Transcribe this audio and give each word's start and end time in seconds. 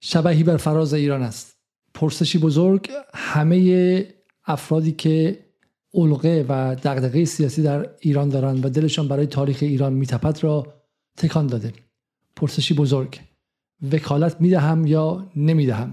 شبهی 0.00 0.42
بر 0.42 0.56
فراز 0.56 0.94
ایران 0.94 1.22
است. 1.22 1.56
پرسشی 1.94 2.38
بزرگ 2.38 2.90
همه 3.14 4.06
افرادی 4.46 4.92
که 4.92 5.44
علقه 5.94 6.46
و 6.48 6.74
دغدغه 6.74 7.24
سیاسی 7.24 7.62
در 7.62 7.90
ایران 8.00 8.28
دارند 8.28 8.64
و 8.64 8.68
دلشان 8.68 9.08
برای 9.08 9.26
تاریخ 9.26 9.58
ایران 9.60 9.92
میتپد 9.92 10.44
را 10.44 10.74
تکان 11.16 11.46
داده. 11.46 11.72
پرسشی 12.36 12.74
بزرگ 12.74 13.20
وکالت 13.92 14.40
می‌دهم 14.40 14.86
یا 14.86 15.30
نمی‌دهم؟ 15.36 15.92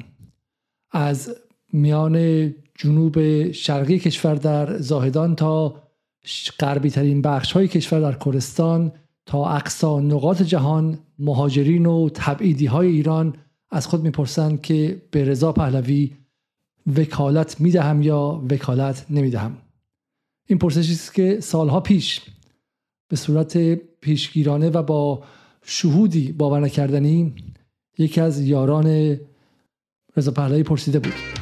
از 0.91 1.35
میان 1.73 2.47
جنوب 2.75 3.51
شرقی 3.51 3.99
کشور 3.99 4.35
در 4.35 4.77
زاهدان 4.77 5.35
تا 5.35 5.83
غربی 6.59 6.89
ترین 6.89 7.21
بخش 7.21 7.51
های 7.51 7.67
کشور 7.67 7.99
در 7.99 8.13
کردستان 8.25 8.91
تا 9.25 9.49
اقصا 9.49 9.99
نقاط 9.99 10.41
جهان 10.41 10.99
مهاجرین 11.19 11.85
و 11.85 12.09
تبعیدی 12.13 12.65
های 12.65 12.87
ایران 12.87 13.37
از 13.75 13.87
خود 13.87 14.03
می‌پرسند 14.03 14.61
که 14.61 15.01
به 15.11 15.23
رضا 15.23 15.51
پهلوی 15.51 16.11
وکالت 16.97 17.61
می‌دهم 17.61 18.01
یا 18.01 18.43
وکالت 18.49 19.05
نمی‌دهم؟ 19.09 19.57
این 20.47 20.59
پرسشی 20.59 20.93
است 20.93 21.13
که 21.13 21.39
سالها 21.39 21.79
پیش 21.79 22.21
به 23.09 23.15
صورت 23.15 23.57
پیشگیرانه 23.75 24.69
و 24.69 24.83
با 24.83 25.23
شهودی 25.65 26.31
باور 26.31 26.59
نکردنی 26.59 27.33
یکی 27.97 28.21
از 28.21 28.41
یاران 28.41 29.17
رضا 30.17 30.31
پهلوی 30.31 30.63
پرسیده 30.63 30.99
بود. 30.99 31.34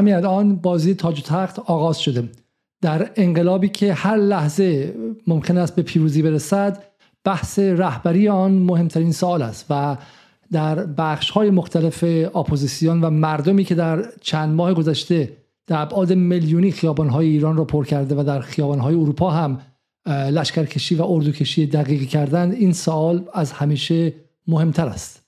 همین 0.00 0.14
الان 0.14 0.56
بازی 0.56 0.94
تاج 0.94 1.18
و 1.18 1.22
تخت 1.22 1.58
آغاز 1.58 1.98
شده. 1.98 2.28
در 2.82 3.10
انقلابی 3.16 3.68
که 3.68 3.94
هر 3.94 4.16
لحظه 4.16 4.94
ممکن 5.26 5.58
است 5.58 5.76
به 5.76 5.82
پیروزی 5.82 6.22
برسد 6.22 6.84
بحث 7.24 7.58
رهبری 7.58 8.28
آن 8.28 8.52
مهمترین 8.52 9.12
سوال 9.12 9.42
است 9.42 9.66
و 9.70 9.96
در 10.52 10.86
بخش 10.86 11.30
های 11.30 11.50
مختلف 11.50 12.04
اپوزیسیون 12.34 13.00
و 13.00 13.10
مردمی 13.10 13.64
که 13.64 13.74
در 13.74 14.04
چند 14.20 14.54
ماه 14.54 14.74
گذشته 14.74 15.36
در 15.66 15.82
ابعاد 15.82 16.12
میلیونی 16.12 16.72
خیابان 16.72 17.08
های 17.08 17.26
ایران 17.26 17.56
را 17.56 17.64
پر 17.64 17.84
کرده 17.84 18.14
و 18.14 18.24
در 18.24 18.40
خیابان 18.40 18.78
های 18.78 18.94
اروپا 18.94 19.30
هم 19.30 19.60
لشکرکشی 20.06 20.94
و 20.94 21.02
اردوکشی 21.02 21.66
دقیقی 21.66 22.06
کردن 22.06 22.52
این 22.52 22.72
سوال 22.72 23.24
از 23.34 23.52
همیشه 23.52 24.14
مهمتر 24.46 24.86
است. 24.86 25.19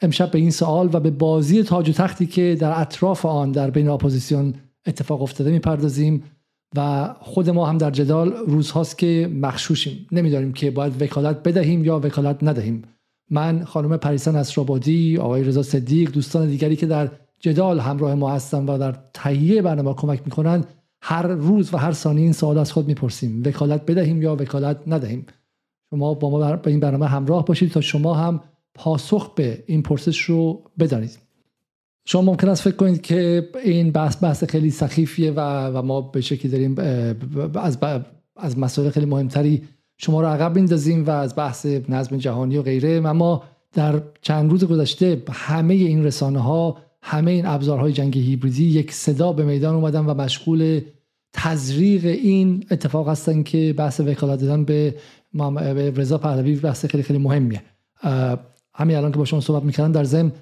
امشب 0.00 0.30
به 0.30 0.38
این 0.38 0.50
سوال 0.50 0.90
و 0.92 1.00
به 1.00 1.10
بازی 1.10 1.62
تاج 1.62 1.88
و 1.88 1.92
تختی 1.92 2.26
که 2.26 2.56
در 2.60 2.80
اطراف 2.80 3.26
آن 3.26 3.52
در 3.52 3.70
بین 3.70 3.88
اپوزیسیون 3.88 4.54
اتفاق 4.86 5.22
افتاده 5.22 5.50
می‌پردازیم 5.50 6.22
و 6.76 7.14
خود 7.20 7.50
ما 7.50 7.66
هم 7.66 7.78
در 7.78 7.90
جدال 7.90 8.32
روزهاست 8.32 8.98
که 8.98 9.30
مغشوشیم. 9.34 10.06
نمی‌دانیم 10.12 10.52
که 10.52 10.70
باید 10.70 11.02
وکالت 11.02 11.42
بدهیم 11.42 11.84
یا 11.84 11.98
وکالت 11.98 12.36
ندهیم. 12.42 12.82
من 13.30 13.64
خانم 13.64 13.96
پریسا 13.96 14.36
نصرآبادی 14.36 15.18
آقای 15.18 15.44
رضا 15.44 15.62
صدیق 15.62 16.10
دوستان 16.10 16.48
دیگری 16.48 16.76
که 16.76 16.86
در 16.86 17.10
جدال 17.40 17.80
همراه 17.80 18.14
ما 18.14 18.30
هستن 18.30 18.66
و 18.66 18.78
در 18.78 18.96
تهیه 19.14 19.62
برنامه 19.62 19.94
کمک 19.94 20.20
می‌کنن 20.24 20.64
هر 21.02 21.26
روز 21.26 21.74
و 21.74 21.76
هر 21.76 21.92
ثانیه 21.92 22.22
این 22.22 22.32
سوال 22.32 22.58
از 22.58 22.72
خود 22.72 22.86
می‌پرسیم. 22.86 23.42
وکالت 23.46 23.86
بدهیم 23.86 24.22
یا 24.22 24.34
وکالت 24.34 24.78
ندهیم؟ 24.86 25.26
شما 25.90 26.14
با 26.14 26.30
ما 26.30 26.56
به 26.56 26.70
این 26.70 26.80
برنامه 26.80 27.06
همراه 27.06 27.44
باشید 27.44 27.72
تا 27.72 27.80
شما 27.80 28.14
هم 28.14 28.40
پاسخ 28.76 29.34
به 29.34 29.64
این 29.66 29.82
پرسش 29.82 30.20
رو 30.20 30.62
بدانید. 30.78 31.18
شما 32.04 32.22
ممکن 32.22 32.48
است 32.48 32.62
فکر 32.62 32.76
کنید 32.76 33.02
که 33.02 33.48
این 33.64 33.90
بحث 33.90 34.24
بحث 34.24 34.44
خیلی 34.44 34.70
سخیفیه 34.70 35.30
و, 35.30 35.66
و 35.66 35.82
ما 35.82 36.00
به 36.00 36.20
شکلی 36.20 36.52
داریم 36.52 36.74
از, 37.54 37.78
از 38.36 38.58
مسائل 38.58 38.90
خیلی 38.90 39.06
مهمتری 39.06 39.62
شما 39.98 40.20
رو 40.20 40.26
عقب 40.26 40.54
میندازیم 40.54 41.06
و 41.06 41.10
از 41.10 41.36
بحث 41.36 41.66
نظم 41.66 42.16
جهانی 42.16 42.56
و 42.56 42.62
غیره. 42.62 43.02
اما 43.04 43.42
در 43.72 44.02
چند 44.22 44.50
روز 44.50 44.64
گذشته 44.64 45.22
همه 45.32 45.74
این 45.74 46.04
رسانه 46.04 46.38
ها 46.38 46.78
همه 47.02 47.30
این 47.30 47.46
ابزارهای 47.46 47.92
جنگ 47.92 48.18
هیبریدی 48.18 48.64
یک 48.64 48.92
صدا 48.92 49.32
به 49.32 49.44
میدان 49.44 49.74
اومدن 49.74 50.06
و 50.06 50.14
مشغول 50.14 50.80
تزریق 51.32 52.04
این 52.04 52.64
اتفاق 52.70 53.08
هستن 53.08 53.42
که 53.42 53.74
بحث 53.76 54.00
وکالت 54.00 54.40
دادن 54.40 54.64
به 54.64 54.94
رضا 55.96 56.18
پهلوی 56.18 56.54
بحث 56.54 56.86
خیلی 56.86 57.02
خیلی 57.02 57.18
مهمیه. 57.18 57.62
همین 58.76 58.96
الان 58.96 59.12
که 59.12 59.18
با 59.18 59.24
شما 59.24 59.40
صحبت 59.40 59.62
می‌کردم 59.62 59.92
در 59.92 60.04
ضمن 60.04 60.32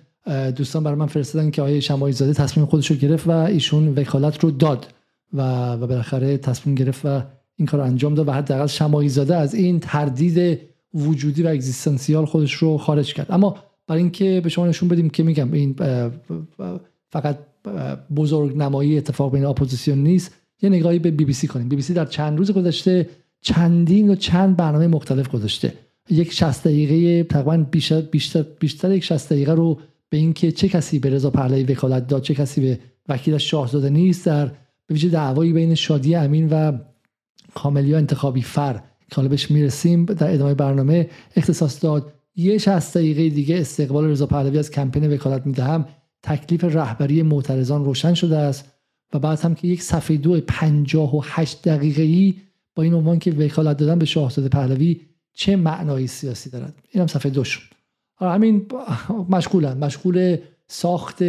دوستان 0.57 0.85
برای 0.85 0.99
من 0.99 1.07
فرستادن 1.07 1.51
که 1.51 1.63
آیه 1.63 1.81
شمایی 1.81 2.13
زاده 2.13 2.33
تصمیم 2.33 2.67
خودش 2.67 2.91
رو 2.91 2.97
گرفت 2.97 3.27
و 3.27 3.31
ایشون 3.31 3.89
وکالت 3.89 4.45
رو 4.45 4.51
داد 4.51 4.87
و 5.33 5.73
و 5.73 5.87
بالاخره 5.87 6.37
تصمیم 6.37 6.75
گرفت 6.75 7.07
و 7.07 7.23
این 7.57 7.67
کار 7.67 7.81
انجام 7.81 8.15
داد 8.15 8.29
و 8.29 8.33
حداقل 8.33 8.67
شمایی 8.67 9.09
زاده 9.09 9.37
از 9.37 9.55
این 9.55 9.81
تردید 9.81 10.61
وجودی 10.95 11.43
و 11.43 11.49
اگزیستانسیال 11.49 12.25
خودش 12.25 12.53
رو 12.53 12.79
خارج 12.79 13.15
کرد. 13.15 13.27
اما 13.31 13.57
برای 13.87 14.03
اینکه 14.03 14.41
به 14.45 14.49
شما 14.49 14.67
نشون 14.67 14.89
بدیم 14.89 15.11
که 15.11 15.23
میگم 15.23 15.53
این 15.53 15.77
فقط 17.11 17.39
بزرگ 18.17 18.57
نمایی 18.57 18.99
اتفاق 18.99 19.33
بین 19.33 19.45
اپوزیسیون 19.45 19.99
نیست 19.99 20.35
یه 20.63 20.69
نگاهی 20.71 20.99
به 20.99 21.11
بی 21.11 21.25
بی 21.25 21.33
سی 21.33 21.47
کنیم. 21.47 21.69
بی 21.69 21.77
بی 21.77 21.83
سی 21.83 21.95
در 21.95 22.05
چند 22.05 22.39
روز 22.39 22.51
گذشته 22.51 23.09
چندین 23.41 24.11
و 24.11 24.15
چند 24.15 24.57
برنامه 24.57 24.87
مختلف 24.87 25.29
گذاشته. 25.29 25.73
یک 26.11 26.33
60 26.33 26.65
دقیقه 26.65 27.25
تقریبا 27.25 27.57
بیشتر 27.57 28.01
بیشتر 28.01 28.43
بیشتر 28.43 28.93
یک 28.93 29.05
60 29.05 29.33
دقیقه 29.33 29.53
رو 29.53 29.81
به 30.09 30.17
اینکه 30.17 30.53
چه 30.53 30.69
کسی 30.69 30.99
به 30.99 31.11
رضا 31.11 31.31
پهلوی 31.31 31.63
وکالت 31.63 32.07
داد 32.07 32.23
چه 32.23 32.35
کسی 32.35 32.61
به 32.61 32.79
وکیلش 33.09 33.51
شاهزاده 33.51 33.91
نیست 33.91 34.27
در 34.27 34.47
به 34.87 34.95
ویژه 34.95 35.09
دعوایی 35.09 35.53
بین 35.53 35.75
شادی 35.75 36.15
امین 36.15 36.49
و 36.49 36.79
کاملیا 37.55 37.99
انتخابی 37.99 38.43
فر 38.43 38.73
که 39.11 39.17
حالا 39.17 39.29
بهش 39.29 39.51
می‌رسیم 39.51 40.05
در 40.05 40.35
ادامه 40.35 40.55
برنامه 40.55 41.11
اختصاص 41.37 41.85
داد. 41.85 42.13
یه 42.37 42.59
60 42.59 42.97
دقیقه 42.97 43.29
دیگه 43.29 43.61
استقبال 43.61 44.05
رضا 44.05 44.27
پهلوی 44.27 44.59
از 44.59 44.71
کمپین 44.71 45.13
وکالت 45.13 45.47
می‌دهم 45.47 45.87
تکلیف 46.23 46.65
رهبری 46.65 47.23
معترضان 47.23 47.85
روشن 47.85 48.15
شده 48.15 48.37
است 48.37 48.75
و 49.13 49.19
بعد 49.19 49.41
هم 49.41 49.55
که 49.55 49.69
یک 49.69 49.83
صفحه 49.83 50.17
دو 50.17 50.41
58 50.41 51.63
دقیقه 51.63 52.03
ای 52.03 52.35
با 52.75 52.83
این 52.83 52.95
عنوان 52.95 53.19
که 53.19 53.31
وکالت 53.31 53.77
دادن 53.77 53.99
به 53.99 54.05
شاهزاده 54.05 54.49
پهلوی 54.49 55.01
چه 55.35 55.57
معنایی 55.57 56.07
سیاسی 56.07 56.51
دارد؟ 56.51 56.75
اینم 56.91 57.07
صفحه 57.07 57.31
دو 57.31 57.45
شد 57.45 57.75
همین 58.21 58.67
مشغولن. 59.29 59.79
مشغول 59.79 60.37
ساخت 60.69 61.23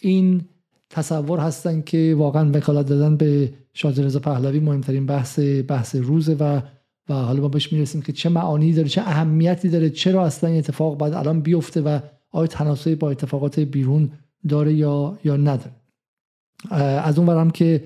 این 0.00 0.44
تصور 0.90 1.40
هستن 1.40 1.82
که 1.82 2.14
واقعا 2.18 2.50
وکالت 2.50 2.86
دادن 2.86 3.16
به 3.16 3.52
شاهزاده 3.74 4.06
رضا 4.06 4.18
پهلوی 4.18 4.60
مهمترین 4.60 5.06
بحث 5.06 5.38
بحث 5.68 5.96
روزه 5.96 6.34
و 6.34 6.60
و 7.08 7.14
حالا 7.14 7.40
ما 7.40 7.48
بهش 7.48 7.72
می‌رسیم 7.72 8.02
که 8.02 8.12
چه 8.12 8.28
معانی 8.28 8.72
داره 8.72 8.88
چه 8.88 9.00
اهمیتی 9.00 9.68
داره 9.68 9.90
چرا 9.90 10.26
اصلا 10.26 10.50
این 10.50 10.58
اتفاق 10.58 10.98
باید 10.98 11.14
الان 11.14 11.40
بیفته 11.40 11.80
و 11.80 11.98
آیا 12.30 12.46
تناسبی 12.46 12.94
با 12.94 13.10
اتفاقات 13.10 13.60
بیرون 13.60 14.10
داره 14.48 14.74
یا 14.74 15.18
یا 15.24 15.36
نداره. 15.36 15.72
از 17.04 17.18
اون 17.18 17.26
برم 17.26 17.50
که 17.50 17.84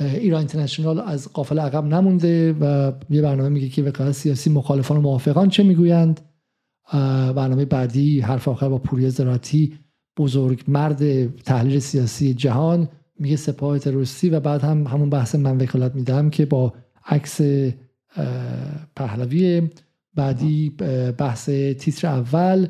ایران 0.00 0.38
اینترنشنال 0.38 1.00
از 1.00 1.32
قافل 1.32 1.58
عقب 1.58 1.84
نمونده 1.84 2.52
و 2.52 2.92
یه 3.10 3.22
برنامه 3.22 3.48
میگه 3.48 3.68
که 3.68 3.82
وکالت 3.82 4.12
سیاسی 4.12 4.50
مخالفان 4.50 4.96
و 4.96 5.00
موافقان 5.00 5.48
چه 5.48 5.62
می‌گویند. 5.62 6.20
برنامه 7.36 7.64
بعدی 7.64 8.20
حرف 8.20 8.48
آخر 8.48 8.68
با 8.68 8.78
پوری 8.78 9.10
زراعتی 9.10 9.74
بزرگ 10.16 10.64
مرد 10.68 11.26
تحلیل 11.36 11.78
سیاسی 11.78 12.34
جهان 12.34 12.88
میگه 13.18 13.36
سپاه 13.36 13.78
تروریستی 13.78 14.30
و 14.30 14.40
بعد 14.40 14.60
هم 14.60 14.86
همون 14.86 15.10
بحث 15.10 15.34
من 15.34 15.56
وکالت 15.56 15.94
میدم 15.94 16.30
که 16.30 16.46
با 16.46 16.72
عکس 17.06 17.40
پهلوی. 18.96 19.70
بعدی 20.14 20.70
بحث 21.18 21.50
تیتر 21.50 22.06
اول 22.06 22.66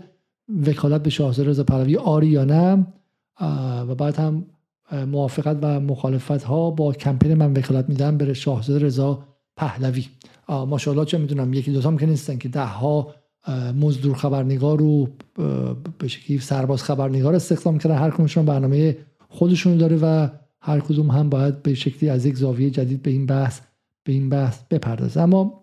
وکالت 0.66 1.02
به 1.02 1.10
شاهزاده 1.10 1.50
رضا 1.50 1.64
پهلوی 1.64 1.96
آری 1.96 2.26
یا 2.26 2.44
نه. 2.44 2.86
و 3.88 3.94
بعد 3.94 4.16
هم 4.16 4.46
موافقت 4.92 5.58
و 5.62 5.80
مخالفت 5.80 6.42
ها 6.42 6.70
با 6.70 6.92
کمپین 6.92 7.34
من 7.34 7.52
وکالت 7.52 7.88
میدم 7.88 8.18
بره 8.18 8.34
شاهزاده 8.34 8.86
رضا 8.86 9.24
پهلوی. 9.56 10.04
ماشاءالله 10.48 11.04
چه 11.04 11.18
می‌دونم 11.18 11.52
یکی 11.52 11.72
دوتا 11.72 11.96
که 11.96 12.06
نیستن 12.06 12.38
که 12.38 12.48
ده 12.48 12.64
ها 12.64 13.14
مزدور 13.80 14.16
خبرنگار 14.16 14.78
رو 14.78 15.08
به 15.98 16.08
شکلی 16.08 16.38
سرباز 16.38 16.82
خبرنگار 16.82 17.34
استخدام 17.34 17.78
کردن. 17.78 17.96
هر 17.96 18.10
کدومشون 18.10 18.44
برنامه 18.44 18.96
خودشون 19.28 19.76
داره 19.76 19.98
و 20.02 20.28
هر 20.60 20.80
کدوم 20.80 21.10
هم 21.10 21.28
باید 21.28 21.62
به 21.62 21.74
شکلی 21.74 22.10
از 22.10 22.26
یک 22.26 22.36
زاویه 22.36 22.70
جدید 22.70 23.02
به 23.02 23.10
این 23.10 23.26
بحث 23.26 23.60
به 24.04 24.12
این 24.12 24.28
بحث 24.28 24.58
بپردازه. 24.70 25.20
اما 25.20 25.62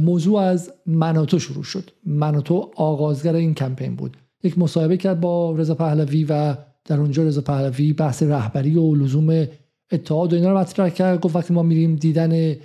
موضوع 0.00 0.40
از 0.40 0.72
مناتو 0.86 1.38
شروع 1.38 1.64
شد. 1.64 1.90
مناتو 2.06 2.70
آغازگر 2.76 3.34
این 3.34 3.54
کمپین 3.54 3.96
بود. 3.96 4.16
یک 4.42 4.58
مصاحبه 4.58 4.96
کرد 4.96 5.20
با 5.20 5.52
رضا 5.52 5.74
پهلوی 5.74 6.26
و 6.28 6.56
در 6.84 7.00
اونجا 7.00 7.22
رضا 7.22 7.40
پهلوی 7.40 7.92
بحث 7.92 8.22
رهبری 8.22 8.76
و 8.76 8.94
لزوم 8.94 9.46
اتحاد 9.92 10.32
و 10.32 10.36
اینا 10.36 10.52
رو 10.52 10.58
مطرح 10.58 10.88
کرد. 10.88 11.20
گفت 11.20 11.36
وقتی 11.36 11.54
ما 11.54 11.62
میریم 11.62 11.96
دیدن 11.96 12.56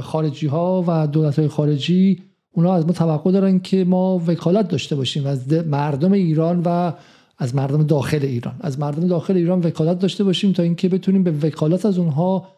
خارجی 0.00 0.46
ها 0.46 0.84
و 0.88 1.06
دولت 1.06 1.38
های 1.38 1.48
خارجی 1.48 2.22
اونا 2.52 2.74
از 2.74 2.86
ما 2.86 2.92
توقع 2.92 3.32
دارن 3.32 3.58
که 3.58 3.84
ما 3.84 4.22
وکالت 4.26 4.68
داشته 4.68 4.96
باشیم. 4.96 5.26
از 5.26 5.52
مردم 5.52 6.12
ایران 6.12 6.62
و 6.64 6.92
از 7.38 7.54
مردم 7.54 7.82
داخل 7.82 8.22
ایران. 8.22 8.54
از 8.60 8.78
مردم 8.78 9.08
داخل 9.08 9.36
ایران 9.36 9.60
وکالت 9.60 9.98
داشته 9.98 10.24
باشیم 10.24 10.52
تا 10.52 10.62
اینکه 10.62 10.88
بتونیم 10.88 11.22
به 11.22 11.30
وکالت 11.30 11.86
از 11.86 11.98
اونها 11.98 12.48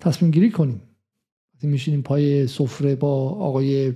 تصمیم 0.00 0.30
گیری 0.30 0.50
کنیم. 0.50 0.80
میشینیم 1.62 2.02
پای 2.02 2.46
سفره 2.46 2.94
با 2.94 3.28
آقای 3.28 3.92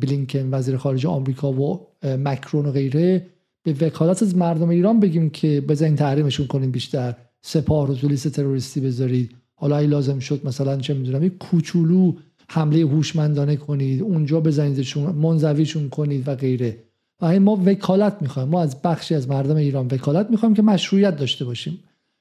بلینکن 0.00 0.54
وزیر 0.54 0.76
خارجه 0.76 1.08
آمریکا 1.08 1.52
و 1.52 1.86
مکرون 2.02 2.66
و 2.66 2.72
غیره 2.72 3.26
به 3.62 3.74
وکالت 3.80 4.22
از 4.22 4.36
مردم 4.36 4.68
ایران 4.68 5.00
بگیم 5.00 5.30
که 5.30 5.60
بزنین 5.60 5.96
تحریمشون 5.96 6.46
کنیم 6.46 6.70
بیشتر. 6.70 7.14
سپاه 7.42 7.86
رو 7.86 7.94
تو 7.94 8.08
لیست 8.08 8.28
تروریستی 8.28 8.80
بذارید. 8.80 9.30
حالا 9.54 9.78
ای 9.78 9.86
لازم 9.86 10.18
شد 10.18 10.40
مثلا 10.44 10.76
چه 10.76 10.94
می‌دونم 10.94 11.24
یک 11.24 11.38
کوچولو 11.38 12.12
حمله 12.48 12.80
هوشمندانه 12.80 13.56
کنید. 13.56 14.02
اونجا 14.02 14.40
بزنیدشون 14.40 15.14
منزویشون 15.14 15.88
کنید 15.88 16.28
و 16.28 16.34
غیره. 16.34 16.76
و 17.22 17.40
ما 17.40 17.62
وکالت 17.66 18.16
می‌خوایم. 18.20 18.48
ما 18.48 18.62
از 18.62 18.82
بخشی 18.82 19.14
از 19.14 19.28
مردم 19.28 19.56
ایران 19.56 19.86
وکالت 19.86 20.30
می‌خوایم 20.30 20.54
که 20.54 20.62
مشروعیت 20.62 21.16
داشته 21.16 21.44
باشیم. 21.44 21.78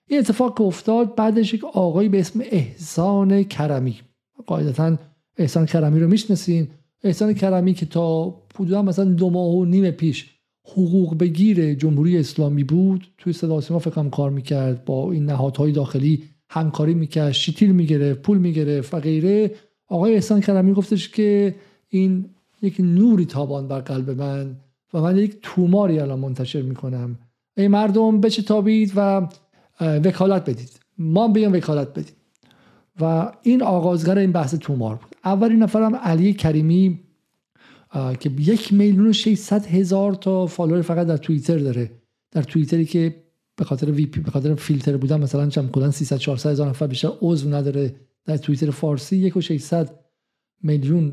این 0.08 0.20
اتفاق 0.20 0.58
که 0.58 0.64
افتاد 0.64 1.16
بعدش 1.16 1.54
یک 1.54 1.66
آقایی 1.66 2.10
به 2.10 2.20
اسم 2.20 2.40
احسان 2.52 3.44
کرمی. 3.44 3.96
قاعدتا 4.48 4.98
احسان 5.38 5.66
کرمی 5.66 6.00
رو 6.00 6.08
می‌شناسین. 6.08 6.68
احسان 7.04 7.34
کرمی 7.34 7.74
که 7.74 7.86
تا 7.86 8.36
حدودا 8.56 8.82
مثلا 8.82 9.06
دو 9.06 9.30
ماه 9.30 9.56
و 9.56 9.66
نیم 9.66 9.92
پیش 9.92 10.39
حقوق 10.64 11.18
بگیر 11.18 11.74
جمهوری 11.74 12.18
اسلامی 12.18 12.64
بود. 12.64 13.08
توی 13.18 13.34
صدا 13.34 13.62
سیما 13.62 13.80
فکرم 13.80 14.10
کار 14.10 14.30
می‌کرد 14.32 14.86
با 14.86 15.12
این 15.12 15.26
نهادهای 15.26 15.72
داخلی 15.72 16.24
همکاری 16.50 16.94
می‌کرد 16.94 17.32
شیتیل 17.32 17.72
می‌گرفت 17.72 18.22
پول 18.22 18.38
می‌گرفت 18.38 18.94
و 18.94 19.00
غیره. 19.00 19.52
آقای 19.88 20.14
احسان 20.14 20.42
کرمی 20.42 20.74
گفتش 20.74 21.10
که 21.10 21.56
این 21.90 22.26
یک 22.62 22.76
نوری 22.80 23.26
تابان 23.26 23.68
بر 23.68 23.80
قلب 23.80 24.10
من 24.10 24.56
و 24.94 25.02
من 25.02 25.18
یک 25.18 25.38
توماری 25.42 26.00
الان 26.00 26.20
منتشر 26.20 26.62
می‌کنم. 26.62 27.20
ای 27.58 27.68
مردم 27.68 28.22
بچه 28.22 28.42
تابید 28.42 28.92
و 28.96 29.28
وکالت 29.82 30.50
بدید. 30.50 30.80
ما 30.98 31.28
بیام 31.28 31.54
وکالت 31.54 31.90
بدید 31.90 32.14
و 33.02 33.32
این 33.42 33.64
آغازگر 33.64 34.18
این 34.18 34.32
بحث 34.32 34.56
تومار 34.56 34.96
بود. 34.96 35.16
اولین 35.26 35.64
نفرم 35.64 35.96
علی 35.96 36.34
کریمی 36.34 37.00
که 38.20 38.32
یک 38.40 38.74
میلیون 38.74 39.08
و 39.08 39.14
600 39.14 39.66
هزار 39.66 40.14
تا 40.14 40.48
فالوور 40.48 40.82
فقط 40.82 41.08
در 41.08 41.18
توییتر 41.18 41.58
داره. 41.58 41.92
در 42.32 42.44
توییتری 42.44 42.86
که 42.86 43.24
به 43.56 43.66
خاطر 43.66 43.92
وی 43.92 44.06
پی 44.06 44.20
به 44.20 44.32
خاطر 44.32 44.56
فیلتر 44.56 44.98
بودن 44.98 45.22
مثلا 45.22 45.50
چم 45.50 45.68
کلا 45.68 45.92
300 45.92 46.18
400 46.18 46.50
هزار 46.50 46.70
نفر 46.70 46.88
بیشتر 46.88 47.12
عضو 47.22 47.50
نداره 47.54 47.96
در 48.26 48.38
توییتر 48.38 48.72
فارسی 48.72 49.18
یک 49.18 49.38
و 49.38 49.42
600 49.42 50.00
میلیون 50.64 51.10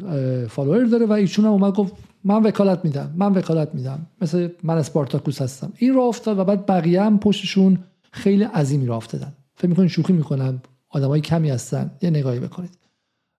فالوور 0.46 0.84
داره 0.84 1.06
و 1.06 1.12
ایشون 1.12 1.44
هم 1.44 1.50
اومد 1.50 1.74
گفت 1.74 1.92
من 2.24 2.42
وکالت 2.42 2.84
میدم 2.84 3.14
من 3.16 3.32
وکالت 3.32 3.74
میدم. 3.74 4.06
مثل 4.20 4.48
من 4.62 4.76
اسپارتاکوس 4.76 5.42
هستم. 5.42 5.72
این 5.78 5.94
را 5.94 6.02
افتاد 6.02 6.38
و 6.38 6.44
بعد 6.44 6.66
بقیه 6.66 7.02
هم 7.02 7.18
پشتشون 7.18 7.78
خیلی 8.12 8.44
عظیمی 8.44 8.86
را 8.86 8.96
افتادن. 8.96 9.32
فکر 9.54 9.68
می‌کنین 9.68 9.88
شوخی 9.88 10.12
می‌کنن 10.12 10.62
آدمای 10.88 11.20
کمی 11.20 11.50
هستن. 11.50 11.90
یه 12.02 12.10
نگاهی 12.10 12.40
بکنید. 12.40 12.78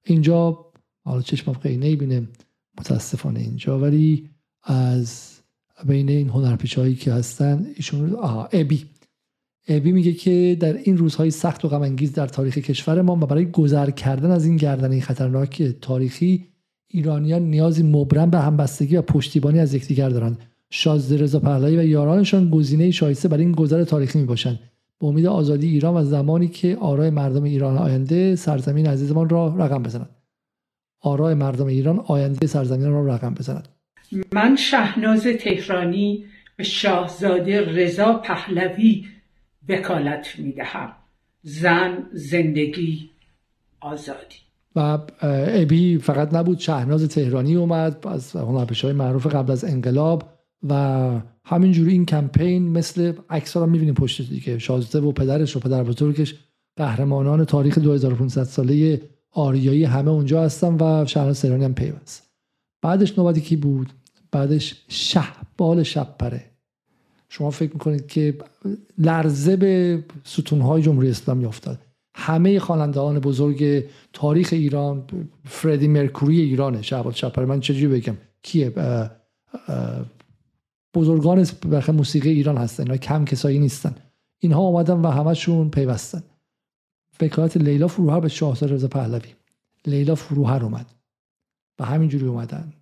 اینجا 0.06 0.66
حالا 1.06 1.22
چشمم 1.22 1.54
خیلی 1.54 1.78
نمی‌بینه 1.78 2.28
متاسفانه 2.80 3.40
اینجا. 3.40 3.80
ولی 3.80 4.30
از 4.64 5.38
بین 5.86 6.10
این 6.10 6.30
هنرپیشهایی 6.30 6.96
که 6.96 7.14
هستن 7.14 7.68
ایشون 7.76 8.16
آها 8.16 8.50
ابی 8.52 8.86
ابی 9.68 9.92
میگه 9.92 10.14
که 10.14 10.58
در 10.60 10.74
این 10.74 10.98
روزهای 10.98 11.32
سخت 11.32 11.66
و 11.66 11.68
غم 11.68 11.96
در 11.96 12.28
تاریخ 12.28 12.58
کشورمان 12.58 13.20
و 13.20 13.26
برای 13.26 13.52
گذر 13.52 13.90
کردن 13.90 14.32
از 14.32 14.46
این 14.46 14.58
گردنه 14.58 15.00
خطرناک 15.00 15.64
تاریخی 15.64 16.48
ایرانیان 16.88 17.42
نیازی 17.42 17.84
مبرم 17.84 18.30
به 18.30 18.40
همبستگی 18.40 18.98
و 18.98 19.02
پشتیبانی 19.02 19.60
از 19.60 19.74
یکدیگر 19.74 20.10
دارند. 20.10 20.40
شازده 20.70 21.18
رضا 21.18 21.40
پهلوی 21.40 21.78
و 21.78 21.84
یارانشان 21.84 22.50
گزینه 22.50 22.92
شایسته 22.92 23.28
برای 23.28 23.44
این 23.44 23.52
گذر 23.52 23.84
تاریخی 23.84 24.20
می‌باشند. 24.20 24.60
به 25.00 25.08
امید 25.08 25.26
آزادی 25.26 25.68
ایران 25.68 25.96
و 25.96 26.04
زمانی 26.06 26.48
که 26.48 26.78
آرای 26.82 27.10
مردم 27.10 27.44
ایران 27.44 27.78
آینده 27.78 28.36
سرزمین 28.36 28.88
عزیزمان 28.88 29.30
را 29.30 29.56
رقم 29.58 29.84
بزند 29.84 30.10
آرای 31.02 31.34
مردم 31.34 31.66
ایران 31.66 32.00
آینده 32.00 32.48
سرزمین 32.48 32.92
را 32.92 33.08
رقم 33.08 33.34
بزند. 33.34 33.68
من 34.32 34.56
شهناز 34.56 35.28
تهرانی 35.28 36.26
به 36.56 36.64
شاهزاده 36.64 37.62
رضا 37.62 38.14
پهلوی 38.14 39.06
وکالت 39.70 40.40
می‌دهم. 40.40 40.92
زن 41.42 41.98
زندگی 42.14 43.10
آزادی. 43.80 44.36
و 44.76 45.00
ابی 45.22 45.98
فقط 45.98 46.34
نبود 46.34 46.60
شهناز 46.60 47.08
تهرانی 47.08 47.56
اومد 47.56 48.08
از 48.08 48.36
هنرپیشه 48.36 48.88
های 48.88 48.96
معروف 48.96 49.28
قبل 49.28 49.52
از 49.52 49.64
انقلاب 49.64 50.24
و 50.70 51.12
همینجوری 51.46 51.92
این 51.92 52.06
کمپین 52.06 52.70
مثل 52.70 53.14
عکس 53.30 53.58
رو 53.58 53.66
می‌بینیم 53.66 53.94
پشت 53.94 54.30
دیگه. 54.30 54.60
شازده 54.60 55.00
و 55.00 55.12
پدرش 55.12 55.56
و 55.56 55.60
پدر 55.60 55.84
بزرگش 55.84 56.36
قهرمانان 56.76 57.46
تاریخ 57.46 57.78
2500 57.78 58.44
ساله 58.44 59.02
آریایی 59.38 59.84
همه 59.84 60.12
اونجا 60.12 60.44
هستن 60.44 60.78
و 60.80 61.06
شهناز 61.06 61.42
تهرانی 61.42 61.66
هم 61.66 61.74
پیوست. 61.74 62.30
بعدش 62.82 63.18
نوبتی 63.18 63.42
کی 63.42 63.56
بود؟ 63.56 63.94
بعدش 64.32 64.76
شهبال 64.88 65.84
شب 65.84 66.16
پره. 66.20 66.44
شما 67.30 67.50
فکر 67.50 67.74
می‌کنید 67.74 68.08
که 68.08 68.38
لرزه 68.98 69.56
به 69.56 70.04
ستونهای 70.24 70.82
جمهوری 70.82 71.10
اسلامی 71.10 71.46
افتاد. 71.46 71.80
همه 72.16 72.60
خوانندهان 72.60 73.20
بزرگ 73.20 73.86
تاریخ 74.14 74.50
ایران 74.52 75.04
فردی 75.46 75.88
مرکوری 75.88 76.42
ایرانه 76.42 76.82
شهبال 76.82 77.14
شپره 77.14 77.46
من 77.46 77.60
چجوری 77.60 77.88
بگم؟ 77.88 78.18
کیه؟ 78.42 78.74
بزرگان 80.94 81.46
موسیقی 81.88 82.30
ایران 82.30 82.58
هستن. 82.58 82.84
اینا 82.84 82.98
کم 82.98 83.26
کسایی 83.26 83.60
نیستن. 83.60 83.96
اینها 84.40 84.62
آمدن 84.62 84.94
و 84.94 85.08
همشون 85.08 85.70
پیوستن. 85.70 86.24
وکالت 87.22 87.58
لیلا 87.58 87.88
فروهر 87.88 88.20
به 88.20 88.28
شاهزاده 88.28 88.74
رضا 88.74 88.88
پهلوی. 88.88 89.30
لیلا 89.88 90.16
فروهر 90.16 90.64
اومد. 90.64 90.86
و 91.80 91.86
همینجوری 91.86 92.26
اومدن. 92.26 92.74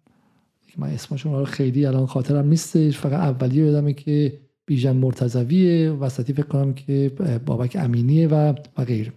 من 0.78 0.90
اسمشون 0.90 1.34
رو 1.34 1.46
خیلی 1.46 1.86
الان 1.86 2.06
خاطرم 2.06 2.48
نیستش. 2.48 2.98
فقط 2.98 3.20
اولی 3.20 3.56
یادمه 3.56 3.94
که 3.94 4.40
بیژن 4.66 4.96
مرتضویه. 4.96 5.92
وسطی 5.92 6.34
فکر 6.34 6.46
کنم 6.46 6.74
که 6.74 7.12
بابک 7.46 7.78
امینیه 7.80 8.28
و 8.28 8.54
و 8.78 8.86
غیره. 8.86 9.14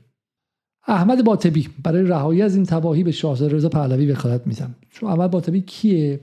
احمد 0.87 1.25
باطبی. 1.25 1.69
برای 1.83 2.03
رهایی 2.03 2.43
از 2.43 2.55
این 2.55 2.65
تباهی 2.65 3.05
به 3.05 3.13
شاهزاده 3.13 3.57
رضا 3.57 3.69
پهلوی 3.69 4.13
وکالت 4.13 4.47
میدم. 4.47 4.75
چون 4.91 5.11
احمد 5.11 5.31
باطبی 5.31 5.61
کیه؟ 5.61 6.21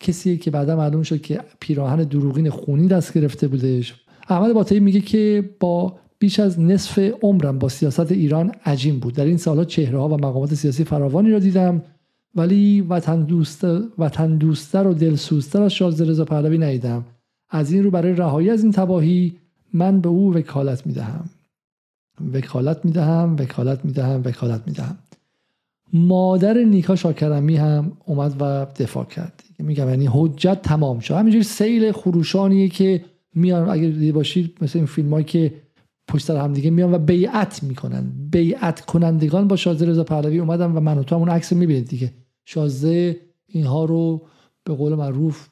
کسیه 0.00 0.36
که 0.36 0.50
بعدا 0.50 0.76
معلوم 0.76 1.02
شد 1.02 1.20
که 1.20 1.40
پیراهن 1.60 2.04
دروغین 2.04 2.50
خونی 2.50 2.88
دست 2.88 3.14
گرفته 3.14 3.48
بودش. 3.48 3.94
احمد 4.28 4.52
باطبی 4.52 4.80
میگه 4.80 5.00
که 5.00 5.50
با 5.60 5.98
بیش 6.18 6.40
از 6.40 6.60
نصف 6.60 6.98
عمرم 7.22 7.58
با 7.58 7.68
سیاست 7.68 8.12
ایران 8.12 8.52
عجیم 8.64 8.98
بود. 8.98 9.14
در 9.14 9.24
این 9.24 9.36
سالها 9.36 9.64
چهره 9.64 9.98
ها 9.98 10.08
و 10.08 10.16
مقامات 10.16 10.54
سیاسی 10.54 10.84
فراوانی 10.84 11.30
را 11.30 11.38
دیدم 11.38 11.82
ولی 12.34 12.80
وطن 12.80 13.22
دوست 13.22 13.64
وطن 13.98 14.36
دوستتر 14.36 14.86
و 14.86 14.94
دلسوزتر 14.94 15.62
از 15.62 15.72
شازده 15.72 16.10
رضا 16.10 16.24
پهلوی 16.24 16.58
ندیدم. 16.58 17.04
از 17.50 17.72
این 17.72 17.84
رو 17.84 17.90
برای 17.90 18.12
رهایی 18.12 18.50
از 18.50 18.62
این 18.62 18.72
تباهی 18.72 19.36
من 19.72 20.00
به 20.00 20.08
او 20.08 20.34
وکالت 20.34 20.86
می‌دهم. 20.86 21.30
وکالت 22.34 22.84
می‌دهم 22.84 23.36
وکالت 23.38 23.84
می‌دهم 23.84 24.22
وکالت 24.24 24.62
می‌دهم. 24.66 24.98
مادر 25.92 26.58
نیکا 26.58 26.96
شاکرمی 26.96 27.56
هم 27.56 27.92
اومد 28.06 28.36
و 28.40 28.66
دفاع 28.82 29.04
کرد. 29.04 29.42
میگم 29.58 29.88
یعنی 29.88 30.08
حجت 30.12 30.62
تمام 30.62 30.98
شد. 30.98 31.14
همینجوری 31.14 31.44
سیل 31.44 31.92
خروشانیه 31.92 32.68
که 32.68 33.04
میان 33.34 33.68
اگر 33.68 33.88
دیده 33.88 34.12
باشید 34.12 34.56
مثل 34.60 34.78
این 34.78 34.86
فیلم 34.86 35.22
که 35.22 35.54
پشت 36.08 36.30
هم 36.30 36.52
دیگه 36.52 36.70
میان 36.70 36.94
و 36.94 36.98
بیعت 36.98 37.62
می‌کنن. 37.62 38.12
بیعت 38.30 38.80
کنندگان 38.80 39.48
با 39.48 39.56
شازده 39.56 39.86
رضا 39.86 40.04
پهلوی 40.04 40.38
اومدن 40.38 40.72
و 40.72 40.80
من 40.80 40.98
و 40.98 41.02
تو 41.02 41.14
اون 41.14 41.28
عکس 41.28 41.52
می‌بینید 41.52 41.88
دیگه. 41.88 42.12
شازده 42.44 43.20
اینها 43.46 43.84
رو 43.84 44.22
به 44.64 44.74
قول 44.74 44.94
معروف 44.94 45.48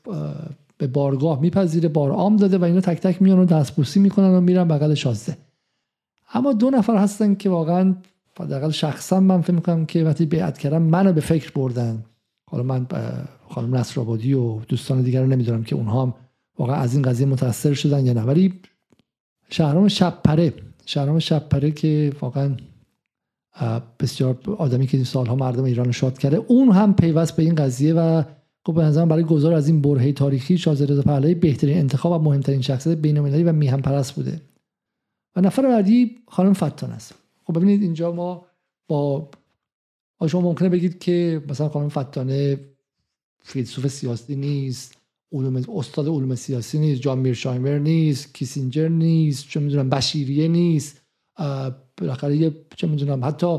به 0.78 0.86
بارگاه 0.86 1.40
میپذیره 1.40 1.88
بار 1.88 2.10
عام 2.10 2.36
داده 2.36 2.58
و 2.58 2.64
اینا 2.64 2.80
تک 2.80 3.00
تک 3.00 3.22
میان 3.22 3.38
و 3.38 3.44
دستبوسی 3.44 4.00
می‌کنن 4.00 4.34
و 4.34 4.40
میرن 4.40 4.68
بغل 4.68 4.94
شازده. 4.94 5.36
اما 6.34 6.52
دو 6.52 6.70
نفر 6.70 6.96
هستن 6.96 7.34
که 7.34 7.50
واقعا 7.50 7.94
حداقل 8.40 8.70
شخصا 8.70 9.20
من 9.20 9.40
فکر 9.40 9.52
می‌کنم 9.52 9.86
که 9.86 10.04
وقتی 10.04 10.26
بیعت 10.26 10.58
کردم 10.58 10.82
منو 10.82 11.12
به 11.12 11.20
فکر 11.20 11.52
بردن. 11.52 12.04
حالا 12.50 12.62
من 12.62 12.86
خانم 13.48 13.76
نصر 13.76 14.00
آبادی 14.00 14.34
و 14.34 14.60
دوستان 14.60 15.02
دیگر 15.02 15.22
رو 15.22 15.26
نمی‌دونم 15.26 15.64
که 15.64 15.76
اونها 15.76 16.02
هم 16.02 16.14
واقعا 16.58 16.76
از 16.76 16.94
این 16.94 17.02
قضیه 17.02 17.26
متاثر 17.26 17.74
شدن 17.74 18.06
یا 18.06 18.12
نه. 18.12 18.22
ولی 18.22 18.52
شهرام 19.50 19.88
شبپره 19.88 20.52
شهرام 20.86 21.18
شبپره 21.18 21.70
که 21.70 22.12
واقعا 22.20 22.56
بسیار 24.00 24.38
آدمی 24.58 24.86
که 24.86 25.04
سالها 25.04 25.34
مردم 25.34 25.64
ایران 25.64 25.92
شاد 25.92 26.18
کرده. 26.18 26.36
اون 26.36 26.70
هم 26.70 26.94
پیوست 26.94 27.36
به 27.36 27.42
این 27.42 27.54
قضیه 27.54 27.94
و 27.94 28.22
خب 28.66 28.74
به 28.74 28.82
نظرم 28.82 29.08
برای 29.08 29.24
گذار 29.24 29.54
از 29.54 29.68
این 29.68 29.82
برهه 29.82 30.12
تاریخی 30.12 30.58
شاهزاده 30.58 31.02
پهلوی 31.02 31.34
بهترین 31.34 31.78
انتخاب 31.78 32.12
و 32.12 32.24
مهمترین 32.24 32.60
شخصیت 32.60 32.98
بین‌المللی 32.98 33.42
و 33.42 33.52
میهم 33.52 33.82
پرست 33.82 34.12
بوده. 34.12 34.40
و 35.36 35.40
نفر 35.40 35.62
بعدی 35.62 36.18
خانم 36.28 36.52
فتان 36.52 36.90
است. 36.90 37.14
خب 37.44 37.56
ببینید 37.56 37.82
اینجا 37.82 38.12
ما 38.12 38.46
با 38.88 39.30
شما 40.28 40.40
ممکنه 40.40 40.68
بگید 40.68 40.98
که 40.98 41.42
مثلا 41.48 41.68
خانم 41.68 41.88
فتانه 41.88 42.60
فیلسوف 43.42 43.86
سیاسی 43.86 44.36
نیست. 44.36 44.96
علوم 45.32 45.62
استاد 45.74 46.08
علوم 46.08 46.34
سیاسی 46.34 46.78
نیست 46.78 47.00
جان 47.00 47.18
میرشایمر 47.18 47.78
نیست 47.78 48.34
کیسینجر 48.34 48.88
نیست 48.88 49.48
چه 49.48 49.60
می‌دونم 49.60 49.90
بشیریه 49.90 50.48
نیست 50.48 51.02
بالاخره 51.96 52.54
چه 52.76 52.86
می‌دونم 52.86 53.24
حتی 53.24 53.58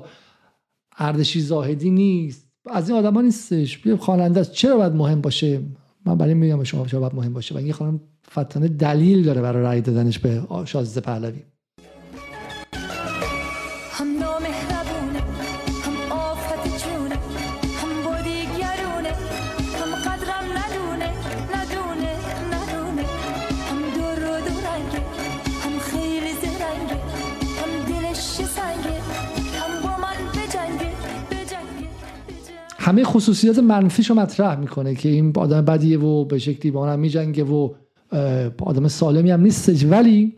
اردشیر 0.98 1.44
زاهدی 1.44 1.90
نیست. 1.90 2.48
از 2.70 2.90
این 2.90 3.00
آدما 3.00 3.22
نیستش. 3.22 3.88
خواننده 4.00 4.40
است. 4.40 4.52
چرا 4.52 4.78
باید 4.78 4.94
مهم 4.94 5.22
باشه؟ 5.22 5.62
من 6.06 6.18
برای 6.18 6.34
میگم 6.34 6.64
شما 6.64 6.88
چرا 6.88 7.00
باید 7.00 7.16
مهم 7.16 7.34
باشه. 7.34 7.56
و 7.56 7.58
این 7.58 7.74
خانم 7.74 8.00
فتانه 8.32 8.68
دلیل 8.68 9.24
داره 9.24 9.42
برای 9.42 9.64
رأی 9.64 9.82
دادنش 9.82 10.20
به 10.20 10.48
شازده 10.66 11.02
پهلوی. 11.02 11.40
همه 32.88 33.04
خصوصیات 33.04 33.60
منفیشو 33.60 34.14
مطرح 34.14 34.60
می‌کنه 34.60 34.96
که 34.96 35.10
این 35.10 35.34
آدم 35.36 35.62
بدیه 35.62 36.00
و 36.00 36.26
به 36.26 36.40
شکلی 36.40 36.72
با 36.72 36.90
هم 36.90 37.00
میجنگه 37.00 37.44
و 37.44 37.70
آدم 38.62 38.88
سالمی 38.88 39.32
هم 39.32 39.42
نیستش. 39.42 39.86
ولی 39.86 40.34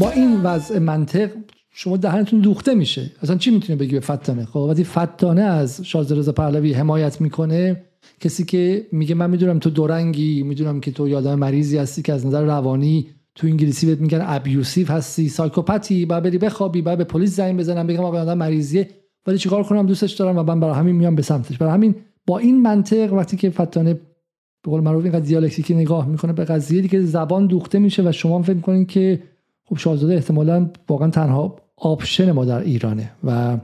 با 0.00 0.10
این 0.10 0.40
وضع 0.42 0.78
منطق 0.78 1.30
شما 1.70 1.96
دهنتون 1.96 2.40
دوخته 2.40 2.74
میشه. 2.74 3.10
اصلا 3.22 3.36
چی 3.36 3.50
می‌تونه 3.50 3.78
بگی 3.78 3.94
به 3.94 4.00
فتانه؟ 4.00 4.44
خب 4.44 4.56
وقتی 4.56 4.84
فتانه 4.84 5.42
از 5.42 5.80
شازده 5.84 6.14
رضا 6.14 6.32
پهلوی 6.32 6.72
حمایت 6.72 7.20
می‌کنه 7.20 7.84
کسی 8.22 8.44
که 8.44 8.86
میگه 8.92 9.14
من 9.14 9.30
می‌دونم 9.30 9.58
تو 9.58 9.70
دورنگی 9.70 10.42
می‌دونم 10.42 10.80
که 10.80 10.92
تو 10.92 11.08
یه 11.08 11.18
آدم 11.18 11.34
مریضی 11.34 11.78
هستی 11.78 12.02
که 12.02 12.12
از 12.12 12.26
نظر 12.26 12.44
روانی 12.44 13.06
تو 13.34 13.46
انگلیسی 13.46 13.86
بهت 13.86 14.00
میگن 14.00 14.24
abusive 14.26 14.92
هستی 14.92 15.28
psychopath 15.28 15.99
ی 15.99 16.06
بعد 16.06 16.22
بری 16.22 16.38
بخوابی 16.38 16.82
بعد 16.82 16.98
به 16.98 17.04
پلیس 17.04 17.36
زنگ 17.36 17.58
بزنم 17.58 17.86
بگم 17.86 18.04
آقا 18.04 18.20
آدم 18.20 18.38
مریضیه. 18.38 18.88
ولی 19.26 19.38
چیکار 19.38 19.62
کنم؟ 19.62 19.86
دوستش 19.86 20.12
دارم 20.12 20.38
و 20.38 20.42
من 20.42 20.60
برای 20.60 20.74
همین 20.74 20.96
میام 20.96 21.14
به 21.14 21.22
سمتش. 21.22 21.58
برای 21.58 21.72
همین 21.72 21.94
با 22.26 22.38
این 22.38 22.62
منطق 22.62 23.12
وقتی 23.12 23.36
که 23.36 23.50
فتانه 23.50 23.94
به 23.94 24.70
قول 24.70 24.80
معروف 24.80 25.04
اینقدر 25.04 25.24
دیالکتیکی 25.24 25.74
نگاه 25.74 26.08
می‌کنه 26.08 26.32
به 26.32 26.44
قضیه 26.44 26.82
دیگه 26.82 27.00
زبان 27.00 27.46
دوخته 27.46 27.78
میشه 27.78 28.08
و 28.08 28.12
شما 28.12 28.42
فکر 28.42 28.54
می‌کنین 28.54 28.86
که 28.86 29.22
خب 29.64 29.76
شاهزاده 29.78 30.14
احتمالا 30.14 30.70
واقعا 30.88 31.10
تنها 31.10 31.56
option 31.76 32.32
ما 32.32 32.44
در 32.44 32.60
ایرانه 32.60 33.12
و 33.24 33.58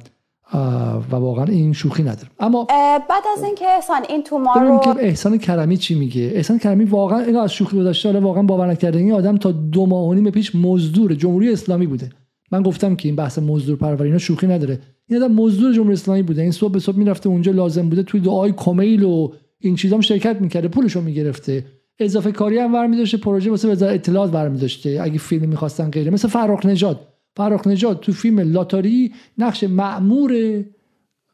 و 0.55 1.17
واقعا 1.17 1.45
این 1.45 1.73
شوخی 1.73 2.02
نداره 2.02 2.28
اما 2.40 2.64
بعد 3.09 3.23
از 3.37 3.45
اینکه 3.45 3.64
احسان 3.76 4.00
این 4.09 4.23
تومار 4.23 4.64
رو 4.64 4.78
که 4.78 4.90
احسان 4.90 5.38
کرمی 5.38 5.76
چی 5.76 5.95
میگه. 5.95 6.31
احسان 6.35 6.59
کرمی 6.59 6.85
واقعا 6.85 7.19
اینو 7.19 7.38
از 7.38 7.52
شوخی 7.52 7.76
گذاشته 7.76 8.09
حالا 8.09 8.21
واقعا 8.21 8.43
باور 8.43 8.71
نکرده 8.71 8.99
این 8.99 9.12
آدم 9.12 9.37
تا 9.37 9.52
دو 9.52 9.87
ماه 9.87 10.09
و 10.09 10.14
نیم 10.14 10.31
پیش 10.31 10.55
مزدور 10.55 11.14
جمهوری 11.14 11.52
اسلامی 11.52 11.87
بوده. 11.87 12.11
من 12.52 12.62
گفتم 12.62 12.97
که 12.97 13.09
این 13.09 13.17
بحث 13.17 13.38
مزدور 13.38 13.76
پروری 13.76 14.21
شوخی 14.21 14.47
نداره. 14.47 14.78
این 15.09 15.23
آدم 15.23 15.35
مزدور 15.35 15.73
جمهوری 15.73 15.93
اسلامی 15.93 16.23
بوده. 16.23 16.43
این 16.43 16.52
صبح 16.52 16.73
به 16.73 16.78
صبح 16.78 16.97
می‌رفته 16.97 17.28
اونجا 17.28 17.52
لازم 17.52 17.88
بوده 17.88 18.02
توی 18.02 18.21
دعای 18.21 18.52
کمیل 18.57 19.02
و 19.02 19.33
این 19.61 19.76
چیزام 19.76 20.00
شرکت 20.00 20.40
می‌کرده. 20.40 20.69
پولشو 20.69 21.00
می‌گرفته. 21.00 21.64
اضافه 22.00 22.33
کاری 22.33 22.59
هم 22.59 22.75
ور 22.75 23.05
پروژه 23.23 23.50
واسه 23.50 23.69
وزارت 23.69 23.95
اطلاعات 23.95 24.31
برمی 24.31 24.69
اگه 25.00 25.19
فیلم 25.19 25.49
می‌خواستن 25.49 25.90
غیره. 25.90 26.11
مثل 26.11 26.28
فرخ 26.28 26.67
نژاد. 26.67 27.08
فرخ 27.38 27.66
نجات 27.66 28.00
تو 28.00 28.12
فیلم 28.12 28.40
لاتاری 28.40 29.12
نقش 29.38 29.64
معمور 29.64 30.64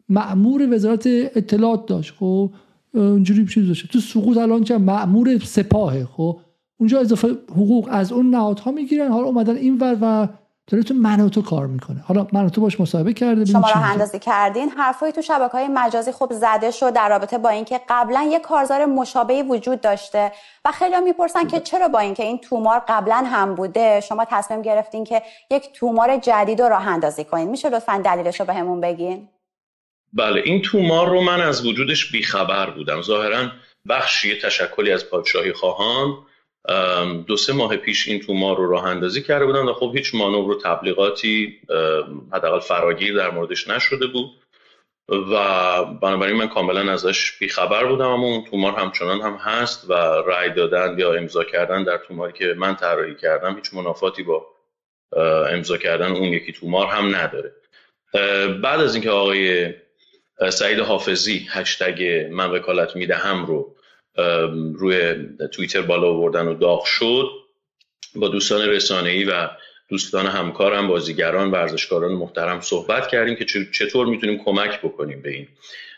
معمور 0.09 0.75
وزارت 0.75 1.07
اطلاعات 1.07 1.87
داشت 1.87 2.15
خب؟ 2.19 2.51
اونجوری 2.95 3.47
چیز 3.47 3.67
داشت. 3.67 3.93
تو 3.93 4.01
سقوط 4.01 4.37
الان 4.37 4.65
چه 4.65 4.79
معمور 4.79 5.39
سپاهه 5.39 6.05
خب؟ 6.05 6.39
اونجا 6.77 7.01
اضافه 7.01 7.29
حقوق 7.51 7.89
از 7.91 8.13
اون 8.13 8.31
نهادها 8.31 8.71
می‌گیرن 8.71 9.13
حالا 9.13 9.27
اومدن 9.27 9.57
این 9.57 9.79
ور 9.79 9.99
و 10.01 10.29
داره 10.67 10.83
تو 10.83 10.95
من 10.95 11.29
تو 11.31 11.43
کار 11.43 11.67
می‌کنه. 11.67 12.01
حالا 12.01 12.27
من 12.33 12.49
تو 12.49 12.61
باش 12.61 12.81
مصاحبه 12.81 13.13
کرده 13.13 13.45
شما 13.45 13.71
رو 13.71 13.83
اندازی 13.83 14.19
کردین. 14.19 14.69
حرفایی 14.69 15.13
تو 15.13 15.23
شبکه 15.23 15.53
های 15.53 15.69
مجازی 15.69 16.13
خوب 16.13 16.33
زده 16.33 16.71
شد 16.71 16.93
در 16.93 17.09
رابطه 17.09 17.39
با 17.39 17.49
اینکه 17.49 17.81
قبلا 17.89 18.29
یه 18.33 18.39
کارزار 18.39 18.85
مشابهی 18.85 19.43
وجود 19.43 19.81
داشته 19.81 20.33
و 20.65 20.73
خیلی 20.73 21.01
می‌پرسن 21.01 21.47
که 21.47 21.61
چرا 21.61 21.89
با 21.89 21.99
اینکه 21.99 22.23
این 22.23 22.39
تومار 22.39 22.83
قبلا 22.89 23.25
هم 23.27 23.55
بوده. 23.55 24.01
شما 24.01 24.25
تصمیم 24.31 24.63
گرفتین 24.63 25.05
که 25.05 25.23
یک 25.51 25.73
تومار 25.73 26.17
جدید 26.17 26.63
رو 26.63 26.69
راه 26.69 26.89
اندازی 26.89 27.25
کنین. 27.25 27.49
میشه 27.49 27.69
لطفا 27.69 28.03
دلیلش 28.05 28.41
رو 28.41 28.47
بهمون 28.47 28.81
بگین؟ 28.81 29.29
بله 30.13 30.43
این 30.45 30.63
تومار 30.63 31.09
رو 31.09 31.21
من 31.21 31.41
از 31.41 31.67
وجودش 31.67 32.13
بیخبر 32.13 32.71
بودم. 32.71 33.03
ظاهرا 33.03 33.49
بخشی 33.89 34.41
تشکلی 34.41 34.93
از 34.93 35.11
پادشاهی 35.11 35.53
خواهان 35.53 36.09
دو 37.27 37.37
سه 37.37 37.53
ماه 37.53 37.77
پیش 37.77 38.09
این 38.09 38.21
تومار 38.21 38.57
رو 38.57 38.71
راه 38.71 38.85
اندازی 38.85 39.23
کرده 39.23 39.47
بودن 39.47 39.63
و 39.63 39.73
خب 39.73 39.93
هیچ 39.97 40.15
مانور 40.15 40.51
و 40.51 40.61
تبلیغاتی 40.61 41.61
حداقل 42.33 42.59
فراگیر 42.59 43.17
در 43.17 43.31
موردش 43.31 43.69
نشده 43.69 44.07
بود. 44.07 44.31
و 45.09 45.85
بنابراین 45.85 46.37
من 46.37 46.49
کاملا 46.49 46.93
ازش 46.93 47.33
بیخبر 47.39 47.85
بودم 47.85 48.09
اما 48.09 48.27
اون 48.27 48.45
تومار 48.45 48.73
همچنان 48.73 49.21
هم 49.21 49.35
هست 49.35 49.91
و 49.91 49.93
رأی 50.27 50.51
دادن 50.51 50.99
یا 50.99 51.15
امضا 51.15 51.45
کردن 51.45 51.85
در 51.85 51.97
توماری 51.97 52.33
که 52.33 52.55
من 52.57 52.77
طراحی 52.77 53.15
کردم 53.15 53.55
هیچ 53.55 53.75
منافاتی 53.75 54.23
با 54.23 54.47
امضا 55.51 55.77
کردن 55.77 56.13
اون 56.13 56.25
یکی 56.25 56.53
تومار 56.53 56.87
هم 56.87 57.17
نداره. 57.17 57.53
بعد 58.63 58.81
از 58.81 58.95
اینکه 58.95 59.11
آقای 59.11 59.75
سعید 60.51 60.81
حافظی 60.81 61.47
هشتگ 61.51 62.29
من 62.31 62.51
وکالت 62.51 62.97
می‌دهم 62.97 63.47
رو 63.47 63.74
روی 64.75 65.15
توییتر 65.53 65.83
بالا 65.83 66.09
آوردن 66.09 66.47
و 66.47 66.55
داغ 66.55 66.85
شد. 66.85 67.31
با 68.15 68.29
دوستان 68.29 68.69
رسانه‌ای 68.69 69.25
و 69.25 69.49
دوستان 69.89 70.27
همکارم 70.27 70.89
بازیگران 70.89 71.51
ورزشکاران 71.51 72.13
محترم 72.13 72.61
صحبت 72.61 73.09
کردیم 73.09 73.35
که 73.35 73.45
چطور 73.73 74.07
می‌تونیم 74.07 74.45
کمک 74.45 74.81
بکنیم 74.81 75.23
به 75.23 75.31
این 75.31 75.49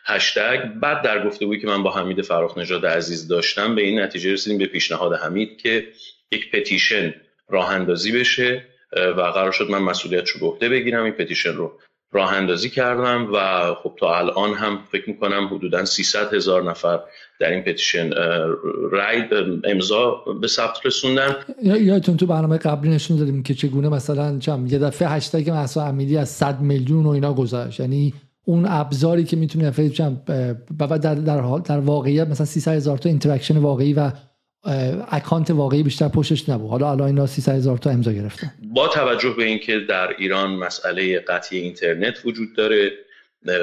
هشتگ. 0.04 0.60
بعد 0.82 1.02
در 1.02 1.26
گفتگویی 1.26 1.60
که 1.60 1.66
من 1.66 1.82
با 1.82 1.90
حمید 1.90 2.22
فراخ 2.22 2.58
نژاد 2.58 2.86
عزیز 2.86 3.28
داشتم 3.28 3.74
به 3.74 3.82
این 3.82 4.00
نتیجه 4.00 4.32
رسیدیم 4.32 4.58
به 4.58 4.66
پیشنهاد 4.66 5.12
حمید 5.12 5.58
که 5.58 5.88
یک 6.32 6.50
پتیشن 6.50 7.14
راه 7.48 7.70
اندازی 7.70 8.12
بشه 8.12 8.64
و 8.92 9.20
قرار 9.20 9.52
شد 9.52 9.70
من 9.70 9.78
مسئولیت 9.78 10.28
رو 10.28 10.58
بگیرم. 10.60 11.04
این 11.04 11.12
پتیشن 11.12 11.52
رو 11.52 11.80
راه 12.12 12.32
اندازی 12.32 12.70
کردم 12.70 13.28
و 13.34 13.38
خب 13.74 13.92
تا 14.00 14.18
الان 14.18 14.54
هم 14.54 14.78
فکر 14.92 15.10
می‌کنم 15.10 15.48
حدودا 15.52 15.84
300 15.84 16.34
هزار 16.34 16.70
نفر 16.70 17.00
در 17.40 17.50
این 17.50 17.62
پتیشن 17.62 18.10
رای 18.90 19.22
امضا 19.64 20.24
به 20.40 20.48
ثبت 20.48 20.86
رسوندن. 20.86 21.34
یادتون 21.62 22.16
تو 22.16 22.26
برنامه 22.26 22.58
قبلی 22.58 22.90
نشون 22.90 23.16
دادیم 23.16 23.42
که 23.42 23.54
چگونه 23.54 23.88
مثلا 23.88 24.38
چم 24.38 24.66
یه 24.66 24.78
دفعه 24.78 25.08
هشتگ 25.08 25.50
محسا 25.50 25.84
امیدی 25.84 26.16
از 26.16 26.28
100 26.28 26.60
میلیون 26.60 27.06
و 27.06 27.08
اینا 27.08 27.34
گذاشت. 27.34 27.80
یعنی 27.80 28.14
اون 28.44 28.66
ابزاری 28.68 29.24
که 29.24 29.36
می‌تونه 29.36 29.88
چم 29.88 30.22
در 30.26 30.86
در 30.96 31.14
در 31.58 31.78
واقعیت 31.78 32.28
مثلا 32.28 32.46
300 32.46 32.72
هزار 32.72 32.98
تا 32.98 33.08
interaction 33.08 33.58
واقعی 33.58 33.92
و 33.92 34.10
account 35.10 35.50
واقعی 35.50 35.82
بیشتر 35.82 36.08
پشتش 36.08 36.48
نبود. 36.48 36.70
حالا 36.70 36.90
الان 36.90 37.06
اینا 37.06 37.26
300 37.26 37.54
هزار 37.54 37.78
تا 37.78 37.90
امضا 37.90 38.12
گرفتن 38.12 38.52
با 38.62 38.88
توجه 38.88 39.30
به 39.30 39.44
اینکه 39.44 39.78
در 39.78 40.08
ایران 40.18 40.50
مسئله 40.50 41.18
قطعی 41.18 41.58
اینترنت 41.58 42.18
وجود 42.24 42.56
داره 42.56 42.92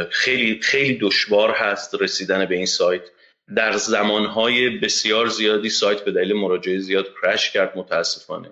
خیلی 0.10 0.60
خیلی 0.62 0.98
دشوار 1.02 1.52
هست 1.52 2.02
رسیدن 2.02 2.46
به 2.46 2.56
این 2.56 2.66
سایت. 2.66 3.02
در 3.56 3.78
زمانهای 3.78 4.70
بسیار 4.70 5.28
زیادی 5.28 5.70
سایت 5.70 6.06
به 6.06 6.12
دلیل 6.12 6.34
مراجعه 6.34 6.80
زیاد 6.80 7.08
crash 7.22 7.52
کرد 7.52 7.78
متاسفانه. 7.78 8.50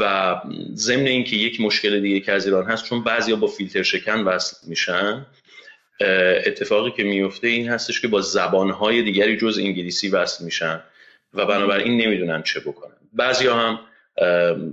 و 0.00 0.34
ضمن 0.74 1.06
اینکه 1.06 1.36
یک 1.36 1.60
مشکل 1.60 2.00
دیگه 2.00 2.20
که 2.20 2.32
از 2.32 2.46
ایران 2.46 2.64
هست 2.64 2.84
چون 2.84 3.04
بعضیا 3.04 3.36
با 3.36 3.46
فیلتر 3.46 3.82
شکن 3.82 4.20
وصل 4.20 4.56
میشن 4.66 5.26
اتفاقی 6.46 6.90
که 6.90 7.04
میفته 7.04 7.48
این 7.48 7.68
هستش 7.68 8.00
که 8.00 8.08
با 8.08 8.20
زبانهای 8.20 9.02
دیگری 9.02 9.36
جز 9.36 9.58
انگلیسی 9.58 10.08
وصل 10.08 10.44
میشن. 10.44 10.80
و 11.34 11.46
بنابراین 11.46 12.00
نمی‌دونن 12.00 12.42
چه 12.42 12.60
بکنن. 12.60 12.94
بعضیا 13.12 13.56
هم 13.56 13.78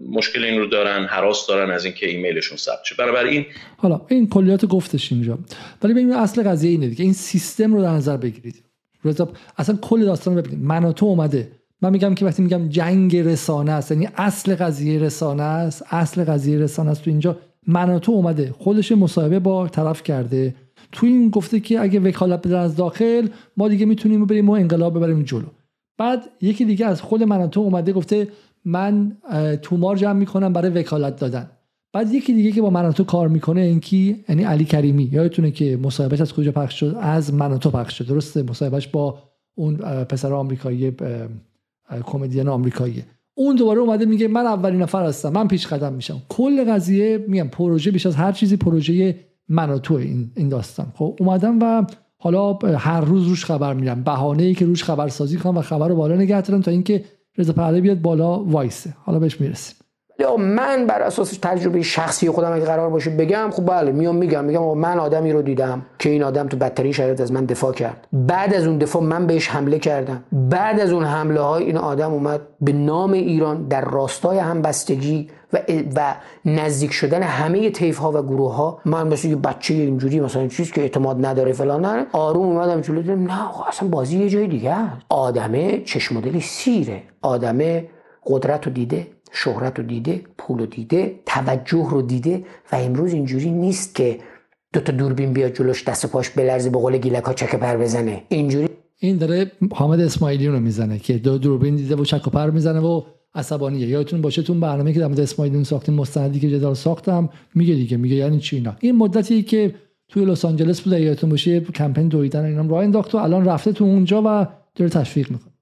مشکل 0.09 0.43
این 0.43 0.59
رو 0.59 0.67
دارن 0.67 1.05
حراس 1.05 1.47
دارن 1.47 1.71
از 1.71 1.85
اینکه 1.85 2.09
ایمیلشون 2.09 2.57
ثبت 2.57 2.83
شه. 2.83 2.95
بنابراین 2.95 3.45
حالا 3.77 4.01
این 4.07 4.29
کلیات 4.29 4.65
گفتش 4.65 5.12
اینجا. 5.12 5.38
ولی 5.83 5.93
ببینید 5.93 6.13
اصل 6.13 6.43
قضیه 6.43 6.71
اینه 6.71 6.88
دیگه. 6.88 7.03
این 7.03 7.13
سیستم 7.13 7.74
رو 7.74 7.81
در 7.81 7.91
نظر 7.91 8.17
بگیرید. 8.17 8.63
اصلا 9.57 9.77
کل 9.81 10.05
داستان 10.05 10.35
رو 10.35 10.41
ببینید. 10.41 10.65
من 10.65 10.91
تو 10.91 11.05
اومده. 11.05 11.51
من 11.81 11.89
میگم 11.89 12.15
که 12.15 12.25
وقتی 12.25 12.41
میگم 12.41 12.69
جنگ 12.69 13.17
رسانه 13.17 13.71
است 13.71 13.91
یعنی 13.91 14.07
اصل 14.17 14.55
قضیه 14.55 15.00
رسانه 15.00 15.43
است 15.43 15.85
اصل 15.89 16.24
قضیه 16.24 16.59
رسانه 16.59 16.91
است 16.91 17.03
تو 17.03 17.09
اینجا. 17.09 17.38
مناتو 17.67 18.12
اومده. 18.12 18.53
خودش 18.57 18.91
مصاحبه 18.91 19.39
با 19.39 19.67
طرف 19.67 20.03
کرده. 20.03 20.55
تو 20.91 21.05
این 21.05 21.29
گفته 21.29 21.59
که 21.59 21.79
اگه 21.79 22.00
وکالت 22.00 22.47
بدن 22.47 22.59
از 22.59 22.75
داخل 22.75 23.27
ما 23.57 23.67
دیگه 23.67 23.85
می‌تونیم 23.85 24.25
بریم 24.25 24.50
و 24.50 24.51
انقلاب 24.51 24.97
ببریم 24.97 25.24
جلو. 25.24 25.45
بعد 25.97 26.29
یکی 26.41 26.65
دیگه 26.65 26.85
از 26.85 27.01
خود 27.01 27.23
مناتو 27.23 27.59
اومده 27.59 27.93
گفته 27.93 28.27
من 28.65 29.17
تومار 29.61 29.95
جمع 29.95 30.19
می‌کنم 30.19 30.53
برای 30.53 30.71
وکالت 30.71 31.19
دادن. 31.19 31.49
بعد 31.93 32.13
یکی 32.13 32.33
دیگه 32.33 32.51
که 32.51 32.61
با 32.61 32.69
مناتو 32.69 33.03
کار 33.03 33.27
می‌کنه 33.27 33.61
این 33.61 33.79
کی؟ 33.79 34.25
یعنی 34.29 34.43
علی 34.43 34.65
کریمی. 34.65 35.09
یادتونه 35.11 35.51
که 35.51 35.77
مصاحبهش 35.83 36.21
از 36.21 36.33
کجا 36.33 36.51
پخش 36.51 36.79
شد؟ 36.79 36.97
از 36.99 37.33
مناتو 37.33 37.71
پخش 37.71 37.97
شد. 37.97 38.07
درسته 38.07 38.43
مصاحبهش 38.43 38.87
با 38.87 39.19
اون 39.55 39.75
پسر 40.03 40.33
آمریکایی 40.33 40.91
کمدین 42.05 42.47
آمریکایی. 42.47 43.03
اون 43.33 43.55
دوباره 43.55 43.79
اومده 43.79 44.05
میگه 44.05 44.27
من 44.27 44.45
اولین 44.45 44.81
نفر 44.81 45.05
هستم 45.05 45.29
من 45.29 45.47
پیش 45.47 45.67
قدم 45.67 45.93
میشم. 45.93 46.21
کل 46.29 46.73
قضیه 46.73 47.25
میگم 47.27 47.47
پروژه 47.47 47.91
بیش 47.91 48.05
از 48.05 48.15
هر 48.15 48.31
چیزی 48.31 48.57
پروژه 48.57 49.15
مناتو 49.49 49.93
این 49.93 50.31
این 50.35 50.49
داستان. 50.49 50.85
خب 50.95 51.17
اومدم 51.19 51.59
و 51.61 51.85
حالا 52.25 52.53
هر 52.77 53.01
روز 53.01 53.27
روش 53.27 53.46
خبر 53.46 53.74
میرم 53.74 54.03
بهانه 54.03 54.44
ای 54.44 54.53
که 54.53 54.65
روش 54.65 54.84
خبرسازی 54.84 55.38
کنم 55.38 55.58
و 55.58 55.62
خبر 55.62 55.88
رو 55.88 55.96
بالا 55.96 56.15
نگه 56.15 56.41
تا 56.41 56.72
اینکه 56.72 57.03
رضا 57.38 57.53
پهلوی 57.53 57.82
بیاد 57.82 58.01
بالا 58.01 58.44
وایسه. 58.44 58.94
حالا 59.05 59.20
بهش 59.20 59.41
می‌رسیم. 59.41 59.75
یا 60.20 60.38
من 60.38 60.88
بر 60.88 61.01
اساس 61.01 61.38
تجربه 61.41 61.82
شخصی 61.82 62.29
خودم 62.29 62.53
اگه 62.53 62.65
قرار 62.65 62.89
باشه 62.89 63.10
بگم 63.10 63.50
خب 63.53 63.65
بله 63.65 63.91
میام 63.91 64.15
میگم. 64.15 64.46
میگم 64.46 64.77
من 64.77 65.00
آدمی 65.00 65.32
رو 65.32 65.41
دیدم 65.41 65.86
که 66.00 66.10
این 66.10 66.24
آدم 66.24 66.48
تو 66.48 66.58
بدترین 66.58 66.91
شرایط 66.91 67.22
از 67.22 67.32
من 67.32 67.46
دفاع 67.46 67.74
کرد. 67.74 68.08
بعد 68.13 68.53
از 68.53 68.67
اون 68.67 68.77
دفاع 68.77 69.03
من 69.03 69.27
بهش 69.27 69.48
حمله 69.48 69.79
کردم. 69.79 70.24
بعد 70.32 70.79
از 70.79 70.91
اون 70.91 71.03
حمله 71.03 71.41
های 71.41 71.63
این 71.63 71.77
آدم 71.77 72.12
اومد 72.12 72.41
به 72.62 72.74
نام 72.74 73.12
ایران 73.12 73.67
در 73.67 73.86
راستای 73.86 74.38
همبستگی 74.38 75.29
و, 75.55 75.74
و 75.95 76.15
نزدیک 76.45 76.91
شدن 76.91 77.24
همه 77.24 77.69
طیف 77.69 77.97
ها 77.97 78.12
و 78.12 78.21
گروه 78.21 78.55
ها 78.55 78.81
من 78.85 79.07
مثل 79.07 79.27
یه 79.27 79.35
بچه 79.35 79.74
اینجوری 79.74 80.19
مثلا 80.19 80.47
چیز 80.47 80.71
که 80.71 80.81
اعتماد 80.81 81.25
نداره 81.25 81.53
فلان 81.53 81.85
نه 81.85 82.05
آروم 82.12 82.45
اومدم 82.45 82.81
جلو 82.81 83.01
دیدم 83.01 83.24
نه 83.24 83.67
اصلا 83.67 83.89
بازی 83.89 84.17
یه 84.17 84.29
جای 84.29 84.47
دیگه 84.47 84.75
آدمه 85.09 85.81
چشم 85.85 86.39
سیره. 86.39 87.03
آدمه 87.21 87.89
قدرت 88.25 88.65
رو 88.65 88.74
دیده 88.74 89.07
شهرت 89.31 89.79
رو 89.79 89.85
دیده 89.85 90.21
پول 90.38 90.59
رو 90.59 90.65
دیده 90.65 91.19
توجه 91.25 91.88
رو 91.89 92.01
دیده 92.01 92.45
و 92.71 92.75
امروز 92.75 93.13
اینجوری 93.13 93.51
نیست 93.51 93.95
که 93.95 94.19
دو 94.74 94.79
تا 94.79 94.91
دوربین 94.91 95.33
بیاد 95.33 95.53
جلوش 95.53 95.83
دست 95.83 96.05
پاش 96.05 96.29
بلرزه 96.29 96.69
به 96.69 96.77
قول 96.77 96.97
گیلک 96.97 97.24
ها 97.24 97.33
چک 97.33 97.55
پر 97.55 97.77
بزنه. 97.77 98.24
اینجوری 98.29 98.69
این 99.00 99.17
داره 99.17 99.51
حامد 99.74 100.00
اسماعیلی 100.00 100.47
رو 100.47 100.59
می‌زنه 100.59 101.00
که 101.00 101.13
دو 101.13 101.38
دوربین 101.38 101.75
دیده 101.75 101.95
و 101.95 102.05
چک 102.05 102.27
و 102.27 102.29
پر 102.29 102.50
می‌زنه 102.50 102.79
و 102.79 103.01
عصبانیه 103.35 103.87
یادتون 103.87 104.21
باشه 104.21 104.41
تو 104.41 104.53
برنامه 104.53 104.93
که 104.93 104.99
در 104.99 105.07
مورد 105.07 105.19
اسماعیلی 105.19 105.63
ساختیم 105.63 105.95
مستندی 105.95 106.39
که 106.39 106.49
جدال 106.49 106.73
ساختم 106.73 107.29
میگه 107.55 107.75
دیگه 107.75 107.97
میگه 107.97 108.15
یعنی 108.15 108.39
چی 108.39 108.55
اینا. 108.55 108.75
این 108.79 108.95
مدتی 108.95 109.43
که 109.43 109.75
توی 110.07 110.25
لس 110.25 110.45
آنجلس 110.45 110.81
بود 110.81 110.93
یادتون 110.93 111.29
باشه 111.29 111.59
کمپین 111.59 112.07
دویدن 112.07 112.45
اینا 112.45 112.65
راه 112.65 112.83
انداخت 112.83 113.15
و 113.15 113.17
الان 113.17 113.45
رفته 113.45 113.71
تو 113.71 113.83
اونجا 113.83 114.21
و 114.25 114.47
داره 114.75 114.89
تشویق 114.89 115.31
می‌کنه. 115.31 115.53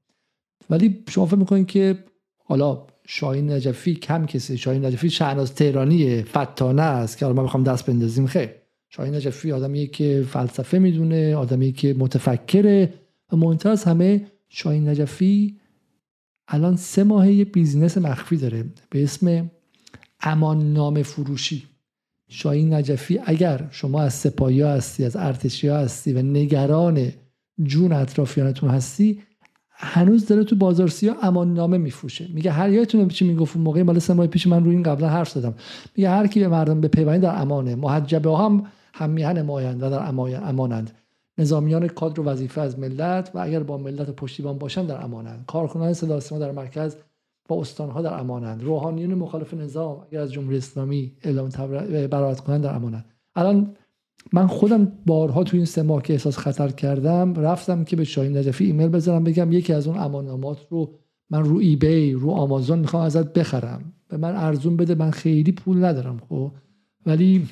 ولی 0.69 1.03
شما 1.09 1.25
فکر 1.25 1.35
می‌کنین 1.35 1.65
که 1.65 1.97
حالا 2.45 2.85
شاهین 3.07 3.51
نجفی 3.51 3.95
کم 3.95 4.25
کسی 4.25 4.57
شاهین 4.57 4.85
نجفی 4.85 5.09
شهناز 5.09 5.55
تهرانی 5.55 6.21
فتانه 6.21 6.81
است 6.81 7.17
که 7.17 7.25
حالا 7.25 7.35
ما 7.35 7.41
می‌خوام 7.41 7.63
دست 7.63 7.85
بندازیم. 7.85 8.27
خیر. 8.27 8.49
شاهین 8.89 9.15
نجفی 9.15 9.51
آدمیه 9.51 9.87
که 9.87 10.25
فلسفه 10.29 10.79
می‌دونه 10.79 11.35
آدمی 11.35 11.71
که 11.71 11.95
متفکره 11.99 12.93
و 13.31 13.35
مهمتر 13.35 13.69
از 13.69 13.83
همه 13.83 14.25
شاهین 14.49 14.89
نجفی 14.89 15.57
الان 16.47 16.75
سه 16.75 17.03
ماه 17.03 17.31
یه 17.31 17.45
بیزینس 17.45 17.97
مخفی 17.97 18.38
داره 18.38 18.65
به 18.89 19.03
اسم 19.03 19.51
امان 20.21 20.73
نام 20.73 21.03
فروشی. 21.03 21.63
شاهین 22.29 22.73
نجفی 22.73 23.19
اگر 23.25 23.67
شما 23.71 24.01
از 24.01 24.13
سپاهی 24.13 24.62
هستی 24.62 25.05
از 25.05 25.15
ارتشی 25.15 25.67
هستی 25.67 26.13
و 26.13 26.21
نگران 26.21 27.12
جون 27.63 27.93
اطرافیانتون 27.93 28.69
هستی 28.69 29.21
هنوز 29.69 30.25
داره 30.25 30.43
تو 30.43 30.56
بازار 30.56 30.88
سیا 30.88 31.15
امان 31.21 31.53
نامه 31.53 31.77
میفروشه. 31.77 32.27
میگه 32.34 32.51
هر 32.51 32.69
یادتونه 32.69 33.08
چی 33.08 33.27
می‌گفت 33.27 33.58
موقع؟ 33.58 33.84
مال 33.84 33.99
سه 33.99 34.13
ماه 34.13 34.27
پیش 34.27 34.47
من 34.47 34.63
روی 34.63 34.75
این 34.75 34.84
قبلا 34.84 35.10
حرف 35.10 35.29
زدم. 35.29 35.53
میگه 35.95 36.10
هر 36.10 36.27
کی 36.27 36.39
به 36.39 36.47
مردم 36.47 36.82
به 36.82 36.88
پیوند 36.88 37.21
در 37.21 37.41
امانه. 37.41 37.75
محجبه 37.75 38.38
هم 38.38 38.65
هم 38.93 39.10
میهن 39.10 39.41
مایند 39.41 39.84
و 39.84 39.89
در 39.89 40.10
امانند. 40.49 40.91
نظامیان 41.38 41.88
کادر 41.88 42.19
و 42.19 42.24
وظیفه 42.24 42.62
از 42.62 42.80
ملت 42.80 43.32
و 43.34 43.39
اگر 43.39 43.63
با 43.63 43.78
ملت 43.78 44.10
پشتیبان 44.10 44.58
باشند 44.58 44.88
در 44.88 45.04
امانند. 45.04 45.46
کارکنان 45.48 45.93
صدا 45.93 46.19
در 46.19 46.52
مرکز 46.52 46.96
با 47.48 47.62
استانها 47.62 48.02
در 48.02 48.19
امانند. 48.19 48.63
روحانیون 48.63 49.13
مخالف 49.13 49.54
نظام 49.54 50.06
اگر 50.12 50.22
از 50.22 50.34
جمهوری 50.34 50.58
اسلامی 50.58 51.12
اعلام 51.22 51.50
برائت 52.08 52.39
کنند 52.39 52.63
در 52.63 52.76
امانند. 52.76 53.06
الان 53.36 53.76
من 54.34 54.48
خودم 54.48 54.91
بارها 55.06 55.43
تو 55.43 55.58
این 55.58 55.65
سه 55.65 55.82
ماه 55.82 56.02
که 56.02 56.13
احساس 56.13 56.38
خطر 56.38 56.67
کردم 56.67 57.34
رفتم 57.34 57.84
که 57.84 57.96
به 57.96 58.04
شاهین 58.04 58.38
نجفی 58.38 58.65
ایمیل 58.65 58.88
بزنم 58.88 59.24
بگم 59.24 59.52
یکی 59.52 59.74
از 59.74 59.88
اون 59.88 59.98
امانامات 59.98 60.67
رو 60.69 60.93
من 61.30 61.43
رو 61.43 61.58
ای 61.58 61.76
بی 61.76 62.12
رو 62.12 62.32
آمازون 62.32 62.80
می‌خوام 62.80 63.04
ازت 63.04 63.34
بخرم. 63.34 63.93
به 64.08 64.17
من 64.17 64.36
ارزون 64.36 64.78
بده 64.78 64.96
من 64.96 65.12
خیلی 65.12 65.52
پول 65.52 65.86
ندارم 65.86 66.22
خب. 66.30 66.52
ولی 67.06 67.48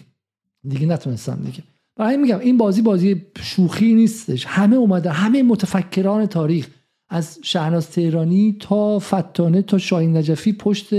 دیگه 0.68 0.86
نتونستم 0.86 1.40
دیگه. 1.46 1.64
برای 2.02 2.18
میگم 2.18 2.40
این 2.40 2.58
بازی 2.58 2.82
بازی 2.82 3.26
شوخی 3.42 3.94
نیستش. 3.94 4.46
همه 4.46 4.76
اومده 4.76 5.10
همه 5.10 5.44
متفکران 5.44 6.26
تاریخ 6.26 6.68
از 7.10 7.40
شهناز 7.44 7.90
تهرانی 7.90 8.58
تا 8.60 9.00
فتانه 9.00 9.62
تا 9.62 9.78
شاهین 9.78 10.18
نجفی 10.18 10.54
پشت 10.54 10.90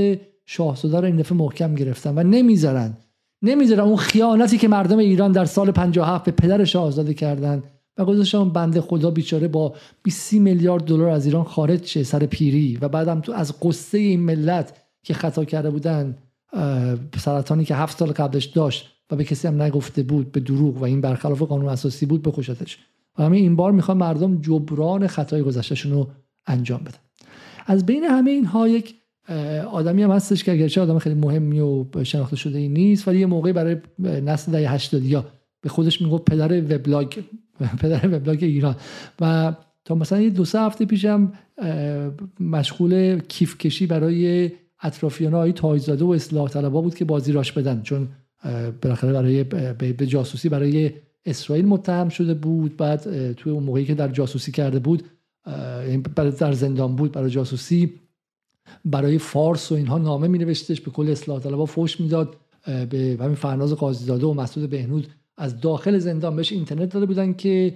شاهزاده 0.46 1.00
رو 1.00 1.04
این 1.04 1.16
دفعه 1.16 1.38
محکم 1.38 1.74
گرفتن 1.74 2.18
و 2.18 2.22
نمی‌ذارن. 2.22 2.96
نمی‌ذارن 3.42 3.80
اون 3.80 3.96
خیانتی 3.96 4.58
که 4.58 4.68
مردم 4.68 4.98
ایران 4.98 5.32
در 5.32 5.44
سال 5.44 5.70
57 5.70 6.24
به 6.24 6.30
پدرش 6.30 6.76
آزاده 6.76 7.14
کردن. 7.14 7.62
و 7.98 8.04
گذاشتن 8.04 8.50
بنده 8.50 8.80
خدا 8.80 9.10
بیچاره 9.10 9.48
با 9.48 9.74
20 10.02 10.32
میلیارد 10.32 10.84
دلار 10.84 11.08
از 11.08 11.26
ایران 11.26 11.44
خارج 11.44 11.86
شه 11.86 12.02
سر 12.02 12.26
پیری. 12.26 12.78
و 12.80 12.88
بعدم 12.88 13.20
تو 13.20 13.32
از 13.32 13.60
قصه 13.60 13.98
این 13.98 14.20
ملت 14.20 14.72
که 15.04 15.14
خطا 15.14 15.44
کرده 15.44 15.70
بودن 15.70 16.16
سرطانی 17.18 17.64
که 17.64 17.74
هفت 17.74 17.98
سال 17.98 18.12
قبلش 18.12 18.44
داشت 18.44 18.88
و 19.12 19.16
به 19.16 19.24
کسی 19.24 19.48
هم 19.48 19.62
نگفته 19.62 20.02
بود 20.02 20.32
به 20.32 20.40
دروغ 20.40 20.76
و 20.76 20.84
این 20.84 21.00
برخلاف 21.00 21.42
قانون 21.42 21.68
اساسی 21.68 22.06
بود 22.06 22.22
بکشتش. 22.22 22.78
و 23.18 23.22
همین 23.22 23.42
این 23.42 23.56
بار 23.56 23.72
می‌خوان 23.72 23.96
مردم 23.96 24.40
جبران 24.40 25.06
خطای 25.06 25.42
گذشتهشون 25.42 25.92
رو 25.92 26.10
انجام 26.46 26.80
بدن. 26.80 26.98
از 27.66 27.86
بین 27.86 28.04
همه 28.04 28.30
اینها 28.30 28.68
یک 28.68 28.94
آدمی 29.72 30.02
هم 30.02 30.10
هستش 30.10 30.44
که 30.44 30.52
اگرچه 30.52 30.80
آدم 30.80 30.98
خیلی 30.98 31.14
مهمی 31.14 31.60
و 31.60 31.84
شناخته 32.04 32.36
شده 32.36 32.58
ای 32.58 32.68
نیست 32.68 33.08
ولی 33.08 33.20
یه 33.20 33.26
موقعی 33.26 33.52
برای 33.52 33.76
نسل 33.98 34.52
دهه 34.52 34.72
80 34.72 35.04
یا 35.04 35.26
به 35.60 35.68
خودش 35.68 36.02
می‌گفت 36.02 36.24
پدر 36.24 36.60
وبلاگ 36.60 37.18
پدر 37.82 38.16
وبلاگ 38.16 38.38
ایران. 38.42 38.76
و 39.20 39.54
تا 39.84 39.94
مثلا 39.94 40.20
یه 40.20 40.30
دو 40.30 40.44
سه 40.44 40.60
هفته 40.60 40.84
پیشم 40.84 41.32
مشغول 42.40 43.18
کیف 43.18 43.58
کشی 43.58 43.86
برای 43.86 44.50
اطرافیان 44.82 45.34
های 45.34 45.52
تایزاده 45.52 46.04
و 46.04 46.10
اصلاح 46.10 46.48
طلبا 46.48 46.80
بود 46.80 46.94
که 46.94 47.04
بازی 47.04 47.32
راش 47.32 47.52
بدن 47.52 47.82
چون 47.82 48.08
بالاخره 48.82 49.12
برای 49.12 49.44
به 49.92 50.06
جاسوسی 50.06 50.48
برای 50.48 50.92
اسرائیل 51.26 51.66
متهم 51.66 52.08
شده 52.08 52.34
بود. 52.34 52.76
بعد 52.76 53.32
توی 53.32 53.52
اون 53.52 53.62
موقعی 53.62 53.84
که 53.84 53.94
در 53.94 54.08
جاسوسی 54.08 54.52
کرده 54.52 54.78
بود 54.78 55.02
یعنی 55.88 56.02
در 56.38 56.52
زندان 56.52 56.96
بود 56.96 57.12
برای 57.12 57.30
جاسوسی 57.30 57.92
برای 58.84 59.18
فارس 59.18 59.72
و 59.72 59.74
اینها 59.74 59.98
نامه 59.98 60.28
می 60.28 60.38
نوشتش 60.38 60.80
به 60.80 60.90
کل 60.90 61.08
اصلاح 61.10 61.40
طلبها 61.40 61.66
فوش 61.66 62.00
می‌داد. 62.00 62.36
به 62.90 63.16
همین 63.20 63.34
فرناز 63.34 63.72
قاضیزاده 63.72 64.26
و 64.26 64.34
مسعود 64.34 64.70
بهنود 64.70 65.06
از 65.36 65.60
داخل 65.60 65.98
زندان 65.98 66.36
بهش 66.36 66.52
اینترنت 66.52 66.92
داده 66.92 67.06
بودن 67.06 67.32
که 67.32 67.74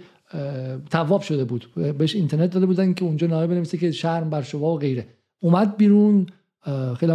تواب 0.90 1.20
شده 1.20 1.44
بود. 1.44 1.66
بهش 1.98 2.14
اینترنت 2.14 2.50
داده 2.50 2.66
بودن 2.66 2.94
که 2.94 3.04
اونجا 3.04 3.26
نامه 3.26 3.46
بنویسه 3.46 3.78
که 3.78 3.90
شرم 3.90 4.30
بر 4.30 4.42
شما 4.42 4.74
و 4.74 4.78
غیره. 4.78 5.06
اومد 5.40 5.76
بیرون 5.76 6.26
خیلی 6.98 7.12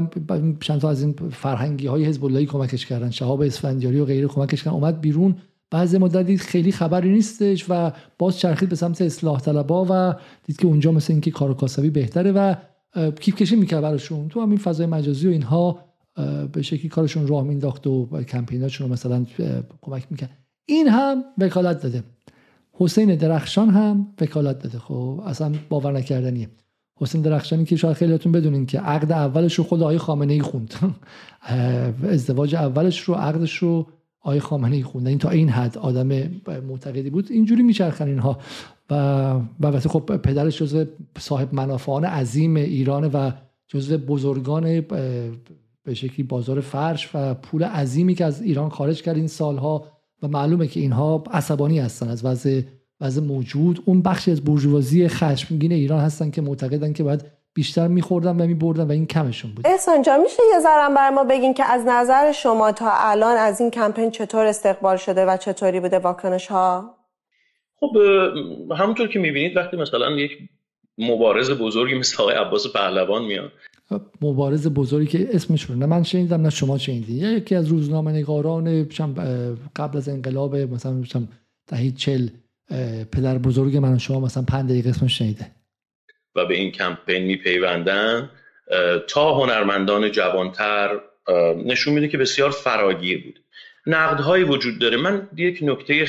چند 0.59 0.81
تا 0.81 0.89
از 0.89 1.03
این 1.03 1.15
فرهنگی 1.31 1.87
های 1.87 2.05
حزب 2.05 2.25
اللهی 2.25 2.45
کمکش 2.45 2.85
کردن 2.85 3.09
شهاب 3.09 3.41
اسفندیاری 3.41 3.99
و 3.99 4.05
غیره 4.05 4.27
کمکش 4.27 4.63
کردن. 4.63 4.75
اومد 4.75 5.01
بیرون. 5.01 5.35
بعضی 5.71 5.97
مدت 5.97 6.25
دید 6.25 6.39
خیلی 6.39 6.71
خبری 6.71 7.09
نیستش 7.09 7.65
و 7.69 7.91
باز 8.19 8.39
چرخید 8.39 8.69
به 8.69 8.75
سمت 8.75 9.01
اصلاح 9.01 9.39
طلبا 9.39 9.85
و 9.89 10.15
دید 10.43 10.57
که 10.57 10.67
اونجا 10.67 10.91
مثل 10.91 11.13
اینکه 11.13 11.31
کار 11.31 11.53
کاسبی 11.53 11.89
بهتره 11.89 12.31
و 12.31 12.55
کیف 13.19 13.35
کشی 13.35 13.55
می‌کرد 13.55 13.81
براشون. 13.81 14.29
تو 14.29 14.41
همین 14.41 14.57
فضای 14.57 14.85
مجازی 14.85 15.27
و 15.27 15.31
اینها 15.31 15.79
به 16.53 16.61
شکلی 16.61 16.89
کارشون 16.89 17.27
راه 17.27 17.43
مینداخت 17.43 17.87
و 17.87 18.23
کمپیناشون 18.23 18.87
رو 18.87 18.93
مثلا 18.93 19.25
کمک 19.81 20.03
می‌کرد. 20.09 20.29
این 20.65 20.87
هم 20.87 21.23
وکالت 21.37 21.81
داده. 21.83 22.03
حسین 22.73 23.15
درخشان 23.15 23.69
هم 23.69 24.07
وکالت 24.21 24.59
داده. 24.59 24.79
خب 24.79 25.21
اصلا 25.25 25.51
باور 25.69 25.91
نکردنیه. 25.91 26.49
حسین 27.01 27.21
درخشانی 27.21 27.65
که 27.65 27.75
شاید 27.75 27.97
خیلیاتون 27.97 28.31
بدونین 28.31 28.65
که 28.65 28.79
عقد 28.79 29.11
اولش 29.11 29.53
رو 29.55 29.63
خود 29.63 29.81
آقای 29.81 29.97
خامنه 29.97 30.33
ای 30.33 30.41
خوند 30.41 30.73
ازدواج 32.03 32.55
اولش 32.55 32.99
رو 32.99 33.13
عقدش 33.13 33.57
رو 33.57 33.87
آقای 34.21 34.39
خامنه 34.39 34.75
ای 34.75 34.83
خوند. 34.83 35.07
این 35.07 35.17
تا 35.17 35.29
این 35.29 35.49
حد 35.49 35.77
آدم 35.77 36.07
معتقدی 36.67 37.09
بود. 37.09 37.31
اینجوری 37.31 37.63
میچرخن 37.63 38.07
اینها. 38.07 38.37
و 38.89 38.93
البته 39.63 39.89
خب 39.89 40.17
پدرش 40.17 40.57
جزو 40.57 40.85
صاحب 41.19 41.53
منافعان 41.53 42.05
عظیم 42.05 42.55
ایران 42.55 43.05
و 43.05 43.31
جزو 43.67 43.97
بزرگان 43.97 44.81
به 45.83 45.93
شکلی 45.93 46.23
بازار 46.23 46.59
فرش 46.59 47.09
و 47.13 47.33
پول 47.33 47.63
عظیمی 47.63 48.15
که 48.15 48.25
از 48.25 48.41
ایران 48.41 48.69
خارج 48.69 49.01
کرد 49.01 49.15
این 49.15 49.27
سالها. 49.27 49.85
و 50.23 50.27
معلومه 50.27 50.67
که 50.67 50.79
اینها 50.79 51.23
عصبانی 51.31 51.79
هستن. 51.79 52.09
از 52.09 52.25
وضع 52.25 52.61
وضع 53.01 53.21
موجود 53.21 53.83
اون 53.85 54.01
بخشی 54.01 54.31
از 54.31 54.43
برجوازی 54.43 55.07
خشمگین 55.07 55.71
ایران 55.71 55.99
هستن 55.99 56.31
که 56.31 56.41
معتقدن 56.41 56.93
که 56.93 57.03
باید 57.03 57.25
بیشتر 57.53 57.87
میخوردن 57.87 58.41
و 58.41 58.47
میبردن 58.47 58.87
و 58.87 58.91
این 58.91 59.05
کمشون 59.05 59.51
بود. 59.51 59.67
احسان 59.67 60.01
جا 60.01 60.17
میشه 60.17 60.43
یه 60.53 60.59
ذرم 60.59 60.95
بر 60.95 61.09
ما 61.09 61.23
بگین 61.23 61.53
که 61.53 61.63
از 61.63 61.83
نظر 61.87 62.31
شما 62.31 62.71
تا 62.71 62.91
الان 62.93 63.37
از 63.37 63.61
این 63.61 63.71
کمپین 63.71 64.11
چطور 64.11 64.45
استقبال 64.45 64.97
شده 64.97 65.25
و 65.25 65.37
چطوری 65.37 65.79
بوده 65.79 65.99
واکنش 65.99 66.47
ها 66.47 66.95
خب 67.79 67.97
همونطور 68.77 69.07
که 69.07 69.19
می‌بینید 69.19 69.57
وقتی 69.57 69.77
مثلا 69.77 70.11
یک 70.11 70.31
مبارز 70.97 71.51
بزرگی 71.51 71.95
مثل 71.95 72.23
آقای 72.23 72.35
عباس 72.35 72.73
پهلوان 72.73 73.23
میاد. 73.23 73.51
مبارز 74.21 74.67
بزرگی 74.67 75.07
که 75.07 75.35
اسمش 75.35 75.63
رو 75.63 75.75
نه 75.75 75.85
من 75.85 76.03
شنیدم 76.03 76.41
نه 76.41 76.49
شما 76.49 76.77
شنیدید 76.77 77.23
یکی 77.23 77.55
از 77.55 77.67
روزنامه 77.67 78.11
نگاران 78.11 78.87
قبل 79.75 79.97
از 79.97 80.09
انقلاب 80.09 80.55
مثلا 80.55 81.03
دهی 81.67 81.91
چل 81.91 82.27
پدر 83.11 83.37
بزرگ 83.37 83.77
من 83.77 83.95
و 83.95 83.99
شما 83.99 84.19
مثلا 84.19 84.43
پنج 84.43 84.69
دقیقه 84.69 84.89
اسمش 84.89 85.17
شنیده. 85.17 85.51
و 86.35 86.45
به 86.45 86.53
این 86.53 86.71
کمپین 86.71 87.23
میپیوندن. 87.23 88.29
تا 89.07 89.35
هنرمندان 89.35 90.11
جوانتر 90.11 90.99
نشون 91.65 91.93
میده 91.93 92.07
که 92.07 92.17
بسیار 92.17 92.51
فراگیر 92.51 93.23
بود. 93.23 93.39
نقدهایی 93.87 94.43
وجود 94.43 94.79
داره. 94.79 94.97
من 94.97 95.29
یک 95.37 95.59
نکته 95.61 96.05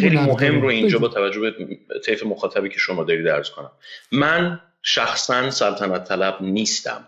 خیلی 0.00 0.16
مهم 0.16 0.60
رو 0.60 0.68
اینجا 0.68 0.98
با 0.98 1.08
توجه 1.08 1.40
به 1.40 1.54
طیف 2.04 2.26
مخاطبی 2.26 2.68
که 2.68 2.78
شما 2.78 3.04
دارید 3.04 3.26
درز 3.26 3.50
کنم. 3.50 3.70
من 4.12 4.60
شخصا 4.82 5.50
سلطنت 5.50 6.04
طلب 6.04 6.38
نیستم. 6.40 7.04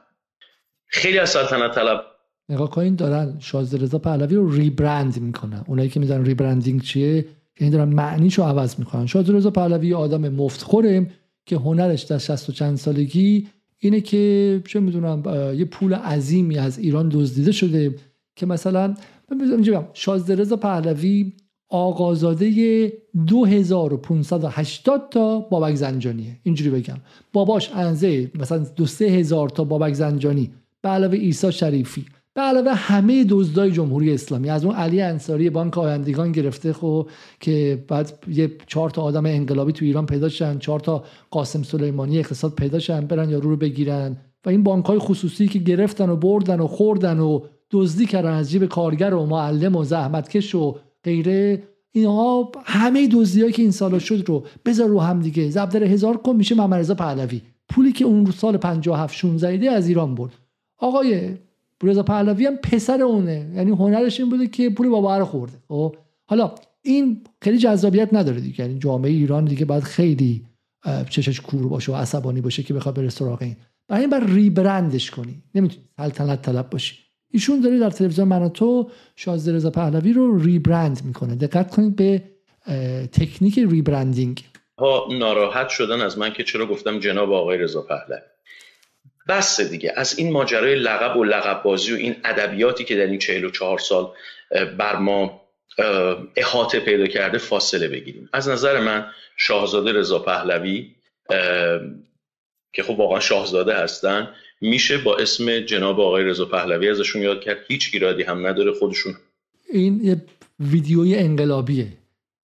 خیلی 0.86 1.18
از 1.18 1.30
سلطنت 1.30 1.74
طلب 1.74 2.04
نگاه 2.48 2.70
کنین 2.70 2.94
دارن 2.94 3.36
شازده 3.40 3.82
رضا 3.82 3.98
پهلوی 3.98 4.36
رو 4.36 4.52
ریبرند 4.52 5.20
می‌کنن. 5.20 5.64
اونایی 5.66 5.88
که 5.88 6.00
می‌دونن 6.00 6.24
ریبرندینگ 6.24 6.82
چیه 6.82 7.24
یعنی 7.60 7.72
دارن 7.72 7.88
معنیشو 7.88 8.42
عوض 8.42 8.78
می‌کنن. 8.78 9.06
شازده 9.06 9.32
رضا 9.32 9.50
پهلوی 9.50 9.94
آدم 9.94 10.28
مفتخوره 10.28 11.10
که 11.46 11.56
هنرش 11.56 12.02
در 12.02 12.18
60 12.18 12.48
و 12.48 12.52
چند 12.52 12.76
سالگی 12.76 13.48
اینه 13.78 14.00
که 14.00 14.62
چه 14.66 14.80
می‌دونم 14.80 15.22
یه 15.58 15.64
پول 15.64 15.94
عظیمی 15.94 16.58
از 16.58 16.78
ایران 16.78 17.08
دزدیده 17.08 17.52
شده 17.52 17.94
که 18.36 18.46
مثلا 18.46 18.94
بگم 19.30 19.84
شازده 19.92 20.34
رضا 20.34 20.56
پهلوی 20.56 21.32
آقازاده 21.68 22.92
2580 23.26 25.08
تا 25.10 25.38
بابک 25.40 25.74
زنجانیه. 25.74 26.36
اینجوری 26.42 26.70
بگم. 26.70 26.96
باباش 27.32 27.70
انزه 27.74 28.30
مثلا 28.34 28.58
دو 28.58 28.84
هزار 29.00 29.48
تا 29.48 29.64
بابک 29.64 29.92
زنجانی. 29.92 30.50
به 30.82 30.88
علاوه 30.88 31.16
عیسی 31.16 31.52
شریفی. 31.52 32.04
به 32.38 32.44
علاوه 32.44 32.72
همه 32.74 33.24
دزدای 33.28 33.70
جمهوری 33.70 34.14
اسلامی 34.14 34.50
از 34.50 34.64
اون 34.64 34.74
علی 34.74 35.00
انصاری 35.00 35.50
بانک 35.50 35.78
آیندگان 35.78 36.32
گرفته 36.32 36.72
خب 36.72 37.08
که 37.40 37.84
بعد 37.88 38.12
یه 38.28 38.56
چهار 38.66 38.90
تا 38.90 39.02
آدم 39.02 39.26
انقلابی 39.26 39.72
تو 39.72 39.84
ایران 39.84 40.06
پیدا 40.06 40.28
شدن 40.28 40.58
چهار 40.58 40.80
تا 40.80 41.04
قاسم 41.30 41.62
سلیمانی 41.62 42.18
اقتصاد 42.18 42.54
پیدا 42.54 42.78
شدن 42.78 43.06
برن 43.06 43.30
یارو 43.30 43.50
رو 43.50 43.56
بگیرن 43.56 44.16
و 44.46 44.48
این 44.48 44.62
بانک 44.62 44.84
های 44.84 44.98
خصوصی 44.98 45.48
که 45.48 45.58
گرفتن 45.58 46.08
و 46.08 46.16
بردن 46.16 46.60
و 46.60 46.66
خوردن 46.66 47.20
و 47.20 47.40
دزدی 47.70 48.06
کردن 48.06 48.32
از 48.32 48.50
جیب 48.50 48.66
کارگر 48.66 49.14
و 49.14 49.26
معلم 49.26 49.76
و 49.76 49.84
زحمتکش 49.84 50.54
و 50.54 50.76
غیره 51.04 51.62
اینها 51.92 52.52
همه 52.64 53.08
دزدیایی 53.12 53.52
که 53.52 53.62
این 53.62 53.70
سالا 53.70 53.98
شد 53.98 54.24
رو 54.26 54.44
بذار 54.64 54.88
رو 54.88 55.00
هم 55.00 55.20
دیگه. 55.20 55.50
زبدر 55.50 55.84
هزار 55.84 56.16
کن 56.16 56.36
میشه 56.36 56.54
محمد 56.54 56.96
پهلوی. 56.96 57.40
پولی 57.68 57.92
که 57.92 58.04
اون 58.04 58.30
سال 58.30 58.56
57 58.56 59.14
16 59.14 59.70
از 59.70 59.88
ایران 59.88 60.14
برد. 60.14 60.32
آقای 60.78 61.30
رضا 61.82 62.02
پهلوی 62.02 62.46
هم 62.46 62.56
پسر 62.56 63.02
اونه. 63.02 63.50
یعنی 63.54 63.70
هنرش 63.70 64.20
این 64.20 64.30
بوده 64.30 64.46
که 64.46 64.70
پول 64.70 64.88
بابا 64.88 65.18
رو 65.18 65.24
خورده. 65.24 65.58
خب 65.68 65.96
حالا 66.28 66.54
این 66.82 67.24
خیلی 67.42 67.58
جذابیت 67.58 68.14
نداره 68.14 68.40
دیگه. 68.40 68.64
یعنی 68.64 68.78
جامعه 68.78 69.10
ایران 69.10 69.44
دیگه 69.44 69.64
باید 69.64 69.82
خیلی 69.82 70.44
چشش 71.10 71.40
کور 71.40 71.68
باشه 71.68 71.92
و 71.92 71.94
عصبانی 71.94 72.40
باشه 72.40 72.62
که 72.62 72.74
بخواد 72.74 72.94
بره 72.94 73.08
سراغ 73.08 73.42
این. 73.42 73.56
برای 73.88 74.00
این 74.00 74.10
باید 74.10 74.30
rebrand 74.30 74.93
ش 74.93 75.10
کنی. 75.10 75.42
نمی‌تونی 75.54 75.84
سلطنت 75.96 76.42
طلب 76.42 76.70
باشی. 76.70 76.96
ایشون 77.32 77.60
داره 77.60 77.78
در 77.78 77.90
تلویزیون 77.90 78.28
من 78.28 78.48
تو 78.48 78.90
شازده 79.16 79.52
رضا 79.52 79.70
پهلوی 79.70 80.12
رو 80.12 80.38
rebrand 80.38 81.00
می‌کنه. 81.04 81.34
دقت 81.34 81.70
کنید 81.70 81.96
به 81.96 82.22
تکنیک 83.12 83.58
rebranding. 83.58 84.44
ها 84.78 85.08
ناراحت 85.18 85.68
شدن 85.68 86.00
از 86.00 86.18
من 86.18 86.32
که 86.32 86.44
چرا 86.44 86.66
گفتم 86.66 86.98
جناب 86.98 87.32
آقای 87.32 87.58
رضا 87.58 87.82
پهلوی. 87.82 88.20
بس 89.28 89.60
دیگه. 89.60 89.92
از 89.96 90.18
این 90.18 90.32
ماجرای 90.32 90.74
لقب 90.74 91.16
و 91.16 91.24
لقب 91.24 91.62
بازی 91.62 91.92
و 91.92 91.96
این 91.96 92.16
ادبیاتی 92.24 92.84
که 92.84 92.96
در 92.96 93.06
این 93.06 93.18
44 93.18 93.78
سال 93.78 94.12
بر 94.78 94.96
ما 94.96 95.40
احاطه 96.36 96.80
پیدا 96.80 97.06
کرده 97.06 97.38
فاصله 97.38 97.88
بگیریم. 97.88 98.28
از 98.32 98.48
نظر 98.48 98.80
من 98.80 99.06
شاهزاده 99.36 99.92
رضا 99.92 100.18
پهلوی 100.18 100.94
که 102.72 102.82
خب 102.82 102.98
واقعا 102.98 103.20
شاهزاده 103.20 103.74
هستن 103.74 104.28
میشه 104.60 104.98
با 104.98 105.16
اسم 105.16 105.60
جناب 105.60 106.00
آقای 106.00 106.24
رضا 106.24 106.44
پهلوی 106.44 106.90
ازشون 106.90 107.22
یاد 107.22 107.40
کرد. 107.40 107.56
هیچ 107.68 107.90
ایرادی 107.92 108.22
هم 108.22 108.46
نداره 108.46 108.72
خودشون. 108.72 109.14
این 109.72 110.00
یه 110.04 110.22
ویدیوی 110.60 111.14
انقلابیه. 111.14 111.86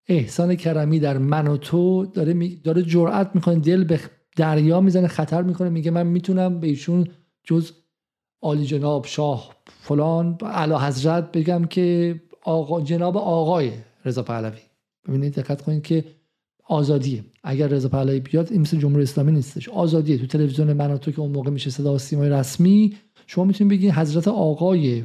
احسان 0.08 0.56
کرمی 0.56 1.00
در 1.00 1.18
من 1.18 1.46
و 1.46 1.56
تو 1.56 2.06
داره, 2.06 2.32
می... 2.32 2.60
داره 2.64 2.82
جرأت 2.82 3.30
می‌کنه 3.34 3.60
دل 3.60 3.84
به 3.84 4.00
دریا 4.36 4.80
می‌زنه 4.80 5.08
خطر 5.08 5.42
می‌کنه 5.42 5.68
میگه 5.68 5.90
من 5.90 6.06
می‌تونم 6.06 6.60
به 6.60 6.66
ایشون 6.66 7.08
جز 7.44 7.72
عالی 8.42 8.64
جناب 8.64 9.06
شاه 9.06 9.54
فلان 9.66 10.38
علا 10.42 10.78
حضرت 10.78 11.32
بگم 11.32 11.64
که 11.64 12.20
آقا 12.42 12.80
جناب 12.80 13.16
آقای 13.16 13.72
رضا 14.04 14.22
پهلوی. 14.22 14.58
ببینید 15.08 15.34
دقت 15.34 15.62
کنید 15.62 15.82
که 15.82 16.04
آزادیه. 16.64 17.24
اگر 17.42 17.68
رضا 17.68 17.88
پهلوی 17.88 18.20
بیاد 18.20 18.52
این 18.52 18.60
مثل 18.60 18.78
جمهوری 18.78 19.02
اسلامی 19.02 19.32
نیستش. 19.32 19.68
آزادیه. 19.68 20.18
تو 20.18 20.26
تلویزیون 20.26 20.72
من 20.72 20.96
تو 20.96 21.12
که 21.12 21.20
اون 21.20 21.32
موقع 21.32 21.50
میشه 21.50 21.70
صدا 21.70 21.98
سیمای 21.98 22.28
رسمی 22.28 22.96
شما 23.26 23.44
می‌تونید 23.44 23.72
بگید 23.72 23.90
حضرت 23.90 24.28
آقای 24.28 25.04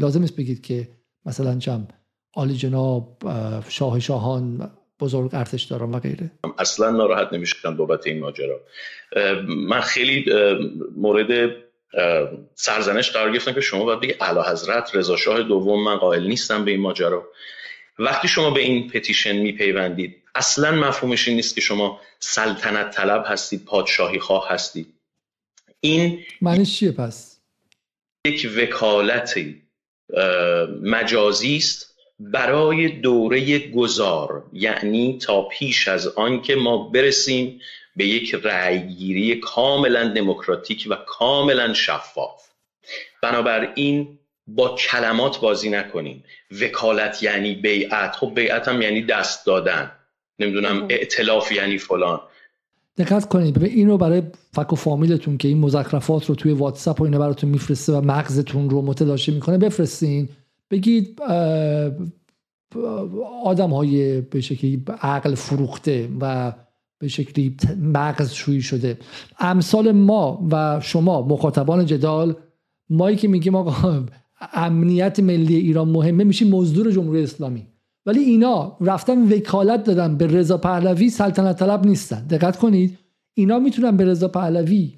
لازم 0.00 0.22
است 0.22 0.36
بگید 0.36 0.60
که 0.60 0.88
مثلا 1.26 1.58
چم 1.58 1.86
عالی 2.34 2.54
جناب 2.54 3.22
شاه 3.68 4.00
شاهان 4.00 4.70
بزرگ 5.00 5.30
ارتش 5.32 5.62
دارم 5.62 5.92
و 5.92 6.00
غیره. 6.00 6.30
اصلا 6.58 6.90
ناراحت 6.90 7.32
نمیشم 7.32 7.76
بابت 7.76 8.06
این 8.06 8.20
ماجرا. 8.20 8.60
من 9.48 9.80
خیلی 9.80 10.24
مورد 10.96 11.50
سرزنش 12.54 13.10
قرار 13.10 13.32
گرفتم 13.32 13.52
که 13.52 13.60
شما 13.60 13.84
باید 13.84 14.00
بگی 14.00 14.14
اعلی 14.20 14.40
حضرت 14.40 14.90
رضا 14.94 15.16
شاه 15.16 15.42
دوم 15.42 15.84
من 15.84 15.96
قائل 15.96 16.26
نیستم 16.26 16.64
به 16.64 16.70
این 16.70 16.80
ماجرا. 16.80 17.28
وقتی 17.98 18.28
شما 18.28 18.50
به 18.50 18.60
این 18.60 18.90
پتیشن 18.90 19.36
میپیوندید 19.36 20.22
اصلا 20.34 20.72
مفهومش 20.72 21.28
این 21.28 21.36
نیست 21.36 21.54
که 21.54 21.60
شما 21.60 22.00
سلطنت 22.18 22.90
طلب 22.90 23.24
هستید 23.26 23.64
پادشاهی 23.64 24.18
خواه 24.18 24.48
هستید. 24.50 24.94
این 25.80 26.18
معنیش 26.40 26.78
چیه 26.78 26.92
پس؟ 26.92 27.40
یک 28.26 28.50
وکالت 28.56 29.34
مجازی 30.82 31.56
است 31.56 31.95
برای 32.20 32.88
دوره 32.88 33.58
گذار 33.58 34.44
یعنی 34.52 35.18
تا 35.18 35.42
پیش 35.42 35.88
از 35.88 36.06
آن 36.06 36.42
که 36.42 36.54
ما 36.54 36.88
برسیم 36.88 37.60
به 37.96 38.06
یک 38.06 38.34
رأیگیری 38.34 39.40
کاملا 39.40 40.08
دموکراتیک 40.08 40.86
و 40.90 40.96
کاملا 41.06 41.72
شفاف. 41.74 42.48
بنابراین 43.22 44.18
با 44.46 44.74
کلمات 44.74 45.40
بازی 45.40 45.70
نکنیم. 45.70 46.24
وکالت 46.60 47.22
یعنی 47.22 47.54
بیعت. 47.54 48.16
خب 48.16 48.32
بیعت 48.34 48.68
هم 48.68 48.82
یعنی 48.82 49.02
دست 49.02 49.46
دادن. 49.46 49.92
نمی‌دونم 50.38 50.86
ائتلاف 50.90 51.52
یعنی 51.52 51.78
فلان. 51.78 52.20
دقت 52.98 53.28
کنید. 53.28 53.60
به 53.60 53.66
این 53.66 53.88
رو 53.88 53.98
برای 53.98 54.22
فک 54.52 54.72
و 54.72 54.76
فامیلتون 54.76 55.38
که 55.38 55.48
این 55.48 55.58
مزخرفات 55.58 56.26
رو 56.26 56.34
توی 56.34 56.52
واتساپ 56.52 57.00
و 57.00 57.04
اینا 57.04 57.18
براتون 57.18 57.50
میفرسته 57.50 57.92
و 57.92 58.00
مغزتون 58.00 58.70
رو 58.70 58.82
متلاشی 58.82 59.32
می‌کنه 59.32 59.58
بفرستین. 59.58 60.28
بگید 60.70 61.20
آدم 63.44 63.70
های 63.70 64.20
به 64.20 64.40
شکلی 64.40 64.82
عقل 65.02 65.34
فروخته 65.34 66.08
و 66.20 66.52
به 66.98 67.08
شکلی 67.08 67.56
مغز 67.80 68.32
شویی 68.32 68.62
شده. 68.62 68.98
امثال 69.38 69.92
ما 69.92 70.46
و 70.50 70.80
شما 70.82 71.22
مخاطبان 71.22 71.86
جدال 71.86 72.36
مایی 72.90 73.16
که 73.16 73.28
میگیم 73.28 73.54
آقا 73.54 74.04
امنیت 74.52 75.20
ملی 75.20 75.56
ایران 75.56 75.88
مهمه 75.88 76.24
میشیم 76.24 76.48
مزدور 76.48 76.90
جمهوری 76.90 77.22
اسلامی. 77.22 77.66
ولی 78.06 78.20
اینا 78.20 78.76
رفتن 78.80 79.32
وکالت 79.32 79.84
دادن 79.84 80.16
به 80.16 80.26
رضا 80.26 80.58
پهلوی 80.58 81.10
سلطنت 81.10 81.58
طلب 81.58 81.86
نیستن. 81.86 82.26
دقت 82.26 82.56
کنید 82.56 82.98
اینا 83.34 83.58
می‌تونن 83.58 83.96
به 83.96 84.04
رضا 84.04 84.28
پهلوی 84.28 84.94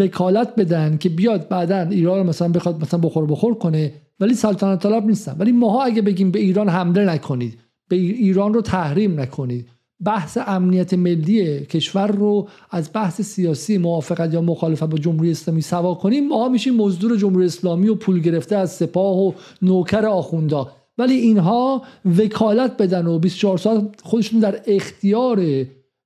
وکالت 0.00 0.54
بدن 0.54 0.96
که 0.96 1.08
بیاد 1.08 1.48
بعدا 1.48 1.80
ایران 1.80 2.26
مثلا 2.26 2.48
بخواد 2.48 2.82
مثلا 2.82 3.00
بخور 3.00 3.26
بخور 3.26 3.54
کنه. 3.54 3.92
ولی 4.20 4.34
سلطنت 4.34 4.82
طلب 4.82 5.06
نیستن. 5.06 5.36
ولی 5.38 5.52
ماها 5.52 5.82
اگه 5.82 6.02
بگیم 6.02 6.30
به 6.30 6.38
ایران 6.38 6.68
حمله 6.68 7.04
نکنید 7.04 7.58
به 7.88 7.96
ایران 7.96 8.54
رو 8.54 8.60
تحریم 8.60 9.20
نکنید. 9.20 9.68
بحث 10.04 10.38
امنیت 10.46 10.94
ملی 10.94 11.66
کشور 11.66 12.06
رو 12.06 12.48
از 12.70 12.90
بحث 12.94 13.20
سیاسی 13.20 13.78
موافقت 13.78 14.34
یا 14.34 14.40
مخالفت 14.40 14.84
با 14.84 14.98
جمهوری 14.98 15.30
اسلامی 15.30 15.62
سوا 15.62 15.94
کنیم 15.94 16.28
ما 16.28 16.48
میشیم 16.48 16.76
مزدور 16.76 17.16
جمهوری 17.16 17.46
اسلامی 17.46 17.88
و 17.88 17.94
پول 17.94 18.20
گرفته 18.20 18.56
از 18.56 18.72
سپاه 18.72 19.18
و 19.18 19.32
نوکر 19.62 20.06
آخوندا. 20.06 20.70
ولی 20.98 21.14
اینها 21.14 21.82
وکالت 22.18 22.76
بدن 22.76 23.06
و 23.06 23.18
24 23.18 23.58
ساعت 23.58 23.82
خودشون 24.02 24.40
در 24.40 24.60
اختیار 24.66 25.36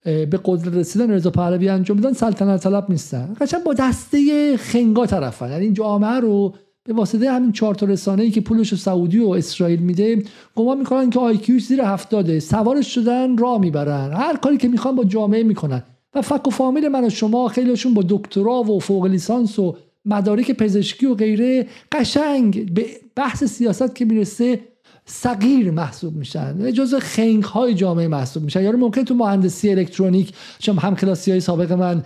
به 0.05 0.41
قدرت 0.45 0.75
رسیدن 0.75 1.11
رضا 1.11 1.31
پهلوی 1.31 1.69
انجام 1.69 1.97
بدن 1.97 2.13
سلطنت 2.13 2.63
طلب 2.63 2.87
نیستن. 2.89 3.37
قشنگ 3.41 3.63
با 3.63 3.75
دسته 3.75 4.57
خنگا 4.57 5.07
طرفن. 5.07 5.51
یعنی 5.51 5.65
این 5.65 5.75
جامعه 5.75 6.21
رو 6.21 6.55
به 6.85 6.93
واسطه 6.93 7.31
همین 7.31 7.53
چهار 7.53 7.75
تا 7.75 7.87
رسانه‌ای 7.87 8.31
که 8.31 8.41
پولش 8.41 8.75
سعودی 8.75 9.19
و 9.19 9.29
اسرائیل 9.29 9.81
میده 9.81 10.23
گمان 10.55 10.79
می‌کنن 10.79 11.11
که 11.11 11.21
آیکیوش 11.21 11.67
زیر 11.67 11.81
هفتاده. 11.81 12.41
سوارش 12.41 12.95
شدن 12.95 13.37
راه 13.37 13.61
می‌برن. 13.61 14.13
هر 14.13 14.37
کاری 14.37 14.57
که 14.57 14.69
می‌خوان 14.69 14.97
با 14.97 15.05
جامعه 15.05 15.43
می‌کنن. 15.43 15.83
و 16.15 16.23
فک 16.23 16.49
و 16.49 16.51
فامیل 16.51 16.89
من 16.89 17.05
و 17.05 17.11
شما 17.11 17.49
خیلیشون 17.49 17.95
با 17.95 18.05
دکترا 18.09 18.63
و 18.63 18.81
فوق 18.81 19.07
لیسانس 19.07 19.59
و 19.59 19.77
مدارک 20.05 20.53
پزشکی 20.53 21.07
و 21.07 21.15
غیره 21.15 21.67
قشنگ 21.93 22.75
به 22.75 22.87
بحث 23.17 23.45
سیاست 23.45 23.95
که 23.95 24.05
می‌رسه 24.05 24.61
صغیر 25.05 25.71
محسوب 25.71 26.17
میشن. 26.17 26.71
جزء 26.71 26.99
خنگ 26.99 27.43
های 27.43 27.75
جامعه 27.75 28.09
محسوب 28.09 28.43
میشن. 28.43 28.63
یارو 28.63 28.79
ممکن 28.79 29.05
تو 29.05 29.15
مهندسی 29.15 29.71
الکترونیک 29.71 30.33
چون 30.59 30.79
هم 30.79 30.97
کلاسی 30.97 31.31
های 31.31 31.41
سابق 31.41 31.73
من 31.73 32.05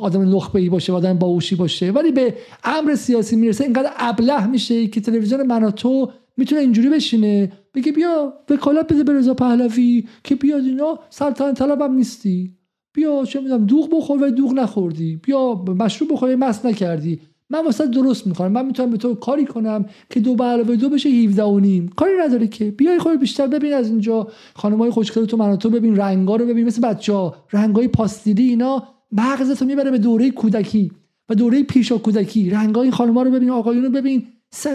آدم 0.00 0.36
نخبه 0.36 0.60
ای 0.60 0.68
باشه 0.68 0.92
آدم 0.92 1.18
باوشی 1.18 1.54
باشه 1.54 1.90
ولی 1.90 2.12
به 2.12 2.34
امر 2.64 2.94
سیاسی 2.94 3.36
می‌رسه 3.36 3.64
اینقدر 3.64 3.90
ابله 3.96 4.46
میشه 4.46 4.86
که 4.86 5.00
تلویزیون 5.00 5.46
من 5.46 5.70
تو 5.70 6.12
می‌تونه 6.36 6.60
اینجوری 6.60 6.88
بشینه. 6.88 7.52
بگه 7.74 7.92
بیا 7.92 8.32
وکالت 8.50 8.92
بده 8.92 9.04
به 9.04 9.12
رضا 9.12 9.34
پهلوی 9.34 10.08
که 10.24 10.34
بیاد 10.34 10.64
اینا 10.64 10.98
سلطنت 11.10 11.58
طلبم 11.58 11.94
نیستی. 11.94 12.56
بیا 12.92 13.24
چه 13.24 13.40
می‌دونم 13.40 13.66
دوغ 13.66 13.88
بخور 13.92 14.22
و 14.22 14.30
دوغ 14.30 14.52
نخوردی. 14.52 15.16
بیا 15.16 15.54
مشروب 15.54 16.12
بخور 16.12 16.36
مست 16.36 16.66
نکردی. 16.66 17.20
من 17.50 17.64
واسه 17.64 17.86
درست 17.86 18.26
می‌کنم 18.26 18.52
من 18.52 18.66
می‌تونم 18.66 18.90
به 18.90 18.96
تو 18.96 19.14
کاری 19.14 19.44
کنم 19.44 19.84
که 20.10 20.20
دو 20.20 20.44
علاوه 20.44 20.76
دو 20.76 20.88
بشه 20.88 21.08
17 21.08 21.42
و 21.42 21.60
نیم. 21.60 21.88
کاری 21.96 22.12
نداره 22.20 22.46
که. 22.46 22.70
بیای 22.70 22.98
خود 22.98 23.20
بیشتر 23.20 23.46
ببین 23.46 23.74
از 23.74 23.88
اینجا. 23.90 24.28
خانمای 24.54 24.90
خوشگل 24.90 25.24
تو 25.24 25.36
من 25.36 25.56
تو 25.56 25.70
ببین 25.70 25.96
رنگا 25.96 26.36
رو 26.36 26.46
ببین. 26.46 26.66
مثل 26.66 26.88
بچه 26.88 27.32
رنگای 27.52 27.88
پاستیلی 27.88 28.48
اینا. 28.48 28.82
مغزتو 29.12 29.64
می‌بره 29.64 29.90
به 29.90 29.98
دوره 29.98 30.30
کودکی 30.30 30.92
و 31.28 31.34
دوره 31.34 31.62
پیشا 31.62 31.98
کودکی. 31.98 32.50
رنگای 32.50 32.82
این 32.82 32.92
خانم‌ها 32.92 33.22
رو 33.22 33.30
ببین 33.30 33.50
آقایون 33.50 33.84
رو 33.84 33.90
ببین. 33.90 34.26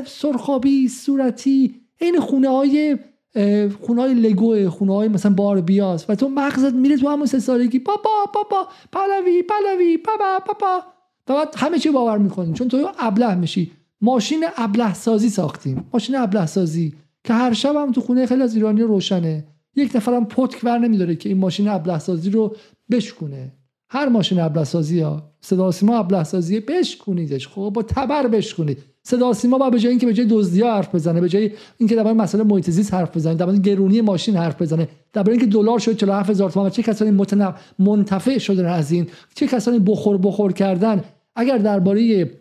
سرخابی 0.05 0.87
صورتی. 0.87 1.75
این 1.99 2.19
خونه 2.19 2.49
های 2.49 2.97
خونه 3.81 4.01
های 4.01 4.13
لگو 4.13 4.69
خونه 4.69 4.93
های 4.93 5.07
مثلا 5.07 5.33
باربیاس 5.33 6.05
و 6.09 6.15
تو 6.15 6.29
مغزت 6.29 6.73
میره 6.73 6.97
تو 6.97 7.09
همون 7.09 7.25
سه 7.25 7.39
سالگی. 7.39 7.79
پاپا 7.79 8.09
پاپا 8.33 8.67
پلوی 8.91 9.43
پلوی. 9.43 9.97
پاپا 9.97 10.39
پاپا. 10.45 10.83
بعد 11.33 11.53
همه 11.57 11.79
چی 11.79 11.89
باور 11.89 12.17
می‌کنیم. 12.17 12.53
چون 12.53 12.67
تو 12.67 12.91
ابله 12.99 13.35
میشی. 13.35 13.71
ماشین 14.01 14.45
ابله 14.57 14.93
سازی 14.93 15.29
ساختیم. 15.29 15.85
ماشین 15.93 16.15
ابله 16.15 16.45
سازی 16.45 16.93
که 17.23 17.33
هر 17.33 17.53
شب 17.53 17.75
هم 17.75 17.91
تو 17.91 18.01
خونه 18.01 18.25
خیلی 18.25 18.41
از 18.41 18.55
ایرانی 18.55 18.81
روشنه. 18.81 19.45
یک 19.75 19.95
نفرم 19.95 20.25
پتک 20.25 20.59
ور 20.63 20.77
نمیداره 20.77 21.15
که 21.15 21.29
این 21.29 21.37
ماشین 21.37 21.67
ابله 21.67 21.99
سازی 21.99 22.29
رو 22.29 22.55
بشکونه. 22.91 23.51
هر 23.89 24.09
ماشین 24.09 24.39
ابله 24.39 24.63
سازی 24.63 24.99
ها 24.99 25.31
صدا 25.41 25.71
سیما 25.71 25.97
ابله 25.97 26.23
سازی 26.23 26.59
بشکونیدش. 26.59 27.47
خب 27.47 27.71
با 27.75 27.83
تبر 27.83 28.27
بشکونید. 28.27 28.77
صدا 29.03 29.33
سیما 29.33 29.57
با 29.57 29.69
به 29.69 29.79
جای 29.79 29.89
اینکه 29.89 30.05
به 30.05 30.13
جای 30.13 30.25
دزدی 30.29 30.61
حرف 30.61 30.95
بزنه 30.95 31.21
به 31.21 31.29
جای 31.29 31.51
اینکه 31.77 31.95
در 31.95 32.13
مسئله 32.13 32.43
محیط 32.43 32.69
زیست 32.69 32.93
حرف 32.93 33.17
بزنه 33.17 33.35
در 33.35 33.55
گرونی 33.55 34.01
ماشین 34.01 34.35
حرف 34.35 34.61
بزنه 34.61 34.87
در 35.13 35.29
اینکه 35.29 35.45
دلار 35.45 35.79
شد 35.79 35.97
47000 35.97 36.51
تومان 36.51 36.69
چه 36.69 36.83
کسانی 36.83 37.11
متنوع 37.11 37.53
منتفع 37.79 38.37
شدن 38.37 38.65
از 38.65 38.91
این 38.91 39.07
چه 39.35 39.47
کسانی 39.47 39.79
بخور 39.79 40.17
بخور 40.17 40.53
کردن 40.53 41.03
اگر 41.35 41.57
درباره 41.57 42.31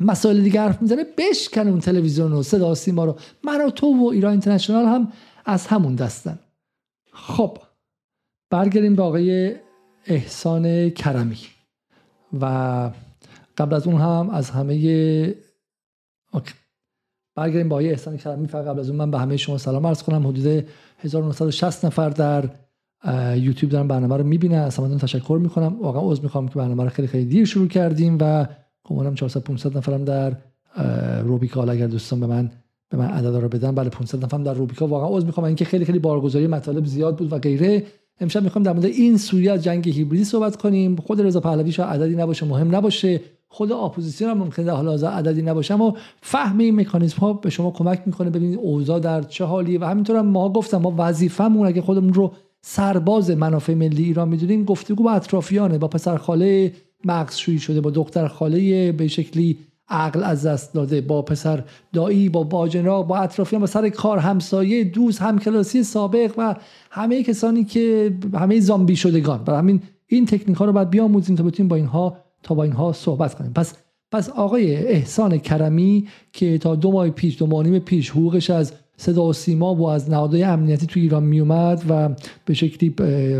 مسائل 0.00 0.42
دیگه 0.42 0.60
حرف 0.60 0.82
می‌زنه 0.82 1.04
بشکن 1.18 1.68
اون 1.68 1.80
تلویزیون 1.80 2.32
و 2.32 2.42
صدا 2.42 2.74
سیما 2.74 3.04
رو. 3.04 3.18
من 3.44 3.66
و 3.66 3.70
تو 3.70 3.86
و 3.86 4.06
ایران 4.06 4.30
اینترنشنال 4.30 4.84
هم 4.84 5.12
از 5.44 5.66
همون 5.66 5.94
دستن. 5.94 6.38
خب 7.12 7.58
برگردیم 8.50 8.96
به 8.96 9.02
آقای 9.02 9.54
احسان 10.06 10.90
کرمی. 10.90 11.38
و 12.40 12.44
قبل 13.58 13.74
از 13.74 13.86
اون 13.86 14.00
هم 14.00 14.30
از 14.30 14.50
همه 14.50 14.74
اوکی. 16.32 16.54
برگردیم 17.34 17.68
با 17.68 17.76
آقای 17.76 17.90
احسان 17.90 18.16
کرمی. 18.16 18.48
فقط 18.48 18.64
قبل 18.64 18.80
از 18.80 18.88
اون 18.88 18.98
من 18.98 19.10
به 19.10 19.18
همه 19.18 19.36
شما 19.36 19.58
سلام 19.58 19.86
عرض 19.86 20.02
کنم. 20.02 20.26
حدود 20.26 20.68
1960 20.98 21.84
نفر 21.84 22.10
در 22.10 22.48
یوتیوب 23.36 23.72
دارن 23.72 23.88
برنامه 23.88 24.16
رو 24.16 24.24
می‌بینن 24.24 24.58
از 24.58 24.76
همتون 24.76 24.98
تشکر 24.98 25.38
می‌کنم. 25.42 25.76
واقعا 25.80 26.02
عذر 26.02 26.22
می‌خوام 26.22 26.48
که 26.48 26.54
برنامه 26.54 26.84
رو 26.84 26.88
خیلی 26.90 27.08
خیلی 27.08 27.24
دیر 27.24 27.44
شروع 27.44 27.68
کردیم 27.68 28.18
و 28.20 28.46
گمانم 28.84 29.14
400 29.14 29.40
500 29.40 29.76
نفرم 29.76 30.04
در 30.04 30.36
روبیکا. 31.22 31.62
اگر 31.62 31.86
دوستان 31.86 32.20
به 32.20 32.26
من 32.26 32.50
به 32.88 32.96
من 32.96 33.06
عدد 33.06 33.36
رو 33.36 33.48
بدن 33.48 33.74
بله 33.74 33.88
500 33.88 34.24
نفرم 34.24 34.42
در 34.42 34.54
روبیکا. 34.54 34.86
واقعا 34.86 35.16
عذر 35.16 35.26
می‌خوام. 35.26 35.44
اینکه 35.46 35.64
خیلی 35.64 35.84
خیلی 35.84 35.98
بارگذاری 35.98 36.46
مطالب 36.46 36.84
زیاد 36.84 37.16
بود 37.16 37.32
و 37.32 37.38
غیره. 37.38 37.86
امشب 38.20 38.42
می‌خوام 38.42 38.62
در 38.62 38.72
مورد 38.72 38.84
این 38.84 39.16
سویه 39.16 39.52
از 39.52 39.64
جنگ 39.64 39.88
هیبریدی 39.88 40.24
صحبت 40.24 40.56
کنیم. 40.56 40.96
خود 40.96 41.20
رضا 41.20 41.40
پهلوی 41.40 41.72
شاید 41.72 41.88
عددی 41.88 42.16
نباشه 42.16 42.46
مهم 42.46 42.76
نباشه. 42.76 43.20
خود 43.48 43.72
اپوزیسیون 43.72 44.30
هم 44.30 44.38
ممکنه 44.38 44.64
در 44.64 44.72
حال 44.72 44.88
حاضر 44.88 45.06
عددی 45.06 45.42
نباشه. 45.42 45.74
اما 45.74 45.96
فهم 46.20 46.58
این 46.58 46.80
مکانیزم 46.80 47.16
ها 47.16 47.32
به 47.32 47.50
شما 47.50 47.70
کمک 47.70 48.02
می‌کنه 48.06 48.30
ببینید 48.30 48.58
اوضاع 48.58 49.00
در 49.00 49.22
چه 49.22 49.44
حالیه. 49.44 49.80
و 49.80 49.84
همینطور 49.84 50.16
هم 50.16 50.26
ما 50.26 50.52
گفتم 50.52 50.76
ما 50.76 50.94
وظیفمون 50.98 51.66
اگه 51.66 51.80
خودمون 51.80 52.14
رو 52.14 52.32
سرباز 52.62 53.30
منافع 53.30 53.74
ملی 53.74 54.04
ایران 54.04 54.28
می‌دونیم 54.28 54.64
گفتگو 54.64 55.04
با 55.04 55.10
اطرافیانه 55.10 55.78
با 55.78 55.88
پسر 55.88 56.16
خاله 56.16 56.72
مغزشویی 57.04 57.58
شده 57.58 57.80
با 57.80 57.90
دختر 57.90 58.28
خاله 58.28 58.92
به 58.92 59.08
شکلی 59.08 59.58
عقل 59.88 60.22
از 60.22 60.46
دست 60.46 60.74
داده 60.74 61.00
با 61.00 61.22
پسر 61.22 61.64
دایی 61.92 62.28
با 62.28 62.42
باجناق 62.42 63.06
با 63.06 63.16
اطرافیان 63.16 63.60
با 63.60 63.66
سر 63.66 63.88
کار 63.88 64.18
همسایه 64.18 64.84
دوست 64.84 65.22
همکلاسی 65.22 65.82
سابق 65.82 66.34
و 66.38 66.56
همه 66.90 67.22
کسانی 67.22 67.64
که 67.64 68.14
همه 68.34 68.60
زامبی 68.60 68.96
شدگان. 68.96 69.44
برای 69.44 69.58
همین 69.58 69.82
این 70.06 70.26
تکنیک 70.26 70.56
ها 70.56 70.64
رو 70.64 70.72
باید 70.72 70.90
بیاموزیم 70.90 71.36
تا 71.36 71.42
بتونیم 71.42 71.68
با 71.68 71.76
اینها 71.76 72.16
تا 72.42 72.54
با 72.54 72.62
اینها 72.62 72.92
صحبت 72.92 73.34
کنیم. 73.34 73.52
پس 73.52 73.74
پس 74.12 74.28
آقای 74.28 74.76
احسان 74.76 75.38
کرمی 75.38 76.08
که 76.32 76.58
تا 76.58 76.74
دو 76.74 76.92
ماه 76.92 77.10
پیش 77.10 77.38
دو 77.38 77.46
ماه 77.46 77.78
پیش 77.78 78.10
حقوقش 78.10 78.50
از 78.50 78.72
صدا 79.00 79.24
و 79.24 79.32
سیما 79.32 79.74
و 79.74 79.88
از 79.88 80.10
نهادهای 80.10 80.42
امنیتی 80.42 80.86
تو 80.86 81.00
ایران 81.00 81.22
میومد 81.22 81.82
و 81.88 82.08
به 82.44 82.54
شکلی 82.54 82.94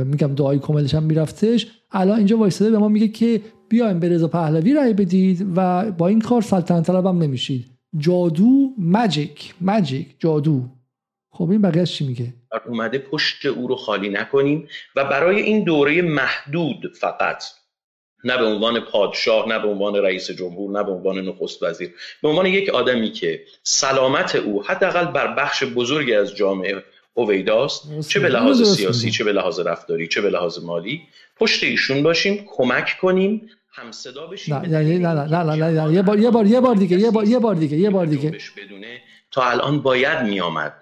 میگم 0.05 0.35
دعای 0.35 0.59
کاملش 0.59 0.95
هم 0.95 1.03
میرفتش. 1.03 1.67
الان 1.91 2.19
اینجا 2.19 2.37
وایساده 2.37 2.71
به 2.71 2.79
ما 2.79 2.89
میگه 2.89 3.09
که 3.09 3.41
بیایم 3.69 4.01
به 4.01 4.09
رضا 4.09 4.29
پهلوی 4.29 4.75
رای 4.75 4.93
بدید 4.93 5.47
و 5.57 5.91
با 5.93 6.09
این 6.09 6.21
کار 6.21 6.43
سلطنت 6.43 6.87
طلب 6.87 7.07
هم 7.07 7.19
نمیشید. 7.19 7.67
جادو 7.97 8.69
ماجیک 8.79 9.55
ماجیک 9.61 10.17
جادو. 10.19 10.69
خب 11.31 11.51
این 11.51 11.63
بقیه 11.63 11.87
چی 11.87 12.07
میگه؟ 12.07 12.35
اومده 12.69 12.99
پشت 12.99 13.47
او 13.47 13.69
رو 13.69 13.77
خالی 13.77 14.09
نکنیم 14.09 14.69
و 14.97 15.05
برای 15.05 15.43
این 15.43 15.65
دوره 15.65 16.03
محدود 16.03 16.93
فقط 17.01 17.45
نه 18.25 18.37
به 18.37 18.45
عنوان 18.45 18.81
پادشاه 18.81 19.49
نه 19.49 19.59
به 19.59 19.69
عنوان 19.69 19.97
رئیس 19.97 20.31
جمهور 20.31 20.79
نه 20.79 20.85
به 20.85 20.93
عنوان 20.93 21.19
نخست 21.19 21.63
وزیر 21.63 21.91
به 22.23 22.29
عنوان 22.29 22.47
یک 22.47 22.69
آدمی 22.69 23.13
که 23.13 23.41
سلامت 23.63 24.37
او 24.37 24.63
حداقل 24.63 25.05
بر 25.05 25.35
بخش 25.35 25.65
بزرگی 25.65 26.15
از 26.15 26.37
جامعه 26.37 26.85
هویداست 27.17 28.09
چه 28.09 28.21
به 28.21 28.29
لحاظ 28.29 28.77
سیاسی 28.77 29.11
چه 29.11 29.25
به 29.25 29.33
لحاظ 29.33 29.61
رفتاری 29.61 30.09
چه 30.09 30.21
به 30.21 30.31
لحاظ 30.31 30.59
مالی 30.65 31.03
پشت 31.37 31.65
ایشون 31.65 32.03
باشیم 32.03 32.47
کمک 32.57 32.99
کنیم 33.01 33.51
هم 33.73 33.93
صدا 33.93 34.27
بشیم 34.27 34.55
نه 34.55 34.69
نه 34.69 34.99
نه 34.99 35.25
نه 35.25 35.57
نه 35.57 35.87
نه 35.87 35.95
یه 35.95 36.03
بار 36.03 36.19
یه 36.19 36.31
بار 36.31 36.47
یه 36.47 36.61
بار 36.61 36.75
دیگه 36.75 36.99
یه 36.99 37.11
بار 37.11 37.25
یه 37.25 37.39
بار 37.39 37.55
دیگه 37.55 37.77
یه 37.77 37.91
بار 37.91 38.07
دیگه. 38.07 38.39
بدونه 38.57 39.01
تا 39.31 39.43
الان 39.43 39.83
باید 39.83 40.23
میآمد. 40.23 40.75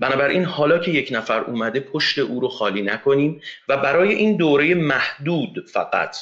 بنابراین 0.00 0.44
حالا 0.44 0.78
که 0.78 0.90
یک 0.90 1.08
نفر 1.12 1.40
اومده 1.40 1.80
پشت 1.80 2.18
او 2.18 2.40
رو 2.40 2.48
خالی 2.48 2.82
نکنیم 2.82 3.40
و 3.68 3.76
برای 3.76 4.14
این 4.14 4.36
دوره 4.36 4.74
محدود 4.74 5.66
فقط 5.72 6.16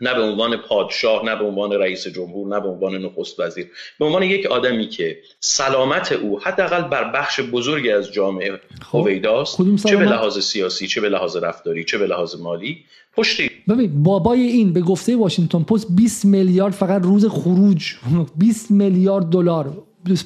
نه 0.00 0.14
به 0.14 0.20
عنوان 0.20 0.56
پادشاه 0.56 1.24
نه 1.24 1.36
به 1.36 1.44
عنوان 1.44 1.72
رئیس 1.72 2.06
جمهور 2.06 2.48
نه 2.48 2.60
به 2.60 2.68
عنوان 2.68 2.94
نخست 2.94 3.40
وزیر. 3.40 3.66
به 3.98 4.04
عنوان 4.04 4.22
یک 4.22 4.46
آدمی 4.46 4.88
که 4.88 5.18
سلامت 5.40 6.12
او 6.12 6.40
حداقل 6.40 6.82
بر 6.82 7.12
بخش 7.12 7.40
بزرگی 7.40 7.90
از 7.90 8.12
جامعه 8.12 8.60
خب. 8.82 8.98
هویداست 8.98 9.86
چه 9.88 9.96
به 9.96 10.04
لحاظ 10.04 10.38
سیاسی 10.38 10.86
چه 10.86 11.00
به 11.00 11.08
لحاظ 11.08 11.36
رفتاری 11.36 11.84
چه 11.84 11.98
به 11.98 12.06
لحاظ 12.06 12.40
مالی 12.40 12.84
پشتی. 13.16 13.50
ببین 13.68 14.02
بابای 14.02 14.40
این 14.40 14.72
به 14.72 14.80
گفته 14.80 15.16
واشنگتن 15.16 15.62
پست 15.62 15.86
20 15.96 16.24
میلیارد 16.24 16.72
فقط 16.72 17.02
روز 17.02 17.26
خروج 17.26 17.94
20 18.36 18.70
میلیارد 18.70 19.30
دلار. 19.30 19.72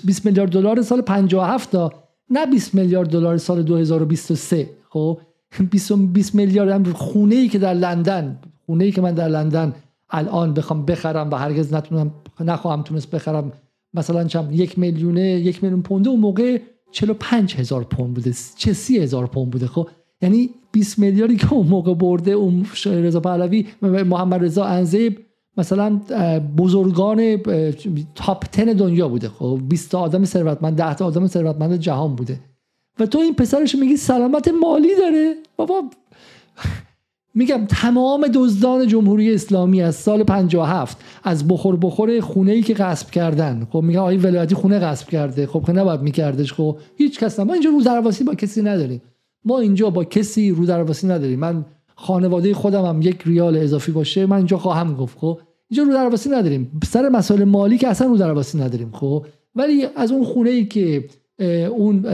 20 0.05 0.27
میلیارد 0.27 0.51
دلار 0.51 0.83
سال 0.83 1.03
57 1.03 1.73
تا 1.73 1.93
نه 2.31 2.47
20 2.47 2.75
میلیارد 2.75 3.09
دلار 3.09 3.37
سال 3.37 3.63
2023 3.63 4.71
خب 4.91 5.19
20 5.71 5.93
20 5.93 6.35
میلیارد 6.35 6.71
هم 6.71 6.93
خونه 6.93 7.35
ای 7.35 7.49
که 7.49 7.59
در 7.59 7.75
لندن. 7.75 8.41
خونه 8.67 8.85
ای 8.85 8.93
که 8.93 9.01
من 9.01 9.15
در 9.15 9.29
لندن 9.29 9.75
الان 10.11 10.55
بخوام 10.55 10.85
بخرم 10.85 11.31
و 11.31 11.35
هرگز 11.35 11.75
نتونم 11.75 12.11
نخواهم 12.41 12.83
تونست 12.83 13.11
بخرم 13.11 13.53
مثلا 13.95 14.25
چم 14.25 14.49
یک 14.53 14.79
میلیونه 14.79 15.23
یک 15.23 15.63
میلیون 15.65 15.83
پونده 15.83 16.11
اون 16.11 16.21
موقع 16.21 16.59
45 16.91 17.57
هزار 17.57 17.85
پوند 17.85 18.15
بوده 18.15 18.33
چه 18.57 18.73
سی 18.73 18.99
هزار 18.99 19.27
پوند 19.27 19.51
بوده 19.51 19.67
خب؟ 19.67 19.89
یعنی 20.23 20.51
20 20.73 20.99
میلیاردی 20.99 21.37
که 21.37 21.53
اون 21.53 21.67
موقع 21.67 21.95
برده 21.95 22.31
اون 22.31 22.67
رضا 22.87 23.21
پهلوی 23.21 23.67
محمد 23.83 24.45
رضا 24.45 24.65
انزیب 24.65 25.21
مثلا 25.57 26.01
بزرگان 26.57 27.37
تاپ 28.15 28.45
10 28.53 28.75
دنیا 28.75 29.09
بوده 29.09 29.29
خب؟ 29.29 29.61
20 29.69 29.91
تا 29.91 30.01
آدم 30.01 30.25
ثروتمند 30.25 30.77
10 30.77 30.95
تا 30.95 31.07
آدم 31.07 31.27
ثروتمند 31.27 31.77
جهان 31.77 32.15
بوده. 32.17 32.41
و 32.99 33.07
تو 33.07 33.19
این 33.19 33.35
پسرش 33.35 33.75
میگی 33.75 33.97
سلامت 33.97 34.49
مالی 34.49 34.97
داره؟ 34.99 35.35
بابا 35.57 35.83
میگم 37.35 37.67
تمام 37.69 38.27
دزدان 38.35 38.87
جمهوری 38.87 39.35
اسلامی 39.35 39.83
از 39.83 39.95
سال 39.95 40.23
57 40.23 40.99
از 41.25 41.49
بخور 41.49 41.77
بخور 41.77 42.21
خونه 42.21 42.53
ای 42.53 42.63
که 42.63 42.75
غصب 42.75 43.11
کردن. 43.11 43.67
خب 43.71 43.81
میگم 43.81 44.01
آقای 44.01 44.17
ولایتی 44.17 44.55
خونه 44.55 44.79
غصب 44.79 45.09
کرده. 45.09 45.47
خب 45.47 45.63
که 45.67 45.73
نباید 45.73 46.03
میکردش. 46.03 46.53
خب 46.53 46.77
هیچ 46.97 47.21
کس 47.21 47.41
ما 47.41 47.53
اینجا 47.53 47.71
رو 47.71 47.83
درواسی 47.83 48.25
با 48.25 48.35
کسی 48.35 48.63
نداریم. 48.63 49.03
ما 49.45 49.59
اینجا 49.59 49.91
با 49.91 50.05
کسی 50.05 50.51
رو 50.51 50.67
درواسی 50.67 51.07
نداریم. 51.07 51.39
من 51.39 51.65
خانواده 51.95 52.55
خودم 52.55 52.85
هم 52.85 53.03
یک 53.03 53.23
ریال 53.27 53.57
اضافی 53.57 53.93
باشه 53.93 54.27
من 54.27 54.37
اینجا 54.37 54.59
خواهم 54.59 54.95
گفت. 54.95 55.19
خب 55.19 55.41
اینجا 55.69 55.83
رو 55.83 55.93
درواسی 55.93 56.31
نداریم. 56.31 56.81
سر 56.85 57.09
مسائل 57.09 57.45
مالی 57.45 57.79
که 57.79 57.89
اصلا 57.89 58.07
رو 58.07 58.17
درواسی 58.17 58.59
نداریم. 58.59 58.91
خب 58.93 59.27
ولی 59.55 59.87
از 59.97 60.13
اون 60.13 60.25
خونه 60.25 60.51
ای 60.51 60.65
که 60.65 61.05
اون 61.71 62.07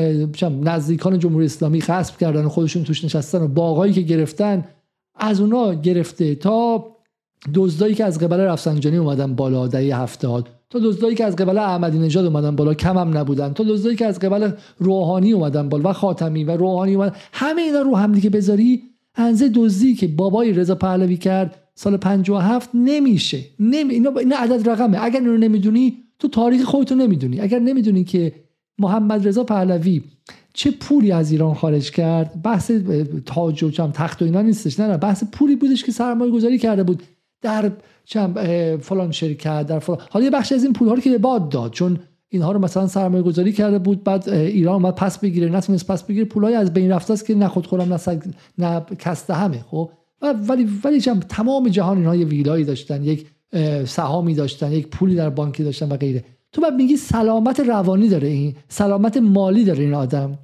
نزدیکان 0.62 1.18
جمهوری 1.18 1.46
اسلامی 1.46 1.80
غصب 1.80 2.16
کردن 2.16 2.44
و 2.44 2.48
خودشون 2.48 2.84
توش 2.84 3.04
نشستن 3.04 3.42
و 3.42 3.48
باقایی 3.48 3.92
که 3.92 4.00
گرفتن 4.00 4.64
از 5.18 5.40
اونا 5.40 5.74
گرفته 5.74 6.34
تا 6.34 6.84
دزدایی 7.54 7.94
که 7.94 8.04
از 8.04 8.18
قبل 8.18 8.36
رفسنجانی 8.36 8.96
اومدن 8.96 9.34
بالا 9.34 9.66
دهه 9.66 10.00
هفتاد 10.00 10.48
تا 10.70 10.78
دزدایی 10.78 11.14
که 11.14 11.24
از 11.24 11.36
قبل 11.36 11.58
احمدی 11.58 11.98
نژاد 11.98 12.24
اومدن 12.24 12.56
بالا 12.56 12.74
کم 12.74 12.98
هم 12.98 13.18
نبودن 13.18 13.52
تا 13.52 13.64
دزدایی 13.64 13.96
که 13.96 14.06
از 14.06 14.18
قبل 14.18 14.50
روحانی 14.78 15.32
اومدن 15.32 15.68
بالا 15.68 15.90
و 15.90 15.92
خاتمی 15.92 16.44
و 16.44 16.56
روحانی 16.56 16.94
اومدن 16.94 17.16
همه 17.32 17.62
اینا 17.62 17.80
رو 17.80 17.96
هم 17.96 18.12
دیگه 18.12 18.30
بذاری. 18.30 18.82
انزه 19.14 19.48
دزدی 19.48 19.94
که 19.94 20.06
بابای 20.08 20.52
رضا 20.52 20.74
پهلوی 20.74 21.16
کرد 21.16 21.62
سال 21.74 21.96
57 21.96 22.70
نمیشه. 22.74 23.44
نمی... 23.60 23.94
اینا, 23.94 24.10
اینا 24.18 24.36
عدد 24.36 24.68
رقمه. 24.70 25.04
اگر 25.04 25.20
اینو 25.20 25.36
نمی‌دونی 25.36 25.98
تو 26.18 26.28
تاریخ 26.28 26.62
خودتو 26.62 26.94
نمی‌دونی. 26.94 27.40
اگر 27.40 27.58
نمی‌دونی 27.58 28.04
که 28.04 28.32
محمد 28.78 29.28
رضا 29.28 29.44
پهلوی. 29.44 30.02
چه 30.54 30.70
پولی 30.70 31.12
از 31.12 31.30
ایران 31.30 31.54
خارج 31.54 31.90
کرد؟ 31.90 32.42
بحث 32.42 32.70
تاج 33.26 33.62
و 33.62 33.70
تخت 33.70 34.22
و 34.22 34.24
اینا 34.24 34.42
نیستش 34.42 34.80
نه 34.80 34.86
نه 34.86 34.96
بحث 34.96 35.24
پولی 35.32 35.56
بودش 35.56 35.84
که 35.84 35.92
سرمایه 35.92 36.32
گذاری 36.32 36.58
کرده 36.58 36.82
بود. 36.82 37.02
در 37.42 37.72
چم 38.04 38.34
فلان 38.76 39.12
شرکت 39.12 39.66
در 39.66 39.78
فلان. 39.78 39.98
حالا 40.10 40.24
یه 40.24 40.30
بخش 40.30 40.52
از 40.52 40.64
این 40.64 40.72
پول 40.72 40.88
ها 40.88 40.94
رو 40.94 41.00
که 41.00 41.10
به 41.10 41.18
باد 41.18 41.48
داد 41.48 41.72
چون 41.72 41.98
اینها 42.28 42.52
رو 42.52 42.58
مثلا 42.58 42.86
سرمایه 42.86 43.22
گذاری 43.22 43.52
کرده 43.52 43.78
بود 43.78 44.04
بعد 44.04 44.28
ایران 44.28 44.74
اومد 44.74 44.94
پس 44.94 45.18
بگیره 45.18 45.48
نتونست 45.48 45.86
پس 45.86 46.02
بگیره 46.02 46.24
پولای 46.24 46.54
از 46.54 46.72
بین 46.72 46.90
رفته 46.90 47.12
است 47.12 47.26
که 47.26 47.34
نه 47.34 47.48
خودخورم 47.48 47.88
نه 47.88 47.96
سگ 47.96 48.22
نه 48.58 48.80
کسته 48.98 49.34
همه 49.34 49.64
خب؟ 49.70 49.90
ولی 50.22 50.68
ولی 50.84 51.00
تمام 51.28 51.68
جهان 51.68 51.96
اینها 51.96 52.16
یه 52.16 52.26
ویلایی 52.26 52.64
داشتن 52.64 53.04
یک 53.04 53.26
سهامی 53.84 54.34
داشتن 54.34 54.72
یک 54.72 54.88
پولی 54.88 55.14
در 55.14 55.30
بانکی 55.30 55.64
داشتن 55.64 55.88
و 55.88 55.96
غیره. 55.96 56.24
تو 56.52 56.60
بعد 56.60 56.74
میگی 56.74 56.96
سلامت 56.96 57.60
روانی 57.60 58.08
داره 58.08 58.28
این 58.28 58.54
سلامت 58.68 59.16
مالی 59.16 59.64
داره 59.64 59.84
این 59.84 59.94
آدم. 59.94 60.38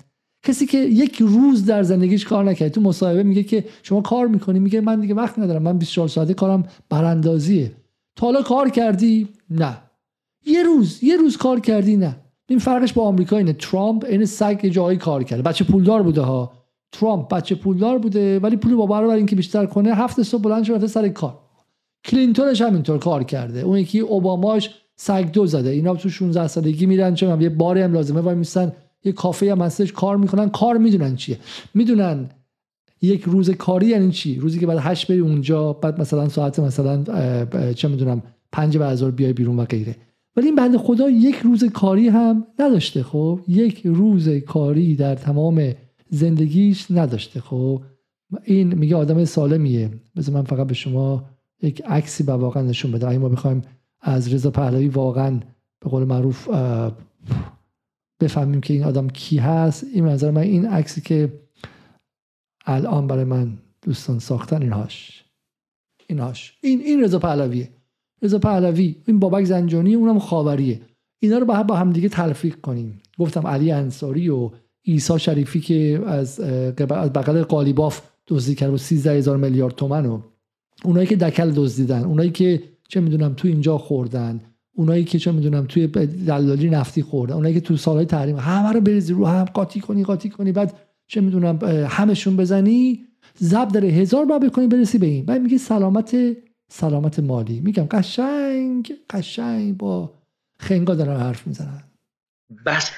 کسی 0.45 0.67
که 0.67 0.79
یک 0.79 1.17
روز 1.21 1.67
در 1.67 1.83
زندگیش 1.83 2.25
کار 2.25 2.45
نکرد 2.45 2.69
تو 2.69 2.81
مصاحبه 2.81 3.23
میگه 3.23 3.43
که 3.43 3.64
شما 3.83 4.01
کار 4.01 4.27
می‌کنی 4.27 4.59
میگه 4.59 4.81
من 4.81 5.01
دیگه 5.01 5.14
وقت 5.14 5.38
ندارم 5.38 5.62
من 5.62 5.79
24 5.79 6.09
ساعته 6.09 6.35
کارم 6.35 6.64
براندازیه. 6.88 7.73
تا 8.17 8.27
حالا 8.27 8.43
کار 8.43 8.71
کردی؟ 8.71 9.29
نه. 9.51 9.79
یه 10.47 10.62
روز 10.62 11.05
یه 11.05 11.17
روز 11.17 11.37
کار 11.37 11.61
کردی؟ 11.61 11.97
نه. 11.97 12.17
این 12.49 12.59
فرقش 12.59 12.93
با 12.93 13.03
آمریکا 13.03 13.37
اینه. 13.37 13.53
ترامپ 13.53 14.05
این 14.09 14.25
سگ 14.25 14.67
جایی 14.67 14.99
کار 14.99 15.23
کرده. 15.23 15.43
بچه 15.43 15.64
پولدار 15.64 16.03
بوده 16.03 16.21
ها. 16.21 16.53
ترامپ 16.93 17.35
بچه 17.35 17.55
پولدار 17.55 17.99
بوده 17.99 18.38
ولی 18.38 18.57
پول 18.57 18.75
با 18.75 18.87
برابر 18.87 19.14
اینکه 19.14 19.37
بیشتر 19.37 19.67
کنه 19.67 19.95
هفت 19.95 20.23
صبح 20.23 20.43
بلند 20.43 20.64
شده 20.64 20.87
سر 20.87 21.09
کار. 21.09 21.38
کلینتونش 22.05 22.61
همینطور 22.61 22.99
کار 22.99 23.25
کرده. 23.25 23.61
اون 23.61 23.79
یکی 23.79 24.01
اوباماش 24.01 24.71
سگ 24.97 25.31
دو 25.33 25.47
زده. 25.47 25.71
اینا 25.71 25.95
تو 25.95 26.09
16 26.09 26.47
سالگی 26.49 26.87
میرن 26.87 27.15
چه 27.15 27.37
یه 27.41 27.49
باری 27.49 27.81
هم 27.81 27.93
لازمه. 27.93 28.21
وای 28.21 28.35
میسن 28.35 28.73
یه 29.05 29.13
کافه 29.13 29.53
هم 29.53 29.63
هستش 29.63 29.93
کار 29.93 30.17
می‌کنن. 30.17 30.49
کار 30.49 30.77
می‌دونن 30.79 31.17
چیه؟ 31.17 31.39
می‌دونن 31.75 32.31
یک 33.03 33.23
روز 33.23 33.51
کاری 33.51 33.87
یعنی 33.87 34.11
چی؟ 34.11 34.37
روزی 34.37 34.59
که 34.59 34.67
بعد 34.67 34.79
هشت 34.81 35.07
بری 35.07 35.19
اونجا 35.19 35.73
بعد 35.73 36.01
مثلا 36.01 36.29
ساعت 36.29 36.59
مثلا 36.59 37.05
چه 37.73 37.89
می‌دونم 37.89 38.23
پنج 38.53 38.79
بعد 38.79 39.17
بیای 39.17 39.33
بیرون 39.33 39.59
و 39.59 39.65
غیره. 39.65 39.97
ولی 40.37 40.47
این 40.47 40.55
بنده 40.55 40.79
خدا 40.79 41.11
یک 41.11 41.37
روز 41.37 41.65
کاری 41.65 42.09
هم 42.09 42.47
نداشته 42.59 43.03
خب؟ 43.03 43.41
یک 43.49 43.83
روز 43.85 44.29
کاری 44.29 44.97
در 44.97 45.15
تمام 45.15 45.73
زندگیش 46.11 46.87
نداشته 46.91 47.41
خب؟ 47.41 47.83
این 48.45 48.75
میگه 48.75 48.97
آدم 48.97 49.25
سالمیه. 49.25 49.91
بذار 50.17 50.35
من 50.35 50.43
فقط 50.43 50.67
به 50.67 50.75
شما 50.75 51.25
یک 51.63 51.83
عکسی 51.87 52.25
با 52.25 52.39
واقعا 52.39 52.63
نشون 52.63 52.91
بده 52.91 53.09
اگه 53.09 53.19
ما 53.19 53.29
بخوایم 53.29 53.63
از 54.05 54.35
رضا 54.35 54.51
پهلوی 54.51 54.88
واقعا 54.88 55.40
به 55.81 55.90
قول 55.90 56.05
معروف 56.05 56.49
بفهمیم 58.21 58.61
که 58.61 58.75
این 58.75 58.85
آدم 58.85 59.09
کی 59.09 59.38
هست. 59.38 59.85
این 59.95 60.05
نظر 60.05 60.31
من 60.31 60.40
این 60.40 60.67
عکسی 60.67 61.01
که 61.01 61.33
الان 62.67 63.07
برای 63.07 63.25
من 63.25 63.59
دوستان 63.83 64.19
ساختن 64.19 64.62
اینهاش 64.62 65.25
اینهاش 66.07 66.59
این 66.61 66.81
این 66.81 67.03
رضا 67.03 67.19
پهلویه. 67.19 67.71
رضا 68.23 68.38
پهلوی 68.38 68.97
این 69.07 69.19
بابک 69.19 69.45
زنجانی 69.45 69.95
اونم 69.95 70.19
خاوریه. 70.19 70.81
اینا 71.19 71.38
رو 71.38 71.47
با 71.47 71.62
با 71.62 71.77
هم 71.77 71.93
دیگه 71.93 72.09
تلفیق 72.09 72.61
کنیم. 72.61 73.03
گفتم 73.19 73.47
علی 73.47 73.73
انصاری 73.73 74.29
و 74.29 74.51
عیسی 74.87 75.19
شریفی 75.19 75.61
که 75.61 76.01
از 76.07 76.40
از 76.40 77.12
بغل 77.12 77.43
قالیباف 77.43 78.03
دزدی 78.29 78.55
کرد 78.55 78.73
و 78.73 78.79
13 78.79 79.11
هزار 79.11 79.37
میلیارد 79.37 79.75
تومن 79.75 80.07
و 80.07 80.21
اونایی 80.85 81.07
که 81.07 81.17
دکل 81.17 81.51
دزدیدن 81.51 82.05
اونایی 82.05 82.31
که 82.31 82.62
چه 82.88 83.01
می‌دونم 83.01 83.35
تو 83.35 83.49
اینجا 83.49 83.79
خوردن 83.79 84.40
اونایی 84.77 85.05
که 85.05 85.18
چه 85.18 85.33
می‌دونم 85.33 85.66
توی 85.66 85.87
دلالی 86.27 86.70
نفتی 86.70 87.03
خورده 87.03 87.35
اونایی 87.35 87.55
که 87.55 87.61
تو 87.61 87.77
سالهای 87.77 88.07
تحریم 88.07 88.37
همه 88.37 88.73
رو 88.73 88.81
بریزی 88.81 89.12
رو 89.12 89.27
هم 89.27 89.44
قاطی 89.44 89.81
کنی 89.81 90.05
قاطی 90.05 90.29
کنی 90.29 90.53
بعد 90.53 90.79
چه 91.07 91.20
می‌دونم 91.20 91.59
همشون 91.88 92.37
بزنی 92.37 93.05
زب 93.35 93.68
داره 93.68 93.88
هزار 93.88 94.25
بار 94.25 94.38
بکنی 94.38 94.66
برسی 94.66 94.99
به 94.99 95.07
این. 95.07 95.25
بعد 95.25 95.42
میگه 95.42 95.59
سلامت 95.59 96.16
سلامت 96.68 97.18
مالی. 97.18 97.61
میگم 97.61 97.85
قشنگ 97.90 98.92
قشنگ 99.11 99.77
با 99.77 100.12
خنگا 100.59 100.94
دارن 100.94 101.20
حرف 101.20 101.47
می‌زنن. 101.47 101.83
بس 102.66 102.90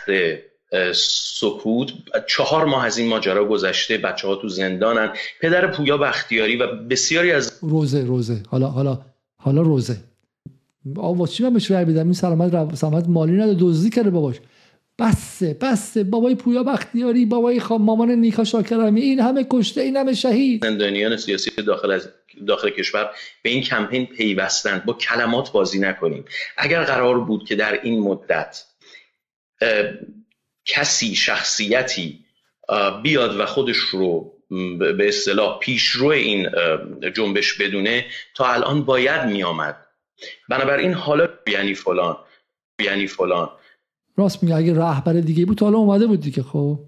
سکوت. 0.94 1.92
چهار 2.28 2.64
ماه 2.64 2.84
از 2.84 2.98
این 2.98 3.08
ماجرا 3.08 3.48
گذشته 3.48 3.98
بچه 3.98 4.28
ها 4.28 4.36
تو 4.36 4.48
زندانن. 4.48 5.12
پدر 5.40 5.66
پویا 5.66 5.98
بختیاری 5.98 6.56
و 6.56 6.66
بسیاری 6.66 7.32
از 7.32 7.58
روزه 7.62 8.04
روزه. 8.04 8.42
حالا 8.48 8.68
حالا 8.68 9.00
حالا 9.46 9.62
روزه. 9.62 9.96
آوا 10.96 11.26
چی 11.26 11.42
من 11.42 11.52
بهش 11.52 11.70
رای 11.70 11.84
بدم 11.84 12.04
این 12.04 12.12
سلامت 12.12 12.74
سلامت 12.74 13.08
مالی 13.08 13.32
نداره 13.32 13.56
دزدی 13.60 13.90
کرده 13.90 14.10
باباش. 14.10 14.36
بسه 14.98 15.54
بسه 15.54 16.04
بابای 16.04 16.34
پویا 16.34 16.62
بختیاری 16.62 17.26
بابای 17.26 17.60
خام 17.60 17.82
مامان 17.82 18.10
نیکا 18.10 18.44
شاکرمی 18.44 19.00
این 19.00 19.20
همه 19.20 19.46
کشته 19.50 19.80
این 19.80 19.96
همه 19.96 20.14
شهید. 20.14 20.64
زندانیان 20.64 21.16
سیاسی 21.16 21.50
داخل 21.62 21.90
از 21.90 22.08
داخل 22.46 22.70
کشور 22.70 23.10
به 23.42 23.50
این 23.50 23.62
کمپین 23.62 24.06
پیوستند. 24.06 24.84
با 24.84 24.92
کلمات 24.92 25.52
بازی 25.52 25.78
نکنیم. 25.78 26.24
اگر 26.56 26.84
قرار 26.84 27.20
بود 27.20 27.44
که 27.44 27.56
در 27.56 27.80
این 27.82 28.00
مدت 28.00 28.64
کسی 30.64 31.14
شخصیتی 31.14 32.24
بیاد 33.02 33.40
و 33.40 33.46
خودش 33.46 33.76
رو 33.76 34.35
به 34.78 35.08
اصطلاح 35.08 35.58
پیشرو 35.58 36.06
این 36.06 36.48
جنبش 37.14 37.54
بدونه 37.54 38.06
تا 38.34 38.46
الان 38.46 38.84
باید 38.84 39.26
میآمد. 39.26 39.86
بنابراین 40.48 40.92
حالا 40.92 41.28
یعنی 41.46 41.74
فلان 41.74 42.16
یعنی 42.80 43.06
فلان. 43.06 43.50
راست 44.16 44.42
میگه 44.42 44.56
اگه 44.56 44.74
رهبر 44.74 45.12
دیگه 45.12 45.46
بود 45.46 45.60
حالا 45.60 45.78
اومده 45.78 46.06
بود 46.06 46.20
دیگه 46.20 46.42
خب. 46.42 46.78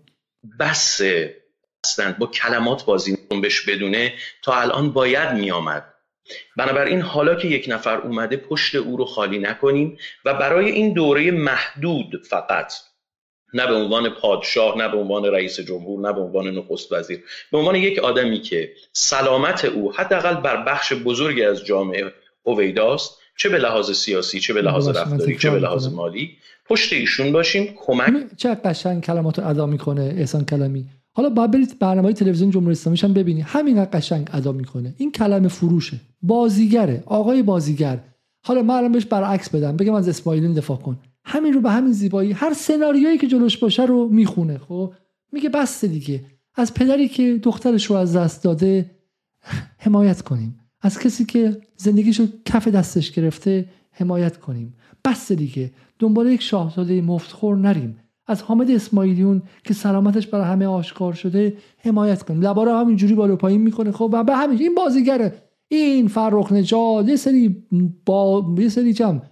بس 0.61 1.01
با 2.19 2.27
کلمات 2.27 2.85
بازی 2.85 3.19
بهش 3.43 3.69
بدونه 3.69 4.13
تا 4.43 4.55
الان 4.55 4.93
باید 4.93 5.33
میآمد. 5.33 5.95
بنابراین 6.57 7.01
حالا 7.01 7.35
که 7.35 7.49
یک 7.49 7.67
نفر 7.69 7.97
اومده 7.97 8.37
پشت 8.37 8.75
او 8.75 8.97
رو 8.97 9.05
خالی 9.05 9.39
نکنیم 9.39 9.99
و 10.25 10.35
برای 10.35 10.71
این 10.71 10.93
دوره 10.93 11.31
محدود 11.31 12.27
فقط 12.31 12.73
نه 13.55 13.67
به 13.67 13.75
عنوان 13.75 14.09
پادشاه 14.09 14.79
نه 14.79 14.89
به 14.89 14.97
عنوان 14.97 15.25
رئیس 15.25 15.61
جمهور 15.61 16.01
نه 16.01 16.13
به 16.13 16.21
عنوان 16.21 16.51
نخست 16.51 16.93
وزیر. 16.93 17.21
به 17.53 17.59
عنوان 17.59 17.75
یک 17.75 17.99
آدمی 17.99 18.41
که 18.41 18.71
سلامت 18.93 19.65
او 19.65 19.93
حداقل 19.93 20.35
بر 20.35 20.65
بخش 20.65 20.93
بزرگی 20.93 21.43
از 21.43 21.65
جامعه 21.65 22.13
هویداست 22.47 23.19
چه 23.37 23.49
به 23.49 23.59
لحاظ 23.59 23.91
سیاسی 23.91 24.41
چه 24.41 24.55
به 24.55 24.63
لحاظ 24.63 24.89
رفتاری 24.89 25.37
چه 25.37 25.51
به 25.51 25.59
لحاظ 25.59 25.89
مالی 25.89 26.31
پشت 26.67 26.93
ایشون 26.93 27.33
باشیم 27.33 27.75
کمک 27.87 28.37
چه 28.37 28.55
قشنگ 28.55 29.03
کلمات 29.03 29.39
رو 29.39 29.49
ادا 29.49 29.67
می‌کنه 29.67 30.15
احسان 30.19 30.45
کلمی 30.45 30.87
حالا 31.13 31.29
باید 31.29 31.51
برید 31.51 31.79
برنامه 31.79 32.13
تلویزیون 32.13 32.51
جمهوری 32.51 32.73
اسلامی 32.73 32.99
هم 33.03 33.15
ببینید. 33.15 33.45
همین 33.49 33.87
قشنگ 33.93 34.29
ادا 34.33 34.53
می‌کنه. 34.53 34.95
این 34.99 35.13
کلمه 35.13 35.49
فروشه. 35.49 36.01
بازیگره. 36.23 37.03
آقای 37.07 37.43
بازیگر. 37.43 37.99
حالا 38.43 38.63
من 38.63 38.75
الان 38.75 38.93
بهش 38.93 39.05
برعکس 39.05 39.51
بدم. 39.51 39.77
بگم 39.77 39.95
از 39.95 40.09
اسماعیلی 40.09 40.55
دفاع 40.55 40.77
کن. 40.77 40.99
همین 41.29 41.53
رو 41.53 41.61
به 41.61 41.71
همین 41.71 41.93
زیبایی 41.93 42.33
هر 42.33 42.53
سناریویی 42.53 43.19
که 43.19 43.27
جلوش 43.27 43.57
باشه 43.59 43.85
رو 43.85 44.09
می‌خونه 44.09 44.59
خب؟ 44.59 44.95
میگه 45.33 45.49
بس 45.49 45.85
دیگه. 45.85 46.25
از 46.55 46.75
پدری 46.75 47.09
که 47.09 47.41
دخترش 47.43 47.87
رو 47.87 47.97
از 47.97 48.17
دست 48.17 48.45
داده 48.45 48.91
حمایت 49.79 50.23
کنیم. 50.23 50.61
از 50.81 50.99
کسی 50.99 51.25
که 51.25 51.61
زندگیش 51.77 52.21
رو 52.21 52.27
کف 52.45 52.69
دستش 52.69 53.13
گرفته 53.13 53.69
حمایت 53.91 54.37
کنیم. 54.37 54.75
بس 55.05 55.33
دیگه. 55.33 55.71
دنبال 55.99 56.27
یک 56.27 56.43
شاهزاده 56.43 57.01
مفتخور 57.01 57.57
نریم. 57.57 57.97
از 58.27 58.43
حامد 58.43 58.71
اسماعیلیون 58.71 59.43
که 59.65 59.75
سلامتش 59.75 60.27
برای 60.27 60.47
همه 60.47 60.67
آشکار 60.67 61.13
شده 61.13 61.57
حمایت 61.79 62.23
کنیم. 62.23 62.41
لبارا 62.41 62.81
همینجوری 62.81 63.15
بالا 63.15 63.37
پایین 63.37 63.61
می‌کنه 63.61 63.93
خب؟ 63.93 64.11
و 64.13 64.25
به 64.25 64.37
همین 64.37 64.59
این 64.59 64.75
بازیگره. 64.75 65.43
این 65.69 66.09
فرخ 66.09 66.53
نجاد 66.53 67.09
یه 67.09 67.17
سری 67.17 67.67
با 68.07 68.55
یه 68.59 68.69
سری 68.69 68.95
چم 68.95 69.23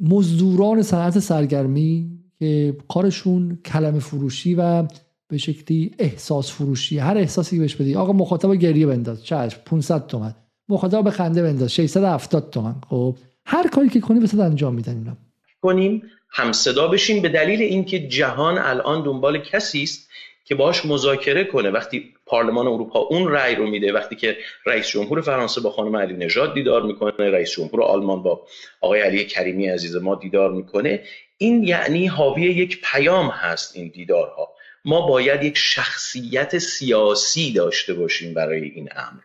مزدوران 0.00 0.82
صنعت 0.82 1.18
سرگرمی 1.18 2.10
که 2.38 2.76
کارشون 2.88 3.58
کلمه 3.64 3.98
فروشی 3.98 4.54
و 4.54 4.84
به 5.28 5.38
شکلی 5.38 5.94
احساس 5.98 6.52
فروشی. 6.52 6.98
هر 6.98 7.16
احساسی 7.16 7.56
که 7.56 7.60
بهش 7.60 7.74
بدی 7.74 7.94
آقا 7.94 8.12
مخاطب 8.12 8.54
گریه 8.54 8.86
بنداز 8.86 9.24
چشم 9.24 9.60
500 9.64 10.06
تومن. 10.06 10.34
مخاطب 10.68 11.04
به 11.04 11.10
خنده 11.10 11.42
بنداز 11.42 11.72
670 11.72 12.50
تومن. 12.50 12.74
خب 12.88 13.16
هر 13.46 13.68
کاری 13.68 13.88
که 13.88 14.00
کنی 14.00 14.20
بسید 14.20 14.40
انجام 14.40 14.74
میدن 14.74 14.96
اینا. 14.96 15.16
کنیم 15.62 16.02
هم 16.30 16.52
صدا 16.52 16.88
بشیم 16.88 17.22
به 17.22 17.28
دلیل 17.28 17.62
اینکه 17.62 18.08
جهان 18.08 18.58
الان 18.58 19.04
دنبال 19.04 19.38
کسی 19.38 19.82
است 19.82 20.08
که 20.48 20.54
باش 20.54 20.86
مذاکره 20.86 21.44
کنه. 21.44 21.70
وقتی 21.70 22.14
پارلمان 22.26 22.66
اروپا 22.66 22.98
اون 22.98 23.28
رأی 23.28 23.54
رو 23.54 23.66
میده 23.66 23.92
وقتی 23.92 24.16
که 24.16 24.36
رئیس 24.66 24.88
جمهور 24.88 25.20
فرانسه 25.20 25.60
با 25.60 25.70
خانم 25.70 25.96
علی 25.96 26.14
نژاد 26.14 26.54
دیدار 26.54 26.82
می‌کنه 26.82 27.30
رئیس 27.30 27.50
جمهور 27.50 27.82
آلمان 27.82 28.22
با 28.22 28.46
آقای 28.80 29.00
علی 29.00 29.24
کریمی 29.24 29.66
عزیز 29.66 29.96
ما 29.96 30.14
دیدار 30.14 30.52
می‌کنه 30.52 31.00
این 31.38 31.64
یعنی 31.64 32.06
حاوی 32.06 32.42
یک 32.42 32.80
پیام 32.92 33.28
هست 33.28 33.76
این 33.76 33.88
دیدارها. 33.94 34.48
ما 34.84 35.06
باید 35.06 35.42
یک 35.42 35.56
شخصیت 35.56 36.58
سیاسی 36.58 37.52
داشته 37.52 37.94
باشیم 37.94 38.34
برای 38.34 38.62
این 38.62 38.88
امر. 38.96 39.20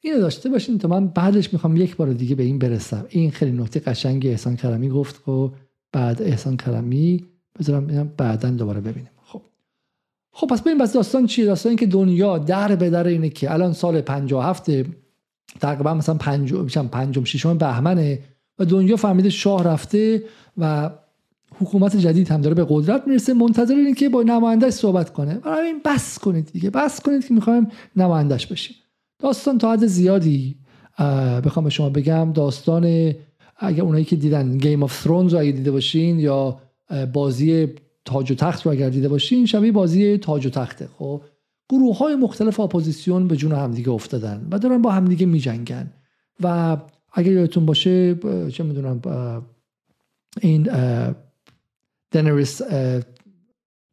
اینو 0.00 0.20
داشته 0.20 0.48
باشین 0.48 0.78
تا 0.78 0.88
من 0.88 1.08
بعدش 1.08 1.52
می‌خوام 1.52 1.76
یک 1.76 1.96
بار 1.96 2.12
دیگه 2.12 2.34
به 2.34 2.42
این 2.42 2.58
برسم. 2.58 3.06
این 3.08 3.30
خیلی 3.30 3.52
نکته 3.52 3.80
قشنگ 3.80 4.26
احسان 4.26 4.56
کرمی 4.56 4.88
گفت 4.88 5.16
و 5.16 5.22
خب 5.22 5.52
بعد 5.92 6.22
احسان 6.22 6.56
کرمی 6.56 7.24
بذارم 7.58 8.14
بعدا 8.16 8.50
دوباره 8.50 8.80
ببینیم. 8.80 9.10
خب 10.38 10.46
پس 10.46 10.62
ببین 10.62 10.78
بس 10.78 10.92
داستان 10.92 11.26
چیه؟ 11.26 11.44
داستان 11.44 11.70
این 11.70 11.78
که 11.78 11.86
دنیا 11.86 12.38
در 12.38 12.76
به 12.76 12.90
در 12.90 13.06
اینه 13.06 13.28
که 13.28 13.52
الان 13.52 13.72
سال 13.72 14.00
57 14.00 14.70
تقریبا 15.60 15.94
مثلا 15.94 16.14
پنجم 16.14 16.66
پنجم 16.66 17.24
ششم 17.24 17.58
بهمنه 17.58 18.18
و 18.58 18.64
دنیا 18.64 18.96
فهمیده 18.96 19.30
شاه 19.30 19.64
رفته 19.64 20.22
و 20.58 20.90
حکومت 21.60 21.96
جدید 21.96 22.28
هم 22.28 22.40
داره 22.40 22.54
به 22.54 22.66
قدرت 22.68 23.08
می‌رسه. 23.08 23.34
منتظر 23.34 23.74
اینه 23.74 23.94
که 23.94 24.08
با 24.08 24.22
نمایندهش 24.22 24.72
صحبت 24.72 25.12
کنه. 25.12 25.34
برای 25.34 25.66
این 25.66 25.80
بس 25.84 26.18
کنید 26.18 26.50
دیگه. 26.52 26.70
بس 26.70 27.00
کنید 27.00 27.28
که 27.28 27.34
می‌خوایم 27.34 27.68
نمایندهش 27.96 28.46
بشیم. 28.46 28.76
داستان 29.18 29.58
تا 29.58 29.72
حد 29.72 29.86
زیادی 29.86 30.56
بخوام 31.44 31.64
به 31.64 31.70
شما 31.70 31.90
بگم 31.90 32.32
داستان 32.32 33.14
اگر 33.56 33.82
اونایی 33.82 34.04
که 34.04 34.16
دیدن 34.16 34.58
Game 34.58 34.82
of 34.82 35.02
Thrones 35.02 35.32
رو 35.32 35.40
اگه 35.40 35.52
دیده 35.52 35.70
باشین 35.70 36.18
یا 36.18 36.58
بازی 37.12 37.68
تاج 38.06 38.32
و 38.32 38.34
تخت 38.34 38.66
رو 38.66 38.72
اگر 38.72 38.88
دیده 38.88 39.08
باشین 39.08 39.46
شبیه 39.46 39.72
بازی 39.72 40.18
تاج 40.18 40.46
و 40.46 40.50
تخته. 40.50 40.88
خب 40.98 41.22
گروه 41.68 41.98
های 41.98 42.14
مختلف 42.14 42.60
اپوزیسیون 42.60 43.28
به 43.28 43.36
جون 43.36 43.52
همدیگه 43.52 43.90
افتادن 43.90 44.48
و 44.50 44.58
دارن 44.58 44.82
با 44.82 44.90
همدیگه 44.90 45.26
میجنگن. 45.26 45.92
و 46.42 46.76
اگر 47.12 47.32
یادتون 47.32 47.66
باشه 47.66 48.14
چه 48.50 48.64
می‌دونم 48.64 49.00
این 50.40 50.68
دنریس 52.12 52.62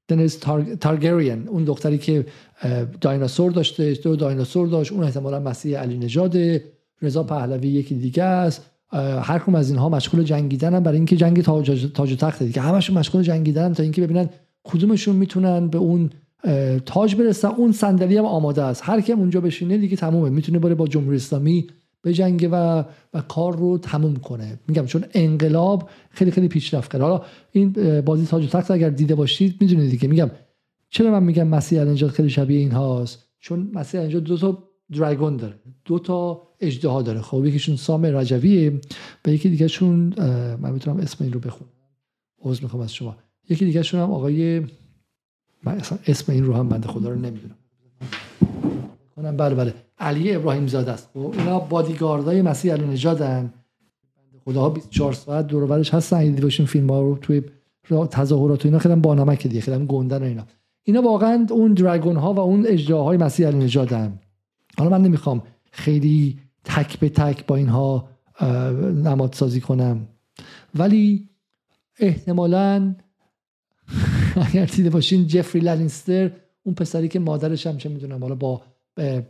دنریس 0.08 0.38
تارگریان 0.82 1.48
اون 1.48 1.64
دختری 1.64 1.98
که 1.98 2.26
دایناسور 3.02 3.52
داشته 3.52 3.94
دو 3.94 4.16
دایناسور 4.16 4.68
داشت 4.68 4.92
اون 4.92 5.04
احتمالا 5.04 5.40
مسیح 5.40 5.80
علی 5.80 5.98
نژاده 5.98 6.64
رضا 7.02 7.24
پهلوی 7.24 7.68
یکی 7.68 7.96
دیگه 7.96 8.24
است. 8.24 8.70
هر 9.00 9.40
کم 9.46 9.56
از 9.56 9.70
اینها 9.70 9.90
مشغول 9.90 10.24
جنگیدن 10.24 10.80
برای 10.80 10.98
اینکه 10.98 11.16
جنگ 11.16 11.42
تاج, 11.42 11.88
تاج 11.94 12.12
و 12.12 12.16
تخت 12.16 12.44
دیگه. 12.44 12.62
همشون 12.62 12.98
مشغول 12.98 13.22
جنگیدن 13.22 13.74
تا 13.74 13.84
اینکه 13.84 14.02
ببینن 14.02 14.30
کدومشون 14.64 15.16
می‌تونن 15.16 15.68
به 15.68 15.78
اون 15.78 16.10
تاج 16.86 17.16
برسن. 17.16 17.48
اون 17.48 17.72
صندلی 17.72 18.18
هم 18.18 18.26
آماده 18.26 18.64
است. 18.64 18.82
هر 18.86 19.02
کیم 19.02 19.20
اونجا 19.20 19.42
بشینه 19.42 19.78
دیگه 19.78 19.96
تمومه. 19.96 20.30
می‌تونه 20.30 20.60
بره 20.60 20.76
با 20.76 20.88
جمهوری 20.88 21.16
اسلامی 21.16 21.68
جنگ 22.12 22.50
و 22.52 22.84
و 23.14 23.22
کار 23.22 23.58
رو 23.58 23.78
تموم 23.78 24.16
کنه. 24.16 24.60
میگم 24.68 24.86
چون 24.86 25.06
انقلاب 25.14 25.90
خیلی 26.10 26.32
خیلی 26.32 26.48
پیشرفت 26.48 26.92
کرد 26.92 27.02
حالا 27.02 27.22
این 27.52 28.02
بازی 28.02 28.26
تاج 28.26 28.46
و 28.46 28.48
تخت 28.48 28.72
اگر 28.72 28.90
دیده 28.90 29.16
باشید 29.16 29.56
می‌دونید 29.62 29.90
دیگه. 29.90 30.08
میگم 30.08 30.32
چرا 30.90 31.12
من 31.12 31.24
میگم 31.24 31.48
مسیح 31.48 31.80
النجات 31.80 32.12
خیلی 32.12 32.30
شبیه 32.30 32.60
این 32.60 32.72
هاست 32.72 33.20
چون 33.40 33.72
مسیح 33.74 34.02
النجات 34.02 34.24
دو 34.24 34.38
تا 34.38 34.64
دراگون 34.94 35.38
داره. 35.38 35.56
دو 35.86 36.00
تا 36.00 36.42
اجدها 36.60 37.02
داره. 37.02 37.22
خب 37.22 37.46
یکیشون 37.46 37.76
سام 37.76 38.06
رجویه 38.06 38.82
و 39.26 39.30
یکی 39.30 39.50
دیگه 39.50 39.68
شون 39.68 40.14
من 40.62 40.72
می‌تونم 40.72 40.98
اسم 40.98 41.24
این 41.24 41.34
رو 41.34 41.40
بخونم. 41.40 41.72
عذر 42.42 42.64
می‌خوام 42.64 42.84
از 42.84 42.94
شما. 42.94 43.16
یکی 43.50 43.66
دیگه 43.66 43.84
شون 43.84 44.00
هم 44.00 44.12
آقای 44.12 44.60
من 45.64 45.82
اسم 46.08 46.32
این 46.34 46.44
رو 46.44 46.54
هم 46.54 46.70
بنده 46.70 46.88
خدا 46.88 47.10
رو 47.10 47.16
نمی‌دونم. 47.16 47.56
کنم. 49.16 49.38
بله 49.38 49.56
بله. 49.56 49.74
علی 50.00 50.36
ابراهیم 50.36 50.68
زاده 50.68 50.92
است. 50.92 51.10
خب 51.14 51.34
اینا 51.38 51.60
بادیگاردای 51.60 52.42
مسیح 52.42 52.74
علی 52.74 52.86
نژادن. 52.86 53.54
خداها 54.46 54.70
24 54.70 55.14
ساعت 55.14 55.48
دور 55.48 55.66
برش 55.66 55.94
هستن. 55.94 56.24
دیدی 56.24 56.42
باشین 56.42 56.66
فیلم 56.66 56.90
ها 56.90 57.02
رو 57.02 57.18
توی 57.22 57.42
تظاهرات 58.12 58.66
و 58.66 58.68
اینا 58.68 58.80
خیلی 58.80 58.96
با 58.96 59.16
نمک 59.16 59.48
دیگه 59.48 59.62
خیلی 59.62 59.86
گندن 59.86 60.22
و 60.22 60.26
اینا. 60.26 60.44
اینا 60.84 61.02
واقعا 61.02 61.48
اون 61.50 61.74
دراگون 61.74 62.16
ها 62.16 62.34
و 62.34 62.40
اون 62.40 62.66
اجداهای 62.68 63.18
مسیح 63.18 63.48
علی 63.48 63.70
حالا 64.78 64.90
من 64.90 65.02
نمی‌خوام 65.02 65.44
خیلی 65.72 66.40
تک 66.64 67.00
به 67.00 67.10
تک 67.10 67.46
با 67.46 67.56
اینها 67.56 68.10
نماد 69.04 69.34
سازی 69.34 69.62
کنم. 69.62 70.08
ولی 70.76 71.30
احتمالا 72.00 72.96
اگر 74.48 74.66
دیده 74.66 74.90
باشین 74.90 75.28
جفری 75.28 75.62
لنینستر 75.62 76.32
اون 76.64 76.76
پسری 76.76 77.08
که 77.08 77.20
مادرش 77.20 77.68
هم 77.68 77.78
چه 77.78 77.90
می‌دونم 77.90 78.22
حالا 78.22 78.36
با 78.36 78.62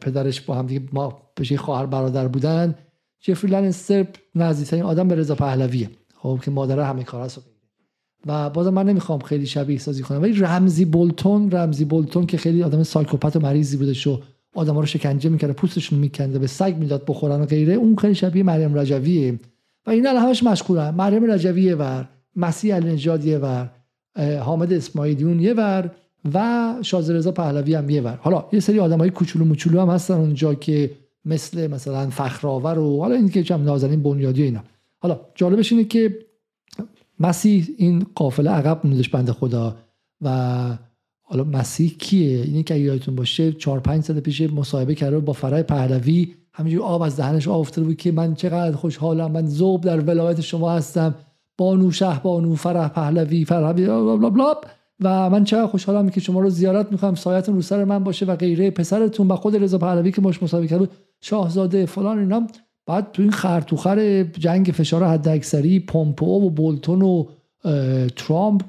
پدرش 0.02 0.42
با 0.42 0.56
هم 0.56 0.68
دیگه 0.68 0.82
ما 0.94 1.22
بشه 1.38 1.58
خواهر 1.58 1.86
برادر 1.86 2.28
بودن 2.28 2.76
جفری 3.20 3.52
لنستر 3.52 4.08
نزدیکترین 4.36 4.84
آدم 4.84 5.08
به 5.08 5.16
رضا 5.16 5.36
پهلویه. 5.36 5.90
خب 6.16 6.40
که 6.44 6.52
مادر 6.52 6.80
همه 6.80 7.04
کار 7.04 7.22
هست 7.22 7.42
و 8.26 8.50
بازم 8.50 8.74
من 8.74 8.86
نمی‌خوام 8.86 9.20
خیلی 9.20 9.46
شبیه 9.46 9.78
سازی 9.80 10.04
کنم. 10.04 10.22
ولی 10.22 10.34
رمزی 10.34 10.86
بولتون 10.86 11.52
رمزی 11.52 11.86
بولتون 11.86 12.26
که 12.26 12.38
خیلی 12.38 12.64
آدم 12.64 12.84
سایکوپت 12.84 13.36
و 13.36 13.40
مریضی 13.40 13.78
بوده 13.78 13.94
شو 13.94 14.22
آدم 14.54 14.78
رو 14.78 14.86
شکنجه 14.86 15.30
می‌کرده 15.30 15.54
پوستشون 15.54 16.00
میکنده 16.00 16.40
به 16.40 16.48
سگ 16.48 16.76
می‌داد 16.80 17.04
بخورن 17.08 17.42
و 17.42 17.46
غیره. 17.46 17.74
اون 17.74 17.96
خیلی 17.96 18.16
شبیه 18.16 18.44
مریم 18.44 18.78
رجویه. 18.78 19.40
و 19.88 19.90
اینا 19.90 20.10
همش 20.10 20.44
مشغولن 20.44 20.90
مریم 20.90 21.32
رجویه 21.32 21.76
ور 21.76 22.10
مسیح 22.36 22.76
النجاد 22.76 23.28
ور 23.28 23.70
حامد 24.40 24.74
اسماعیلیون 24.74 25.40
یه 25.40 25.54
ور 25.54 25.92
و 26.34 26.76
شازده 26.82 27.18
رضا 27.18 27.32
پهلوی 27.32 27.76
هم 27.76 27.90
یه 27.90 28.02
ور. 28.02 28.20
حالا 28.22 28.46
یه 28.54 28.60
سری 28.60 28.80
آدمای 28.80 29.10
کوچولو 29.10 29.46
موچولو 29.46 29.82
هم 29.82 29.90
هستن 29.90 30.14
اونجا 30.14 30.54
که 30.54 30.92
مثل 31.26 31.68
مثلا 31.68 32.10
فخرآور 32.10 32.80
و 32.80 33.00
حالا 33.00 33.16
این 33.16 33.30
که 33.30 33.44
جمع 33.44 33.64
نازنین 33.64 34.04
بنیادی 34.04 34.44
اینا. 34.44 34.64
حالا 35.00 35.20
جالبش 35.36 35.72
اینه 35.72 35.84
که 35.84 36.18
مسیح 37.20 37.68
این 37.78 38.06
قافله 38.16 38.50
عقب 38.50 38.82
موندش 38.84 39.10
بنده 39.10 39.34
خدا 39.34 39.76
و 40.22 40.78
حالا 41.34 41.44
مسیح 41.44 41.96
کیه؟ 42.00 42.42
اینی 42.42 42.64
که 42.64 42.76
یادتون 42.76 43.16
باشه 43.16 43.52
4 43.52 43.80
5 43.80 44.04
سال 44.04 44.20
پیش 44.20 44.42
مصاحبه 44.42 44.96
کرده 44.96 45.20
با 45.20 45.34
فرای 45.34 45.64
پهلوی. 45.64 46.34
همینجوری 46.54 46.84
آب 46.84 47.02
از 47.02 47.18
دهنش 47.18 47.48
آب 47.48 47.60
افتاده 47.60 47.88
بود 47.88 47.98
که 47.98 48.12
من 48.12 48.36
چقدر 48.36 48.76
خوشحالم 48.76 49.32
من 49.32 49.48
ذوب 49.48 49.82
در 49.84 50.00
ولایت 50.00 50.42
شما 50.42 50.72
هستم. 50.72 51.16
بانو 51.58 51.92
شه 51.92 52.20
بانو 52.24 52.56
فرح 52.56 52.88
پهلوی 52.88 53.46
فرح 53.46 53.72
بلا 53.72 54.18
بلا 54.18 54.30
بلا 54.30 54.54
و 55.00 55.30
من 55.30 55.44
چقدر 55.44 55.68
خوشحالم 55.68 56.10
که 56.10 56.20
شما 56.20 56.40
رو 56.40 56.50
زیارت 56.50 56.92
می‌کنم 56.92 57.16
سایتون 57.16 57.56
رو 57.56 57.62
سر 57.62 57.84
من 57.84 58.04
باشه 58.04 58.26
و 58.26 58.36
غیره. 58.36 58.72
پسرتون 58.72 59.28
و 59.28 59.36
خود 59.36 59.64
رضا 59.64 59.78
پهلوی 59.78 60.12
که 60.12 60.22
باش 60.22 60.44
مسابقه 60.44 60.68
کرد 60.68 60.90
شاهزاده 61.22 61.86
فلان 61.86 62.20
اینا. 62.20 62.48
بعد 62.86 63.12
تو 63.12 63.22
این 63.22 63.32
خرطوخر 63.32 64.24
جنگ 64.24 64.66
فشار 64.66 65.04
حد 65.04 65.28
اکثری 65.28 65.80
پومپو 65.80 66.46
و 66.46 66.50
بولتون 66.50 67.02
و 67.02 67.26
ترامپ. 68.16 68.62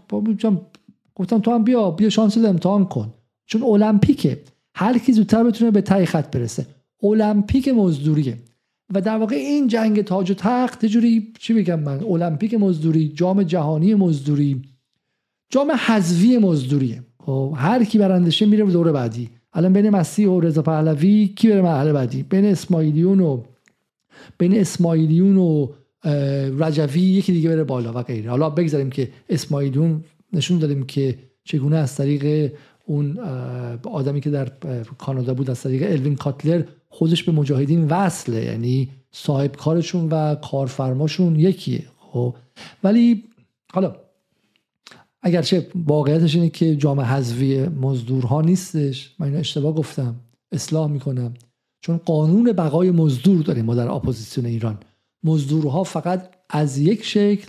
گفتم 1.15 1.39
تو 1.39 1.51
هم 1.51 1.65
بیا 1.65 1.91
بیا 1.91 2.09
شانس 2.09 2.39
امتحان 2.39 2.85
کن. 2.85 3.15
چون 3.47 3.63
المپیکه. 3.63 4.41
هر 4.75 4.99
کی 4.99 5.13
زودتر 5.13 5.45
بتونه 5.45 5.71
به 5.71 5.81
تای 5.81 6.07
خط 6.07 6.37
برسه. 6.37 6.67
المپیک 7.03 7.69
مزدوریه. 7.69 8.39
و 8.95 9.01
در 9.01 9.19
واقع 9.19 9.37
این 9.37 9.69
جنگ 9.69 10.03
تاج 10.03 10.31
و 10.31 10.35
تخت 10.35 10.87
جوری 10.87 11.33
چی 11.39 11.55
بگم 11.55 11.81
من؟ 11.81 12.05
المپیک 12.05 12.55
مزدوری 12.55 13.09
جام 13.09 13.43
جهانی 13.43 13.95
مزدوری 13.95 14.63
جام 15.51 15.73
حذفی 15.87 16.39
مزدوریه. 16.39 17.03
خب 17.19 17.55
هر 17.57 17.85
کی 17.85 17.99
برنده 17.99 18.47
میره 18.47 18.65
به 18.65 18.73
دور 18.73 18.93
بعدی. 18.93 19.31
الان 19.53 19.73
بین 19.73 19.91
مسیح 19.91 20.29
و 20.29 20.41
رضا 20.41 20.63
پهلوی 20.63 21.33
کی 21.37 21.49
بره 21.49 21.63
مرحله 21.63 21.93
بعدی؟ 21.93 22.23
بین 22.23 22.45
اسماعیلیون 22.45 23.21
و 23.21 23.43
بین 24.39 24.61
اسماعیلیون 24.61 25.37
و 25.37 25.69
رجوی 26.59 27.01
یکی 27.01 27.33
دیگه 27.33 27.49
بره 27.49 27.65
بالا 27.65 27.93
و 27.93 28.03
غیره. 28.03 28.31
حالا 28.31 28.51
بگذاریم 28.51 28.91
که 28.91 29.09
اسماعیلیون 29.29 30.05
نشون 30.35 30.59
دادیم 30.59 30.87
که 30.87 31.19
چگونه 31.45 31.77
از 31.77 31.97
طریق 31.97 32.53
اون 32.87 33.19
آدمی 33.85 34.21
که 34.21 34.31
در 34.31 34.49
کانادا 34.99 35.35
بود 35.35 35.51
از 35.51 35.63
طریق 35.63 35.93
الوین 35.93 36.17
کاتلر 36.17 36.65
خودش 36.89 37.23
به 37.23 37.33
مجاهدین 37.33 37.85
وصله. 37.85 38.45
یعنی 38.45 38.89
صاحب 39.13 39.57
کارشون 39.57 40.09
و 40.09 40.35
کارفرماشون 40.35 41.37
یکیه. 41.37 41.85
خب. 41.99 42.35
ولی 42.85 43.25
حالا 43.73 43.97
اگرچه 45.23 45.67
واقعیتش 45.87 46.35
اینه 46.35 46.51
که 46.51 46.77
جامعه 46.77 47.07
حذفی 47.07 47.67
مزدورها 47.67 48.41
نیستش 48.41 49.15
من 49.19 49.27
اینو 49.27 49.39
اشتباه 49.39 49.75
گفتم 49.75 50.15
اصلاح 50.53 50.91
می‌کنم. 50.91 51.35
چون 51.81 51.97
قانون 51.97 52.53
بقای 52.53 52.91
مزدور 52.91 53.43
داریم 53.43 53.65
ما 53.65 53.75
در 53.75 53.89
اپوزیسیون 53.89 54.47
ایران. 54.47 54.79
مزدورها 55.25 55.85
فقط 55.85 56.31
از 56.51 56.79
یک 56.79 57.05
شکل 57.05 57.49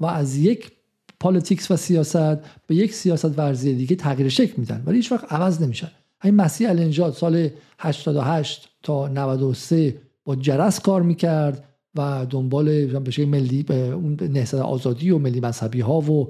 و 0.00 0.06
از 0.06 0.36
یک 0.36 0.72
politics 1.20 1.70
و 1.70 1.76
سیاست 1.76 2.36
به 2.66 2.74
یک 2.74 2.94
سیاست 2.94 3.38
ورزی 3.38 3.74
دیگه 3.74 3.96
تغییر 3.96 4.28
شکل 4.28 4.54
میدن. 4.56 4.82
ولی 4.86 4.96
هیچ 4.96 5.12
وقت 5.12 5.32
عوض 5.32 5.62
نمیشن. 5.62 5.90
این 6.24 6.34
مسیح 6.34 6.70
علی‌نژاد 6.70 7.12
سال 7.12 7.48
88 7.78 8.68
تا 8.82 9.08
93 9.08 9.96
با 10.24 10.36
جرس 10.36 10.80
کار 10.80 11.02
می‌کرد 11.02 11.64
و 11.94 12.26
دنبال 12.30 12.86
جبهه 12.86 13.26
ملی 13.26 13.64
اون 13.70 14.16
نهضت 14.20 14.54
آزادی 14.54 15.10
و 15.10 15.18
ملی 15.18 15.40
مذهبی 15.40 15.80
ها 15.80 16.00
و 16.00 16.28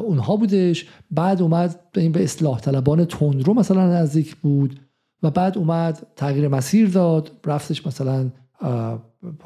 اونها 0.00 0.36
بودش. 0.36 0.86
بعد 1.10 1.42
اومد 1.42 1.80
به 1.92 2.00
این 2.00 2.12
به 2.12 2.24
اصلاح 2.24 2.60
طلبان 2.60 3.04
تندرو 3.04 3.54
مثلا 3.54 3.86
نزدیک 3.86 4.36
بود 4.36 4.80
و 5.22 5.30
بعد 5.30 5.58
اومد 5.58 6.06
تغییر 6.16 6.48
مسیر 6.48 6.88
داد. 6.88 7.30
رفتش 7.46 7.86
مثلا 7.86 8.30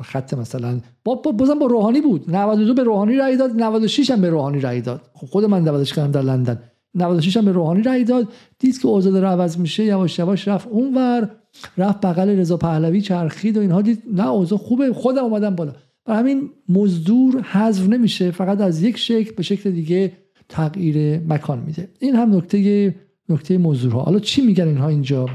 خط 0.02 0.34
مثلا 0.34 0.80
با 1.04 1.14
بازم 1.14 1.58
با 1.58 1.66
روحانی 1.66 2.00
بود. 2.00 2.30
92 2.30 2.74
به 2.74 2.82
روحانی 2.82 3.16
رأی 3.16 3.36
داد 3.36 3.62
96 3.62 4.10
هم 4.10 4.20
به 4.20 4.30
روحانی 4.30 4.60
رأی 4.60 4.80
داد. 4.80 5.00
خب 5.14 5.26
خود 5.26 5.44
من 5.44 5.62
96 5.62 5.92
کردم 5.92 6.10
در 6.10 6.22
لندن. 6.22 6.62
96 6.94 7.36
هم 7.36 7.44
به 7.44 7.52
روحانی 7.52 7.82
رأی 7.82 8.04
داد. 8.04 8.28
دید 8.58 8.78
که 8.80 8.88
اوضاع 8.88 9.12
داره 9.12 9.28
عوض 9.28 9.58
میشه 9.58 9.84
یواش 9.84 10.18
یواش 10.18 10.48
رفت 10.48 10.68
اونور 10.68 11.30
رفت 11.78 12.00
بغل 12.00 12.28
رضا 12.28 12.56
پهلوی 12.56 13.00
چرخید 13.00 13.56
و 13.56 13.60
اینها. 13.60 13.82
دید 13.82 14.02
نه 14.12 14.28
اوضاع 14.28 14.58
خوبه. 14.58 14.92
خودم 14.92 15.24
اومدم 15.24 15.54
بالا. 15.54 15.72
برای 16.04 16.20
همین 16.20 16.50
مزدور 16.68 17.40
حذف 17.42 17.88
نمیشه. 17.88 18.30
فقط 18.30 18.60
از 18.60 18.82
یک 18.82 18.96
شکل 18.96 19.34
به 19.34 19.42
شکل 19.42 19.70
دیگه 19.70 20.12
تغییر 20.48 21.20
مکان 21.28 21.58
میده. 21.58 21.88
این 21.98 22.16
هم 22.16 22.36
نکته 22.36 22.94
نکته 23.28 23.58
مزدورها. 23.58 24.02
حالا 24.02 24.18
چی 24.18 24.42
میگن 24.42 24.68
اینها 24.68 24.88
اینجا؟ 24.88 25.26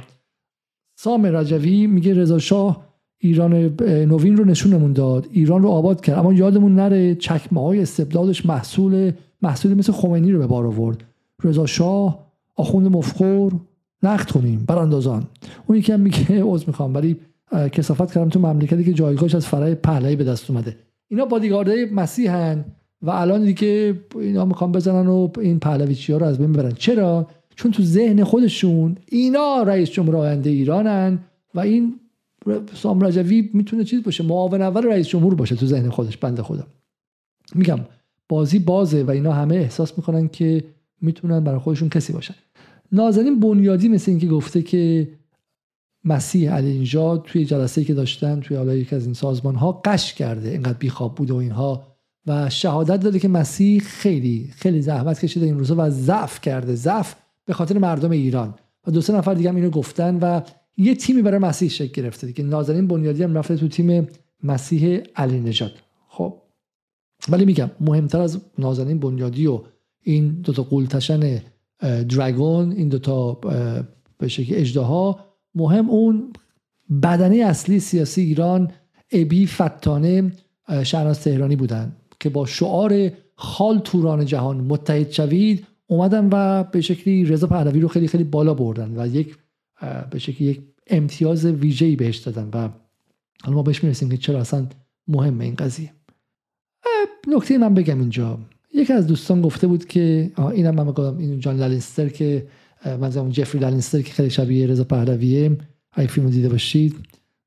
سام 0.96 1.26
رجوی 1.26 1.88
میگه 1.88 2.14
رضا 2.14 2.40
شاه 2.40 2.87
ایران 3.20 3.54
نوین 3.82 4.38
رو 4.38 4.46
نشونمون 4.46 4.94
داد. 4.94 5.28
ایران 5.32 5.62
رو 5.62 5.70
آباد 5.70 6.02
کرد. 6.02 6.20
اما 6.20 6.34
یادمون 6.34 6.76
نره 6.76 7.16
چکمه 7.16 7.62
های 7.62 7.82
استبدادش 7.82 8.46
محصول 8.46 9.12
محصول 9.42 9.74
مثل 9.74 9.92
خمینی 9.92 10.32
رو 10.32 10.40
به 10.40 10.48
بار 10.48 10.68
آورد. 10.68 11.04
رضا 11.44 11.66
شاه 11.66 12.28
آخوند 12.56 12.88
مفخور 12.88 13.54
نقد 14.04 14.32
کنیم. 14.32 14.64
براندازان. 14.68 15.24
اون 15.68 15.78
یکی 15.78 15.92
هم 15.92 16.00
میگه 16.00 16.44
عذر 16.44 16.64
می‌خوام 16.68 16.94
ولی 16.94 17.16
کسافت 17.72 18.14
کردم 18.14 18.30
تو 18.30 18.40
مملکتی 18.40 18.84
که 18.84 18.94
جایگاهش 18.94 19.36
از 19.36 19.48
فرای 19.48 19.76
پهلوی 19.76 20.16
به 20.16 20.24
دست 20.24 20.52
اومده. 20.52 20.76
اینا 21.08 21.26
بادیگاردهای 21.26 21.86
مسیحن 21.86 22.66
و 23.02 23.10
الان 23.10 23.44
دیگه 23.44 24.00
اینا 24.20 24.46
می‌خوان 24.46 24.72
بزنن 24.72 25.08
و 25.08 25.30
این 25.42 25.60
پهلویچی 25.60 26.14
ها 26.14 26.18
رو 26.18 26.26
از 26.26 26.38
بین 26.38 26.54
ببرن 26.54 26.72
چرا؟ 26.72 27.28
چون 27.56 27.72
تو 27.72 27.84
ذهن 27.84 28.24
خودشون 28.24 28.96
اینا 29.06 29.64
رئیس 29.64 29.90
جمهور 29.90 30.16
آینده 30.16 30.50
ایرانن 30.50 31.20
و 31.56 31.60
این 31.60 31.94
سام 32.74 33.06
رجوی 33.06 33.50
می‌تونه 33.54 33.84
چیز 33.84 34.04
باشه 34.04 34.24
معاون 34.24 34.62
اول 34.62 34.84
رئیس 34.84 35.08
جمهور 35.08 35.36
باشه 35.36 35.56
تو 35.56 35.66
ذهن 35.66 35.90
خودش 35.90 36.18
بنده 36.18 36.44
خدا. 36.44 36.68
میگم 37.56 37.80
بازی 38.30 38.60
بازه 38.60 39.04
و 39.04 39.12
اینا 39.12 39.34
همه 39.34 39.56
احساس 39.56 39.98
می‌کنن 39.98 40.28
که 40.28 40.64
می‌تونن 41.02 41.44
برای 41.44 41.60
خودشون 41.60 41.90
کسی 41.90 42.14
باشن. 42.14 42.36
نازنین 42.92 43.40
بنیادی 43.40 43.88
مثل 43.88 44.12
اینکه 44.12 44.28
گفته 44.28 44.62
که 44.62 45.10
مسیح 46.06 46.52
علی 46.52 46.80
نژاد 46.80 47.24
توی 47.24 47.46
جلسه 47.46 47.84
که 47.84 47.94
داشتن 47.94 48.40
توی 48.40 48.58
حالا 48.58 48.76
یک 48.76 48.94
از 48.94 49.06
این 49.06 49.14
سازمان 49.14 49.56
ها 49.56 49.82
قش 49.86 50.14
کرده 50.14 50.50
اینقدر 50.50 50.78
بیخواب 50.78 51.16
بوده 51.16 51.34
و 51.34 51.38
اینها 51.38 51.88
و 52.28 52.50
شهادت 52.50 53.00
داده 53.00 53.20
که 53.20 53.28
مسیح 53.28 53.82
خیلی 53.82 54.50
خیلی 54.56 54.82
زحمت 54.82 55.20
کشیده 55.20 55.46
این 55.46 55.58
روزا 55.58 55.76
و 55.78 55.90
ضعف 55.90 56.42
کرده 56.42 56.76
ضعف 56.76 57.16
به 57.46 57.54
خاطر 57.54 57.78
مردم 57.78 58.12
ایران. 58.12 58.54
و 58.88 58.92
دو 58.92 59.02
سه 59.02 59.14
نفر 59.14 59.34
دیگه 59.34 59.50
هم 59.50 59.56
اینو 59.56 59.70
گفتن 59.70 60.20
و 60.22 60.42
یه 60.78 60.96
تیمی 60.96 61.22
برای 61.22 61.40
مسیح 61.40 61.70
شکل 61.70 62.02
گرفته 62.02 62.34
که 62.34 62.44
نازنین 62.44 62.88
بنیادی 62.88 63.24
هم 63.24 63.38
رفته 63.38 63.56
تو 63.56 63.68
تیم 63.68 64.08
مسیح 64.44 65.02
علی 65.16 65.40
نژاد 65.40 65.72
خب. 66.08 66.42
ولی 67.30 67.46
میگم 67.46 67.72
مهمتر 67.82 68.22
از 68.22 68.42
نازنین 68.58 69.00
بنیادی 69.00 69.48
و 69.48 69.62
این 70.04 70.42
دوتا 70.42 70.64
قولتشن 70.64 71.42
دراگون 72.10 72.72
این 72.72 72.90
دوتا 72.90 73.34
به 74.18 74.28
شکل 74.28 74.56
اجدها 74.56 75.20
مهم 75.56 75.90
اون 75.90 76.34
بدنه 77.04 77.36
اصلی 77.36 77.80
سیاسی 77.80 78.22
ایران 78.22 78.72
ابی 79.12 79.48
فتانه 79.48 80.32
شهرناز 80.84 81.20
تهرانی 81.20 81.56
بودن 81.56 81.96
که 82.20 82.30
با 82.30 82.46
شعار 82.46 83.12
خال 83.36 83.80
توران 83.80 84.26
جهان 84.26 84.58
متحد 84.58 85.12
شوید 85.12 85.68
اومدن 85.88 86.30
و 86.32 86.64
به 86.64 86.82
شکلی 86.82 87.26
رضا 87.26 87.48
پهلوی 87.48 87.80
رو 87.80 87.88
خیلی 87.88 88.08
خیلی 88.08 88.24
بالا 88.24 88.54
بردن 88.54 88.94
و 89.00 89.08
یک 89.08 89.38
به 90.12 90.20
شکلی 90.20 90.48
یک 90.48 90.62
امتیاز 90.88 91.46
ویژه‌ای 91.46 91.96
بهش 91.96 92.18
دادن 92.18 92.50
و 92.54 92.70
حالا 93.44 93.56
ما 93.56 93.64
بهش 93.64 93.84
می‌رسیم 93.84 94.10
که 94.10 94.18
چرا 94.18 94.40
اصلا 94.40 94.68
مهمه 95.08 95.46
این 95.46 95.56
قضیه. 95.56 95.94
نکته 97.28 97.58
من 97.58 97.74
بگم 97.74 98.00
اینجا. 98.00 98.40
یکی 98.74 98.94
از 98.94 99.08
دوستان 99.08 99.42
گفته 99.42 99.68
بود 99.68 99.86
که 99.86 100.32
اینم 100.54 100.76
من 100.76 100.86
گفتم 100.86 101.18
این 101.18 101.40
جان 101.40 101.58
لالینستر 101.58 102.10
که 102.10 102.48
اون 102.86 103.30
جفری 103.30 103.60
لالینستر 103.60 104.02
که 104.02 104.14
خیلی 104.14 104.30
شبیه 104.30 104.68
رضا 104.68 104.84
پهلویه. 104.84 105.58
اگه 105.92 106.08
فیلم 106.08 106.30
دیده 106.30 106.50
باشید. 106.50 106.96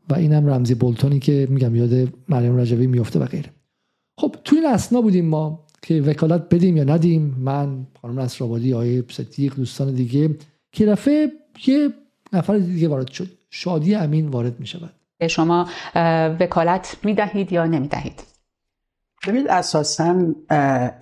و 0.08 0.14
اینم 0.14 0.46
رمزی 0.46 0.74
بولتونی 0.74 1.18
که 1.18 1.46
میگم 1.50 1.74
یاد 1.74 2.08
مریم 2.28 2.56
رجوی 2.56 2.86
میفته 2.86 3.18
و 3.18 3.24
غیره. 3.24 3.50
خب 4.18 4.36
توی 4.44 4.58
این 4.58 4.68
اسنا 4.68 5.00
بودیم 5.00 5.24
ما 5.24 5.66
که 5.82 6.02
وکالت 6.02 6.54
بدیم 6.54 6.76
یا 6.76 6.84
ندیم. 6.84 7.36
من 7.38 7.86
خانم 8.02 8.20
نصرآبادی 8.20 8.74
آقای 8.74 9.02
صدیق 9.10 9.54
دوستان 9.54 9.94
دیگه 9.94 10.36
که 10.72 10.86
رفه 10.86 11.32
یه 11.66 11.88
نفر 12.32 12.58
دیگه 12.58 12.88
وارد 12.88 13.10
شد. 13.10 13.28
شادی 13.50 13.94
امین 13.94 14.28
وارد 14.28 14.60
می 14.60 14.66
شود 14.66 14.90
شما 15.30 15.68
وکالت 16.40 16.96
می 17.04 17.14
دهید 17.14 17.52
یا 17.52 17.66
نمی 17.66 17.88
دهید 17.88 18.22
ببینید 19.28 19.48
اساسا 19.48 20.12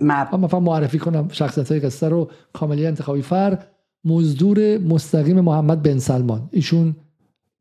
مب... 0.01 0.35
من 0.35 0.59
معرفی 0.59 0.99
کنم 0.99 1.27
شخصیت 1.31 1.71
های 1.71 1.79
قصه 1.79 2.09
رو 2.09 2.29
کاملی 2.53 2.85
انتخابی. 2.85 3.21
فر 3.21 3.57
مزدور 4.05 4.77
مستقیم 4.77 5.39
محمد 5.39 5.83
بن 5.83 5.99
سلمان. 5.99 6.49
ایشون 6.51 6.95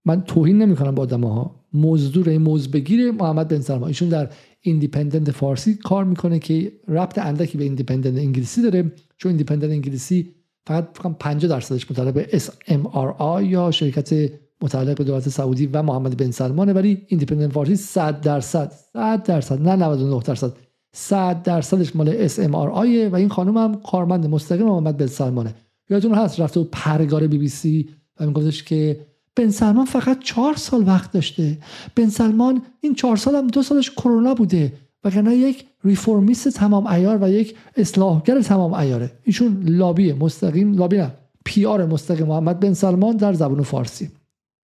من 0.05 0.23
توهین 0.23 0.59
نمی 0.59 0.77
کنم 0.77 0.95
با 0.95 1.03
آدم 1.03 1.25
ها 1.25 1.65
مزدور 1.73 2.39
مزدبگیر 2.39 3.11
محمد 3.11 3.49
بن 3.49 3.61
سلمان. 3.61 3.89
ایشون 3.89 4.09
در 4.09 4.31
ایندیپندنت 4.61 5.31
فارسی 5.31 5.75
کار 5.75 6.05
می‌کنه 6.05 6.39
که 6.39 6.73
ربط 6.89 7.19
اندکی 7.19 7.59
به 7.59 7.65
ایندیپندنت 7.65 8.19
انگلیسی 8.19 8.63
داره. 8.63 8.93
چون 9.17 9.31
ایندیپندنت 9.31 9.71
انگلیسی 9.71 10.35
فقط 10.69 10.89
50 11.19 11.51
درصدش 11.51 11.91
متعلق 11.91 12.13
به 12.13 12.29
SMRI 12.33 13.43
یا 13.43 13.71
شرکت 13.71 14.33
متعلق 14.63 14.97
به 14.97 15.05
دولت 15.05 15.29
سعودی 15.29 15.67
و 15.67 15.83
محمد 15.83 16.17
بن 16.17 16.31
سلمانه 16.31 16.73
ولی 16.73 17.03
ایندیپندنت 17.07 17.53
فارسی 17.53 17.77
100 17.77 18.21
درصد 18.21 18.73
100 18.93 19.23
درصد 19.23 19.69
نه 19.69 19.77
99 19.77 20.23
درصد. 20.25 20.53
100 20.93 21.43
درصدش 21.43 21.97
مال 21.97 22.29
SMRI 22.29 23.13
و 23.13 23.15
این 23.15 23.29
خانم 23.29 23.57
هم 23.57 23.75
کارمند 23.75 24.27
مستقیم 24.27 24.67
محمد 24.67 24.97
بن 24.97 25.07
سلمانه. 25.07 25.55
یادتون 25.91 26.15
هست 26.15 26.41
رفته 26.41 26.61
بود 26.61 26.65
پرگار 26.73 27.27
بی 27.27 27.39
بی 27.39 27.49
سی 27.49 27.89
و 28.21 28.27
میگفتش 28.27 28.63
که 28.63 29.07
بن 29.37 29.51
سلمان 29.51 29.85
فقط 29.85 30.19
چهار 30.19 30.55
سال 30.55 30.87
وقت 30.87 31.13
داشته. 31.13 31.59
بن 31.97 32.09
سلمان 32.09 32.63
این 32.81 32.95
چهار 32.95 33.17
سال 33.17 33.35
هم 33.35 33.47
دو 33.47 33.63
سالش 33.63 33.91
کرونا 33.91 34.35
بوده. 34.35 34.73
وگرنه 35.05 35.37
یک 35.37 35.67
reformist 35.85 36.49
تمام 36.49 36.87
عیار 36.87 37.19
و 37.23 37.29
یک 37.29 37.57
اصلاحگر 37.77 38.41
تمام 38.41 38.75
عیاره. 38.75 39.11
ایشون 39.25 39.63
لابی 39.65 40.13
مستقیم 40.13 40.73
لابی 40.73 40.97
نه 40.97 41.13
PR 41.45 41.87
مستقیم 41.87 42.27
محمد 42.27 42.61
بن 42.61 42.75
سلمان 42.75 43.17
در 43.17 43.33
زبان 43.33 43.63
فارسی. 43.63 44.11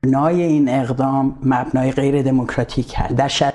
مبنای 0.04 0.42
این 0.42 0.68
اقدام 0.68 1.38
مبنای 1.42 1.92
غیر 1.92 2.22
دموکراتیک 2.22 2.92
هست. 2.96 3.14
در 3.14 3.28
شد... 3.28 3.52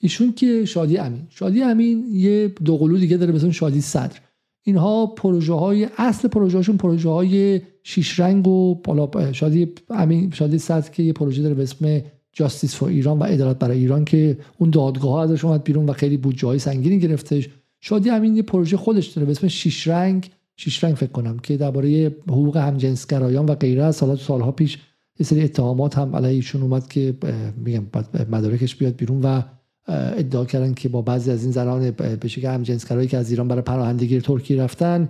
ایشون 0.00 0.32
که 0.32 0.64
شادی 0.64 0.98
امین. 0.98 1.26
شادی 1.30 1.62
امین 1.62 2.04
یه 2.10 2.48
دوقلو 2.48 2.98
دیگه 2.98 3.16
داره 3.16 3.32
مثلا 3.32 3.50
شادی 3.50 3.80
صدر. 3.80 4.18
اینها 4.62 5.06
پروژه 5.06 5.54
های 5.54 5.88
اصل 5.98 6.28
پروژه 6.28 6.56
هاشون 6.56 6.76
پروژه 6.76 7.08
های 7.08 7.60
شیش 7.82 8.20
رنگ 8.20 8.48
و 8.48 8.74
بالا 8.74 9.32
شادی 9.32 9.72
امین 9.90 10.30
شادی 10.30 10.58
صدر 10.58 10.90
که 10.90 11.02
یه 11.02 11.12
پروژه 11.12 11.42
داره 11.42 11.54
به 11.54 11.62
اسم 11.62 12.02
جاستیس 12.34 12.74
فور 12.74 12.88
ایران 12.88 13.18
و 13.18 13.24
عدالت 13.24 13.58
برای 13.58 13.78
ایران 13.78 14.04
که 14.04 14.38
اون 14.58 14.70
دادگاه 14.70 15.20
ازش 15.20 15.44
اومد 15.44 15.64
بیرون 15.64 15.88
و 15.88 15.92
خیلی 15.92 16.16
بودجه 16.16 16.46
های 16.46 16.58
سنگینی 16.58 16.98
گرفتش. 16.98 17.48
شادی 17.80 18.08
همین 18.08 18.36
یه 18.36 18.42
پروژه 18.42 18.76
خودش 18.76 19.06
داره 19.06 19.26
به 19.26 19.32
اسم 19.32 19.48
شیش 19.48 19.88
رنگ. 19.88 20.30
شیش 20.56 20.84
رنگ 20.84 20.94
فکر 20.94 21.10
کنم 21.10 21.38
که 21.38 21.56
درباره 21.56 22.06
حقوق 22.28 22.56
همجنسگرایان 22.56 23.46
و 23.46 23.54
غیره 23.54 23.82
از 23.82 23.96
سالها 23.96 24.16
سالها 24.16 24.52
پیش 24.52 24.78
یه 25.18 25.26
سری 25.26 25.42
اتهامات 25.42 25.98
هم 25.98 26.16
علیه 26.16 26.30
ایشون 26.30 26.62
اومد 26.62 26.88
که 26.88 27.14
میگم 27.56 27.84
مدارکش 28.30 28.76
بیاد 28.76 28.96
بیرون 28.96 29.20
و 29.22 29.42
ادعا 29.88 30.44
کردن 30.44 30.74
که 30.74 30.88
با 30.88 31.02
بعضی 31.02 31.30
از 31.30 31.42
این 31.42 31.52
زنان 31.52 31.90
به 31.90 32.28
شکل 32.28 32.48
همجنسگرایی 32.48 33.08
که 33.08 33.16
از 33.16 33.30
ایران 33.30 33.48
برای 33.48 33.62
پناهندگی 33.62 34.20
ترکیه 34.20 34.62
رفتن 34.62 35.08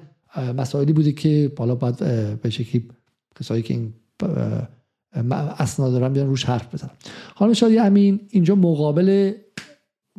مسائلی 0.56 0.92
بوده 0.92 1.12
که 1.12 1.52
بالا 1.56 1.74
باید 1.74 1.96
به 2.40 2.50
شکلی 2.50 2.88
کسایی 3.40 3.62
که 3.62 3.74
این 3.74 3.92
اسناد 5.58 5.92
دارن 5.92 6.12
بیان 6.12 6.26
روش 6.26 6.44
حرف 6.44 6.74
بزنن 6.74 6.90
خانم 7.34 7.52
شادی 7.52 7.78
امین 7.78 8.20
اینجا 8.30 8.54
مقابل 8.54 9.32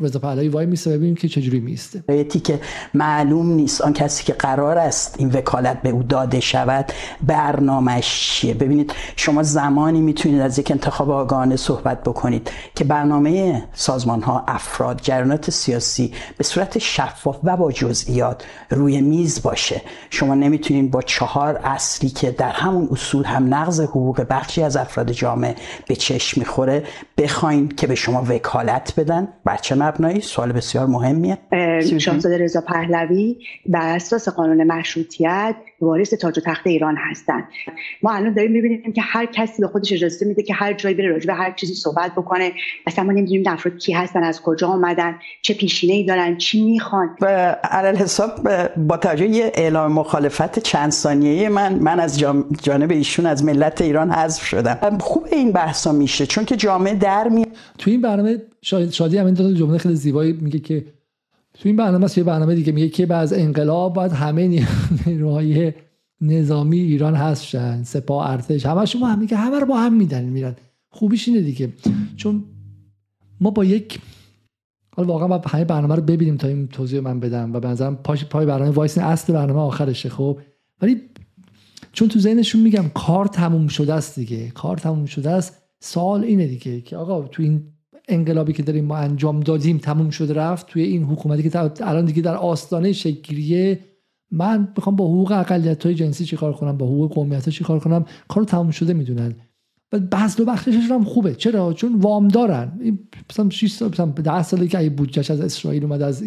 رضا 0.01 0.19
پهلوی 0.19 0.47
وای 0.47 0.65
میسته 0.65 0.97
ببینیم 0.97 1.15
که 1.15 1.27
چجوری 1.27 1.59
میسته. 1.59 2.03
رایتی 2.09 2.39
که 2.39 2.59
معلوم 2.93 3.51
نیست 3.51 3.81
آن 3.81 3.93
کسی 3.93 4.23
که 4.23 4.33
قرار 4.33 4.77
است 4.77 5.15
این 5.17 5.29
وکالت 5.29 5.81
به 5.81 5.89
او 5.89 6.03
داده 6.03 6.39
شود 6.39 6.85
برنامهش 7.21 8.31
چیه. 8.31 8.53
ببینید 8.53 8.93
شما 9.15 9.43
زمانی 9.43 10.01
می‌تونید 10.01 10.41
از 10.41 10.59
یک 10.59 10.71
انتخاب 10.71 11.09
آگاهانه 11.09 11.55
صحبت 11.55 12.03
بکنید 12.03 12.51
که 12.75 12.83
برنامه 12.83 13.63
سازمان 13.73 14.21
ها 14.21 14.43
افراد 14.47 15.01
جریانات 15.01 15.49
سیاسی 15.49 16.13
به 16.37 16.43
صورت 16.43 16.77
شفاف 16.77 17.37
و 17.43 17.57
با 17.57 17.71
جزئیات 17.71 18.43
روی 18.69 19.01
میز 19.01 19.41
باشه. 19.41 19.81
شما 20.09 20.35
نمی‌تونید 20.35 20.91
با 20.91 21.01
چهار 21.01 21.59
اصلی 21.63 22.09
که 22.09 22.31
در 22.31 22.51
همون 22.51 22.87
اصول 22.91 23.23
هم 23.23 23.53
نقض 23.53 23.81
حقوق 23.81 24.25
بخشی 24.29 24.63
از 24.63 24.77
افراد 24.77 25.11
جامعه 25.11 25.55
به 25.87 25.95
چشم 25.95 26.39
می‌خوره 26.39 26.83
بخواین 27.17 27.67
که 27.67 27.87
به 27.87 27.95
شما 27.95 28.25
وکالت 28.29 28.93
بدن. 28.97 29.27
بچه 29.45 29.84
مبنایی؟ 29.85 30.21
سوال 30.21 30.51
بسیار 30.51 30.85
مهمیه. 30.87 31.37
شاهزاده 31.99 32.37
رضا 32.37 32.61
پهلوی 32.61 33.37
بر 33.65 33.95
اساس 33.95 34.29
قانون 34.29 34.63
مشروطیت 34.63 35.55
وارث 35.85 36.13
تاج 36.13 36.37
و 36.37 36.41
تخت 36.41 36.67
ایران 36.67 36.95
هستند 36.97 37.43
ما 38.03 38.13
الان 38.13 38.33
داریم 38.33 38.51
می‌بینیم 38.51 38.93
که 38.93 39.01
هر 39.01 39.25
کسی 39.25 39.61
به 39.61 39.67
خودش 39.67 39.93
اجازه 39.93 40.25
میده 40.25 40.43
که 40.43 40.53
هر 40.53 40.73
جایی 40.73 40.95
بره 40.95 41.07
راجع 41.07 41.27
به 41.27 41.33
هر 41.33 41.51
چیزی 41.51 41.73
صحبت 41.73 42.11
بکنه. 42.11 42.51
اصلا 42.87 43.03
ما 43.03 43.11
نمی‌دونیم 43.11 43.43
افراد 43.47 43.77
کی 43.77 43.93
هستن 43.93 44.23
از 44.23 44.41
کجا 44.41 44.67
آمدن 44.67 45.15
چه 45.41 45.53
پیشینه 45.53 45.93
ای 45.93 46.05
دارن 46.05 46.37
چی 46.37 46.63
می‌خوان. 46.71 47.09
و 47.21 47.55
علل 47.63 47.95
حساب 47.95 48.49
با 48.75 48.97
توجه 48.97 49.25
یه 49.25 49.51
اعلام 49.55 49.91
مخالفت 49.91 50.59
چند 50.59 50.91
ثانیه‌ای 50.91 51.49
من 51.49 51.73
من 51.73 51.99
از 51.99 52.19
جانب 52.61 52.91
ایشون 52.91 53.25
از 53.25 53.43
ملت 53.43 53.81
ایران 53.81 54.11
حذف 54.11 54.45
شدم. 54.45 54.97
خوب 54.97 55.27
این 55.31 55.51
بحثا 55.51 55.91
میشه 55.91 56.25
چون 56.25 56.45
که 56.45 56.55
جامعه 56.55 56.95
در 56.95 57.27
می 57.27 57.45
تو 57.77 57.91
این 57.91 58.01
برنامه 58.01 58.41
شادی 58.91 59.17
همین 59.17 59.33
دو 59.33 59.53
جمله 59.53 59.77
خیلی 59.77 59.95
زیبایی 59.95 60.33
میگه 60.33 60.59
که 60.59 60.85
تو 61.59 61.69
این 61.69 61.75
برنامه 61.75 62.07
یه 62.17 62.23
برنامه 62.23 62.55
دیگه 62.55 62.71
میگه 62.71 62.89
که 62.89 63.05
بعد 63.05 63.33
انقلاب 63.33 63.93
باید 63.93 64.11
همه 64.11 64.47
نیروهای 65.05 65.73
نظامی 66.21 66.79
ایران 66.79 67.15
هست 67.15 67.43
شن 67.43 67.83
سپاه 67.83 68.29
ارتش 68.29 68.65
همه 68.65 68.85
شما 68.85 69.07
هم 69.07 69.19
میگه 69.19 69.37
همه 69.37 69.59
رو 69.59 69.65
با 69.65 69.77
هم 69.77 69.93
میدن 69.93 70.23
میرن. 70.23 70.55
خوبیش 70.89 71.27
اینه 71.27 71.41
دیگه. 71.41 71.73
چون 72.15 72.43
ما 73.41 73.49
با 73.51 73.65
یک 73.65 73.99
حالا 74.95 75.07
واقعا 75.07 75.27
با 75.27 75.41
همه 75.47 75.65
برنامه 75.65 75.95
رو 75.95 76.01
ببینیم 76.01 76.37
تا 76.37 76.47
این 76.47 76.67
توضیح 76.67 76.99
من 76.99 77.19
بدم 77.19 77.53
و 77.53 77.59
به 77.59 77.67
نظرم 77.67 77.95
پاش 77.95 78.25
پای 78.25 78.45
برنامه 78.45 78.71
وایس 78.71 78.97
اصل 78.97 79.33
برنامه 79.33 79.59
آخرشه 79.59 80.09
خب. 80.09 80.39
ولی 80.81 81.01
چون 81.91 82.07
تو 82.07 82.19
ذهنشون 82.19 82.61
میگم 82.61 82.89
کار 82.93 83.25
تموم 83.25 83.67
شده 83.67 83.93
است 83.93 84.19
دیگه 84.19 84.49
کار 84.49 84.77
تموم 84.77 85.05
شده 85.05 85.29
است 85.29 85.61
سوال 85.79 86.23
اینه 86.23 86.47
دیگه 86.47 86.81
که 86.81 86.97
آقا 86.97 87.27
تو 87.27 87.43
این 87.43 87.63
انقلابی 88.07 88.53
که 88.53 88.63
داریم 88.63 88.85
ما 88.85 88.97
انجام 88.97 89.39
دادیم 89.39 89.77
تموم 89.77 90.09
شده 90.09 90.33
رفت 90.33 90.67
توی 90.67 90.83
این 90.83 91.03
حکومتی 91.03 91.49
که 91.49 91.71
الان 91.81 92.05
دیگه 92.05 92.21
در 92.21 92.35
آستانه 92.35 92.93
شکل‌گیریه. 92.93 93.79
من 94.31 94.67
می‌خوام 94.77 94.95
با 94.95 95.05
حقوق 95.05 95.31
اقلیت 95.31 95.85
های 95.85 95.95
جنسی 95.95 96.25
چیکار 96.25 96.53
کنم؟ 96.53 96.77
با 96.77 96.85
حقوق 96.85 97.13
قومیت 97.13 97.45
ها 97.45 97.51
چیکار 97.51 97.79
کنم؟ 97.79 98.05
کارو 98.27 98.45
تموم 98.45 98.71
شده 98.71 98.93
می‌دونن. 98.93 99.35
و 99.91 99.99
بحث 99.99 100.39
و 100.39 100.45
بخشش 100.45 100.91
هم 100.91 101.03
خوبه. 101.03 101.35
چرا؟ 101.35 101.73
چون 101.73 101.95
وام 101.95 102.27
دارن. 102.27 102.79
مثلا 103.29 103.49
6 103.49 103.71
سال 103.71 103.89
مثلا 103.89 104.05
10 104.05 104.43
سالی 104.43 104.67
که 104.67 104.89
بودجهش 104.89 105.31
از 105.31 105.41
اسرائیل 105.41 105.83
اومد 105.83 106.01
از 106.01 106.23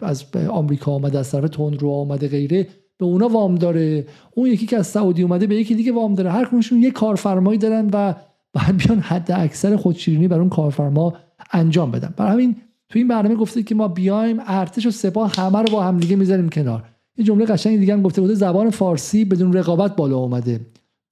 از 0.00 0.24
آمریکا 0.48 0.92
اومده 0.92 1.18
از 1.18 1.30
طرف 1.30 1.50
تندرو 1.50 1.88
اومده 1.88 2.28
غیره 2.28 2.68
به 2.98 3.06
اونا 3.06 3.28
وام 3.28 3.54
داره. 3.54 4.06
اون 4.34 4.46
یکی 4.46 4.66
که 4.66 4.76
از 4.76 4.86
سعودی 4.86 5.22
اومده 5.22 5.46
به 5.46 5.56
یکی 5.56 5.74
دیگه 5.74 5.92
وام 5.92 6.14
داره. 6.14 6.30
هر 6.30 6.44
کدومشون 6.44 6.82
یه 6.82 6.90
کارفرمایی 6.90 7.58
دارن 7.58 7.90
و 7.92 8.14
باید 8.52 8.76
بیان 8.76 9.00
حد 9.00 9.32
اکثر 9.32 9.76
خودشیرینی 9.76 10.28
بر 10.28 10.38
اون 10.38 10.48
کارفرما 10.48 11.14
انجام 11.52 11.90
بدن. 11.90 12.14
برای 12.16 12.32
همین 12.32 12.56
تو 12.88 12.98
این 12.98 13.08
برنامه 13.08 13.34
گفته 13.34 13.62
که 13.62 13.74
ما 13.74 13.88
بیایم 13.88 14.36
ارتش 14.46 14.86
و 14.86 14.90
سپاه 14.90 15.32
همه 15.36 15.58
رو 15.58 15.72
با 15.72 15.82
هم 15.82 15.98
دیگه 15.98 16.16
می‌ذاریم 16.16 16.48
کنار. 16.48 16.84
یه 17.16 17.24
جمله 17.24 17.44
قشنگ 17.44 17.78
دیگه 17.78 17.92
هم 17.92 18.02
گفته 18.02 18.20
بوده 18.20 18.34
زبان 18.34 18.70
فارسی 18.70 19.24
بدون 19.24 19.52
رقابت 19.52 19.96
بالا 19.96 20.16
اومده. 20.16 20.60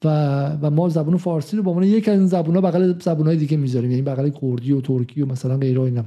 و 0.04 0.08
و 0.62 0.70
ما 0.70 0.88
زبان 0.88 1.16
فارسی 1.16 1.56
رو 1.56 1.62
به 1.62 1.70
عنوان 1.70 1.84
یک 1.84 2.08
از 2.08 2.18
این 2.18 2.26
زبان‌ها 2.26 2.60
بغل 2.60 2.94
زبان‌های 3.00 3.36
دیگه 3.36 3.56
می‌ذاریم. 3.56 3.90
یعنی 3.90 4.02
بغل 4.02 4.28
کردی 4.28 4.72
و 4.72 4.80
ترکی 4.80 5.22
و 5.22 5.26
مثلا 5.26 5.56
غیره 5.56 5.80
اینا. 5.80 6.04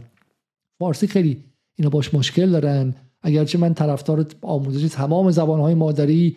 فارسی 0.80 1.08
خیلی 1.08 1.44
اینا 1.78 1.90
باش 1.90 2.14
مشکل 2.14 2.50
دارن. 2.50 2.96
اگرچه 3.22 3.58
من 3.58 3.74
طرفدار 3.74 4.26
آموزش 4.42 4.94
تمام 4.94 5.32
زبان‌های 5.32 5.74
مادری 5.74 6.36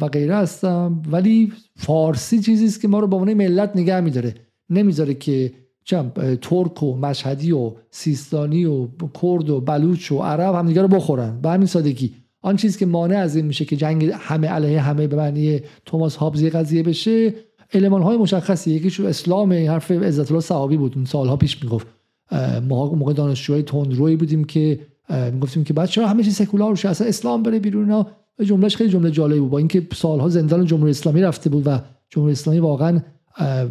و 0.00 0.08
غیره 0.08 0.36
هستم. 0.36 1.02
ولی 1.10 1.52
فارسی 1.76 2.40
چیزی 2.40 2.66
است 2.66 2.80
که 2.80 2.88
ما 2.88 2.98
رو 2.98 3.06
به 3.06 3.16
عنوان 3.16 3.34
ملت 3.34 3.76
نگه 3.76 4.00
میداره. 4.00 4.34
نمی‌ذاره 4.70 5.14
که 5.14 5.52
چم 5.84 6.12
ترک 6.42 6.82
و 6.82 6.96
مشهدی 6.96 7.52
و 7.52 7.72
سیستانی 7.90 8.64
و 8.64 8.88
کرد 9.22 9.50
و 9.50 9.60
بلوچ 9.60 10.12
و 10.12 10.18
عرب 10.18 10.54
هم 10.54 10.66
دیگه 10.66 10.82
رو 10.82 10.88
بخورن. 10.88 11.40
به 11.40 11.50
همین 11.50 11.66
سادگی. 11.66 12.14
آن 12.42 12.56
چیزی 12.56 12.78
که 12.78 12.86
مانع 12.86 13.16
از 13.16 13.36
این 13.36 13.46
میشه 13.46 13.64
که 13.64 13.76
جنگ 13.76 14.10
همه 14.14 14.48
علیه 14.48 14.80
همه 14.80 15.06
به 15.06 15.16
معنی 15.16 15.60
توماس 15.86 16.16
هابز 16.16 16.44
قضیه 16.44 16.82
بشه 16.82 17.34
المان 17.74 18.02
های 18.02 18.16
مشخصی 18.16 18.70
یکیش 18.70 19.00
اسلام 19.00 19.52
حرف 19.52 19.90
عزت 19.90 20.30
الله 20.30 20.40
صحابی 20.40 20.76
بود. 20.76 20.92
اون 20.96 21.04
سالها 21.04 21.36
پیش 21.36 21.62
می‌گفت. 21.62 21.86
ما 22.68 22.94
موقع 22.94 23.12
دانشجوهای 23.12 23.62
تندروی 23.62 24.16
بودیم 24.16 24.44
که 24.44 24.80
می‌گفتیم 25.32 25.64
که 25.64 25.72
بچه‌ها 25.72 26.08
همه 26.08 26.22
چیز 26.22 26.34
سکولار 26.34 26.72
بشه 26.72 26.88
اصلا 26.88 27.06
اسلام 27.06 27.42
بره 27.42 27.58
بیرون 27.58 28.04
جملهش 28.44 28.76
خیلی 28.76 28.90
جمله 28.90 29.10
جالبی 29.10 29.40
بود 29.40 29.50
با 29.50 29.58
اینکه 29.58 29.86
سالها 29.94 30.28
زندان 30.28 30.64
جمهوری 30.66 30.90
اسلامی 30.90 31.22
رفته 31.22 31.50
بود 31.50 31.66
و 31.66 31.78
جمهوری 32.10 32.32
اسلامی 32.32 32.58
واقعا 32.58 33.00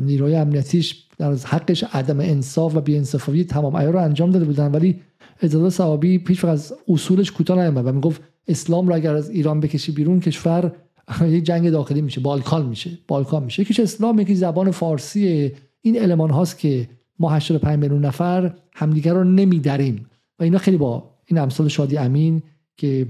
نیروهای 0.01 0.35
امنیتیش 0.35 1.07
در 1.17 1.33
حقش 1.33 1.83
عدم 1.83 2.19
انصاف 2.19 2.75
و 2.75 2.81
بی‌انصافی 2.81 3.43
تمام 3.43 3.77
عیار 3.77 3.93
رو 3.93 3.99
انجام 3.99 4.31
داده 4.31 4.45
بودن. 4.45 4.71
ولی 4.71 5.01
اجازه 5.41 5.69
صحابی 5.69 6.17
پیش 6.17 6.45
از 6.45 6.73
اصولش 6.87 7.31
کوتاه 7.31 7.59
نیامد 7.59 7.87
و 7.87 7.91
می‌گفت 7.91 8.21
اسلام 8.47 8.87
رو 8.87 8.95
اگر 8.95 9.15
از 9.15 9.29
ایران 9.29 9.59
بکشی 9.59 9.91
بیرون 9.91 10.19
کشور 10.19 10.71
یک 11.21 11.43
جنگ 11.43 11.69
داخلی 11.69 12.01
میشه 12.01 12.21
بالکان 12.21 12.65
میشه 12.65 12.89
بالکان 13.07 13.43
میشه. 13.43 13.61
یکیش 13.61 13.79
اسلام 13.79 14.19
یکی 14.19 14.35
زبان 14.35 14.71
فارسی. 14.71 15.51
این 15.81 16.01
المان 16.01 16.29
هاست 16.29 16.59
که 16.59 16.89
ما 17.19 17.29
85 17.29 17.79
میلیون 17.79 18.05
نفر 18.05 18.53
همدیگر 18.73 19.13
رو 19.13 19.23
نمیدریم. 19.23 20.05
و 20.39 20.43
اینا 20.43 20.57
خیلی 20.57 20.77
با 20.77 21.09
این 21.25 21.39
امثال 21.39 21.67
شادی 21.67 21.97
امین 21.97 22.41
که 22.77 23.07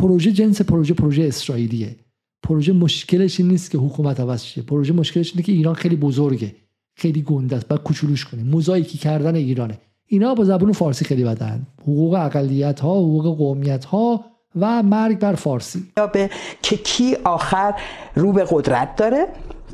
پروژه 0.00 0.32
جنس 0.32 0.62
پروژه 0.62 0.94
پروژه 0.94 1.22
اسرائیلیه. 1.22 1.96
پروژه 2.42 2.72
مشکلش 2.72 3.40
این 3.40 3.48
نیست 3.48 3.70
که 3.70 3.78
حکومت 3.78 4.20
عوض 4.20 4.42
شه. 4.42 4.62
پروژه 4.62 4.92
مشکلش 4.92 5.30
اینه 5.30 5.42
که 5.42 5.52
ایران 5.52 5.74
خیلی 5.74 5.96
بزرگه. 5.96 6.54
خیلی 6.96 7.22
گنده 7.22 7.56
است. 7.56 7.68
بعد 7.68 7.82
کوچولوش 7.82 8.24
کنیم. 8.24 8.46
موزاییکی 8.46 8.98
کردن 8.98 9.34
ایرانه. 9.34 9.78
اینا 10.06 10.34
با 10.34 10.44
زبان 10.44 10.72
فارسی 10.72 11.04
خیلی 11.04 11.24
بدن. 11.24 11.66
حقوق 11.82 12.14
اقلیت 12.14 12.80
ها 12.80 12.98
حقوق 12.98 13.36
قومیت 13.38 13.84
ها 13.84 14.24
و 14.60 14.82
مرگ 14.82 15.18
بر 15.18 15.34
فارسی. 15.34 15.82
یا 15.96 16.06
به 16.06 16.30
که 16.62 16.76
کی 16.76 17.14
آخر 17.14 17.74
رو 18.14 18.32
به 18.32 18.46
قدرت 18.50 18.96
داره؟ 18.96 19.26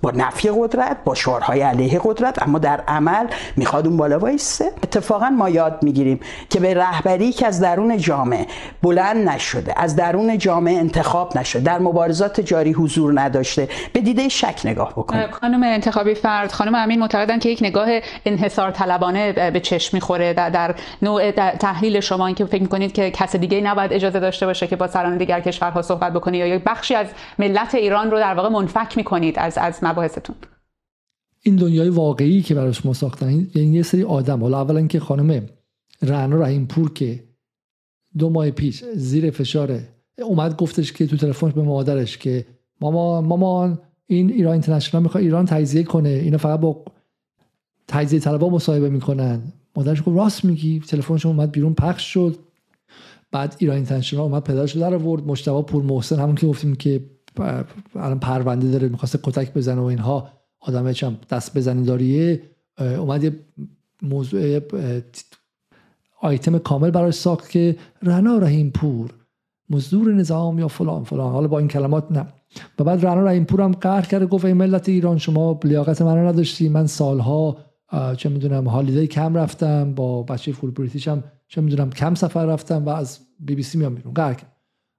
با 0.04 0.12
نفی 0.14 0.50
قدرت 0.56 0.96
با 1.04 1.14
شعارهای 1.14 1.60
علیه 1.60 2.00
قدرت 2.04 2.42
اما 2.42 2.58
در 2.58 2.80
عمل 2.88 3.26
می‌خواد 3.56 3.86
اون 3.86 3.96
بالا 3.96 4.18
وایسته 4.18 4.64
اتفاقا 4.82 5.28
ما 5.28 5.50
یاد 5.50 5.78
می‌گیریم 5.82 6.20
که 6.50 6.60
به 6.60 6.74
رهبری 6.74 7.32
که 7.32 7.46
از 7.46 7.60
درون 7.60 7.96
جامعه 7.96 8.46
بلند 8.82 9.28
نشده 9.28 9.74
از 9.76 9.96
درون 9.96 10.38
جامعه 10.38 10.78
انتخاب 10.78 11.38
نشده 11.38 11.62
در 11.62 11.78
مبارزات 11.78 12.40
جاری 12.40 12.72
حضور 12.72 13.20
نداشته 13.20 13.68
به 13.92 14.00
دیده 14.00 14.28
شک 14.28 14.60
نگاه 14.64 14.92
بکنیم 14.92 15.30
خانم 15.30 15.62
انتخابی 15.62 16.14
فرد 16.14 16.52
خانم 16.52 16.74
امین 16.74 17.00
معتقدن 17.00 17.38
که 17.38 17.48
یک 17.48 17.58
نگاه 17.62 17.88
انحصار 18.26 18.70
طلبانه 18.70 19.50
به 19.50 19.60
چشم 19.60 19.96
می‌خوره 19.96 20.32
در, 20.32 20.50
در 20.50 20.74
نوع 21.02 21.30
تحلیل 21.30 22.00
شما 22.00 22.26
اینکه 22.26 22.44
فکر 22.44 22.62
می‌کنید 22.62 22.92
که 22.92 23.10
کس 23.10 23.36
دیگه 23.36 23.60
نباید 23.60 23.92
اجازه 23.92 24.20
داشته 24.20 24.46
باشه 24.46 24.66
که 24.66 24.76
با 24.76 24.86
سران 24.86 25.16
دیگر 25.16 25.40
کشورها 25.40 25.82
صحبت 25.82 26.12
بکنه 26.12 26.38
یا 26.38 26.46
یک 26.46 26.62
بخشی 26.64 26.94
از 26.94 27.06
ملت 27.38 27.74
ایران 27.74 28.10
رو 28.10 28.18
در 28.18 28.34
واقع 28.34 28.48
منفک 28.48 28.96
می‌کنید 28.96 29.38
از 29.38 29.58
از 29.58 29.84
مباحثتون. 29.94 30.36
این 31.42 31.56
دنیای 31.56 31.88
واقعی 31.88 32.42
که 32.42 32.54
براش 32.54 32.86
ما 32.86 32.92
ساختن 32.92 33.46
یعنی 33.54 33.76
یه 33.76 33.82
سری 33.82 34.02
آدم 34.02 34.40
حالا 34.40 34.60
اولا 34.60 34.86
که 34.86 35.00
خانم 35.00 35.46
رعنا 36.02 36.36
رحیم 36.36 36.66
پور 36.66 36.92
که 36.92 37.24
دو 38.18 38.30
ماه 38.30 38.50
پیش 38.50 38.84
زیر 38.84 39.30
فشاره 39.30 39.88
اومد 40.18 40.56
گفتش 40.56 40.92
که 40.92 41.06
تو 41.06 41.16
تلفنش 41.16 41.52
به 41.52 41.62
مادرش 41.62 42.18
که 42.18 42.46
ماما 42.80 43.20
مامان 43.20 43.78
این 44.06 44.30
ایران 44.30 44.52
اینترنشنال 44.52 45.02
می‌خواد 45.02 45.24
ایران 45.24 45.46
تجزیه 45.46 45.82
کنه 45.82 46.08
اینا 46.08 46.38
فقط 46.38 46.60
با 46.60 46.84
تجزیه 47.88 48.20
طلبا 48.20 48.48
مصاحبه 48.48 48.88
می‌کنن. 48.90 49.42
مادرش 49.76 50.00
گفت 50.00 50.16
راست 50.16 50.44
میگی. 50.44 50.80
تلفنش 50.80 51.26
اومد 51.26 51.52
بیرون 51.52 51.74
پخش 51.74 52.12
شد. 52.14 52.38
بعد 53.32 53.56
ایران 53.58 53.76
اینترنشنال 53.76 54.22
اومد 54.22 54.44
پدرش 54.44 54.76
در 54.76 54.94
آورد. 54.94 55.26
مشتبه 55.26 55.62
پور 55.62 55.82
محسن 55.82 56.18
همون 56.18 56.34
که 56.34 56.46
گفتیم 56.46 56.74
که 56.74 57.00
الان 57.94 58.20
پرونده 58.20 58.70
داره 58.70 58.88
می‌خواسته 58.88 59.18
کتک 59.22 59.54
بزنه 59.54 59.80
و 59.80 59.84
اینها. 59.84 60.28
آدم 60.60 60.92
چم 60.92 61.16
دست 61.30 61.58
بزنی 61.58 61.84
داریه. 61.84 62.42
اومد 62.78 63.24
یه 63.24 63.32
موضوع 64.02 64.60
آیتم 66.20 66.58
کامل 66.58 66.90
براش 66.90 67.14
ساخت 67.14 67.50
که 67.50 67.76
رنا 68.02 68.38
رحیم 68.38 68.70
پور 68.70 69.10
مزدور 69.70 70.14
نظام 70.14 70.58
یا 70.58 70.68
فلان 70.68 71.04
فلان. 71.04 71.32
حالا 71.32 71.48
با 71.48 71.58
این 71.58 71.68
کلمات 71.68 72.12
نه. 72.12 72.26
و 72.78 72.84
بعد 72.84 73.06
رعنا 73.06 73.28
این 73.28 73.44
پور 73.44 73.60
هم 73.60 73.72
قهر 73.72 74.02
کرده 74.02 74.26
گفت 74.26 74.44
ای 74.44 74.52
ملت 74.52 74.88
ایران 74.88 75.18
شما 75.18 75.60
لیاقت 75.64 76.02
من 76.02 76.26
نداشتی. 76.26 76.68
من 76.68 76.86
سالها 76.86 77.56
چه 78.16 78.28
می‌دونم 78.28 78.68
هالیدی 78.68 79.06
کم 79.06 79.34
رفتم 79.34 79.94
با 79.94 80.22
بچه 80.22 80.52
فول 80.52 80.70
بریتیش 80.70 81.08
هم 81.08 81.24
چه 81.48 81.60
می‌دونم 81.60 81.90
کم 81.90 82.14
سفر 82.14 82.46
رفتم 82.46 82.84
و 82.84 82.88
از 82.88 83.18
بی 83.40 83.54
بی 83.54 83.62
سی 83.62 83.78
میام 83.78 83.94
بیرون. 83.94 84.14
قهر 84.14 84.34
کرد. 84.34 84.53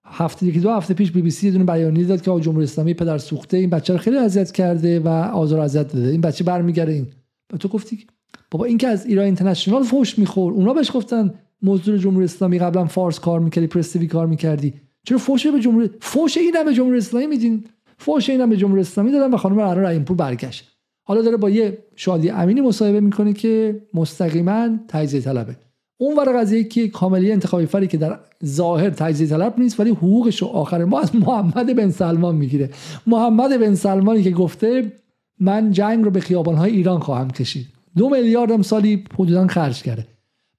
هفته 0.05 0.45
یکی 0.45 0.59
دو 0.59 0.71
هفته 0.71 0.93
پیش 0.93 1.11
بی 1.11 1.21
بی 1.21 1.31
سی 1.31 1.51
دونه 1.51 1.63
بیانیه 1.63 2.05
داد 2.05 2.21
که 2.21 2.39
جمهوری 2.39 2.63
اسلامی 2.63 2.93
پدر 2.93 3.17
سوخته 3.17 3.57
این 3.57 3.69
بچه 3.69 3.93
رو 3.93 3.99
خیلی 3.99 4.17
اذیت 4.17 4.51
کرده 4.51 4.99
و 4.99 5.07
آزار 5.07 5.59
اذیت 5.59 5.93
داده. 5.93 6.07
این 6.07 6.21
بچه 6.21 6.43
برمیگره 6.43 6.93
این. 6.93 7.07
و 7.53 7.57
تو 7.57 7.67
گفتی 7.67 8.07
بابا 8.51 8.65
این 8.65 8.77
که 8.77 8.87
از 8.87 9.05
ایران 9.05 9.25
اینترنشنال 9.25 9.83
فوش 9.83 10.19
میخور 10.19 10.53
اونا 10.53 10.73
بهش 10.73 10.91
گفتن 10.93 11.33
موضوع 11.61 11.97
جمهوری 11.97 12.25
اسلامی 12.25 12.59
قبلا 12.59 12.85
فارس 12.85 13.19
کار 13.19 13.39
می‌کردی 13.39 13.67
پرستیوی 13.67 14.07
کار 14.07 14.27
می‌کردی. 14.27 14.73
چرا 15.03 15.17
فوش 15.17 15.47
به 15.47 15.59
جمهوری 15.59 15.89
فوش 15.99 16.37
اینم 16.37 16.65
به 16.65 16.73
جمهوری 16.73 16.97
اسلامی 16.97 17.27
میدین؟ 17.27 17.63
فوش 17.97 18.29
اینم 18.29 18.49
به 18.49 18.57
جمهوری 18.57 18.81
اسلامی 18.81 19.11
دادن 19.11 19.33
و 19.33 19.37
خانم 19.37 19.59
رعنا 19.59 20.03
پور 20.03 20.17
برگشت. 20.17 20.71
حالا 21.03 21.21
داره 21.21 21.37
با 21.37 21.49
یه 21.49 21.77
شادی 21.95 22.29
امینی 22.29 22.61
مصاحبه 22.61 22.99
می‌کنه 22.99 23.33
که 23.33 23.81
مستقیما 23.93 24.69
تجزیه 24.87 25.21
طلبه. 25.21 25.55
اون 25.97 26.17
ور 26.17 26.39
قضیه 26.39 26.63
که 26.63 26.87
کاملی 26.87 27.31
انتخابی 27.31 27.65
فری 27.65 27.87
که 27.87 27.97
در 27.97 28.19
ظاهر 28.45 28.89
تجزیه 28.89 29.27
طلب 29.27 29.59
نیست 29.59 29.79
ولی 29.79 29.89
حقوقش 29.89 30.41
رو 30.41 30.47
آخر 30.47 30.85
ما 30.85 30.99
از 30.99 31.15
محمد 31.15 31.75
بن 31.75 31.89
سلمان 31.89 32.35
می‌گیره. 32.35 32.69
محمد 33.07 33.59
بن 33.59 33.75
سلمانی 33.75 34.23
که 34.23 34.31
گفته 34.31 34.91
من 35.39 35.71
جنگ 35.71 36.03
رو 36.03 36.11
به 36.11 36.19
خیابانهای 36.19 36.71
ایران 36.71 36.99
خواهم 36.99 37.29
کشید. 37.29 37.67
دو 37.97 38.09
میلیارد 38.09 38.61
سالی 38.61 39.03
حدودا 39.13 39.47
خرج 39.47 39.83
کرده. 39.83 40.07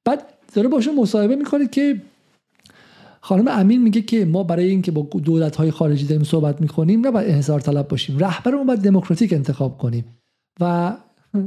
بعد 0.04 0.22
داره 0.54 0.68
باشه 0.68 0.92
مصاحبه 0.92 1.36
می‌کنه 1.36 1.68
که 1.68 2.02
خانم 3.20 3.48
امین 3.48 3.82
میگه 3.82 4.02
که 4.02 4.24
ما 4.24 4.42
برای 4.42 4.66
اینکه 4.66 4.90
با 4.90 5.02
دولت 5.02 5.56
های 5.56 5.70
خارجی 5.70 6.06
داریم 6.06 6.24
صحبت 6.24 6.60
می‌کنیم 6.60 7.06
نباید 7.06 7.30
انحصار 7.30 7.60
طلب 7.60 7.88
باشیم. 7.88 8.18
رهبرمون 8.18 8.66
باید 8.66 8.80
دموکراتیک 8.80 9.32
انتخاب 9.32 9.78
کنیم. 9.78 10.04
و 10.60 10.96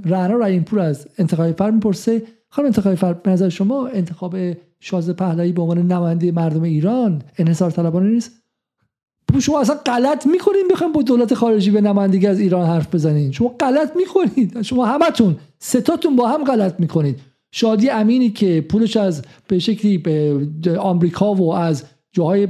رعنا 0.05 0.37
رحیم 0.37 0.63
پور 0.63 0.79
از 0.79 1.07
انتخابی 1.17 1.53
فر 1.53 1.71
می‌پرسه 1.71 2.23
خانم 2.49 2.65
انتخابی 2.65 2.95
فر 2.95 3.13
به 3.13 3.31
نظر 3.31 3.49
شما 3.49 3.87
انتخاب 3.87 4.35
شازده 4.79 5.13
پهلوی 5.13 5.51
به 5.51 5.61
عنوان 5.61 5.87
نماینده 5.87 6.31
مردم 6.31 6.63
ایران 6.63 7.21
انحصار 7.37 7.71
طلبانه 7.71 8.09
نیست؟ 8.09 8.31
شما 9.39 9.61
اصلا 9.61 9.75
غلط 9.75 10.27
می‌کنین 10.27 10.67
بخوایم 10.71 10.93
با 10.93 11.01
دولت 11.01 11.33
خارجی 11.33 11.71
به 11.71 11.81
نمایندگی 11.81 12.27
از 12.27 12.39
ایران 12.39 12.67
حرف 12.67 12.95
بزنین. 12.95 13.31
شما 13.31 13.55
غلط 13.59 13.95
می‌کنید. 13.95 14.61
شما 14.61 14.85
همتون 14.85 15.37
ستاتون 15.59 16.15
با 16.15 16.27
هم 16.27 16.43
غلط 16.43 16.79
می‌کنید. 16.79 17.19
شادی 17.51 17.89
امینی 17.89 18.29
که 18.29 18.61
پولش 18.61 18.97
از 18.97 19.21
به 19.47 19.59
شکلی 19.59 19.97
به 19.97 20.47
آمریکا 20.79 21.33
و 21.33 21.53
از 21.53 21.83
جاهای 22.11 22.47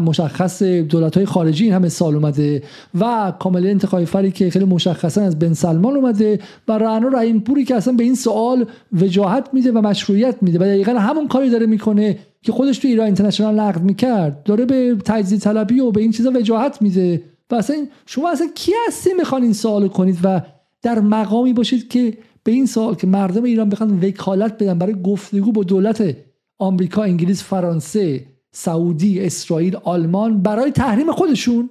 مشخص 0.00 0.62
دولت 0.62 1.16
های 1.16 1.26
خارجی 1.26 1.64
این 1.64 1.72
همه 1.72 1.88
سال 1.88 2.14
اومده 2.14 2.62
و 3.00 3.32
کامل 3.38 3.66
انتخابی 3.66 4.04
فری 4.04 4.30
که 4.30 4.50
خیلی 4.50 4.64
مشخصا 4.64 5.22
از 5.22 5.38
بن 5.38 5.52
سلمان 5.52 5.96
اومده 5.96 6.38
و 6.68 6.72
رعنا 6.72 7.08
رحیم 7.08 7.40
پوری 7.40 7.64
که 7.64 7.74
اصلا 7.74 7.94
به 7.94 8.04
این 8.04 8.14
سوال 8.14 8.66
وجاهت 8.92 9.48
میده 9.52 9.72
و 9.72 9.80
مشروعیت 9.80 10.36
میده 10.42 10.58
و 10.58 10.62
دقیقا 10.62 10.92
همون 10.92 11.28
کاری 11.28 11.50
داره 11.50 11.66
می‌کنه 11.66 12.18
که 12.42 12.52
خودش 12.52 12.78
تو 12.78 12.88
ایران 12.88 13.06
اینترنشنال 13.06 13.60
نقد 13.60 13.82
می‌کرد. 13.82 14.42
داره 14.42 14.64
به 14.64 14.96
تجزیه 15.04 15.38
طلبی 15.38 15.80
و 15.80 15.90
به 15.90 16.00
این 16.00 16.10
چیزا 16.10 16.30
وجاهت 16.30 16.82
میده. 16.82 17.22
و 17.50 17.54
اصلا 17.54 17.76
شما 18.06 18.30
اصلا 18.30 18.46
کی 18.54 18.72
هستی 18.88 19.10
می‌خوان 19.14 19.42
این 19.42 19.52
سوال 19.52 19.88
کنید 19.88 20.18
و 20.24 20.40
در 20.82 21.00
مقامی 21.00 21.52
باشید 21.52 21.88
که 21.88 22.14
به 22.44 22.52
این 22.52 22.66
سوال 22.66 22.94
که 22.94 23.06
مردم 23.06 23.44
ایران 23.44 23.68
بخوان 23.68 24.00
وکالت 24.04 24.62
بدن 24.62 24.78
برای 24.78 25.02
گفتگو 25.02 25.52
با 25.52 25.62
دولت 25.62 26.16
آمریکا 26.58 27.02
انگلیس 27.02 27.42
فرانسه 27.42 28.31
سعودی 28.52 29.20
اسرائیل 29.20 29.76
آلمان 29.76 30.42
برای 30.42 30.70
تحریم 30.70 31.12
خودشون 31.12 31.70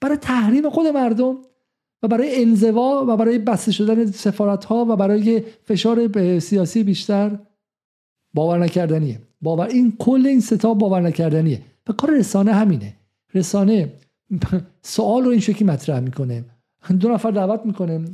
برای 0.00 0.16
تحریم 0.16 0.70
خود 0.70 0.86
مردم 0.86 1.36
و 2.02 2.08
برای 2.08 2.42
انزوا 2.42 3.04
و 3.08 3.16
برای 3.16 3.38
بسته 3.38 3.72
شدن 3.72 4.06
سفارت 4.06 4.64
ها 4.64 4.86
و 4.88 4.96
برای 4.96 5.42
فشار 5.64 6.08
سیاسی 6.38 6.82
بیشتر 6.82 7.38
باور 8.34 8.58
نکردنیه. 8.58 9.20
باور 9.42 9.66
این 9.66 9.96
کل 9.98 10.26
این 10.26 10.40
ستا 10.40 10.74
باور 10.74 11.00
نکردنیه. 11.00 11.62
و 11.88 11.92
کار 11.92 12.10
رسانه 12.10 12.52
همینه. 12.52 12.96
رسانه 13.34 13.92
سوال 14.82 15.24
رو 15.24 15.30
این 15.30 15.40
شکلی 15.40 15.68
مطرح 15.68 16.00
می‌کنه. 16.00 16.44
دو 17.00 17.08
نفر 17.08 17.30
دعوت 17.30 17.66
می‌کنه. 17.66 18.04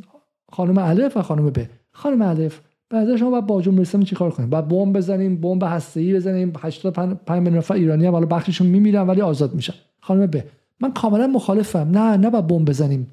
خانم 0.53 0.79
الف 0.79 1.17
و 1.17 1.23
خانم 1.23 1.51
ب. 1.51 1.67
خانم 1.93 2.23
الف 2.23 2.61
بعد 2.91 3.17
شما 3.17 3.31
باید 3.31 3.47
با 3.47 3.63
جمهوری 3.63 3.83
اسلامی 3.83 4.05
چیکار 4.05 4.31
کنیم؟ 4.31 4.51
بعد 4.51 4.69
بمب 4.69 4.97
بزنیم 4.97 5.41
بمب 5.41 5.63
هسته‌ای 5.65 6.15
بزنیم 6.15 6.53
85 6.61 7.17
میلیون 7.31 7.57
نفر 7.57 7.75
ایرانی 7.75 8.07
هم 8.07 8.13
حالا 8.13 8.27
بخششون 8.27 8.67
میمیرن 8.67 9.07
ولی 9.07 9.21
آزاد 9.21 9.55
میشن. 9.55 9.75
خانم 10.01 10.27
ب 10.27 10.41
من 10.81 10.93
کاملا 10.93 11.27
مخالفم. 11.27 11.89
نه 11.93 12.17
نه 12.17 12.31
باید 12.31 12.47
بمب 12.47 12.69
بزنیم. 12.69 13.07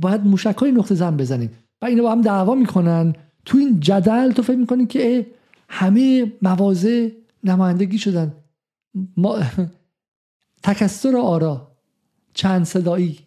باید 0.00 0.26
موشکای 0.26 0.72
نقطه 0.72 0.94
زن 0.94 1.16
بزنیم. 1.16 1.50
و 1.82 1.86
اینا 1.86 2.02
با 2.02 2.12
هم 2.12 2.20
دعوا 2.20 2.54
می‌کنن. 2.54 3.14
تو 3.44 3.58
این 3.58 3.80
جدل 3.80 4.32
تو 4.32 4.42
فکر 4.42 4.56
می‌کنی 4.56 4.86
که 4.86 5.26
همه 5.68 6.32
مواضع 6.42 7.08
نمایندگی 7.44 7.98
شدن. 7.98 8.32
ما 9.16 9.38
تکثر 10.62 11.16
آرا 11.16 11.68
چند 12.34 12.64
صدایی. 12.64 13.18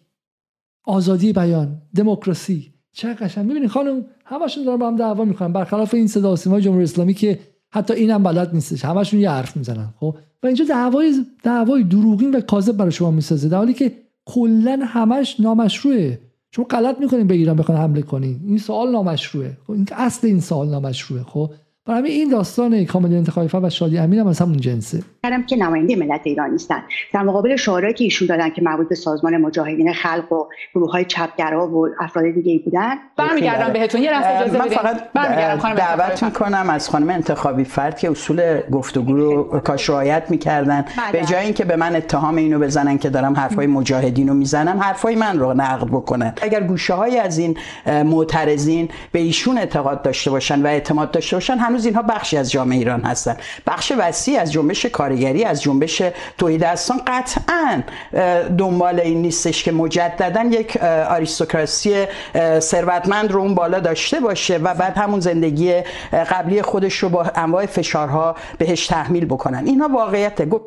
آزادی 0.84 1.32
بیان. 1.32 1.82
دموکراسی. 1.94 2.72
چه 2.92 3.14
قشنگ. 3.14 3.46
می‌بینید 3.46 3.68
خانم 3.70 4.04
همشون 4.32 4.64
دارن 4.64 4.78
با 4.78 4.86
هم 4.86 4.96
دعوا 4.96 5.24
می‌کنن. 5.24 5.52
برخلاف 5.52 5.94
این 5.94 6.06
صدا 6.06 6.36
سیمای 6.36 6.62
جمهوری 6.62 6.84
اسلامی 6.84 7.14
که 7.14 7.38
حتی 7.70 7.94
اینم 7.94 8.22
بلد 8.22 8.54
نیستش. 8.54 8.84
همشون 8.84 9.20
یه 9.20 9.30
حرف 9.30 9.56
می‌زنن 9.56 9.88
خب؟ 10.00 10.16
و 10.42 10.46
اینجا 10.46 10.64
دعوای 10.64 11.26
دعوای 11.42 11.82
دروغین 11.82 12.30
و 12.30 12.40
کاذب 12.40 12.76
برای 12.76 12.92
شما 12.92 13.10
می‌سازه. 13.10 13.48
در 13.48 13.56
حالی 13.56 13.74
که 13.74 13.92
کلا 14.26 14.80
همش 14.82 15.40
نامشروعه. 15.40 16.20
شما 16.50 16.64
غلط 16.64 17.00
می‌کنین 17.00 17.26
به 17.26 17.34
ایران 17.34 17.56
بخواین 17.56 17.80
حمله 17.80 18.02
کنین. 18.02 18.40
این 18.46 18.58
سوال 18.58 18.92
نامشروعه. 18.92 19.56
خب 19.66 19.72
این 19.72 19.88
اصل 19.92 20.26
این 20.26 20.40
سوال 20.40 20.68
نامشروعه 20.68 21.22
خب؟ 21.22 21.50
برای 21.86 22.10
این 22.10 22.28
داستان 22.28 22.84
کامل 22.84 23.14
انتخابی 23.14 23.48
و 23.52 23.70
شادی 23.70 23.98
امین 23.98 24.20
هم 24.20 24.26
از 24.26 24.40
همون 24.40 24.56
جنسه. 24.56 25.02
کردم 25.22 25.42
که 25.42 25.56
نماینده 25.56 25.96
ملت 25.96 26.20
ایران 26.24 26.50
نیستن. 26.50 26.82
در 27.12 27.22
مقابل 27.22 27.56
شعارهایی 27.56 27.94
که 27.94 28.04
ایشون 28.04 28.28
دادن 28.28 28.50
که 28.50 28.62
مربوط 28.62 28.88
به 28.88 28.94
سازمان 28.94 29.36
مجاهدین 29.36 29.92
خلق 29.92 30.32
و 30.32 30.44
گروه 30.74 30.90
های 30.90 31.04
چپگرا 31.04 31.68
و 31.68 31.88
افراد 32.00 32.24
دیگه 32.34 32.52
ای 32.52 32.58
بودن 32.58 32.94
برمیگردم 33.16 33.72
بهتون. 33.72 34.02
یه 34.02 34.10
لحظه 34.10 34.28
اجازه 34.28 34.58
من 34.58 34.68
فقط 34.68 35.76
دعوت 35.76 36.22
می‌کنم 36.22 36.70
از 36.70 36.88
خانم 36.88 37.10
انتخابی 37.10 37.64
فرد 37.64 37.98
که 37.98 38.10
اصول 38.10 38.60
گفتگو 38.70 39.16
رو 39.16 39.60
کاش 39.60 39.90
رعایت 39.90 40.30
می‌کردن. 40.30 40.84
به 41.12 41.18
بله. 41.18 41.26
جای 41.26 41.44
اینکه 41.44 41.64
به 41.64 41.76
من 41.76 41.96
اتهام 41.96 42.36
اینو 42.36 42.58
بزنن 42.58 42.98
که 42.98 43.10
دارم 43.10 43.34
حرفای 43.34 43.66
مجاهدین 43.66 44.28
رو 44.28 44.34
می‌زنم 44.34 44.78
حرفای 44.78 45.16
من 45.16 45.38
رو 45.38 45.54
نقد 45.54 45.86
بکنن. 45.86 46.34
اگر 46.42 46.62
گوشه 46.62 46.94
های 46.94 47.18
از 47.18 47.38
این 47.38 47.58
معترضین 47.86 48.88
به 49.12 49.18
ایشون 49.18 49.58
اعتقاد 49.58 50.02
داشته 50.02 50.30
باشن 50.30 50.62
و 50.62 50.66
اعتماد 50.66 51.10
داشته 51.10 51.36
باشن 51.36 51.58
هنوز 51.72 51.86
اینها 51.86 52.02
بخشی 52.02 52.36
از 52.36 52.50
جامعه 52.50 52.78
ایران 52.78 53.00
هستن. 53.00 53.36
بخش 53.66 53.92
وسیع 53.98 54.40
از 54.40 54.52
جنبش 54.52 54.86
کارگری 54.86 55.44
از 55.44 55.62
جنبش 55.62 56.02
توحید 56.38 56.60
دستان 56.60 57.00
قطعا 57.06 57.82
دنبال 58.58 59.00
این 59.00 59.22
نیستش 59.22 59.62
که 59.62 59.72
مجددا 59.72 60.42
یک 60.42 60.76
آریستوکراسی 61.10 62.04
ثروتمند 62.58 63.32
رو 63.32 63.40
اون 63.40 63.54
بالا 63.54 63.80
داشته 63.80 64.20
باشه 64.20 64.58
و 64.58 64.74
بعد 64.74 64.96
همون 64.96 65.20
زندگی 65.20 65.74
قبلی 66.12 66.62
خودش 66.62 66.96
رو 66.96 67.08
با 67.08 67.22
انواع 67.34 67.66
فشارها 67.66 68.36
بهش 68.58 68.86
تحمیل 68.86 69.24
بکنن. 69.24 69.66
اینها 69.66 69.88
واقعیت 69.88 70.48
گفت 70.48 70.64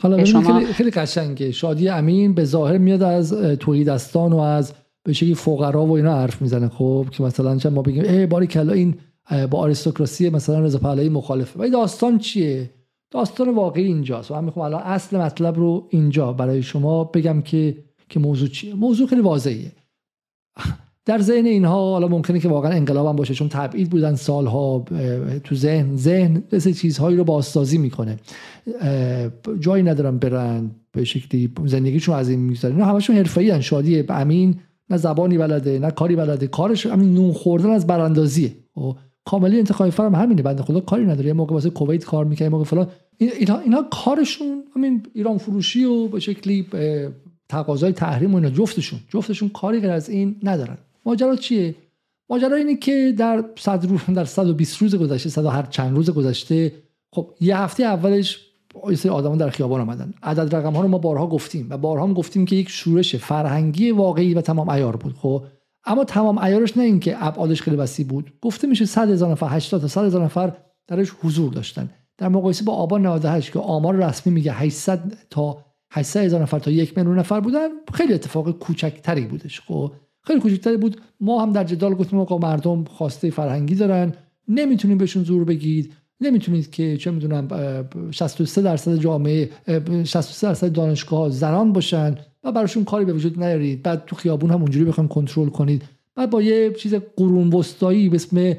حالا 0.00 0.24
شما... 0.24 0.58
خیلی 0.58 0.72
خیلی 0.72 0.90
قشنگه. 0.90 1.50
شادی 1.50 1.88
امین 1.88 2.34
به 2.34 2.44
ظاهر 2.44 2.78
میاد 2.78 3.02
از 3.02 3.34
توحید 3.60 3.88
دستان 3.88 4.32
و 4.32 4.38
از 4.38 4.72
به 5.04 5.12
شکلی 5.12 5.34
فقرا 5.34 5.84
و 5.84 5.96
اینا 5.96 6.18
حرف 6.18 6.42
می‌زنه 6.42 6.68
خب؟ 6.68 7.06
که 7.10 7.22
مثلا 7.22 7.58
ما 7.70 7.82
بگیم 7.82 8.04
ای 8.04 8.26
باری 8.26 8.46
کلا 8.46 8.72
این 8.72 8.98
با 9.50 9.58
آریستوکراسی 9.58 10.30
مثلا 10.30 10.60
رضا 10.60 10.78
پهلوی 10.78 11.08
مخالفه. 11.08 11.60
ولی 11.60 11.70
داستان 11.70 12.18
چیه؟ 12.18 12.70
داستان 13.10 13.54
واقعی 13.54 13.84
اینجاست. 13.84 14.30
و 14.30 14.34
من 14.34 14.44
می‌خوام 14.44 14.66
الان 14.66 14.82
اصل 14.82 15.18
مطلب 15.18 15.56
رو 15.56 15.86
اینجا 15.90 16.32
برای 16.32 16.62
شما 16.62 17.04
بگم 17.04 17.42
که 17.42 17.76
که 18.08 18.20
موضوع 18.20 18.48
چیه. 18.48 18.74
موضوع 18.74 19.06
خیلی 19.06 19.20
واضحه 19.20 19.72
در 21.04 21.18
ذهن 21.18 21.46
اینها 21.46 21.90
حالا 21.90 22.08
ممکنه 22.08 22.40
که 22.40 22.48
واقعا 22.48 22.72
انقلاب 22.72 23.06
هم 23.06 23.16
باشه 23.16 23.34
چون 23.34 23.48
تبعید 23.48 23.90
بودن 23.90 24.14
سالها 24.14 24.84
تو 25.44 25.54
ذهن 25.54 25.96
ذهن 25.96 26.42
مثل 26.52 26.72
چیزهایی 26.72 27.16
رو 27.16 27.24
بازسازی 27.24 27.78
می‌کنه. 27.78 28.18
جایی 29.60 29.82
ندارن 29.82 30.18
برن 30.18 30.70
به 30.92 31.04
شکلی 31.04 31.52
زندگیشون 31.64 32.14
از 32.14 32.28
این 32.28 32.40
می‌گذارن 32.40 32.74
اینا 32.74 32.86
همشون 32.86 33.16
حرفه‌ای 33.16 33.62
شادی 33.62 34.04
امین. 34.08 34.60
نه 34.90 34.96
زبانی 34.96 35.38
بلده 35.38 35.78
نه 35.78 35.90
کاری 35.90 36.16
بلده. 36.16 36.46
کارش 36.46 36.86
همین 36.86 37.14
نون 37.14 37.32
خوردن 37.32 37.70
از 37.70 37.86
براندازیه. 37.86 38.52
کاملی 39.28 39.58
انتخابی 39.58 39.90
فرم 39.90 40.14
همینه. 40.14 40.42
بنده 40.42 40.62
خدا 40.62 40.80
کاری 40.80 41.04
نداره. 41.04 41.26
یه 41.26 41.32
موقع 41.32 41.54
واسه 41.54 41.70
کویت 41.70 42.04
کار 42.04 42.24
می‌کنه 42.24 42.48
موقع 42.48 42.64
فلان. 42.64 42.88
اینا 43.18 43.58
اینا 43.58 43.82
کارشون 43.90 44.64
همین 44.76 45.02
ایران 45.14 45.38
فروشی 45.38 45.84
و 45.84 46.08
به 46.08 46.20
شکلی 46.20 46.66
تقاضای 47.48 47.92
تحریم 47.92 48.32
و 48.32 48.36
اینا 48.36 48.50
جفتشون. 48.50 49.00
جفتشون 49.08 49.48
کاری 49.48 49.80
غیر 49.80 49.90
از 49.90 50.08
این 50.08 50.36
ندارن. 50.42 50.78
ماجرا 51.06 51.36
چیه؟ 51.36 51.74
ماجرا 52.30 52.56
اینه 52.56 52.76
که 52.76 53.14
در 53.18 53.44
100 53.58 53.86
روز 53.86 54.00
در 54.14 54.24
120 54.24 54.82
روز 54.82 54.94
گذشته 54.94 55.30
100 55.30 55.46
هر 55.46 55.62
چند 55.62 55.96
روز 55.96 56.10
گذشته 56.10 56.72
خب 57.14 57.30
یه 57.40 57.58
هفته 57.58 57.84
اولش 57.84 58.38
یه 58.90 58.96
سری 58.96 59.12
آدما 59.12 59.36
در 59.36 59.50
خیابان 59.50 59.80
آمدن 59.80 60.14
عدد 60.22 60.56
رقم 60.56 60.72
ها 60.72 60.82
رو 60.82 60.88
ما 60.88 60.98
بارها 60.98 61.26
گفتیم 61.26 61.66
و 61.70 61.76
بارها 61.76 62.06
هم 62.06 62.14
گفتیم 62.14 62.44
که 62.44 62.56
یک 62.56 62.68
شورش 62.68 63.16
فرهنگی 63.16 63.90
واقعی 63.90 64.34
و 64.34 64.40
تمام 64.40 64.70
عیار 64.70 64.96
بود. 64.96 65.14
خب 65.14 65.44
اما 65.88 66.04
تمام 66.04 66.38
عیارش 66.38 66.76
نه 66.76 66.82
اینکه 66.82 67.26
ابعادش 67.26 67.62
خیلی 67.62 67.76
وسیع 67.76 68.06
بود. 68.06 68.32
گفته 68.42 68.66
میشه 68.66 68.84
100 68.84 69.10
هزار 69.10 69.30
نفر 69.30 69.46
80 69.50 69.80
تا 69.80 69.88
100 69.88 70.04
هزار 70.04 70.24
نفر 70.24 70.52
درش 70.86 71.12
حضور 71.22 71.52
داشتن. 71.52 71.90
در 72.18 72.28
مقایسه 72.28 72.64
با 72.64 72.72
آبان 72.72 73.06
98 73.06 73.52
که 73.52 73.58
آمار 73.58 73.96
رسمی 73.96 74.32
میگه 74.32 74.52
800 74.52 75.12
تا 75.30 75.64
800 75.90 76.20
هزار 76.20 76.42
نفر 76.42 76.58
تا 76.58 76.70
یک 76.70 76.98
میلیون 76.98 77.18
نفر 77.18 77.40
بودن 77.40 77.68
خیلی 77.94 78.14
اتفاق 78.14 78.50
کوچکتری 78.50 79.24
بودش. 79.24 79.60
خب 79.60 79.92
خیلی 80.22 80.40
کوچکتری 80.40 80.76
بود. 80.76 81.00
ما 81.20 81.42
هم 81.42 81.52
در 81.52 81.64
جدال 81.64 81.94
گفتیم 81.94 82.18
آقا 82.18 82.38
مردم 82.38 82.84
خواسته 82.84 83.30
فرهنگی 83.30 83.74
دارن 83.74 84.12
نمی‌تونیم 84.48 84.98
بهشون 84.98 85.24
زور 85.24 85.44
بگید 85.44 85.92
نمی‌تونید 86.20 86.70
که 86.70 86.96
چه 86.96 87.10
می‌دونم 87.10 87.48
63 88.10 88.62
درصد 88.62 88.96
جامعه 88.96 89.50
63 90.04 90.46
درصد 90.46 90.72
دانشگاه 90.72 91.30
زنان 91.30 91.72
باشن. 91.72 92.16
براشون 92.54 92.84
کاری 92.84 93.04
به 93.04 93.12
وجود 93.12 93.42
نیارید. 93.42 93.82
بعد 93.82 94.04
تو 94.06 94.16
خیابون 94.16 94.50
هم 94.50 94.60
اونجوری 94.62 94.84
بخوایم 94.84 95.08
کنترل 95.08 95.48
کنید. 95.48 95.82
بعد 96.14 96.30
با 96.30 96.42
یه 96.42 96.72
چیز 96.72 96.94
قرون 97.16 97.52
وسطایی 97.52 98.08
به 98.08 98.14
اسم 98.16 98.56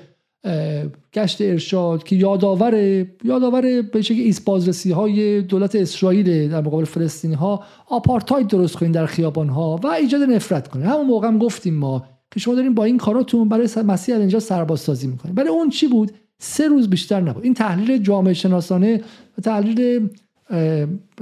گشت 1.14 1.42
ارشاد 1.42 2.04
که 2.04 2.16
یادآور 2.16 3.06
یادآور 3.24 3.82
به 3.82 4.02
شکل 4.02 4.20
ایسپازرسی 4.20 4.92
های 4.92 5.42
دولت 5.42 5.76
اسرائیل 5.76 6.50
در 6.50 6.62
مقابل 6.62 6.86
فلسطینی 6.86 7.34
ها 7.34 7.64
آپارتاید 7.88 8.48
درست 8.48 8.76
کنید 8.76 8.92
در 8.92 9.06
خیابان 9.06 9.50
ها 9.50 9.80
و 9.84 9.88
ایجاد 9.88 10.22
نفرت 10.22 10.68
کنید. 10.68 10.86
همون 10.86 11.06
موقع 11.06 11.28
هم 11.28 11.38
گفتیم 11.38 11.74
ما 11.74 12.06
که 12.32 12.40
شما 12.40 12.56
دارین 12.56 12.74
با 12.74 12.84
این 12.84 12.98
کاراتون 12.98 13.50
برای 13.50 13.68
مسیح 13.86 14.16
اینجا 14.16 14.40
سرباز 14.40 14.80
سازی 14.80 15.08
می‌کنید. 15.08 15.36
برای 15.36 15.50
اون 15.50 15.70
چی 15.70 15.88
بود؟ 15.88 16.12
سه 16.40 16.68
روز 16.68 16.90
بیشتر 16.90 17.22
نبود. 17.22 17.44
این 17.44 17.54
تحلیل 17.54 17.98
جامعه 17.98 18.34
شناسانه 18.34 19.02
و 19.38 19.42
تحلیل 19.42 20.10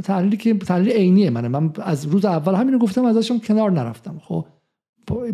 تحلیلی 0.04 0.38
که 0.38 0.54
تحلیل 0.54 0.92
عینیه 0.92 1.30
منه 1.30 1.48
من 1.48 1.74
از 1.76 2.06
روز 2.06 2.26
اول 2.26 2.56
همین 2.56 2.78
گفتم 2.78 3.06
ازشون 3.06 3.40
کنار 3.40 3.72
نرفتم. 3.72 4.22
خب 4.24 4.46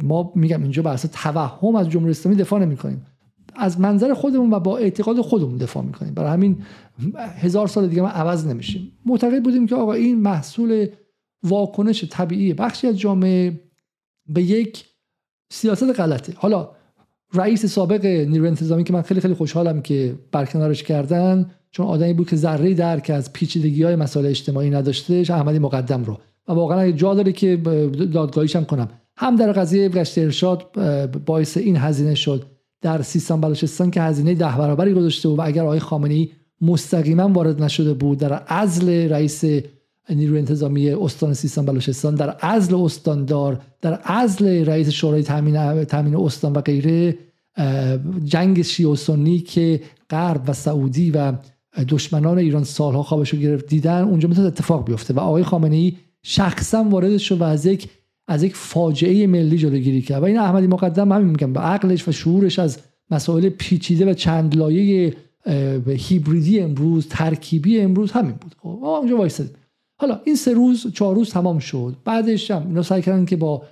ما 0.04 0.32
میگم 0.36 0.62
اینجا 0.64 0.82
بر 0.82 0.94
اساس 0.94 1.12
توهم 1.14 1.76
از 1.76 1.90
جمهوری 1.90 2.12
اسلامی 2.12 2.38
دفاع 2.38 2.60
نمی‌کنیم. 2.60 3.06
از 3.56 3.80
منظر 3.80 4.14
خودمون 4.14 4.54
و 4.54 4.60
با 4.60 4.78
اعتقاد 4.78 5.22
خودمون 5.22 5.58
دفاع 5.58 5.84
می‌کنیم. 5.84 6.14
برای 6.14 6.32
همین 6.32 6.58
هزار 7.18 7.68
سال 7.68 7.88
دیگه 7.88 8.02
ما 8.02 8.08
عوض 8.08 8.48
نمیشیم. 8.48 8.92
معتقد 9.06 9.44
بودیم 9.44 9.68
که 9.68 9.76
آقا 9.76 9.94
این 9.94 10.22
محصول 10.22 10.88
واکنش 11.44 12.06
طبیعی 12.10 12.54
بخشی 12.54 12.88
از 12.88 13.00
جامعه 13.00 13.60
به 14.28 14.42
یک 14.42 14.86
سیاست 15.52 16.00
غلطه. 16.00 16.34
حالا 16.36 16.70
رئیس 17.34 17.66
سابق 17.66 18.06
نیروی 18.06 18.48
انتظامی 18.48 18.84
که 18.84 18.94
من 18.94 19.02
خیلی 19.02 19.22
خیلی 19.22 19.34
خوشحالم 19.34 19.82
که 19.82 20.16
برکنارش 20.32 20.84
کردن 20.84 21.52
چون 21.74 21.86
آدمی 21.86 22.14
بود 22.14 22.30
که 22.30 22.36
ذره 22.36 22.74
درک 22.74 23.10
از 23.10 23.34
پیچیدگی 23.34 23.84
های 23.84 23.96
مسائل 23.96 24.26
اجتماعی 24.26 24.70
نداشته 24.70 25.14
احمدی 25.30 25.60
مقدم 25.60 26.04
رو. 26.04 26.18
و 26.48 26.54
واقعا 26.54 26.92
جا 26.92 27.14
داره 27.14 27.32
که 27.32 27.56
دادگاهیش 28.14 28.56
هم 28.56 28.66
کنم. 28.66 28.90
هم 29.18 29.36
در 29.36 29.52
قضیه 29.52 29.90
گشت 29.90 30.18
ارشاد 30.18 30.72
باعث 31.26 31.58
این 31.58 31.78
هزینه 31.78 32.16
شد. 32.16 32.46
در 32.82 33.02
سیستان 33.02 33.42
بلوچستان 33.42 33.92
که 33.92 34.02
هزینه 34.02 34.36
ده 34.36 34.58
برابری 34.58 34.94
گذاشته 34.94 35.30
بود 35.30 35.40
و 35.40 35.42
اگر 35.42 35.64
آقای 35.64 35.80
خامنه 35.80 36.14
ای 36.14 36.30
مستقیما 36.62 37.28
وارد 37.28 37.64
نشده 37.64 37.94
بود 37.94 38.18
در 38.18 38.34
عزل 38.34 38.90
رئیس 38.90 39.44
نیروی 40.10 40.40
انتظامی 40.40 40.90
استان 40.90 41.34
سیستان 41.34 41.66
بلوچستان 41.66 42.16
در 42.16 42.30
عزل 42.30 42.76
استاندار 42.76 43.62
در 43.82 43.94
عزل 43.94 44.66
رئیس 44.66 44.90
شورای 44.90 45.24
تامین 45.24 45.84
تامین 45.84 46.16
استان 46.16 46.54
و 46.54 46.62
غیره 46.62 47.18
جنگ 48.24 48.62
شیعه 48.62 48.90
و 48.90 48.96
سنی 48.96 49.40
که 49.40 49.82
غرب 50.10 50.42
و 50.48 50.54
سعودی 50.54 51.12
و 51.12 51.34
دشمنان 51.90 52.38
ایران 52.38 52.64
سالها 52.64 53.04
خوابش 53.04 53.30
رو 53.30 53.40
گرفت 53.40 53.68
دیدن 53.68 54.02
اونجا 54.02 54.30
می‌تونه 54.30 54.48
اتفاق 54.48 54.86
بیفته 54.86 55.14
و 55.14 55.20
آقای 55.20 55.44
خامنه 55.44 55.76
ای 55.76 55.94
شخصا 56.24 56.84
وارد 56.84 57.18
شد 57.18 57.42
و 57.42 57.44
از 57.44 57.66
یک 57.66 57.90
از 58.28 58.44
یک 58.44 58.56
فاجعه 58.56 59.28
ملی 59.28 59.58
جلوگیری 59.58 60.02
کرد. 60.02 60.22
و 60.22 60.26
این 60.26 60.38
احمدی 60.40 60.68
مقدم 60.68 61.12
همین 61.12 61.28
میگم 61.28 61.54
به 61.54 61.60
عقلش 61.60 62.08
و 62.08 62.12
شعورش 62.12 62.60
از 62.60 62.80
مسائل 63.12 63.50
پیچیده 63.50 64.06
و 64.12 64.14
چند 64.14 64.56
لایه 64.56 65.14
هیبریدی 65.88 66.60
امروز 66.60 67.08
ترکیبی 67.08 67.80
امروز 67.80 68.12
همین 68.12 68.36
بود. 68.42 68.56
خب 68.58 68.68
اونجا 68.68 69.18
وایسادیم 69.18 69.54
حالا 70.00 70.20
این 70.24 70.36
سه 70.36 70.54
روز 70.54 70.94
چهار 70.94 71.16
روز 71.16 71.30
تمام 71.30 71.60
شد. 71.60 71.96
بعدش 72.06 72.52
هم 72.52 72.68
اینا 72.68 72.82
سعی 72.82 73.02
کردن 73.02 73.26
که 73.26 73.36
با 73.36 73.64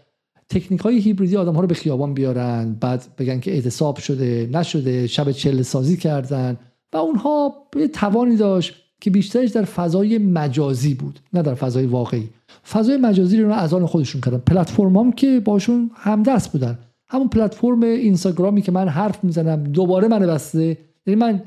تکنیک 0.50 0.82
های 0.82 1.00
هیبریدی 1.00 1.38
آدم 1.38 1.54
ها 1.54 1.62
رو 1.62 1.68
به 1.68 1.74
خیابان 1.74 2.14
بیارن. 2.14 2.78
بعد 2.80 3.06
بگن 3.18 3.40
که 3.40 3.52
اعتصاب 3.52 3.98
شده 3.98 4.50
نشده 4.54 5.08
شب 5.08 5.32
چله 5.32 5.64
سازی 5.64 5.98
کردن. 5.98 6.58
و 6.94 6.98
اونها 6.98 7.54
به 7.72 7.88
توانی 7.88 8.36
داشت 8.36 8.74
که 9.02 9.10
بیشترش 9.10 9.50
در 9.50 9.64
فضای 9.64 10.18
مجازی 10.18 10.94
بود 10.94 11.20
نه 11.34 11.42
در 11.42 11.54
فضای 11.54 11.86
واقعی. 11.86 12.30
فضای 12.72 12.98
مجازی 12.98 13.42
رو 13.42 13.52
از 13.52 13.74
آن 13.74 13.86
خودشون 13.86 14.22
کردن. 14.22 14.38
پلتفرم 14.38 15.12
که 15.12 15.40
باشون 15.40 15.92
همدست 15.96 16.52
بودن. 16.52 16.80
همون 17.10 17.28
پلتفرم 17.28 17.84
اینستاگرامی 17.84 18.62
که 18.62 18.72
من 18.72 18.88
حرف 18.88 19.24
می‌زنم 19.24 19.64
دوباره 19.64 20.08
من 20.08 20.20
بسته. 20.20 20.78
یعنی 21.08 21.20
من 21.20 21.42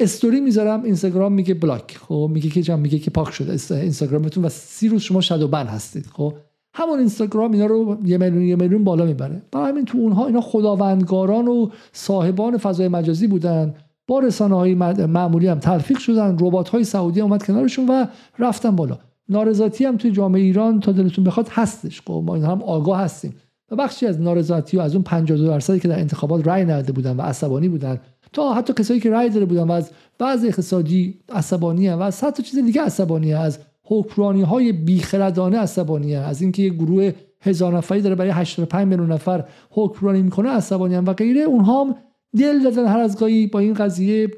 استوری 0.00 0.40
می‌ذارم 0.40 0.84
اینستاگرام 0.84 1.32
میگه 1.32 1.54
بلاک. 1.54 1.98
خب 2.08 2.30
میگه 2.32 2.50
که 2.50 2.62
جام 2.62 2.80
میگه 2.80 2.98
که 2.98 3.10
پاک 3.10 3.30
شده. 3.30 3.74
اینستاگرامتون 3.74 4.44
و 4.44 4.48
سی 4.48 4.88
روز 4.88 5.02
شما 5.02 5.20
شادو 5.20 5.48
بن 5.48 5.66
هستید. 5.66 6.06
خب 6.06 6.34
همون 6.74 6.98
اینستاگرام 6.98 7.52
اینا 7.52 7.66
رو 7.66 7.98
یه 8.04 8.18
میلیون 8.18 8.42
یه 8.42 8.56
میلیون 8.56 8.84
بالا 8.84 9.04
می‌بره. 9.04 9.42
برای 9.52 9.68
همین 9.68 9.84
تو 9.84 9.98
اونها 9.98 10.26
اینا 10.26 10.40
خداوندگاران 10.40 11.48
و 11.48 11.68
صاحبان 11.92 12.56
فضای 12.56 12.88
مجازی 12.88 13.26
بودن. 13.26 13.74
با 14.10 14.18
رسانه 14.18 14.54
های 14.54 14.74
معمولی 14.74 15.46
هم 15.46 15.58
تلفیق 15.58 15.98
شدن 15.98 16.36
ربات 16.40 16.68
های 16.68 16.84
سعودی 16.84 17.20
اومد 17.20 17.42
کنارشون 17.42 17.86
و 17.88 18.06
رفتن 18.38 18.76
بالا. 18.76 18.98
نارضایتی 19.28 19.84
هم 19.84 19.96
توی 19.96 20.10
جامعه 20.10 20.42
ایران 20.42 20.80
تا 20.80 20.92
دلتون 20.92 21.24
بخواد 21.24 21.48
هستش. 21.48 22.00
خب 22.00 22.22
ما 22.26 22.34
این 22.34 22.44
هم 22.44 22.62
آگاه 22.62 23.00
هستیم. 23.00 23.34
و 23.70 23.76
بخشی 23.76 24.06
از 24.06 24.20
نارضایتی 24.20 24.78
از 24.78 24.94
اون 24.94 25.02
52 25.02 25.46
درصدی 25.46 25.80
که 25.80 25.88
در 25.88 25.98
انتخابات 25.98 26.48
رأی 26.48 26.64
نداده 26.64 26.92
بودن 26.92 27.16
و 27.16 27.22
عصبانی 27.22 27.68
بودن 27.68 28.00
تا 28.32 28.54
حتی 28.54 28.72
کسایی 28.72 29.00
که 29.00 29.10
رأی 29.10 29.30
داده 29.30 29.44
بودن 29.44 29.62
و 29.62 29.72
از 29.72 29.90
بعض 30.18 30.44
اقتصادی 30.44 31.20
عصبانی 31.28 31.88
و 31.88 32.00
از 32.00 32.24
حتی 32.24 32.42
چیز 32.42 32.58
دیگه 32.64 32.82
عصبانی 32.82 33.34
از 33.34 33.58
حکمرانی 33.82 34.42
های 34.42 34.72
بیخردانه 34.72 35.58
عصبانی 35.58 36.16
از 36.16 36.42
اینکه 36.42 36.62
یه 36.62 36.70
گروه 36.70 37.12
هزار 37.40 37.76
نفری 37.76 38.00
داره 38.00 38.14
برای 38.14 38.30
85 38.30 38.88
میلیون 38.88 39.12
نفر 39.12 39.44
حکمرانی 39.70 40.22
می‌کنه 40.22 40.48
عصبانی 40.48 40.96
و 40.96 41.12
غیره. 41.12 41.40
اونها 41.40 41.84
هم 41.84 41.94
دل 42.36 42.62
دادن 42.62 42.86
هر 42.86 42.98
از 42.98 43.18
گاهی 43.18 43.46
با 43.46 43.58
این 43.58 43.74
قضیه 43.74 44.30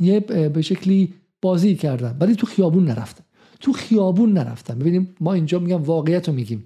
یه 0.00 0.20
به 0.20 0.62
شکلی 0.62 1.14
بازی 1.42 1.74
کردن 1.74 2.16
ولی 2.20 2.34
تو 2.34 2.46
خیابون 2.46 2.84
نرفتن 2.84 3.24
تو 3.60 3.72
خیابون 3.72 4.32
نرفتن 4.32 4.78
ببینیم 4.78 5.14
ما 5.20 5.32
اینجا 5.32 5.58
میگم 5.58 5.82
واقعیت 5.82 6.28
رو 6.28 6.34
میگیم. 6.34 6.64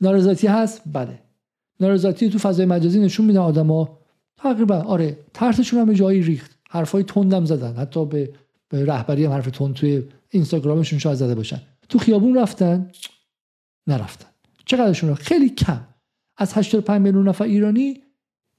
نارضایتی 0.00 0.46
هست؟ 0.46 0.82
بله. 0.92 1.18
نارضایتی 1.80 2.28
تو 2.30 2.38
فضای 2.38 2.66
مجازی 2.66 3.00
نشون 3.00 3.26
میدن 3.26 3.38
آدما. 3.38 3.98
تقریبا 4.36 4.76
آره. 4.76 5.18
ترسشون 5.34 5.80
هم 5.80 5.86
به 5.86 5.94
جایی 5.94 6.22
ریخت. 6.22 6.58
حرفای 6.70 7.02
تندم 7.02 7.44
زدن. 7.44 7.74
حتی 7.76 8.06
به, 8.06 8.32
به 8.68 8.84
رهبری 8.84 9.24
هم 9.24 9.32
حرف 9.32 9.50
تند 9.50 9.74
توی 9.74 10.02
اینستاگرامشون 10.30 10.98
شاید 10.98 11.16
زده 11.16 11.34
باشن. 11.34 11.60
تو 11.88 11.98
خیابون 11.98 12.38
رفتن. 12.38 12.90
نرفتن. 13.86 14.28
چقدرشون 14.64 15.14
خیلی 15.14 15.48
کم. 15.48 15.80
از 16.36 16.54
85 16.54 17.02
میلیون 17.02 17.28
نفر 17.28 17.44
ایرانی 17.44 18.02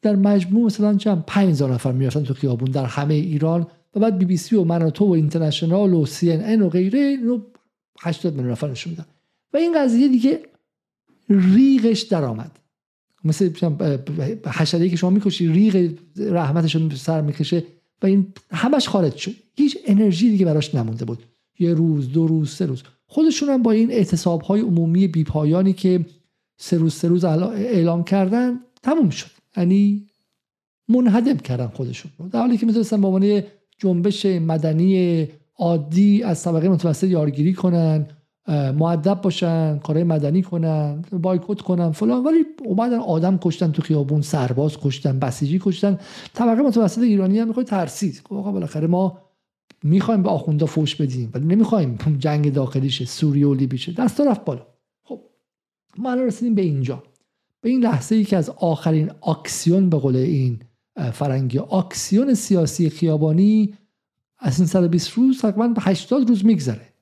در 0.01 0.15
مجموع 0.15 0.65
مثلا 0.65 0.97
چند 0.97 1.23
5000 1.27 1.73
نفر 1.73 1.91
می‌رفتن 1.91 2.23
تو 2.23 2.33
خیابون 2.33 2.71
در 2.71 2.85
همه 2.85 3.13
ایران 3.13 3.67
و 3.95 3.99
بعد 3.99 4.17
بی 4.17 4.25
بی 4.25 4.37
سی 4.37 4.55
و 4.55 4.63
مناتو 4.63 5.05
و 5.05 5.11
اینترنشنال 5.11 5.93
و 5.93 6.05
سی 6.05 6.31
ان 6.31 6.41
ان 6.43 6.61
و 6.61 6.69
غیره 6.69 6.99
اینو 6.99 7.41
80 8.01 8.33
میلیون 8.33 8.51
نفر 8.51 8.67
نشون 8.67 8.91
میدن. 8.91 9.05
و 9.53 9.57
این 9.57 9.73
قضیه 9.79 10.07
دیگه 10.07 10.39
ریغش 11.29 12.01
درآمد. 12.01 12.51
مثل 13.23 13.49
حشره 14.45 14.89
که 14.89 14.95
شما 14.95 15.09
می‌کشی 15.09 15.47
ریغ 15.47 15.93
رحمتش 16.17 16.77
سر 16.95 17.21
می‌کشه 17.21 17.63
و 18.01 18.05
این 18.05 18.27
همش 18.51 18.89
خارج 18.89 19.15
شد. 19.15 19.31
هیچ 19.55 19.77
انرژی 19.85 20.29
دیگه 20.29 20.45
براش 20.45 20.75
نمونده 20.75 21.05
بود. 21.05 21.19
یه 21.59 21.73
روز 21.73 22.11
دو 22.11 22.27
روز 22.27 22.51
سه 22.51 22.65
روز. 22.65 22.83
خودشون 23.05 23.49
هم 23.49 23.63
با 23.63 23.71
این 23.71 23.91
اعتصاب 23.91 24.41
های 24.41 24.61
عمومی 24.61 25.07
بیپایانی 25.07 25.73
که 25.73 26.05
سه 26.57 26.77
روز 26.77 26.93
سه 26.93 27.07
روز 27.07 27.23
اعلام 27.25 28.03
کردن 28.03 28.59
تموم 28.83 29.09
شد. 29.09 29.40
یعنی 29.57 30.07
منهدم 30.89 31.37
کردن 31.37 31.67
خودشون 31.67 32.11
در 32.31 32.39
حالی 32.39 32.57
که 32.57 32.65
می‌تونستن 32.65 33.19
به 33.19 33.45
جنبش 33.77 34.25
مدنی 34.25 35.27
عادی 35.57 36.23
از 36.23 36.43
طبقه 36.43 36.69
متوسط 36.69 37.07
یارگیری 37.07 37.53
کنن 37.53 38.07
معدب 38.47 39.21
باشن 39.21 39.79
کارهای 39.79 40.03
مدنی 40.03 40.41
کنن 40.41 41.01
بایکوت 41.11 41.61
کنن 41.61 41.91
فلان. 41.91 42.23
ولی 42.23 42.45
اومدن 42.65 42.99
آدم 42.99 43.37
کشتن 43.37 43.71
تو 43.71 43.81
خیابون 43.81 44.21
سرباز 44.21 44.77
کشتن 44.77 45.19
بسیجی 45.19 45.59
کشتن. 45.63 45.99
طبقه 46.33 46.61
متوسط 46.61 47.01
ایرانی 47.01 47.39
هم 47.39 47.47
می‌خواد 47.47 47.65
ترسید. 47.65 48.21
خب 48.29 48.35
آقا 48.35 48.51
بالاخره 48.51 48.87
ما 48.87 49.17
می‌خوایم 49.83 50.23
به 50.23 50.29
آخوندا 50.29 50.65
فوش 50.65 50.95
بدیم 50.95 51.31
ولی 51.33 51.45
نمی‌خوایم 51.45 51.97
جنگ 52.19 52.53
داخلیشه 52.53 53.05
سوریه 53.05 53.47
و 53.47 53.53
لیبی 53.53 53.77
شه 53.77 53.93
دست 53.93 54.21
رفت 54.21 54.45
بالا. 54.45 54.67
خب 55.03 55.21
ما 55.97 56.11
الان 56.11 56.25
رسیدیم 56.25 56.55
به 56.55 56.61
اینجا. 56.61 57.03
به 57.61 57.69
این 57.69 57.83
لحظه 57.83 58.15
ای 58.15 58.25
که 58.25 58.37
از 58.37 58.49
آخرین 58.49 59.11
اکسیون 59.27 59.89
به 59.89 59.97
قول 59.97 60.15
این 60.15 60.59
فرنگی 61.13 61.59
اکسیون 61.59 62.33
سیاسی 62.33 62.89
خیابانی 62.89 63.73
از 64.39 64.59
این 64.59 64.67
120 64.67 65.11
روز 65.11 65.41
تقریبا 65.41 65.73
80 65.79 66.29
روز 66.29 66.45
میگذره. 66.45 66.93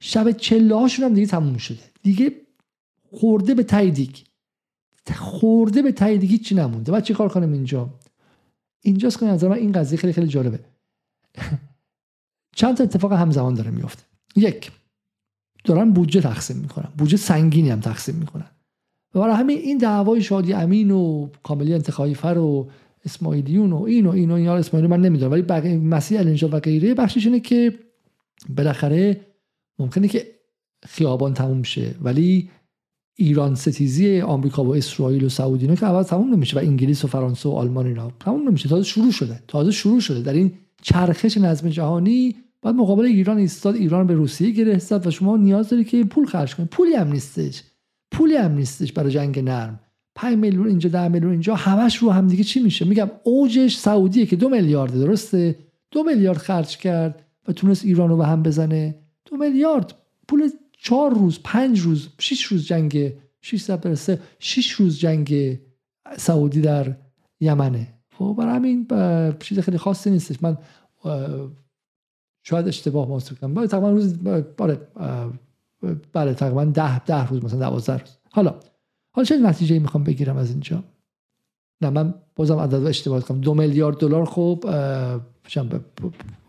شب 0.00 0.30
چله 0.32 0.74
هاشون 0.74 1.04
هم 1.04 1.14
دیگه 1.14 1.26
تموم 1.26 1.56
شده. 1.56 1.82
دیگه 2.02 2.32
خورده 3.10 3.54
به 3.54 3.62
تاییدیگ 3.62 4.16
خورده 5.16 5.82
به 5.82 5.92
تاییدیگی 5.92 6.38
چی 6.38 6.54
نمونده. 6.54 6.92
بعد 6.92 7.04
چی 7.04 7.14
کار 7.14 7.28
کنم 7.28 7.52
اینجا؟ 7.52 7.94
اینجاست 8.80 9.18
که 9.18 9.26
نظر 9.26 9.48
من 9.48 9.56
این 9.56 9.72
قضیه 9.72 9.98
خیلی 9.98 10.12
خیلی 10.12 10.26
جالبه. 10.26 10.60
چند 12.56 12.76
تا 12.76 12.84
اتفاق 12.84 13.12
همزمان 13.12 13.54
داره 13.54 13.70
میفته 13.70 14.02
یک 14.36 14.72
دارن 15.64 15.92
بودجه 15.92 16.20
تقسیم 16.20 16.56
می‌کنن. 16.56 16.92
بودجه 16.98 17.16
سنگینی 17.16 17.70
هم 17.70 17.80
تقسیم 17.80 18.14
می‌کنن. 18.14 18.50
و 19.18 19.20
برای 19.20 19.34
همین 19.34 19.58
این 19.58 19.78
دعوای 19.78 20.22
شادی 20.22 20.52
امین 20.52 20.90
و 20.90 21.28
کاملی 21.42 21.74
انتخابی 21.74 22.14
فر 22.14 22.38
و 22.38 22.68
اسماعیلیون 23.04 23.72
و 23.72 23.82
این 23.82 24.06
و 24.06 24.10
این 24.10 24.30
و 24.30 24.34
این 24.34 24.48
اسماعیلی 24.48 24.90
من 24.90 25.00
نمی‌دونم 25.00 25.32
ولی 25.32 25.42
بقیه 25.42 25.76
مسیح 25.76 26.18
الانجا 26.18 26.48
و 26.52 26.60
غیره 26.60 26.94
بخشش 26.94 27.26
اینه 27.26 27.40
که 27.40 27.78
بالاخره 28.56 29.20
ممکنه 29.78 30.08
که 30.08 30.26
خیابان 30.86 31.34
تموم 31.34 31.62
شه 31.62 31.94
ولی 32.02 32.50
ایران 33.14 33.54
ستیزی 33.54 34.20
آمریکا 34.20 34.64
و 34.64 34.76
اسرائیل 34.76 35.24
و 35.24 35.28
سعودی 35.28 35.64
اینا 35.64 35.76
که 35.76 35.86
اول 35.86 36.02
تموم 36.02 36.34
نمیشه 36.34 36.56
و 36.56 36.60
انگلیس 36.60 37.04
و 37.04 37.08
فرانسه 37.08 37.48
و 37.48 37.52
آلمان 37.52 37.86
اینا 37.86 38.12
تموم 38.20 38.48
نمیشه 38.48 38.68
تازه 38.68 38.84
شروع 38.84 39.10
شده 39.10 39.40
تازه 39.48 39.70
شروع 39.70 40.00
شده. 40.00 40.22
در 40.22 40.32
این 40.32 40.52
چرخش 40.82 41.36
نظم 41.38 41.68
جهانی 41.68 42.36
بعد 42.62 42.74
مقابل 42.74 43.04
ایران 43.04 43.38
ایستاد 43.38 43.76
ایران 43.76 44.06
به 44.06 44.14
روسیه 44.14 44.50
گره 44.50 44.78
زد 44.78 45.06
و 45.06 45.10
شما 45.10 45.36
نیاز 45.36 45.68
داری 45.68 45.84
که 45.84 46.04
پول 46.04 46.26
خرج 46.26 46.54
کنید 46.54 46.68
پولی 46.68 46.94
هم 46.94 47.12
نیستش. 47.12 47.62
پولی 48.12 48.36
هم 48.36 48.52
نیستش 48.52 48.92
برای 48.92 49.10
جنگ 49.10 49.38
نرم. 49.38 49.80
5 50.14 50.36
میلیون 50.36 50.66
اینجا 50.66 50.88
10 50.88 51.08
میلیون 51.08 51.32
اینجا 51.32 51.54
همش 51.54 51.96
رو 51.96 52.10
هم 52.10 52.26
دیگه 52.26 52.44
چی 52.44 52.60
میشه؟ 52.60 52.84
میگم 52.84 53.10
اوجش 53.24 53.76
سعودیه 53.76 54.26
که 54.26 54.36
دو 54.36 54.48
میلیارد 54.48 54.92
درسته؟ 54.92 55.58
دو 55.90 56.02
میلیارد 56.02 56.38
خرج 56.38 56.76
کرد 56.76 57.24
و 57.48 57.52
تونست 57.52 57.84
ایران 57.84 58.08
رو 58.08 58.16
به 58.16 58.26
هم 58.26 58.42
بزنه. 58.42 58.98
دو 59.24 59.36
میلیارد 59.36 59.94
پول 60.28 60.50
چهار 60.78 61.14
روز 61.14 61.38
پنج 61.44 61.80
روز 61.80 62.08
شش 62.18 62.42
روز 62.42 62.66
جنگ 62.66 63.12
600 63.40 63.80
برسه 63.80 64.20
شش 64.38 64.70
روز 64.70 64.98
جنگ 64.98 65.58
سعودی 66.16 66.60
در 66.60 66.96
یمنه. 67.40 67.94
خب 68.18 68.34
برای 68.38 68.54
همین 68.54 68.86
چیز 69.38 69.58
خیلی 69.58 69.78
خاصی 69.78 70.10
نیستش. 70.10 70.36
من 70.42 70.58
شاید 72.42 72.68
اشتباه 72.68 73.08
محسوب 73.08 73.38
کنم. 73.38 73.66
تقریبا 73.66 73.90
روز 73.90 74.18
بله 74.56 74.80
بله 76.12 76.34
تقریبا 76.34 76.64
ده 76.64 76.98
ده 76.98 77.26
روز 77.26 77.44
مثلا 77.44 77.58
دوازده 77.58 77.98
روز. 77.98 78.10
حالا 78.30 78.54
حالا 79.10 79.24
چه 79.24 79.36
نتیجه 79.36 79.78
می‌خوام 79.78 80.04
بگیرم 80.04 80.36
از 80.36 80.50
اینجا؟ 80.50 80.84
نه 81.80 81.90
من 81.90 82.14
بازم 82.36 82.56
عدد 82.56 82.86
اشتباه 82.86 83.20
کنم. 83.20 83.40
دو 83.40 83.54
میلیارد 83.54 83.96
دلار 83.98 84.24
خب 84.24 84.64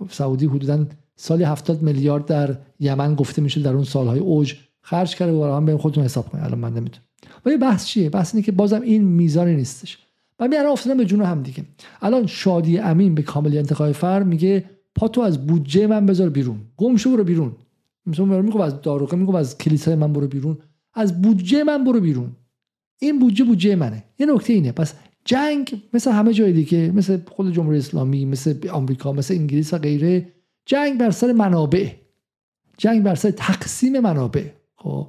سعودی 0.09 0.45
حدودا 0.45 0.85
سالی 1.15 1.43
70 1.43 1.81
میلیارد 1.81 2.25
در 2.25 2.57
یمن 2.79 3.15
گفته 3.15 3.41
میشه 3.41 3.61
در 3.61 3.73
اون 3.73 3.83
سالهای 3.83 4.19
اوج 4.19 4.55
خرج 4.81 5.15
کرده 5.15 5.33
و 5.33 5.43
هم 5.43 5.65
بریم 5.65 5.77
خودتون 5.77 6.03
حساب 6.03 6.29
کنید. 6.29 6.43
الان 6.43 6.59
من 6.59 6.73
نمی‌دونم. 6.73 7.03
ولی 7.45 7.57
بحث 7.57 7.85
چیه؟ 7.85 8.09
بحث 8.09 8.35
اینه 8.35 8.45
که 8.45 8.51
بازم 8.51 8.81
این 8.81 9.03
میزانی 9.03 9.55
نیستش. 9.55 9.97
و 10.39 10.47
میارن 10.47 10.65
افتادن 10.65 10.97
به 10.97 11.05
جون 11.05 11.21
هم 11.21 11.43
دیگه. 11.43 11.65
الان 12.01 12.27
شادی 12.27 12.77
امین 12.77 13.15
به 13.15 13.21
کاملی 13.21 13.57
انتخاب 13.57 13.91
فر 13.91 14.23
میگه 14.23 14.69
پا 14.95 15.07
تو 15.07 15.21
از 15.21 15.47
بودجه 15.47 15.87
من 15.87 16.05
بذار 16.05 16.29
بیرون. 16.29 16.61
گم 16.77 16.95
شو 16.95 17.11
برو 17.11 17.23
بیرون. 17.23 17.55
مثلا 18.09 18.41
میگم 18.41 18.61
از 18.61 18.81
داروغه 18.81 19.17
میگم 19.17 19.35
از 19.35 19.57
کلیسای 19.57 19.95
من 19.95 20.13
برو 20.13 20.27
بیرون. 20.27 20.57
از 20.93 21.21
بودجه 21.21 21.63
من 21.63 21.83
برو 21.83 21.99
بیرون. 21.99 22.31
این 22.99 23.19
بودجه 23.19 23.43
بودجه 23.43 23.75
منه. 23.75 24.03
یه 24.19 24.25
نکته 24.25 24.53
اینه. 24.53 24.71
پس 24.71 24.93
جنگ 25.25 25.83
مثل 25.93 26.11
همه 26.11 26.33
جای 26.33 26.53
دیگه 26.53 26.91
مثل 26.91 27.19
خود 27.27 27.53
جمهوری 27.53 27.77
اسلامی 27.77 28.25
مثل 28.25 28.69
آمریکا 28.69 29.11
مثل 29.11 29.33
انگلیس 29.33 29.73
و 29.73 29.77
غیره 29.77 30.27
جنگ 30.65 30.99
بر 30.99 31.11
سر 31.11 31.31
منابع. 31.31 31.89
جنگ 32.77 33.03
بر 33.03 33.15
سر 33.15 33.31
تقسیم 33.31 33.99
منابع. 33.99 34.45
خب. 34.75 35.07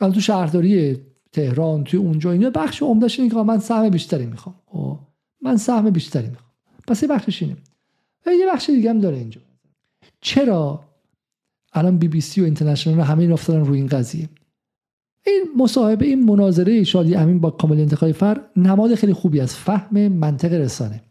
تو 0.00 0.20
شهرداری 0.20 0.96
تهران 1.32 1.84
توی 1.84 2.00
اونجا 2.00 2.32
اینا 2.32 2.50
بخش 2.50 2.82
عمدهش 2.82 3.18
اینه 3.18 3.34
که 3.34 3.36
من 3.36 3.58
سهم 3.58 3.88
بیشتری 3.88 4.26
می‌خوام. 4.26 4.54
خب. 4.66 4.98
من 5.40 5.56
سهم 5.56 5.90
بیشتری 5.90 6.28
می‌خوام. 6.28 6.50
پس 6.88 7.02
یه 7.02 7.08
بخشش 7.08 7.42
اینه. 7.42 7.56
یه 8.26 8.46
بخش 8.52 8.70
دیگه 8.70 8.90
هم 8.90 9.00
داره 9.00 9.16
اینجا. 9.16 9.40
چرا؟ 10.20 10.84
الان 11.72 11.98
بی 11.98 12.08
بی 12.08 12.20
سی 12.20 12.40
و 12.40 12.44
اینترنشنال 12.44 13.00
همه 13.00 13.32
افتادن 13.32 13.64
روی 13.64 13.78
این 13.78 13.86
قضیه. 13.86 14.28
این 15.26 15.44
مصاحبه 15.56 16.06
این 16.06 16.24
مناظره 16.24 16.84
شادی 16.84 17.14
امین 17.14 17.40
با 17.40 17.50
کامل 17.50 17.80
انتخابی 17.80 18.12
فر 18.12 18.40
نماد 18.56 18.94
خیلی 18.94 19.12
خوبی 19.12 19.40
از 19.40 19.54
فهم 19.54 20.08
منطق 20.08 20.52
رسانه. 20.52 21.02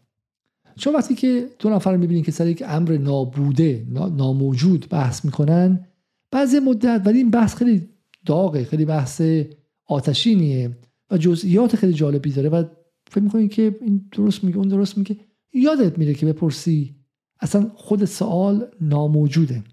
چون 0.76 0.94
وقتی 0.94 1.14
که 1.14 1.48
دو 1.58 1.70
نفر 1.70 1.96
می‌بینید 1.96 2.24
که 2.24 2.32
سر 2.32 2.46
یک 2.46 2.62
امر 2.66 2.96
نابوده 2.96 3.86
ناموجود 3.90 4.86
بحث 4.90 5.24
می‌کنن 5.24 5.86
بعضی 6.30 6.58
مدت 6.58 7.02
ولی 7.04 7.18
این 7.18 7.30
بحث 7.30 7.54
خیلی 7.54 7.88
داغه 8.26 8.64
خیلی 8.64 8.84
بحث 8.84 9.22
آتشینیه 9.86 10.78
و 11.10 11.18
جزئیات 11.18 11.76
خیلی 11.76 11.92
جالبی 11.92 12.30
داره 12.30 12.48
و 12.48 12.64
فکر 13.10 13.24
می‌کنید 13.24 13.50
که 13.50 13.78
این 13.80 14.08
درست 14.12 14.44
میگه 14.44 14.58
اون 14.58 14.68
درست 14.68 14.98
میگه. 14.98 15.16
یادت 15.54 15.98
میره 15.98 16.14
که 16.14 16.26
بپرسی 16.26 16.94
اصلا 17.40 17.70
خود 17.74 18.04
سوال 18.04 18.66
ناموجوده. 18.80 19.64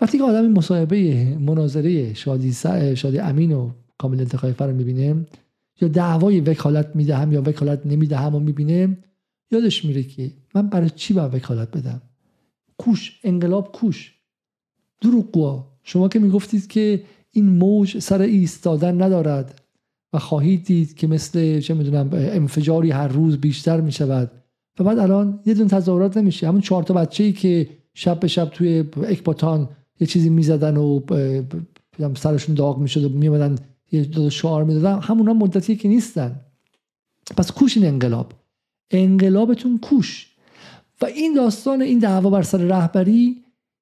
وقتی 0.00 0.18
که 0.18 0.24
آدم 0.24 0.46
مصاحبه 0.46 1.24
مناظره 1.40 2.14
شادی, 2.14 2.52
شادی 2.96 3.18
امین 3.18 3.52
و 3.52 3.70
کامل 3.98 4.20
انتخابی 4.20 4.52
فر 4.52 4.72
می‌بینه 4.72 5.26
یا 5.80 5.88
دعوای 5.88 6.40
وکالت 6.40 6.96
می‌دهم 6.96 7.32
یا 7.32 7.42
وکالت 7.46 7.86
نمی‌دهم 7.86 8.34
و 8.34 8.40
می‌بینه 8.40 8.98
یادش 9.50 9.84
میره 9.84 10.02
که 10.02 10.30
من 10.54 10.68
برای 10.68 10.90
چی 10.90 11.14
باید 11.14 11.34
وکالت 11.34 11.76
بدم؟ 11.76 12.02
کوش 12.78 13.20
انقلاب 13.24 13.72
کوش. 13.72 14.14
دروغگوها. 15.00 15.78
شما 15.82 16.08
که 16.08 16.18
می‌گفتید 16.18 16.66
که 16.66 17.02
این 17.30 17.48
موج 17.48 17.98
سر 17.98 18.20
ایستادن 18.20 19.02
ندارد 19.02 19.62
و 20.12 20.18
خواهید 20.18 20.64
دید 20.64 20.94
که 20.94 21.06
مثل 21.06 21.60
چه 21.60 21.74
می‌دونم 21.74 22.08
انفجاری 22.12 22.90
هر 22.90 23.08
روز 23.08 23.36
بیشتر 23.36 23.80
می‌شود 23.80 24.30
و 24.78 24.84
بعد 24.84 24.98
الان 24.98 25.40
یه 25.46 25.54
دون 25.54 25.68
تظاهرات 25.68 26.16
نمیشه. 26.16 26.48
همون 26.48 26.60
چهار 26.60 26.82
تا 26.82 26.94
بچه‌ای 26.94 27.32
که 27.32 27.68
شب 27.94 28.20
به 28.20 28.28
شب 28.28 28.44
توی 28.44 28.84
اکباتان 29.02 29.68
یه 30.00 30.06
چیزی 30.06 30.28
می‌زدن 30.28 30.76
و 30.76 31.00
سرشون 32.14 32.54
داغ 32.54 32.78
می‌شد 32.78 33.04
و 33.04 33.08
میمدن 33.08 33.56
یه 33.92 34.04
دو 34.04 34.30
شعار 34.30 34.64
می‌دادن. 34.64 35.00
همونا 35.00 35.34
مدتی 35.34 35.76
که 35.76 35.88
نیستن. 35.88 36.40
پس 37.36 37.52
کوش 37.52 37.76
این 37.76 37.86
انقلاب. 37.86 38.32
انقلابتون 38.90 39.78
کوش. 39.78 40.30
و 41.02 41.04
این 41.04 41.34
داستان 41.34 41.82
این 41.82 41.98
دعوا 41.98 42.30
بر 42.30 42.42
سر 42.42 42.58
رهبری 42.58 43.36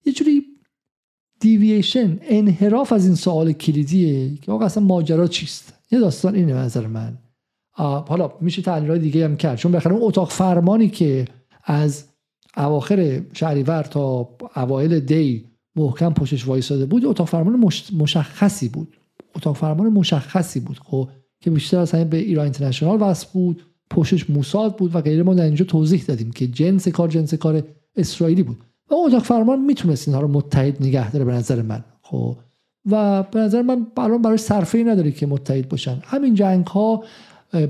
یه 0.05 0.13
جوری 0.13 0.43
دیویشن 1.41 2.19
انحراف 2.23 2.93
از 2.93 3.07
این 3.07 3.15
سوال 3.15 3.53
کلیدیه 3.53 4.37
که 4.37 4.53
آقا 4.53 4.65
اصلا 4.65 4.83
ماجرا 4.83 5.27
چیست؟ 5.27 5.75
یه 5.91 5.99
داستان 5.99 6.35
اینه 6.35 6.55
نظر 6.55 6.87
من. 6.87 7.19
حالا 7.77 8.33
میشه 8.41 8.63
تحلیلات 8.63 9.01
دیگه 9.01 9.25
هم 9.25 9.37
کرد. 9.37 9.59
چون 9.59 9.73
بخاطر 9.73 9.93
اون 9.93 10.03
اتاق 10.03 10.31
فرمانی 10.31 10.89
که 10.89 11.25
از 11.65 12.05
اواخر 12.57 13.23
شهریور 13.33 13.83
تا 13.83 14.37
اوایل 14.57 15.01
دی 15.01 15.52
محکم 15.77 16.13
پشتش 16.15 16.47
وایساده 16.47 16.87
بود 16.87 17.05
اتاق 17.05 17.29
فرمان 17.29 17.71
مشخصی 17.99 18.69
بود. 18.69 18.97
اتاق 19.37 19.57
فرمان 19.57 19.89
مشخصی 19.89 20.61
بود 20.61 20.79
خب 20.85 21.09
که 21.41 21.51
بیشتر 21.51 21.79
از 21.79 21.93
همین 21.93 22.09
به 22.09 22.17
ایران 22.17 22.45
اینترنشنال 22.45 23.03
وصل 23.03 23.27
بود 23.33 23.63
پشتش 23.91 24.31
موساد 24.31 24.77
بود 24.77 24.95
و 24.95 25.01
غیره. 25.01 25.23
ما 25.23 25.35
در 25.35 25.45
اینجا 25.45 25.65
توضیح 25.65 26.05
دادیم 26.05 26.31
که 26.31 26.47
جنس 26.47 26.89
کار 26.89 27.09
جنس 27.09 27.35
کار 27.35 27.63
اسرائیلی 27.97 28.43
بود. 28.43 28.57
و 28.91 28.95
اتاق 28.95 29.23
فرمان 29.23 29.61
می‌تونست 29.61 30.09
اینها 30.09 30.23
رو 30.23 30.29
متحد 30.29 30.83
نگه 30.83 31.11
داره 31.11 31.25
به 31.25 31.33
نظر 31.33 31.63
من 31.63 31.85
خب. 32.03 32.37
و 32.91 33.23
به 33.23 33.41
نظر 33.41 33.63
من 33.63 33.87
الان 33.97 34.23
برای 34.23 34.37
صرفه 34.37 34.79
ای 34.79 34.85
نداره 34.85 35.11
که 35.11 35.27
متحد 35.27 35.69
باشن 35.69 35.99
همین 36.05 36.35
جنگ 36.35 36.67
ها 36.67 37.05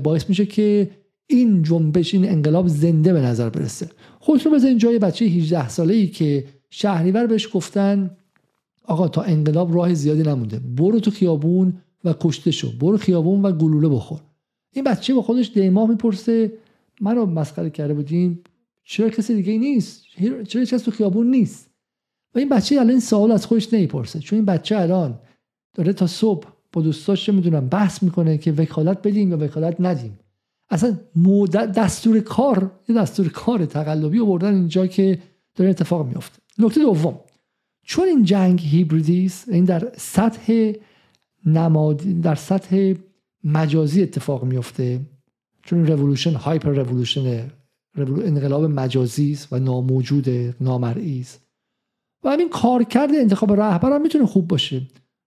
باعث 0.03 0.29
میشه 0.29 0.45
که 0.45 0.91
این 1.27 1.63
جنبش 1.63 2.13
این 2.13 2.29
انقلاب 2.29 2.67
زنده 2.67 3.13
به 3.13 3.21
نظر 3.21 3.49
برسه. 3.49 3.89
خودتون 4.19 4.53
بزنین 4.53 4.77
جای 4.77 4.99
بچه 4.99 5.25
18 5.25 5.69
ساله 5.69 5.93
ای 5.93 6.07
که 6.07 6.45
شهریور 6.75 7.27
بهش 7.27 7.49
گفتن 7.53 8.17
آقا 8.83 9.07
تا 9.07 9.21
انقلاب 9.21 9.75
راه 9.75 9.93
زیادی 9.93 10.23
نمونده. 10.23 10.59
برو 10.59 10.99
تو 10.99 11.11
خیابون 11.11 11.73
و 12.03 12.13
کشته 12.19 12.51
شو. 12.51 12.77
برو 12.77 12.97
خیابون 12.97 13.41
و 13.41 13.51
گلوله 13.51 13.89
بخور. 13.89 14.19
این 14.73 14.83
بچه 14.83 15.13
با 15.13 15.21
خودش 15.21 15.51
دیما 15.53 15.85
می‌پرسه 15.85 16.51
منو 17.01 17.25
مسخره 17.25 17.69
کرده 17.69 17.93
بودین؟ 17.93 18.39
چرا 18.83 19.09
کسی 19.09 19.35
دیگه 19.35 19.57
نیست؟ 19.57 20.03
چرا 20.47 20.65
کسی 20.65 20.77
تو 20.77 20.91
خیابون 20.91 21.31
نیست؟ 21.31 21.69
و 22.35 22.39
این 22.39 22.49
بچه 22.49 22.79
الان 22.79 22.99
سوال 22.99 23.31
از 23.31 23.45
خودش 23.45 23.73
نمی‌پرسه. 23.73 24.19
چون 24.19 24.37
این 24.37 24.45
بچه 24.45 24.77
الان 24.77 25.19
داره 25.73 25.93
تا 25.93 26.07
صبح 26.07 26.47
با 26.71 26.81
دوستاش 26.81 27.29
می‌دونم 27.29 27.67
بحث 27.67 28.03
می‌کنه 28.03 28.37
که 28.37 28.51
وکالت 28.51 29.07
بدیم 29.07 29.29
یا 29.29 29.37
وکالت 29.37 29.75
ندیم. 29.79 30.19
اصلا 30.69 30.97
دستور 31.75 32.19
کار 32.19 32.71
یه 32.89 32.95
دستور 32.95 33.29
کار 33.29 33.65
تقلبی 33.65 34.19
آوردن 34.19 34.55
اینجا 34.55 34.87
که 34.87 35.19
داره 35.55 35.69
اتفاق 35.69 36.07
میفته 36.07 36.42
نکته 36.59 36.81
دوم. 36.81 37.19
چون 37.85 38.07
این 38.07 38.23
جنگ 38.23 38.61
هیبریدی 38.61 39.25
است 39.25 39.49
این 39.49 39.65
در 39.65 39.91
سطح 39.97 40.71
نماد 41.45 41.97
در 41.97 42.35
سطح 42.35 42.93
مجازی 43.43 44.03
اتفاق 44.03 44.43
میفته 44.43 45.01
چون 45.63 45.87
رولوشن 45.87 46.33
هایپر 46.33 46.69
رولوشن 46.69 47.51
انقلاب 47.97 48.63
مجازی 48.63 49.31
است 49.31 49.53
و 49.53 49.59
ناموجود 49.59 50.29
نامرئی 50.61 51.19
است. 51.19 51.41
و 52.23 52.29
همین 52.29 52.49
کارکرد 52.49 53.15
انتخاب 53.15 53.53
رهبر 53.53 53.91
هم 53.95 54.01
می‌تونه 54.01 54.25
خوب 54.25 54.47
باشه. 54.47 54.81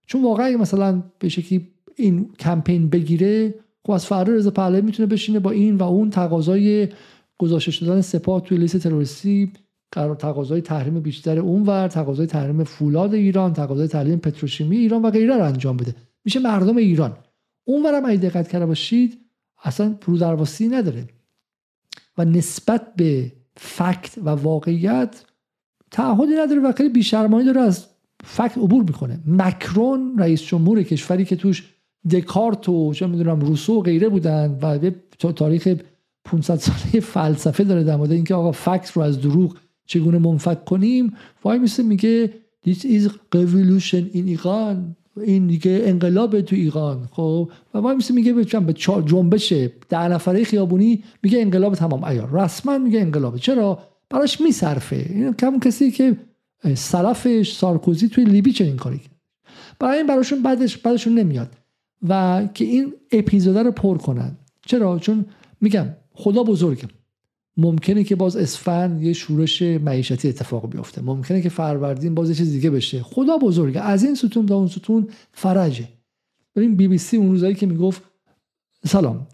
چون 0.07 0.23
واقعا 0.23 0.57
مثلا 0.57 1.03
به 1.19 1.29
شکلی 1.29 1.69
این 1.97 2.33
کمپین 2.39 2.89
بگیره 2.89 3.55
خب 3.87 3.91
از 3.93 4.07
فردا 4.07 4.33
رضا 4.33 4.51
پهلوی 4.51 4.81
می‌تونه 4.81 5.07
بشینه 5.07 5.39
با 5.41 5.51
این 5.51 5.77
و 5.77 5.83
اون 5.83 6.11
تقاضای 6.11 6.89
گذاشته 7.39 7.71
شدن 7.71 8.01
سپاه 8.01 8.41
توی 8.41 8.59
لیست 8.59 8.77
تروریستی 8.77 9.53
قرار 9.93 10.17
تقاضای 10.17 10.61
تحریم 10.61 11.01
بیشتر 11.01 11.39
اونور 11.39 11.89
تقاضای 11.89 12.27
تحریم 12.27 12.65
فولاد 12.65 13.15
ایران 13.15 13.53
تقاضای 13.53 13.89
تحریم 13.89 14.19
پتروشیمی 14.19 14.77
ایران 14.77 15.03
و 15.03 15.11
غیره 15.11 15.37
رو 15.37 15.45
انجام 15.45 15.77
بده. 15.77 15.95
میشه 16.25 16.41
مردم 16.41 16.77
ایران. 16.77 17.17
اونورم 17.65 18.05
اگه 18.05 18.17
دقت 18.17 18.49
کرده 18.49 18.67
باشید 18.67 19.19
اصلا 19.63 19.99
درواسی 20.21 20.69
نداره. 20.69 21.09
و 22.19 22.25
نسبت 22.25 22.95
به 22.97 23.33
فکت 23.57 24.19
و 24.25 24.29
واقعیت 24.29 25.25
تعهدی 25.91 26.33
نداره 26.35 26.61
و 26.61 26.73
خیلی 26.73 26.89
بیشرمانی 26.89 27.45
داره 27.45 27.61
از 27.61 27.87
فکت 28.25 28.59
عبور 28.59 28.83
می‌کنه. 28.83 29.21
مکرون 29.27 30.19
رئیس 30.19 30.43
جمهور 30.43 30.83
کشوری 30.83 31.25
که 31.25 31.37
توش 31.37 31.73
دکارت 32.11 32.69
و 32.69 32.95
چه 32.95 33.07
می‌دونم 33.07 33.41
روسو 33.41 33.79
و 33.79 33.81
غیره 33.81 34.09
بودن 34.09 34.59
و 34.63 34.91
تاریخ 35.33 35.69
500 36.25 36.57
ساله 36.57 37.01
فلسفه 37.01 37.65
داره 37.65 37.85
در 37.85 37.97
مورد 37.97 38.13
اینکه 38.13 38.35
آقا 38.35 38.53
فکت 38.53 38.91
رو 38.91 39.03
از 39.03 39.21
دروغ 39.21 39.57
چگونه 39.87 40.19
منفک 40.19 40.65
کنیم؟ 40.65 41.15
وای 41.45 41.59
میسه 41.59 41.83
میگه 41.83 42.33
this 42.69 42.79
is 42.79 43.09
revolution 43.35 44.13
in 44.13 44.27
ایران 44.27 44.97
این 45.21 45.47
دیگه 45.47 45.81
انقلاب 45.85 46.41
تو 46.41 46.57
ایران 46.57 47.09
خب؟ 47.13 47.51
و 47.75 47.79
وای 47.79 47.97
میسه 47.97 48.15
میگه 48.15 48.33
به 48.33 48.45
جنبش 49.05 49.53
ده 49.89 50.09
نفره 50.09 50.45
خیابونی 50.45 51.03
میگه 51.23 51.41
انقلاب 51.41 51.75
تمام. 51.75 52.05
ایار 52.05 52.31
رسما 52.33 52.79
میگه 52.79 53.01
انقلابه 53.01 53.39
چرا؟ 53.39 53.79
براش 54.11 54.41
میصرفه. 54.41 55.07
این 55.09 55.33
کم 55.33 55.59
کسی 55.59 55.91
که 55.91 56.17
سلفش 56.75 57.57
سارکوزی 57.57 58.09
توی 58.09 58.25
لیبی 58.25 58.53
چنین 58.53 58.77
کاری 58.77 58.99
کرد؟ 58.99 59.17
برای 59.79 59.99
این 59.99 60.07
براشون 60.07 60.43
بعدش 60.43 60.77
بعدشون 60.77 61.15
نمیاد. 61.15 61.51
و 62.09 62.43
که 62.55 62.65
این 62.65 62.93
اپیزوده 63.13 63.63
رو 63.63 63.71
پر 63.73 63.99
کنن. 63.99 64.37
چرا؟ 64.67 64.99
چون 64.99 65.25
میگم 65.61 65.87
خدا 66.13 66.43
بزرگه. 66.43 66.89
ممکنه 67.57 68.05
که 68.05 68.17
باز 68.17 68.37
اسفند 68.37 69.03
یه 69.03 69.13
شورش 69.13 69.63
معیشتی 69.63 70.29
اتفاق 70.29 70.71
بیفته. 70.71 71.03
ممکنه 71.03 71.43
که 71.43 71.49
فروردین 71.49 72.15
باز 72.15 72.29
یه 72.29 72.35
چیز 72.35 72.53
دیگه 72.53 72.71
بشه. 72.71 73.03
خدا 73.03 73.39
بزرگه. 73.39 73.81
از 73.81 74.05
این 74.05 74.15
ستون 74.15 74.47
تا 74.47 74.57
اون 74.57 74.67
ستون 74.67 75.09
فرجه. 75.33 75.89
ببین 76.57 76.77
بی 76.77 76.89
بی 76.89 76.99
سی 76.99 77.17
اون 77.17 77.31
روزایی 77.31 77.55
که 77.55 77.67
می‌گفت 77.67 78.03
سلام. 78.87 79.27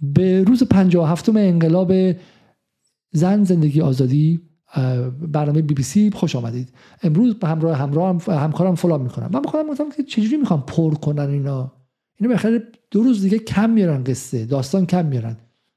به 0.00 0.44
روز 0.44 0.62
57 0.62 1.28
انقلاب 1.28 1.92
زن 3.12 3.44
زندگی 3.44 3.80
آزادی 3.80 4.40
برنامه 5.32 5.62
بی 5.62 5.74
بی 5.74 5.82
سی 5.82 6.10
خوش 6.10 6.36
آمدید. 6.36 6.68
امروز 7.02 7.34
به 7.34 7.48
همراه 7.48 7.76
همراه 7.76 8.22
همکارم 8.28 8.74
فلان 8.74 9.00
می‌کنم. 9.00 9.30
من 9.32 9.40
می‌خوام 9.40 9.66
گفتم 9.70 9.90
که 9.90 10.02
چجوری 10.02 10.36
می‌خوام 10.36 10.64
پر 10.66 10.94
کنن 10.94 11.30
اینا؟ 11.30 11.72
اینا 12.20 12.34
بخیر 12.34 12.62
دو 12.90 13.02
روز 13.02 13.22
دیگه 13.22 13.38
کم 13.38 13.70
میارن 13.70 14.04
قصه. 14.04 14.44
داستان 14.46 14.86
کم 14.86 15.06
میارن 15.06 15.36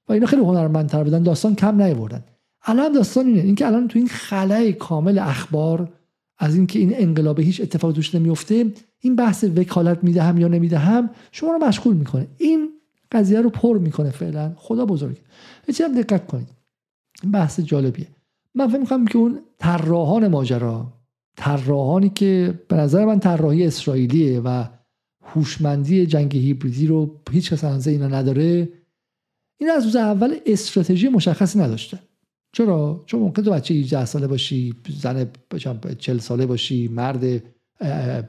و 0.09 0.13
اینا 0.13 0.25
خیلی 0.25 0.41
هنرمندتر 0.41 1.03
بودن 1.03 1.23
داستان 1.23 1.55
کم 1.55 1.81
نیاوردن. 1.81 2.23
الان 2.65 2.91
داستان 2.91 3.27
اینه 3.27 3.41
اینکه 3.41 3.67
الان 3.67 3.87
تو 3.87 3.99
این 3.99 4.07
خلای 4.07 4.73
کامل 4.73 5.19
اخبار 5.19 5.89
از 6.37 6.55
اینکه 6.55 6.79
این 6.79 6.91
انقلاب 6.95 7.39
هیچ 7.39 7.61
اتفاق 7.61 7.91
توش 7.91 8.15
نمیفته 8.15 8.73
این 8.99 9.15
بحث 9.15 9.43
وکالت 9.55 10.03
می‌دهم 10.03 10.37
یا 10.37 10.47
نمی‌دهم 10.47 11.09
شما 11.31 11.51
رو 11.51 11.65
مشغول 11.65 11.95
می‌کنه. 11.95 12.27
این 12.37 12.69
قضیه 13.11 13.41
رو 13.41 13.49
پر 13.49 13.77
می‌کنه 13.77 14.09
فعلا. 14.09 14.53
خدا 14.55 14.85
بزرگ 14.85 15.17
چه 15.73 15.83
هم 15.83 16.01
دقت 16.01 16.27
کنید. 16.27 16.47
این 17.23 17.31
بحث 17.31 17.59
جالبیه. 17.59 18.07
من 18.55 18.67
فکر 18.67 18.79
می‌کنم 18.79 19.05
که 19.05 19.17
اون 19.17 19.39
طراحان 19.57 20.27
ماجرا 20.27 20.93
طراحانی 21.37 22.09
که 22.09 22.59
به 22.67 22.75
نظر 22.75 23.05
من 23.05 23.19
طراحی 23.19 23.67
اسرائیلیه 23.67 24.39
و 24.39 24.63
هوشمندی 25.25 26.05
جنگ 26.05 26.37
هیبریدی 26.37 26.87
رو 26.87 27.15
هیچ 27.31 27.53
کس 27.53 27.87
اینا 27.87 28.07
نداره 28.07 28.69
این 29.59 29.69
از 29.69 29.83
روز 29.85 29.95
اول 29.95 30.35
استراتژی 30.45 31.09
مشخصی 31.09 31.59
نداشته. 31.59 31.99
چرا؟ 32.53 33.03
چون 33.05 33.19
ممکن 33.19 33.43
تو 33.43 33.51
بچه 33.51 33.73
18 33.73 34.05
ساله 34.05 34.27
باشی 34.27 34.73
زن 35.01 35.27
40 35.97 36.17
ساله 36.17 36.45
باشی 36.45 36.87
مرد 36.87 37.43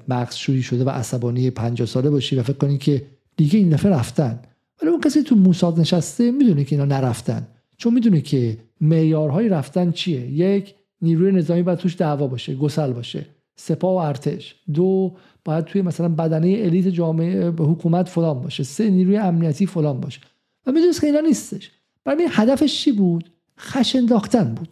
مغز 0.09 0.35
شویی 0.35 0.63
شده 0.63 0.85
و 0.85 0.91
عصبانی 0.91 1.51
50 1.51 1.87
ساله 1.87 2.11
باشی 2.11 2.37
و 2.37 2.43
فکر 2.43 2.57
کنی 2.57 2.79
که 2.79 3.07
دیگه 3.37 3.59
این 3.59 3.69
دفعه 3.69 3.93
رفتن. 3.93 4.39
ولی 4.83 4.91
اون 4.91 5.01
کسی 5.01 5.23
تو 5.23 5.37
موساد 5.37 5.81
نشسته 5.81 6.31
می‌دونه 6.31 6.65
که 6.65 6.77
اینا 6.77 6.85
نرفتن. 6.85 7.49
چون 7.77 7.95
می‌دونه 7.95 8.21
که 8.21 8.59
معیارهای 8.81 9.49
رفتن 9.49 9.91
چیه؟ 9.91 10.31
یک 10.31 10.75
نیروی 11.03 11.33
نظامی 11.33 11.63
باید 11.63 11.79
توش 11.79 11.97
دعوا 11.97 12.27
باشه 12.27 12.55
گسل 12.55 12.93
باشه. 12.93 13.27
سپاه 13.57 13.95
و 13.95 13.97
ارتش. 13.97 14.55
دو 14.75 15.17
باید 15.45 15.65
توی 15.65 15.83
مثلا 15.83 16.09
بدنه 16.09 16.49
الیت 16.49 16.89
جامعه 16.89 17.49
حکومت 17.49 18.09
فلان 18.09 18.41
باشه. 18.41 18.63
سه 18.63 18.91
نیروی 18.91 19.17
امنیتی 19.17 19.67
فلان 19.67 20.01
باشه. 20.01 20.21
و 20.67 20.73
می‌دونست 20.73 21.01
که 21.01 21.07
اینا 21.07 21.21
نیستش. 21.21 21.71
برای 22.05 22.29
هدفش 22.31 22.85
چی 22.85 22.93
بود؟ 22.93 23.31
خش 23.59 23.97
انداختن 23.97 24.55
بود. 24.55 24.69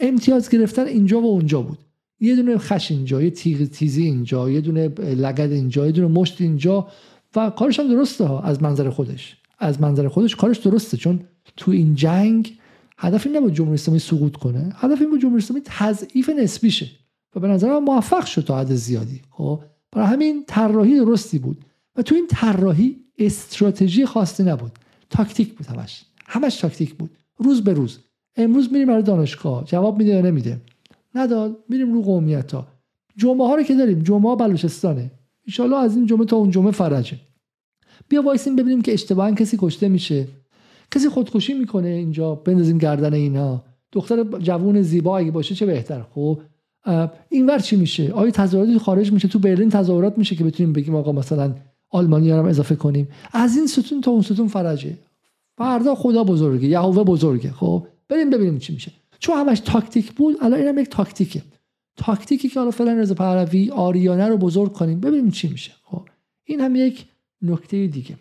امتیاز 0.00 0.48
گرفتن 0.48 0.86
اینجا 0.86 1.20
و 1.20 1.24
اونجا 1.24 1.62
بود. 1.62 1.78
یه 2.20 2.36
دونه 2.36 2.58
خش 2.58 2.90
اینجا 2.90 3.22
یه 3.22 3.30
تیغ 3.30 3.64
تیزی 3.64 4.02
اینجا 4.02 4.50
یه 4.50 4.60
دونه 4.60 4.88
لگد 4.98 5.52
اینجا 5.52 5.86
یه 5.86 5.92
دونه 5.92 6.08
مشت 6.08 6.40
اینجا 6.40 6.88
و 7.36 7.50
کارش 7.50 7.80
هم 7.80 7.88
درسته 7.88 8.24
ها 8.24 8.40
از 8.40 8.62
منظر 8.62 8.90
خودش. 8.90 9.36
از 9.58 9.80
منظر 9.80 10.08
خودش 10.08 10.36
کارش 10.36 10.58
درسته 10.58 10.96
چون 10.96 11.20
تو 11.56 11.70
این 11.70 11.94
جنگ 11.94 12.58
هدف 12.98 13.26
این 13.26 13.36
نبود 13.36 13.54
جمهوری 13.54 13.74
اسلامی 13.74 13.98
سقوط 13.98 14.36
کنه. 14.36 14.72
هدف 14.76 15.00
این 15.00 15.10
بود 15.10 15.20
جمهوری 15.20 15.42
اسلامی 15.42 15.62
تضعیف 15.64 16.28
نسبیشه 16.28 16.90
و 17.34 17.40
به 17.40 17.48
نظر 17.48 17.68
من 17.68 17.78
موفق 17.78 18.24
شد 18.24 18.44
تا 18.44 18.58
حد 18.58 18.74
زیادی. 18.74 19.22
خب؟ 19.30 19.62
برای 19.92 20.06
همین 20.06 20.44
طراحی 20.46 20.96
درستی 20.96 21.38
بود. 21.38 21.64
و 21.96 22.02
تو 22.02 22.14
این 22.14 22.26
طراحی 22.30 22.96
استراتژی 23.18 24.06
خاصی 24.06 24.42
نبود. 24.42 24.72
تاکتیک 25.10 25.54
بود 25.54 25.66
همش. 25.66 26.04
همش 26.26 26.56
تاکتیک 26.56 26.94
بود. 26.94 27.10
روز 27.38 27.64
به 27.64 27.72
روز. 27.72 27.98
امروز 28.36 28.72
میریم 28.72 28.88
برای 28.88 29.02
دانشگاه. 29.02 29.64
جواب 29.64 29.98
میده 29.98 30.10
یا 30.10 30.20
نمیده؟ 30.20 30.60
نداد. 31.14 31.64
میریم 31.68 31.92
رو 31.92 32.02
قومیت 32.02 32.52
ها 32.52 32.66
جمعه 33.16 33.46
ها 33.46 33.54
رو 33.54 33.62
که 33.62 33.74
داریم. 33.74 33.98
جمعه 33.98 34.28
ها 34.28 34.36
بلوچستانه. 34.36 35.10
ان 35.58 35.72
از 35.72 35.96
این 35.96 36.06
جمعه 36.06 36.24
تا 36.24 36.36
اون 36.36 36.50
جمعه 36.50 36.70
فرجه. 36.70 37.16
بیا 38.08 38.22
وایسیم 38.22 38.56
ببینیم 38.56 38.82
که 38.82 38.92
اشتباها 38.92 39.30
کسی 39.32 39.56
کشته 39.60 39.88
میشه. 39.88 40.28
کسی 40.90 41.08
خودکشی 41.08 41.54
می‌کنه 41.54 41.88
اینجا. 41.88 42.34
بندازیم 42.34 42.78
گردن 42.78 43.14
اینا. 43.14 43.64
دختر 43.92 44.24
جوون 44.38 44.82
زیبا 44.82 45.18
اگه 45.18 45.30
باشه 45.30 45.54
چه 45.54 45.66
بهتر. 45.66 46.02
خب؟ 46.02 46.40
اینور 47.28 47.58
چی 47.58 47.76
میشه؟ 47.76 48.12
آیا 48.12 48.30
تظاهراتی 48.30 48.78
خارج 48.78 49.12
میشه؟ 49.12 49.28
تو 49.28 49.38
برلین 49.38 49.70
تظاهرات 49.70 50.18
میشه 50.18 50.36
که 50.36 50.44
بتونیم 50.44 50.72
بگیم 50.72 50.94
آقا 50.94 51.12
مثلا 51.12 51.54
آلمانی 51.90 52.30
هم 52.30 52.44
اضافه 52.44 52.76
کنیم. 52.76 53.08
از 53.32 53.56
این 53.56 53.66
ستون 53.66 54.00
تا 54.00 54.10
اون 54.10 54.22
ستون 54.22 54.48
فرجه. 54.48 54.98
فردا 55.58 55.94
خدا 55.94 56.24
بزرگه 56.24 56.68
یهوه 56.68 57.04
بزرگه. 57.04 57.52
خب 57.52 57.86
بریم 58.08 58.30
ببینیم 58.30 58.58
چی 58.58 58.72
میشه. 58.72 58.92
چون 59.18 59.36
همش 59.36 59.60
تاکتیک 59.60 60.12
بود 60.12 60.36
الان 60.40 60.60
اینم 60.60 60.78
یک 60.78 60.88
تاکتیکه. 60.88 61.42
تاکتیکی 61.96 62.48
که 62.48 62.60
حالا 62.60 62.70
فعلا 62.70 62.92
رضا 62.92 63.14
پهلوی 63.14 63.70
آریانه 63.70 64.28
رو 64.28 64.36
بزرگ 64.36 64.72
کنیم 64.72 65.00
ببینیم 65.00 65.30
چی 65.30 65.48
میشه. 65.48 65.72
خب 65.84 66.08
این 66.44 66.60
هم 66.60 66.76
یک 66.76 67.06
نکته 67.42 67.86
دیگه. 67.86 68.16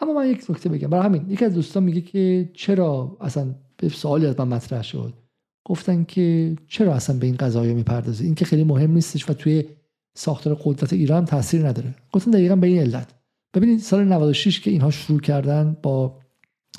اما 0.00 0.12
من 0.12 0.30
یک 0.30 0.50
نکته 0.50 0.68
بگم. 0.68 0.90
برای 0.90 1.04
همین 1.04 1.30
یکی 1.30 1.44
از 1.44 1.54
دوستان 1.54 1.82
میگه 1.82 2.00
که 2.00 2.50
چرا 2.54 3.16
اصلا 3.20 3.54
به 3.76 3.88
سوالی 3.88 4.26
از 4.26 4.40
من 4.40 4.48
مطرح 4.48 4.82
شد. 4.82 5.12
گفتن 5.64 6.04
که 6.04 6.56
چرا 6.68 6.94
اصلا 6.94 7.18
به 7.18 7.26
این 7.26 7.36
قضايا 7.36 7.74
می‌پردازی؟ 7.74 8.24
این 8.24 8.34
که 8.34 8.44
خیلی 8.44 8.64
مهم 8.64 8.92
نیستش 8.92 9.30
و 9.30 9.32
توی 9.32 9.64
ساختار 10.18 10.54
قدرت 10.64 10.92
ایران 10.92 11.24
تاثیر 11.24 11.68
نداره. 11.68 11.94
گفتن 12.12 12.30
دقیقا 12.30 12.56
به 12.56 12.66
این 12.66 12.78
علت. 12.78 13.08
ببینید 13.54 13.80
سال 13.80 14.04
96 14.04 14.60
که 14.60 14.70
اینها 14.70 14.90
شروع 14.90 15.20
کردن 15.20 15.76
با 15.82 16.18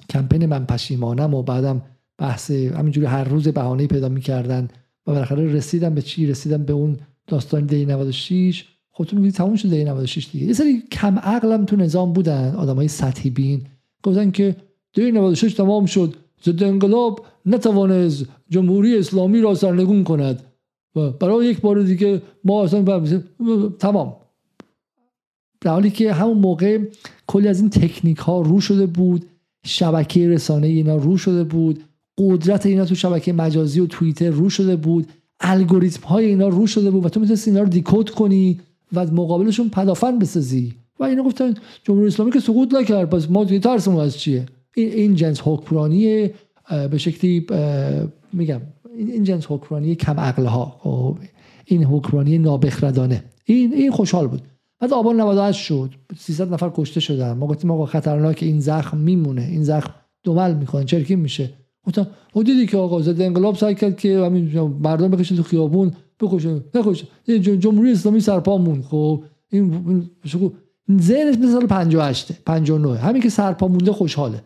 کمپین 0.10 0.46
من 0.46 0.66
پشیمانم 0.66 1.34
و 1.34 1.44
بعدم 1.44 1.82
بحث 2.18 2.52
همینجوری 2.52 3.08
هر 3.08 3.24
روز 3.24 3.48
بهانه 3.48 3.88
پیدا 3.88 4.10
می‌کردن 4.10 4.68
و 5.08 5.12
بالاخره 5.12 5.54
رسیدن 5.54 5.96
به 5.96 6.02
چی؟ 6.02 6.28
رسیدن 6.28 6.64
به 6.64 6.74
اون 6.74 6.98
داستان 7.28 7.66
دی 7.66 7.86
96 7.86 8.66
خودتون 8.92 9.20
میگید 9.20 9.36
تموم 9.36 9.56
شد 9.56 9.70
دی 9.70 9.84
96 9.84 10.28
دیگه. 10.32 10.46
یه 10.46 10.54
سری 10.54 10.84
کم 10.92 11.20
عقلم 11.20 11.66
تو 11.66 11.76
نظام 11.76 12.14
بودن. 12.14 12.56
آدمای 12.56 12.88
سطحی 12.88 13.30
بین. 13.30 13.62
گفتن 14.04 14.32
که 14.32 14.56
دی 14.94 15.12
96 15.12 15.54
تمام 15.54 15.86
شد. 15.86 16.16
ضد 16.46 16.64
انقلاب 16.64 17.26
نتوانست 17.46 18.26
جمهوری 18.50 18.98
اسلامی 18.98 19.42
را 19.42 19.56
سرنگون 19.56 20.04
کند. 20.04 20.44
برای 20.98 21.48
یک 21.48 21.62
بار 21.62 21.82
دیگه 21.82 22.22
ما 22.44 22.64
اصلا 22.64 23.02
تمام. 23.80 24.16
در 25.62 25.72
حالی 25.72 25.90
که 25.90 26.14
همون 26.14 26.38
موقع 26.38 26.80
کلی 27.28 27.48
از 27.48 27.60
این 27.60 27.70
تکنیک 27.70 28.18
ها 28.18 28.42
رو 28.42 28.62
شده 28.62 28.86
بود 28.86 29.26
شبکه 29.66 30.30
رسانه 30.30 30.68
اینا 30.68 30.96
رو 30.96 31.18
شده 31.18 31.44
بود 31.44 31.84
قدرت 32.18 32.66
اینا 32.66 32.86
تو 32.86 32.96
شبکه 32.96 33.34
مجازی 33.34 33.80
و 33.80 33.86
توییتر 33.86 34.30
رو 34.30 34.50
شده 34.50 34.76
بود 34.76 35.08
الگوریتم 35.40 36.08
های 36.08 36.26
اینا 36.26 36.48
رو 36.48 36.68
شده 36.68 36.92
بود 36.92 37.06
و 37.06 37.10
تو 37.10 37.20
می‌تونستی 37.20 37.52
اینا 37.52 37.64
رو 37.64 37.70
دیکود 37.70 38.10
کنی 38.10 38.60
و 38.94 39.06
مقابلشون 39.06 39.70
پدافند 39.70 40.20
بسازی. 40.20 40.74
و 41.00 41.04
اینا 41.04 41.24
گفتن 41.24 41.54
جمهوری 41.84 42.08
اسلامی 42.08 42.32
که 42.32 42.40
سقوط 42.40 42.74
نکرد 42.74 43.10
پس 43.10 43.30
ما 43.30 43.44
دیگه 43.44 43.60
ترسمون 43.60 44.00
از 44.00 44.18
چیه؟ 44.18 44.46
این, 44.76 44.92
این 44.92 45.16
جنس 45.16 45.42
حکمرانی 45.44 46.30
به 46.92 46.98
شکلی 46.98 47.46
میگم 48.34 48.62
این 48.98 49.24
جنس 49.24 49.46
حکمرانی 49.50 49.96
کم 49.96 50.20
عقل 50.20 50.46
ها 50.46 50.76
خب 50.80 51.18
این 51.66 51.84
حکمرانی 51.84 52.38
نابخردانه. 52.38 53.24
این 53.46 53.74
این 53.74 53.92
خوشحال 53.92 54.28
بود. 54.28 54.42
بعد 54.80 54.94
آبان 54.94 55.22
98 55.22 55.60
شد. 55.60 55.94
300 56.18 56.54
نفر 56.54 56.72
کشته 56.76 57.00
شدن. 57.00 57.34
ما 57.34 57.48
گفتیم 57.48 57.72
آقا 57.72 57.86
خطرناک 57.86 58.40
این 58.42 58.60
زخم 58.60 58.98
میمونه. 58.98 59.42
این 59.42 59.64
زخم 59.64 59.94
دومل 60.24 60.54
می‌کنه 60.54 60.84
چرکی 60.86 61.16
میشه. 61.16 61.50
گفتم 61.84 62.08
او 62.34 62.44
دیدی 62.44 62.66
که 62.66 62.78
آقا 62.78 63.02
زد 63.02 63.22
انقلاب 63.22 63.56
سعی 63.56 63.76
کرد 63.76 63.98
که 63.98 64.20
همین 64.20 64.60
مردم 64.82 65.08
بکشه 65.08 65.36
تو 65.36 65.44
خیابون 65.44 65.92
بکشه 66.20 66.64
نکشه. 66.76 67.08
جمهوری 67.58 67.92
اسلامی 67.92 68.20
سرپا 68.20 68.58
مون 68.58 68.82
خب 68.82 69.24
این 69.50 70.10
ذهنش 71.02 71.36
مثل 71.38 71.52
سال 71.52 71.68
58 71.68 72.32
59 72.32 72.98
همین 72.98 73.22
که 73.22 73.30
سرپا 73.30 73.68
مونده 73.68 73.92
خوشحاله. 73.92 74.42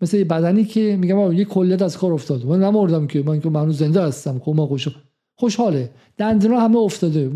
مثل 0.00 0.16
یه 0.16 0.24
بدنی 0.24 0.64
که 0.64 0.96
میگم 1.00 1.32
یه 1.32 1.44
کلیت 1.44 1.82
از 1.82 1.98
کار 1.98 2.12
افتاد. 2.12 2.46
من 2.46 2.62
نمردم 2.62 3.06
که. 3.06 3.22
من 3.22 3.40
که 3.40 3.50
من 3.50 3.70
زنده 3.70 4.02
هستم. 4.02 4.38
خب 4.38 4.52
ما 4.56 4.66
خوش 4.66 4.88
خوشحاله. 5.36 5.90
دندونا 6.16 6.60
همه 6.60 6.76
افتاده. 6.76 7.30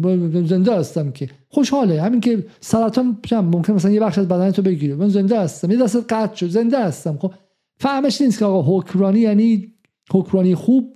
زنده 0.46 0.78
هستم 0.78 1.10
که. 1.10 1.30
خوشحاله. 1.48 2.02
همین 2.02 2.20
که 2.20 2.46
سرطان 2.60 3.18
ممکن 3.32 3.72
مثلا 3.72 3.90
یه 3.90 4.00
بخش 4.00 4.18
از 4.18 4.28
بدن 4.28 4.50
تو 4.50 4.62
بگیره. 4.62 4.94
من 4.94 5.08
زنده 5.08 5.40
هستم. 5.40 5.70
یه 5.70 5.76
دست 5.76 5.96
قطع 5.96 6.34
شد. 6.34 6.48
زنده 6.48 6.84
هستم. 6.84 7.18
خب 7.18 7.34
فهمش 7.80 8.20
نیست 8.20 8.38
که 8.38 8.44
آقا 8.44 8.78
حکمرانی 8.78 9.20
یعنی 9.20 9.72
حکمرانی 10.12 10.54
خوب؟ 10.54 10.94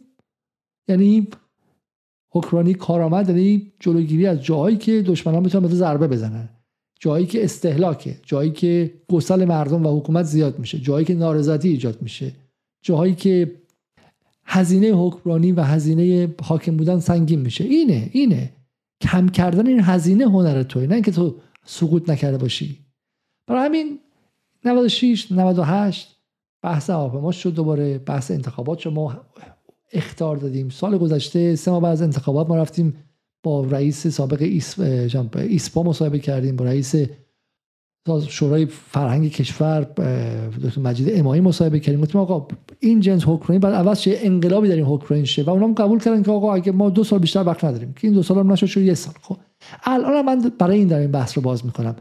یعنی 0.88 1.28
حکمرانی 2.32 2.74
کارآمد؟ 2.74 3.28
یعنی 3.28 3.72
جلوگیری 3.80 4.26
از 4.26 4.42
جاهایی 4.42 4.76
که 4.76 5.02
دشمنان 5.02 5.42
می‌تونن 5.42 5.68
به 5.68 5.74
ضربه 5.74 6.08
بزنن. 6.08 6.48
جایی 7.02 7.26
که 7.26 7.44
استهلاکه 7.44 8.16
جایی 8.22 8.50
که 8.50 8.94
گسل 9.08 9.44
مردم 9.44 9.86
و 9.86 9.98
حکومت 9.98 10.24
زیاد 10.24 10.58
میشه 10.58 10.78
جایی 10.78 11.04
که 11.04 11.14
نارضایتی 11.14 11.68
ایجاد 11.68 12.02
میشه 12.02 12.32
جایی 12.82 13.14
که 13.14 13.62
هزینه 14.44 14.90
حکمرانی 14.90 15.52
و 15.52 15.62
هزینه 15.62 16.34
حاکم 16.42 16.76
بودن 16.76 16.98
سنگین 16.98 17.40
میشه. 17.40 17.64
اینه 17.64 18.10
اینه. 18.12 18.52
کم 19.00 19.28
کردن 19.28 19.66
این 19.66 19.80
هزینه 19.80 20.24
هنر 20.24 20.62
توی 20.62 20.86
نه 20.86 20.94
اینکه 20.94 21.10
تو 21.10 21.36
سقوط 21.64 22.10
نکرده 22.10 22.38
باشی. 22.38 22.78
برای 23.46 23.64
همین 23.64 23.98
96 24.64 25.32
98 25.32 26.16
بحث 26.62 26.90
ما 26.90 27.32
شد 27.32 27.54
دوباره 27.54 27.98
بحث 27.98 28.30
انتخابات. 28.30 28.78
شد 28.78 28.92
ما 28.92 29.20
اختار 29.92 30.36
دادیم. 30.36 30.68
سال 30.68 30.98
گذشته 30.98 31.56
سه 31.56 31.70
ماه 31.70 31.80
بعد 31.80 31.92
از 31.92 32.02
انتخابات 32.02 32.48
ما 32.48 32.56
رفتیم 32.56 32.96
با 33.42 33.64
رئیس 33.64 34.06
سابق 34.06 34.42
ایسپا 35.36 35.82
مصاحبه 35.82 36.18
کردیم 36.18 36.56
با 36.56 36.64
رئیس 36.64 36.94
شورای 38.28 38.66
فرهنگ 38.66 39.30
کشور 39.30 39.80
دکتر 40.64 40.80
مجید 40.80 41.08
امایی 41.12 41.40
مصاحبه 41.40 41.80
کردیم. 41.80 42.00
گفتیم 42.00 42.20
آقا 42.20 42.48
این 42.80 43.00
جنس 43.00 43.22
حکمرانی 43.26 43.58
بعد 43.58 43.74
عوض 43.74 44.00
شه 44.00 44.14
انقلابی 44.16 44.68
در 44.68 44.76
این 44.76 44.84
حکمرانی 44.84 45.26
شه. 45.26 45.42
و 45.42 45.50
اونم 45.50 45.74
قبول 45.74 45.98
کردن 45.98 46.22
که 46.22 46.30
آقا 46.30 46.54
اگه 46.54 46.72
ما 46.72 46.90
دو 46.90 47.04
سال 47.04 47.18
بیشتر 47.18 47.44
وقت 47.46 47.64
نداریم 47.64 47.92
که 47.92 48.06
این 48.06 48.14
دو 48.14 48.22
سال 48.22 48.38
هم 48.38 48.52
نشد 48.52 48.66
شد 48.66 48.80
یه 48.80 48.94
سال. 48.94 49.14
خب 49.22 49.36
الان 49.84 50.24
من 50.24 50.52
برای 50.58 50.78
این 50.78 50.88
در 50.88 50.98
این 50.98 51.10
بحث 51.10 51.36
رو 51.38 51.42
باز 51.42 51.66
می‌کنم. 51.66 51.96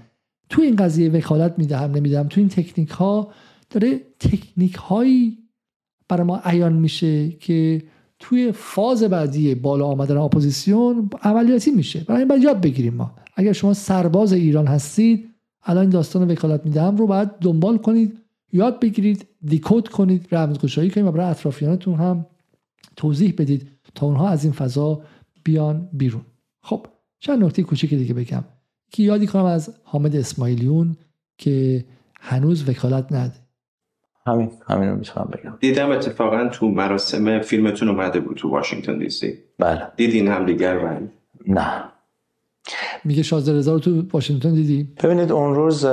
تو 0.50 0.62
این 0.62 0.76
قضیه 0.76 1.10
وکالت 1.10 1.54
می‌دهم 1.58 1.92
نمی‌دهم 1.92 2.28
تو 2.28 2.40
این 2.40 2.50
تکنیک 2.50 2.90
ها 2.90 3.32
داره 3.70 4.00
تکنیک 4.20 4.76
هایی 4.76 5.38
برای 6.10 6.24
ما 6.24 6.42
عیان 6.44 6.74
میشه 6.74 7.30
که 7.30 7.84
توی 8.22 8.52
فاز 8.52 9.04
بعدی 9.04 9.56
بالا 9.56 9.86
آمدن 9.86 10.18
اپوزیسیون 10.18 11.10
عملیاتی 11.22 11.72
میشه. 11.72 12.00
برای 12.00 12.20
این 12.20 12.28
باید 12.28 12.44
یاد 12.44 12.62
بگیریم 12.62 12.94
ما. 12.94 13.16
اگر 13.36 13.54
شما 13.54 13.74
سرباز 13.74 14.34
ایران 14.34 14.68
هستید 14.68 15.30
الان 15.64 15.90
داستان 15.90 16.32
وکالت 16.32 16.66
می‌دهم 16.66 16.98
رو 16.98 17.08
باید 17.08 17.30
دنبال 17.42 17.78
کنید 17.78 18.18
یاد 18.54 18.80
بگیرید 18.80 19.28
decode 19.46 19.90
کنید 19.90 20.28
رمزگشایی 20.32 20.90
کنید 20.90 21.08
و 21.08 21.12
برای 21.12 21.30
اطرافیانتون 21.30 21.96
هم 21.96 22.26
توضیح 22.96 23.34
بدید 23.38 23.68
تا 23.96 24.06
اونها 24.06 24.30
از 24.30 24.44
این 24.44 24.54
فضا 24.54 25.02
بیان 25.44 25.90
بیرون. 25.94 26.22
خب 26.64 26.86
چند 27.20 27.44
نکته 27.44 27.64
کوچیک 27.64 27.94
دیگه 27.94 28.14
بگم. 28.14 28.44
که 28.92 29.04
یادی 29.04 29.28
کنم 29.28 29.46
از 29.46 29.74
حامد 29.84 30.16
اسماعیلیون 30.16 30.98
که 31.38 31.86
هنوز 32.20 32.70
وکالت 32.70 33.12
نده 33.12 33.41
همین 34.28 34.52
همین 34.70 34.90
رو 34.90 34.96
می‌تونم 34.96 35.30
بگم. 35.34 35.58
دیدم 35.60 35.92
اتفاقا 35.92 36.48
تو 36.48 36.68
مراسم 36.68 37.40
فیلمتون 37.40 37.90
اومده 37.90 38.20
بود 38.20 38.38
تو 38.38 38.50
واشنگتن 38.50 38.98
دی 38.98 39.10
سی. 39.10 39.38
بله. 39.60 39.88
دیدین 39.96 40.28
هم 40.28 40.46
دیگر 40.46 40.78
و 40.78 41.08
نه. 41.48 41.84
میگه 43.04 43.24
شازده 43.24 43.58
رضا 43.58 43.74
رو 43.74 43.80
تو 43.80 44.04
واشنگتن 44.14 44.54
دیدی؟ 44.54 44.90
ببینید 45.04 45.32
اون 45.32 45.56
روز 45.56 45.86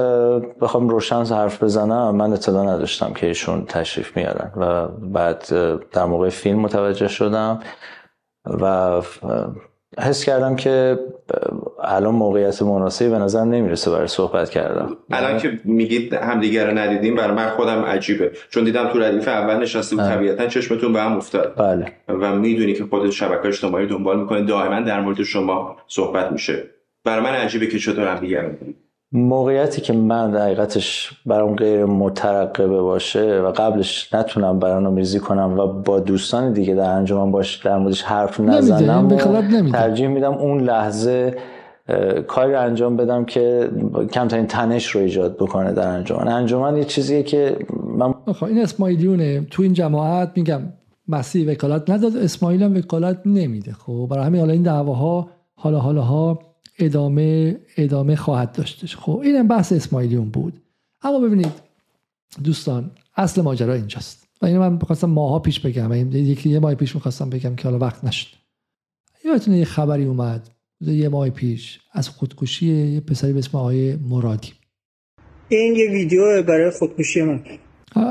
بخوام 0.60 0.88
روشن 0.88 1.24
حرف 1.24 1.62
بزنم 1.62 2.16
من 2.16 2.32
اطلاع 2.32 2.66
نداشتم 2.66 3.12
که 3.12 3.26
ایشون 3.26 3.64
تشریف 3.64 4.16
میارن 4.16 4.52
و 4.56 4.88
بعد 4.88 5.46
در 5.92 6.05
موقع 6.05 6.28
فیلم 6.28 6.59
متوجه 6.59 7.09
شدم 7.09 7.60
و 8.44 9.00
حس 9.98 10.24
کردم 10.24 10.56
که 10.56 10.98
الان 11.89 12.15
موقعیت 12.15 12.62
مناسبی 12.62 13.09
به 13.09 13.19
نظر 13.19 13.44
نمی‌رسه 13.44 13.90
برای 13.90 14.06
صحبت 14.06 14.51
کردم 14.51 14.97
الان 15.10 15.39
که 15.39 15.60
میگید 15.65 16.15
همدیگه 16.15 16.65
رو 16.65 16.78
ندیدیم 16.78 17.15
برای 17.15 17.36
من 17.36 17.48
خودم 17.48 17.82
عجیبه. 17.82 18.32
چون 18.51 18.65
دیدم 18.65 18.89
تو 18.89 18.98
ردیف 18.98 19.28
اول 19.28 19.56
نشسته 19.62 19.97
بود 19.97 20.05
طبیعتا 20.05 20.47
چشمتون 20.47 20.93
به 20.93 21.01
هم 21.01 21.16
افتاد. 21.16 21.55
بله. 21.56 21.93
و 22.09 22.35
می‌دونی 22.35 22.74
که 22.74 22.85
خودت 22.85 23.10
شبکه 23.10 23.48
اجتماعی 23.48 23.86
دنبال 23.86 24.20
می‌کنی 24.20 24.44
دائما 24.44 24.81
در 24.81 25.01
مورد 25.01 25.23
شما 25.23 25.77
صحبت 25.86 26.32
میشه. 26.32 26.62
برای 27.05 27.24
من 27.24 27.31
عجیبه 27.31 27.66
که 27.66 27.78
چطور 27.78 28.09
همدیگه 28.09 28.43
رو 28.43 28.48
موقعیتی 29.12 29.81
که 29.81 29.93
من 29.93 30.36
حقیقتش 30.36 31.10
برام 31.27 31.56
غیر 31.56 31.85
مترقبه 31.85 32.81
باشه 32.81 33.40
و 33.40 33.52
قبلش 33.52 34.15
نتونم 34.15 34.59
برنامه‌ریزی 34.59 35.20
کنم 35.20 35.59
و 35.59 35.66
با 35.66 36.01
دوستان 36.01 36.52
دیگه 36.52 36.74
در 36.74 36.90
انجام 36.90 37.32
باش 37.32 37.56
در 37.56 37.78
موردش 37.78 38.02
حرف 38.02 38.40
نزنم 38.40 39.16
ترجیح 39.73 40.09
میدم 40.09 40.32
اون 40.32 40.60
لحظه 40.60 41.36
کاری 42.27 42.55
انجام 42.55 42.97
بدم 42.97 43.24
که 43.24 43.70
کمترین 44.12 44.47
تنش 44.47 44.86
رو 44.86 45.01
ایجاد 45.01 45.36
بکنه 45.36 45.73
در 45.73 45.89
انجام 45.89 46.28
انجمن 46.28 46.77
یه 46.77 46.85
چیزیه 46.85 47.23
که 47.23 47.59
من 47.97 48.15
این 48.43 48.59
اسماعیلیونه. 48.59 49.47
تو 49.51 49.62
این 49.62 49.73
جماعت 49.73 50.32
میگم 50.36 50.62
مسیح 51.09 51.51
وکالت 51.51 51.90
نداد 51.90 52.16
اسماعیل 52.16 52.62
هم 52.62 52.77
وکالت 52.77 53.20
نمیده. 53.27 53.73
خب 53.73 54.09
برای 54.10 54.27
همین 54.27 54.40
حالا 54.40 54.52
این 54.52 54.62
دعواها 54.62 55.31
حالا 55.55 55.78
حالا 55.78 56.02
ها 56.02 56.39
ادامه 56.78 57.59
ادامه 57.77 58.16
خواهد 58.16 58.52
داشتش 58.52 58.97
خب 58.97 59.20
اینم 59.24 59.48
بحث 59.48 59.73
اسماعیلیون 59.73 60.28
بود. 60.31 60.60
اما 61.02 61.20
ببینید 61.20 61.52
دوستان 62.44 62.90
اصل 63.16 63.43
ماجرا 63.43 63.74
اینجاست. 63.74 64.28
و 64.43 64.47
اینو 64.47 64.60
من 64.60 64.73
می‌خواستم 64.73 65.10
ماها 65.10 65.39
پیش 65.39 65.60
بگم. 65.60 66.12
یکی 66.12 66.51
یه 66.51 66.59
ماه 66.59 66.74
پیش 66.74 66.94
می‌خواستم 66.94 67.31
بگم 67.31 67.56
که 67.56 67.69
حالا 67.69 67.78
وقت 67.78 68.05
نشد. 68.05 68.28
یادتونه 69.24 69.59
یه 69.59 69.65
خبری 69.65 70.05
اومد. 70.05 70.48
یه 70.80 71.09
ماه 71.09 71.30
پیش 71.30 71.80
از 71.92 72.09
خودکشی 72.09 72.66
یه 72.66 73.00
پسری 73.00 73.32
به 73.32 73.38
اسم 73.38 73.59
آقای 73.59 73.96
مرادی. 73.96 74.52
این 75.48 75.76
یه 75.76 75.90
ویدیو 75.90 76.42
برای 76.42 76.70
خودکشی 76.70 77.22
من. 77.22 77.40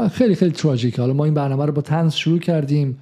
خیلی 0.10 0.36
خیلی 0.36 0.52
تراژیکه. 0.52 1.02
حالا 1.02 1.14
ما 1.14 1.26
این 1.26 1.34
برنامه 1.34 1.66
رو 1.66 1.72
با 1.72 1.82
تنز 1.82 2.14
شروع 2.14 2.40
کردیم 2.40 3.02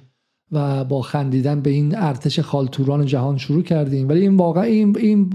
و 0.52 0.84
با 0.84 1.02
خندیدن 1.02 1.60
به 1.60 1.70
این 1.70 1.96
ارتش 1.96 2.40
خالتوران 2.40 3.06
جهان 3.06 3.38
شروع 3.38 3.62
کردیم. 3.62 4.08
ولی 4.08 4.20
این 4.20 4.36
واقعا 4.36 4.62
این, 4.62 4.96
این 4.98 5.30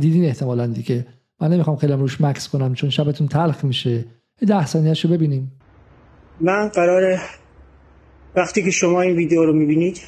دیدین 0.00 0.24
احتمالا 0.24 0.66
دیگه. 0.66 1.06
من 1.40 1.52
نمی‌خوام 1.52 1.76
خیلی 1.76 1.92
روش 1.92 2.20
مکس 2.20 2.48
کنم 2.48 2.74
چون 2.74 2.90
شبتون 2.90 3.28
تلخ 3.28 3.64
میشه. 3.64 4.04
ده 4.46 4.66
ثانیه 4.66 4.92
رو 5.02 5.10
ببینیم. 5.10 5.52
من 6.40 6.68
قراره 6.68 7.20
وقتی 8.36 8.62
که 8.62 8.70
شما 8.70 9.00
این 9.00 9.16
ویدیو 9.16 9.44
رو 9.44 9.52
می‌بینید 9.52 10.00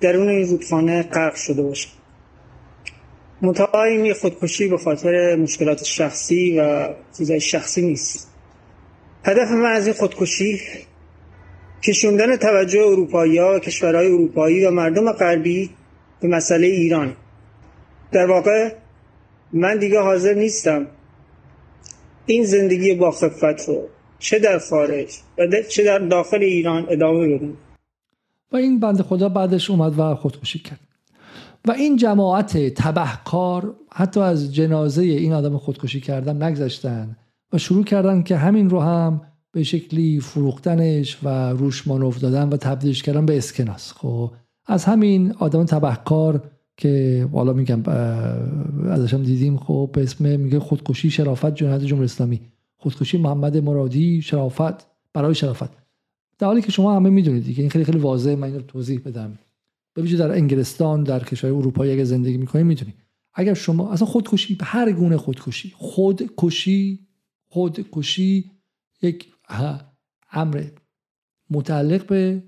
درون 0.00 0.28
این 0.28 0.46
رودخانه 0.46 1.02
غرق 1.02 1.34
شده 1.34 1.62
باشم. 1.62 1.90
منتها 3.42 3.84
این 3.84 4.14
خودکشی 4.14 4.68
به 4.68 4.78
خاطر 4.78 5.36
مشکلات 5.36 5.84
شخصی 5.84 6.58
و 6.58 6.88
چیزای 7.16 7.40
شخصی 7.40 7.82
نیست. 7.82 8.30
هدف 9.24 9.50
من 9.50 9.72
از 9.72 9.86
این 9.86 9.94
خودکشی 9.94 10.60
کشوندن 11.82 12.36
توجه 12.36 12.80
اروپایی 12.80 13.38
ها 13.38 13.54
و 13.54 13.58
کشورهای 13.58 14.06
اروپایی 14.06 14.64
و 14.64 14.70
مردم 14.70 15.12
غربی 15.12 15.70
به 16.20 16.28
مسئله 16.28 16.66
ایران. 16.66 17.16
در 18.12 18.26
واقع 18.26 18.72
من 19.52 19.78
دیگه 19.78 20.00
حاضر 20.00 20.34
نیستم 20.34 20.86
این 22.26 22.44
زندگی 22.44 22.94
با 22.94 23.10
خفت 23.10 23.68
رو 23.68 23.88
چه 24.18 24.38
در 24.38 24.58
خارج 24.58 25.18
و 25.38 25.46
چه 25.68 25.84
در 25.84 25.98
داخل 25.98 26.42
ایران 26.42 26.86
ادامه 26.90 27.38
بدم. 27.38 27.56
و 28.52 28.56
این 28.56 28.80
بند 28.80 29.02
خدا 29.02 29.28
بعدش 29.28 29.70
اومد 29.70 29.98
و 29.98 30.14
خودکشی 30.14 30.58
کرد. 30.58 30.85
و 31.66 31.70
این 31.70 31.96
جماعت 31.96 32.58
تبهکار 32.58 33.74
حتی 33.92 34.20
از 34.20 34.54
جنازه 34.54 35.02
این 35.02 35.32
آدم 35.32 35.56
خودکشی 35.56 36.00
کردن 36.00 36.42
نگذشتن 36.42 37.16
و 37.52 37.58
شروع 37.58 37.84
کردن 37.84 38.22
که 38.22 38.36
همین 38.36 38.70
رو 38.70 38.80
هم 38.80 39.20
به 39.52 39.62
شکلی 39.62 40.20
فروختنش 40.20 41.18
و 41.22 41.50
روش 41.50 41.86
مانوف 41.86 42.18
دادن 42.18 42.48
و 42.48 42.56
تبدیلش 42.56 43.02
کردن 43.02 43.26
به 43.26 43.38
اسکناس. 43.38 43.92
خب 43.92 44.30
از 44.66 44.84
همین 44.84 45.32
آدم 45.32 45.64
تبهکار 45.64 46.50
که 46.76 47.28
حالا 47.32 47.52
میگم 47.52 47.82
ازشم 48.90 49.22
دیدیم 49.22 49.56
خب 49.56 49.90
به 49.92 50.02
اسم 50.02 50.40
میگه 50.40 50.58
خودکشی 50.60 51.10
شرافت 51.10 51.54
جنایت 51.54 51.82
جمهوری 51.82 52.04
اسلامی. 52.04 52.40
خودکشی 52.76 53.18
محمد 53.18 53.56
مرادی 53.56 54.22
شرافت 54.22 54.86
برای 55.12 55.34
شرافت. 55.34 55.70
در 56.38 56.46
حالی 56.46 56.62
که 56.62 56.72
شما 56.72 56.96
همه 56.96 57.10
می‌دونید 57.10 57.44
دیگه 57.44 57.60
این 57.60 57.70
خیلی 57.70 57.84
خیلی 57.84 57.98
واضحه 57.98 58.36
من 58.36 58.48
اینو 58.48 58.60
توضیح 58.60 59.00
بدم. 59.04 59.38
به 60.02 60.16
در 60.16 60.30
انگلستان 60.30 61.02
در 61.02 61.24
کشورهای 61.24 61.58
اروپایی 61.58 61.92
اگه 61.92 62.04
زندگی 62.04 62.36
می‌کنید 62.36 62.66
می‌دونید 62.66 62.94
اگر 63.34 63.54
شما 63.54 63.92
اصلا 63.92 64.06
خودکشی 64.06 64.58
هر 64.60 64.92
گونه 64.92 65.16
خودکشی 65.16 65.72
خودکشی 65.76 67.06
خودکشی 67.48 68.50
یک 69.02 69.32
امر 70.32 70.64
متعلق 71.50 72.06
به 72.06 72.42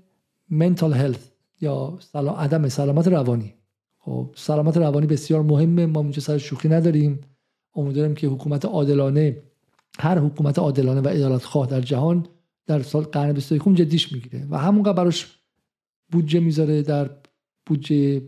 mental 0.51 0.93
health 0.93 1.21
یا 1.61 1.97
سلام 2.11 2.35
عدم 2.35 2.69
سلامت 2.69 3.07
روانی. 3.07 3.53
خب 3.99 4.33
سلامت 4.35 4.77
روانی 4.77 5.07
بسیار 5.07 5.41
مهمه. 5.41 5.85
ما 5.85 6.01
اینجا 6.01 6.21
سر 6.21 6.37
شوخی 6.37 6.69
نداریم. 6.69 7.19
امیدوارم 7.75 8.15
که 8.15 8.27
حکومت 8.27 8.65
عادلانه 8.65 9.37
هر 9.99 10.19
حکومت 10.19 10.59
عادلانه 10.59 11.01
و 11.01 11.07
عدالت 11.07 11.43
خواه 11.43 11.67
در 11.67 11.81
جهان 11.81 12.25
در 12.65 12.81
سال 12.81 13.03
قرن 13.03 13.33
21 13.33 13.75
جدیش 13.75 14.13
می‌گیره 14.13 14.47
و 14.49 14.57
همونقدر 14.57 14.93
براش 14.93 15.39
بودجه 16.11 16.39
می‌ذاره 16.39 16.81
در 16.81 17.09
بودجه 17.69 18.21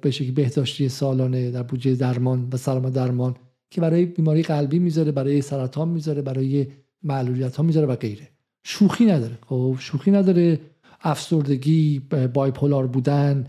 به 0.00 0.32
بهداشتی 0.34 0.88
سالانه 0.88 1.50
در 1.50 1.62
بودجه 1.62 1.94
درمان 1.94 2.48
و 2.52 2.56
سلامت 2.56 2.92
درمان 2.92 3.36
که 3.70 3.80
برای 3.80 4.06
بیماری 4.06 4.42
قلبی 4.42 4.78
می‌ذاره 4.78 5.12
برای 5.12 5.42
سرطان 5.42 5.88
می‌ذاره 5.88 6.22
برای 6.22 6.66
معلولیت 7.02 7.56
ها 7.56 7.62
می‌ذاره 7.62 7.86
و 7.86 7.96
غیره. 7.96 8.28
شوخی 8.64 9.04
نداره. 9.04 9.38
خب 9.46 9.76
شوخی 9.78 10.10
نداره. 10.10 10.60
افسردگی 11.02 11.98
بایپولار 12.34 12.86
بودن 12.86 13.46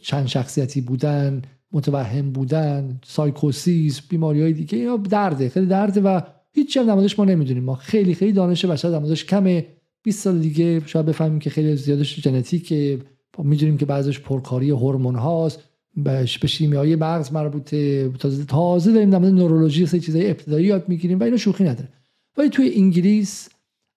چند 0.00 0.26
شخصیتی 0.26 0.80
بودن 0.80 1.42
متوهم 1.72 2.30
بودن 2.30 3.00
سایکوسیس 3.04 4.00
بیماری 4.08 4.42
های 4.42 4.52
دیگه 4.52 4.78
یا 4.78 4.96
درده. 4.96 5.48
خیلی 5.48 5.66
درده 5.66 6.00
و 6.00 6.20
هیچ 6.52 6.76
هم 6.76 6.90
نمادش 6.90 7.18
ما 7.18 7.24
نمی‌دونیم. 7.24 7.64
ما 7.64 7.74
خیلی 7.74 8.14
خیلی 8.14 8.32
دانش 8.32 8.64
بشر 8.64 8.88
نمادش 8.88 9.24
کمه. 9.24 9.66
20 10.02 10.24
سال 10.24 10.38
دیگه 10.38 10.82
شاید 10.86 11.06
بفهمیم 11.06 11.38
که 11.38 11.50
خیلی 11.50 11.76
زیادش 11.76 12.20
ژنتیکه. 12.20 12.98
می‌دونیم 13.38 13.76
که 13.76 13.86
بعضش 13.86 14.20
پرکاری 14.20 14.70
هورمون 14.70 15.14
هاست 15.14 15.60
به 15.96 16.26
شیمیایی 16.26 16.96
مغز 16.96 17.32
مربوطه 17.32 18.08
تازه 18.08 18.44
تازه 18.44 18.92
داریم 18.92 19.10
در 19.10 19.18
نورولوژی 19.18 19.86
سه 19.86 20.00
چیزای 20.00 20.30
ابتدایی 20.30 20.66
یاد 20.66 20.88
می‌گیریم 20.88 21.20
و 21.20 21.22
اینو 21.22 21.36
شوخی 21.36 21.64
نداره. 21.64 21.88
ولی 22.36 22.48
توی 22.48 22.74
انگلیس 22.74 23.48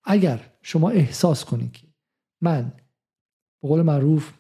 اگر 0.03 0.41
شما 0.61 0.89
احساس 0.89 1.45
کنید 1.45 1.71
که 1.71 1.87
من 2.41 2.71
به 3.61 3.67
قول 3.67 3.81
معروف 3.81 4.31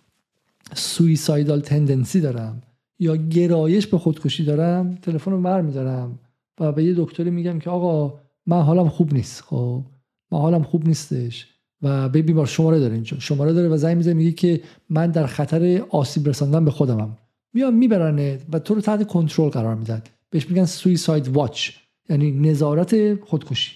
سویسایدال 0.73 1.61
تندنسی 1.61 2.21
دارم 2.21 2.61
یا 2.99 3.15
گرایش 3.15 3.87
به 3.87 3.97
خودکشی 3.97 4.45
دارم 4.45 4.95
تلفن 4.95 5.31
رو 5.31 5.41
بر 5.41 5.61
میدارم 5.61 6.19
و 6.59 6.71
به 6.71 6.83
یه 6.83 6.93
دکتری 6.97 7.29
میگم 7.29 7.59
که 7.59 7.69
آقا 7.69 8.19
من 8.45 8.61
حالم 8.61 8.89
خوب 8.89 9.13
نیست 9.13 9.41
خب؟ 9.41 9.83
من 10.31 10.39
حالم 10.39 10.63
خوب 10.63 10.87
نیستش. 10.87 11.52
و 11.83 12.09
به 12.09 12.21
بیمار 12.21 12.45
شماره 12.45 12.79
داره 12.79 12.93
اینجا. 12.93 13.19
شماره 13.19 13.53
داره 13.53 13.67
و 13.69 13.77
زنگ 13.77 13.97
می‌زنه 13.97 14.13
میگه 14.13 14.31
که 14.31 14.61
من 14.89 15.11
در 15.11 15.25
خطر 15.25 15.83
آسیب 15.89 16.27
رساندن 16.27 16.65
به 16.65 16.71
خودمم. 16.71 17.17
میان 17.53 17.73
میبرنه 17.73 18.39
و 18.53 18.59
تو 18.59 18.75
رو 18.75 18.81
تحت 18.81 19.07
کنترل 19.07 19.49
قرار 19.49 19.75
میدن. 19.75 20.01
بهش 20.29 20.49
میگن 20.49 20.65
سویساید 20.65 21.27
واچ 21.27 21.69
یعنی 22.09 22.31
نظارت 22.31 23.23
خودکشی. 23.23 23.75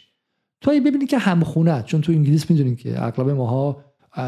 تو 0.61 0.71
ببینی 0.71 1.05
که 1.05 1.17
همخونه 1.17 1.83
چون 1.83 2.01
تو 2.01 2.11
انگلیس 2.11 2.51
می‌دونین 2.51 2.75
که 2.75 3.03
اغلب 3.05 3.29
ماها 3.29 3.83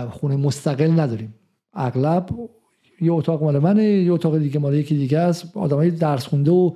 خونه 0.10 0.35
مستقل 0.35 0.99
نداریم. 0.99 1.35
اغلب 1.73 2.30
یه 3.01 3.11
اتاق 3.14 3.43
مال 3.43 3.60
منه 3.60 3.84
یه 3.84 4.11
اتاق 4.11 4.38
دیگه 4.38 4.60
مال 4.60 4.73
یکی 4.73 4.95
دیگه 4.95 5.19
است. 5.19 5.57
آدمای 5.57 5.91
درس 5.91 6.26
خونده 6.26 6.51
و 6.51 6.72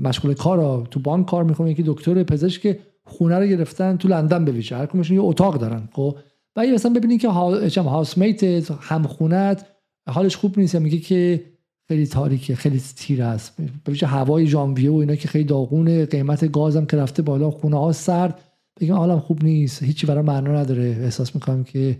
مشغول 0.00 0.34
کار 0.34 0.86
تو 0.90 1.00
بانک 1.00 1.26
کار 1.26 1.44
می‌کنه 1.44 1.70
یکی 1.70 1.82
دکتر 1.86 2.22
پزشک. 2.22 2.78
خونه 3.06 3.38
رو 3.38 3.46
گرفتن 3.46 3.96
تو 3.96 4.08
لندن 4.08 4.44
به 4.44 4.52
ویژه 4.52 4.76
هر 4.76 5.12
یه 5.12 5.20
اتاق 5.20 5.58
دارن 5.58 5.88
خب؟ 5.92 6.16
و 6.56 6.62
مثلا 6.62 6.92
ببینید 6.92 7.20
که 7.20 7.28
هاوس 7.28 8.18
میت 8.18 8.70
هم 8.70 9.02
خونت 9.02 9.66
حالش 10.08 10.36
خوب 10.36 10.58
نیست. 10.58 10.76
میگه 10.76 10.98
که 10.98 11.44
خیلی 11.88 12.06
تاریکه 12.06 12.54
خیلی 12.54 12.82
تیر 12.96 13.22
است. 13.22 13.56
به 13.84 14.06
هوای 14.06 14.46
ژانویه 14.46 14.90
و 14.90 14.94
اینا 14.94 15.14
که 15.14 15.28
خیلی 15.28 15.44
داغونه. 15.44 16.06
قیمت 16.06 16.52
گازم 16.52 16.86
که 16.86 16.96
رفته 16.96 17.22
بالا 17.22 17.50
خونه 17.50 17.78
ها 17.78 17.92
سرد. 17.92 18.40
بگم 18.80 18.94
حالم 18.94 19.20
خوب 19.20 19.44
نیست. 19.44 19.82
هیچی 19.82 20.06
برای 20.06 20.22
معنا 20.22 20.54
نداره. 20.60 20.82
احساس 20.82 21.34
می‌کنم 21.34 21.64
که 21.64 21.98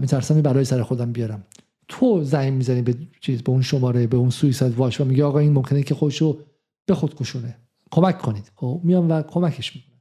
میترسم 0.00 0.42
برای 0.42 0.64
سر 0.64 0.82
خودم 0.82 1.12
بیارم. 1.12 1.44
تو 1.88 2.24
زنگ 2.24 2.52
می‌زنی 2.52 2.82
به 2.82 2.94
چیز 3.20 3.42
به 3.42 3.50
اون 3.52 3.62
شماره 3.62 4.06
به 4.06 4.16
اون 4.16 4.30
سویساید 4.30 4.74
واش 4.74 5.00
و 5.00 5.04
میگه 5.04 5.24
آقا 5.24 5.38
این 5.38 5.52
ممکنه 5.52 5.82
که 5.82 5.94
خودشو 5.94 6.38
به 6.86 6.94
خود 6.94 7.14
کشونه 7.14 7.56
کمک 7.90 8.18
کنید. 8.18 8.52
خب 8.56 8.80
میام 8.84 9.10
و 9.10 9.22
کمکش 9.22 9.76
می‌کنم. 9.76 9.91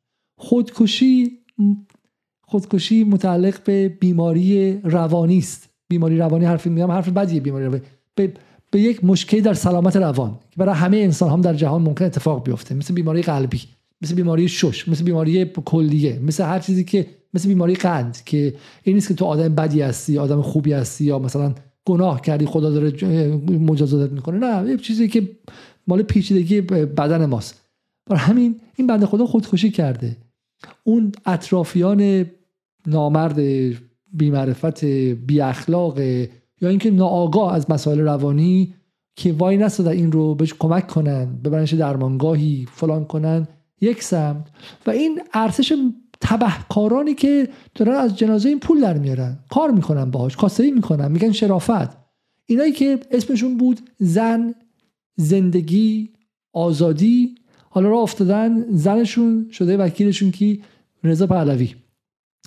خودکشی 0.42 1.32
خودکشی 2.42 3.04
متعلق 3.04 3.64
به 3.64 3.90
بیماری 3.90 4.82
روانی 4.84 5.38
است. 5.38 5.70
بیماری 5.88 6.18
روانی 6.18 6.46
حرفی 6.46 6.70
میگم 6.70 6.92
حرف 6.92 7.10
بدیه 7.10 7.42
بیماری 7.42 7.66
روانی. 7.66 7.82
به, 8.16 8.34
به 8.72 8.82
یک 8.82 9.06
مشکلی 9.06 9.42
در 9.42 9.54
سلامت 9.54 9.96
روان 9.96 10.32
که 10.32 10.58
برای 10.58 10.76
همه 10.76 10.98
انسان 10.98 11.30
هم 11.30 11.42
در 11.42 11.54
جهان 11.54 11.82
ممکن 11.82 12.06
اتفاق 12.06 12.44
بیفته. 12.44 12.76
مثل 12.76 12.94
بیماری 12.94 13.22
قلبی 13.22 13.62
مثل 14.02 14.16
بیماری 14.16 14.48
شش 14.48 14.88
مثل 14.88 15.04
بیماری 15.04 15.46
کلیه 15.46 16.20
مثل 16.20 16.44
هر 16.44 16.60
چیزی 16.60 16.84
که 16.84 17.08
مثل 17.34 17.48
بیماری 17.48 17.76
قند 17.76 18.18
که 18.26 18.54
این 18.84 18.96
نیست 18.96 19.08
که 19.08 19.14
تو 19.14 19.26
آدم 19.26 19.56
بدی 19.56 19.82
هستی 19.82 20.18
آدم 20.18 20.42
خوبی 20.42 20.74
هستی 20.74 21.06
یا 21.06 21.20
مثلا 21.20 21.56
گناه 21.86 22.22
کردی 22.22 22.46
خدا 22.46 22.70
داره 22.70 22.92
مجازات 23.60 24.12
می‌کنه. 24.12 24.38
نه 24.38 24.70
یه 24.70 24.78
چیزی 24.78 25.08
که 25.08 25.30
مال 25.88 26.02
پیچیدگی 26.02 26.62
بدن 26.62 27.26
ماست. 27.26 27.62
برای 28.10 28.22
همین 28.22 28.60
این 28.76 28.88
بنده 28.88 29.06
خدا 29.06 29.26
خودکشی 29.26 29.72
کرده. 29.72 30.18
اون 30.84 31.12
اطرافیان 31.26 32.26
نامرد 32.88 33.40
بیمعرفت 34.14 34.86
بی 35.14 35.42
اخلاق 35.42 36.00
یا 36.00 36.70
اینکه 36.70 36.92
ناآگاه 36.92 37.54
از 37.54 37.72
مسائل 37.72 38.00
روانی 38.00 38.74
که 39.16 39.34
وای 39.34 39.58
نستادن 39.58 39.92
این 39.92 40.12
رو 40.12 40.36
بهش 40.36 40.54
کمک 40.54 40.88
کنن 40.88 41.42
ببرنش 41.44 41.74
درمانگاهی 41.74 42.68
فلان 42.74 43.06
کنن 43.06 43.48
یک 43.82 44.04
سمت. 44.04 44.48
و 44.88 44.90
این 44.90 45.22
ارتش 45.34 45.74
تبهکارانی 46.22 47.14
که 47.14 47.50
دارن 47.76 47.96
از 47.96 48.18
جنازه 48.18 48.50
این 48.50 48.60
پول 48.60 48.82
در 48.82 48.98
میارن. 48.98 49.40
کار 49.50 49.72
می‌کنن 49.72 50.12
باهاش 50.12 50.36
کاسبی 50.36 50.72
می‌کنن 50.72 51.12
میگن 51.12 51.32
شرافت. 51.32 51.98
اینایی 52.46 52.72
که 52.72 53.00
اسمشون 53.12 53.58
بود 53.58 53.80
زن 53.98 54.56
زندگی 55.16 56.10
آزادی 56.54 57.36
حالا 57.74 57.90
را 57.90 58.00
افتادن 58.00 58.66
زنشون 58.70 59.48
شده 59.52 59.78
وکیلشون 59.78 60.32
کی؟ 60.32 60.62
رضا 61.04 61.28
پهلوی. 61.28 61.76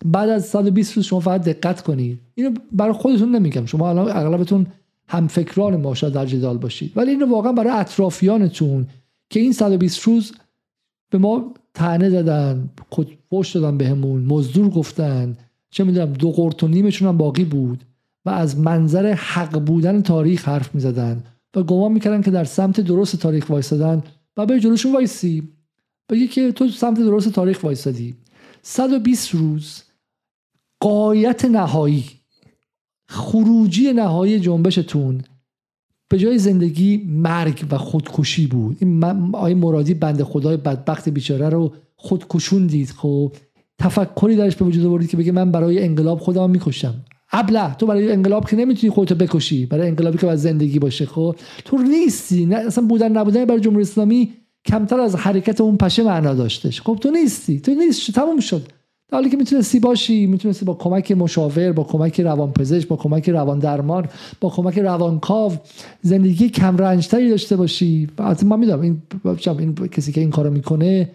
بعد 0.04 0.28
از 0.28 0.46
120 0.46 0.92
روز 0.96 1.04
شما 1.04 1.20
فقط 1.20 1.42
دقت 1.42 1.82
کنید 1.82 2.20
اینو 2.34 2.50
برای 2.72 2.92
خودتون 2.92 3.34
نمیگم. 3.34 3.66
شما 3.66 3.90
الان 3.90 4.10
اغلبتون 4.10 4.66
هم 5.08 5.26
فکران 5.26 5.76
ما 5.76 5.94
در 5.94 6.26
جدال 6.26 6.58
باشید. 6.58 6.92
ولی 6.96 7.10
اینو 7.10 7.26
واقعا 7.26 7.52
برای 7.52 7.70
اطرافیانتون 7.72 8.86
که 9.30 9.40
این 9.40 9.52
120 9.52 10.02
روز 10.02 10.32
به 11.10 11.18
ما 11.18 11.54
تنه 11.74 12.10
زدن 12.10 12.68
خود 12.90 13.18
پشت 13.30 13.54
دادن 13.54 13.78
بهمون 13.78 14.24
مزدور 14.24 14.68
گفتن. 14.68 15.36
چه 15.70 15.84
می‌دونم 15.84 16.12
دو 16.12 16.32
قرط 16.32 16.62
و 16.62 16.68
نیمشون 16.68 17.08
هم 17.08 17.16
باقی 17.16 17.44
بود 17.44 17.84
و 18.24 18.30
از 18.30 18.58
منظر 18.58 19.12
حق 19.12 19.58
بودن 19.58 20.02
تاریخ 20.02 20.48
حرف 20.48 20.74
می‌زدن 20.74 21.22
و 21.56 21.62
گمان 21.62 21.92
می‌کردن 21.92 22.22
که 22.22 22.30
در 22.30 22.44
سمت 22.44 22.80
درست 22.80 23.16
تاریخ 23.16 23.50
وایستادن 23.50 24.02
و 24.36 24.46
به 24.46 24.60
جلوشون 24.60 24.92
وایسی. 24.92 25.48
بگی 26.08 26.28
که 26.28 26.52
تو 26.52 26.68
سمت 26.68 26.98
درست 26.98 27.28
تاریخ 27.28 27.64
وایستادی 27.64 28.14
120 28.62 29.34
روز. 29.34 29.82
قایت 30.80 31.44
نهایی. 31.44 32.04
خروجی 33.08 33.92
نهایی 33.92 34.40
جنبشتون. 34.40 35.22
به 36.08 36.18
جای 36.18 36.38
زندگی 36.38 36.96
مرگ 37.08 37.66
و 37.70 37.78
خودکشی 37.78 38.46
بود. 38.46 38.76
این 38.80 39.04
آقای 39.04 39.54
مرادی 39.54 39.94
بند 39.94 40.22
خدای 40.22 40.56
بدبخت 40.56 41.08
بیچاره 41.08 41.48
رو 41.48 41.74
خودکشون 41.96 42.66
دید 42.66 42.90
خب. 42.90 43.32
تفکری 43.78 44.36
درش 44.36 44.56
به 44.56 44.64
وجود 44.64 44.86
آوردید 44.86 45.10
که 45.10 45.16
بگه 45.16 45.32
من 45.32 45.50
برای 45.50 45.84
انقلاب 45.84 46.18
خودم 46.18 46.50
می‌کشم 46.50 47.04
ابله 47.34 47.74
تو 47.74 47.86
برای 47.86 48.12
انقلاب 48.12 48.50
که 48.50 48.56
نمی‌تونی 48.56 48.92
خودتو 48.92 49.14
بکشی 49.14 49.66
برای 49.66 49.88
انقلابی 49.88 50.18
که 50.18 50.26
باید 50.26 50.38
زندگی 50.38 50.78
باشه 50.78 51.06
خب؟ 51.06 51.36
تو 51.64 51.78
نیستی 51.78 52.46
نه 52.46 52.56
اصلا 52.56 52.86
بودن 52.86 53.12
نبودن 53.12 53.44
برای 53.44 53.60
جمهوری 53.60 53.82
اسلامی 53.82 54.32
کمتر 54.66 55.00
از 55.00 55.16
حرکت 55.16 55.60
اون 55.60 55.76
پشه 55.76 56.02
معنا 56.02 56.34
داشتش. 56.34 56.82
خب 56.82 56.98
تو 57.00 57.10
نیستی 57.10 57.60
تو 57.60 57.74
نیستی 57.74 58.12
تموم 58.12 58.40
شد. 58.40 58.68
حالی 59.12 59.30
که 59.30 59.36
می‌تونستی 59.36 59.80
باشی 59.80 60.26
می‌تونستی 60.26 60.64
با 60.64 60.74
کمک 60.74 61.12
مشاور 61.12 61.72
با 61.72 61.84
کمک 61.84 62.20
روانپزشک 62.20 62.88
با 62.88 62.96
کمک 62.96 63.28
روان 63.28 63.58
درمان 63.58 64.08
با 64.40 64.50
کمک 64.50 64.78
روانکاو 64.78 65.52
زندگی 66.02 66.48
کم 66.48 66.76
رنجتری 66.76 67.30
داشته 67.30 67.56
باشی. 67.56 68.08
البته 68.18 68.46
من 68.46 68.58
می‌دونم 68.58 68.80
این, 68.80 69.02
این 69.58 69.74
کسی 69.74 70.12
که 70.12 70.20
این 70.20 70.30
کارو 70.30 70.50
می‌کنه 70.50 71.10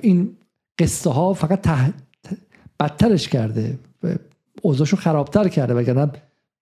این 0.00 0.30
قصه 0.78 1.10
ها 1.10 1.34
فقط 1.34 1.60
ته... 1.60 1.92
بدترش 2.80 3.28
کرده. 3.28 3.78
اوضاعشو 4.64 4.96
خرابتر 4.96 5.48
کرده 5.48 5.74
وگرنه 5.74 6.12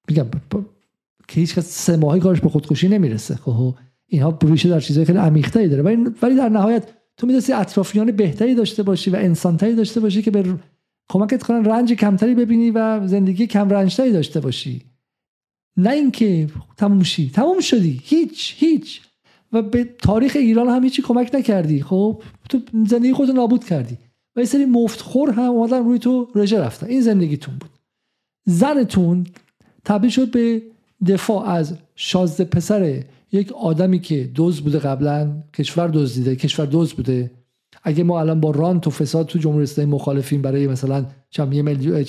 میگم 0.08 0.26
که 1.28 1.40
هیچ 1.40 1.54
کس 1.54 1.66
سه 1.66 1.96
ماهی 1.96 2.20
کارش 2.20 2.40
به 2.40 2.48
خودکشی 2.48 2.88
نمی‌رسه. 2.88 3.34
خب 3.34 3.74
اینها 4.06 4.30
بروشه 4.30 4.68
در 4.68 4.80
چیزهای 4.80 5.04
خیلی 5.04 5.18
عمیق‌تری 5.18 5.68
داره. 5.68 5.82
ولی 6.22 6.36
در 6.36 6.48
نهایت 6.48 6.84
تو 7.16 7.26
می‌دونستی 7.26 7.52
اطرافیان 7.52 8.12
بهتری 8.12 8.54
داشته 8.54 8.82
باشی 8.82 9.10
و 9.10 9.16
انسانتری 9.16 9.74
داشته 9.74 10.00
باشی 10.00 10.22
که 10.22 10.30
به 10.30 10.58
کمکت 11.08 11.42
کنن 11.42 11.64
رنج 11.64 11.92
کمتری 11.92 12.34
ببینی 12.34 12.70
و 12.70 13.06
زندگی 13.06 13.46
کم 13.46 13.70
رنجتری 13.70 14.12
داشته 14.12 14.40
باشی. 14.40 14.82
نه 15.76 15.90
اینکه 15.90 16.48
تموم 16.76 17.02
شی. 17.02 17.30
تموم 17.30 17.60
شدی. 17.60 18.00
هیچ 18.04 18.54
هیچ. 18.58 19.00
و 19.52 19.62
به 19.62 19.84
تاریخ 19.84 20.36
ایران 20.36 20.68
هم 20.68 20.84
هیچی 20.84 21.02
کمک 21.02 21.30
نکردی. 21.34 21.82
خب 21.82 22.22
تو 22.48 22.60
زندگی 22.86 23.12
خودت 23.12 23.34
نابود 23.34 23.64
کردی. 23.64 23.98
و 24.36 24.40
یه 24.40 24.46
سری 24.46 24.64
مفتخور 24.64 25.30
هم 25.30 25.50
اومدن 25.50 25.84
روی 25.84 25.98
تو 25.98 26.28
رژه 26.34 26.60
رفتن. 26.60 26.86
این 26.86 27.00
زندگیتون 27.00 27.54
بود. 27.54 27.70
زنتون 28.44 29.26
تبدیل 29.84 30.10
شد 30.10 30.30
به 30.30 30.62
دفاع 31.06 31.48
از 31.48 31.74
شازده 31.96 32.44
پسر 32.44 33.02
یک 33.32 33.52
آدمی 33.52 33.98
که 33.98 34.24
دوز 34.24 34.60
بوده 34.60 34.78
قبلا 34.78 35.42
کشور 35.54 35.88
دزدیده 35.88 36.36
کشور 36.36 36.66
دوز 36.66 36.92
بوده. 36.92 37.30
اگه 37.82 38.04
ما 38.04 38.20
الان 38.20 38.40
با 38.40 38.50
رانت 38.50 38.86
و 38.86 38.90
فساد 38.90 39.26
تو 39.26 39.38
جمهوری 39.38 39.62
اسلامی 39.62 39.92
مخالفین 39.92 40.42
برای 40.42 40.66
مثلا 40.66 41.06
چم 41.30 41.52
یه 41.52 41.62
میلیون 41.62 42.02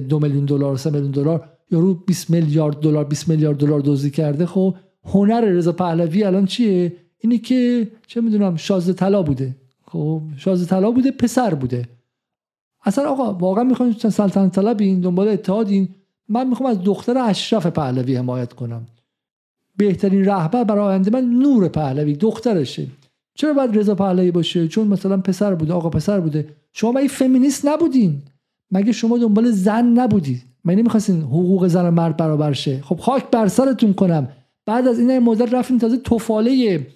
دو 0.00 0.20
میلیون 0.20 0.44
دلار 0.44 0.76
سه 0.76 0.90
میلیون 0.90 1.10
دلار 1.10 1.48
یارو 1.70 1.94
20 1.94 2.30
میلیارد 2.30 2.80
دلار 2.80 3.04
20 3.04 3.28
میلیارد 3.28 3.56
دلار 3.56 3.80
دزدی 3.80 4.10
کرده 4.10 4.46
خب 4.46 4.74
هنر 5.04 5.40
رضا 5.40 5.72
پهلوی 5.72 6.24
الان 6.24 6.46
چیه؟ 6.46 6.92
اینی 7.18 7.38
که 7.38 7.88
چه 8.06 8.20
می‌دونم 8.20 8.56
شازده 8.56 8.92
طلا 8.92 9.22
بوده. 9.22 9.56
خب 9.86 10.22
شازده 10.36 10.66
طلا 10.66 10.90
بوده 10.90 11.10
پسر 11.10 11.54
بوده. 11.54 11.88
اصلا 12.82 13.08
آقا 13.10 13.34
واقعا 13.34 13.64
می‌خواین 13.64 13.92
سلطنت 13.92 14.54
طلبین 14.54 15.00
دنبال 15.00 15.28
اتحادین 15.28 15.88
من 16.28 16.46
می‌خوام 16.46 16.70
از 16.70 16.82
دختر 16.84 17.18
اشرف 17.18 17.66
پهلوی 17.66 18.16
حمایت 18.16 18.52
کنم. 18.52 18.86
بهترین 19.76 20.24
رهبر 20.24 20.64
برای 20.64 20.84
آینده 20.84 21.10
من 21.10 21.24
نور 21.24 21.68
پهلوی 21.68 22.14
دخترشه. 22.14 22.86
چرا 23.34 23.52
باید 23.52 23.78
رضا 23.78 23.94
پهلوی 23.94 24.30
باشه؟ 24.30 24.68
چون 24.68 24.88
مثلا 24.88 25.16
پسر 25.16 25.54
بوده 25.54 25.72
آقا 25.72 25.90
پسر 25.90 26.20
بوده. 26.20 26.48
شما 26.72 26.92
مگه 26.92 27.08
فمینیست 27.08 27.68
نبودین؟ 27.68 28.22
مگه 28.70 28.92
شما 28.92 29.18
دنبال 29.18 29.50
زن 29.50 29.84
نبودید 29.84 30.42
مگه 30.64 30.76
نمی‌خواستین 30.76 31.22
حقوق 31.22 31.66
زن 31.66 31.88
و 31.88 31.90
مرد 31.90 32.16
برابر 32.16 32.52
شه؟ 32.52 32.80
خب 32.82 32.96
خاک 32.96 33.30
بر 33.30 33.48
سرتون 33.48 33.94
کنم. 33.94 34.28
بعد 34.66 34.88
از 34.88 34.98
این 34.98 35.18
مدت 35.18 35.54
رفتین 35.54 35.78
تازه 35.78 35.96
توفاله 35.96 36.86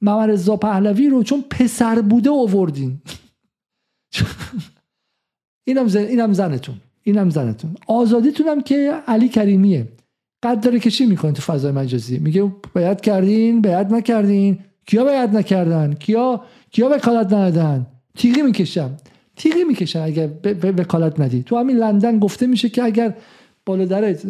محمد 0.00 0.56
پهلوی 0.56 1.08
رو 1.08 1.22
چون 1.22 1.44
پسر 1.50 2.00
بوده 2.00 2.30
آوردین. 2.30 2.98
اینم 5.70 5.88
زن 5.88 6.00
اینم 6.00 6.32
زنتون. 6.32 6.74
اینم 7.02 7.30
زنتون. 7.30 7.70
آزادیتون 7.86 8.46
هم 8.46 8.60
که 8.60 8.76
علی 9.06 9.28
کریمیه. 9.28 9.82
قد 10.42 10.60
داره 10.64 10.78
کشی 10.78 11.06
می‌کنه 11.06 11.32
تو 11.32 11.42
فضای 11.42 11.72
مجازی؟ 11.72 12.18
میگه 12.18 12.52
باید 12.74 13.00
کردین 13.00 13.60
باید 13.62 13.94
نکردین. 13.94 14.58
کیا 14.86 15.04
باید 15.04 15.36
نکردن؟ 15.36 15.92
کیا 15.92 16.40
کیا 16.70 16.88
وکالت 16.88 17.26
ندادن؟ 17.26 17.86
تیغی 18.16 18.42
می‌کشم. 18.42 18.90
تیغی 19.36 19.64
می‌کشن 19.64 20.00
اگر 20.00 20.28
وکالت 20.78 21.20
ندی. 21.20 21.42
تو 21.42 21.58
همین 21.58 21.76
لندن 21.76 22.18
گفته 22.18 22.46
میشه 22.46 22.68
که 22.68 22.82
اگر 22.84 23.14
بالا 23.66 23.84
درت 23.84 24.22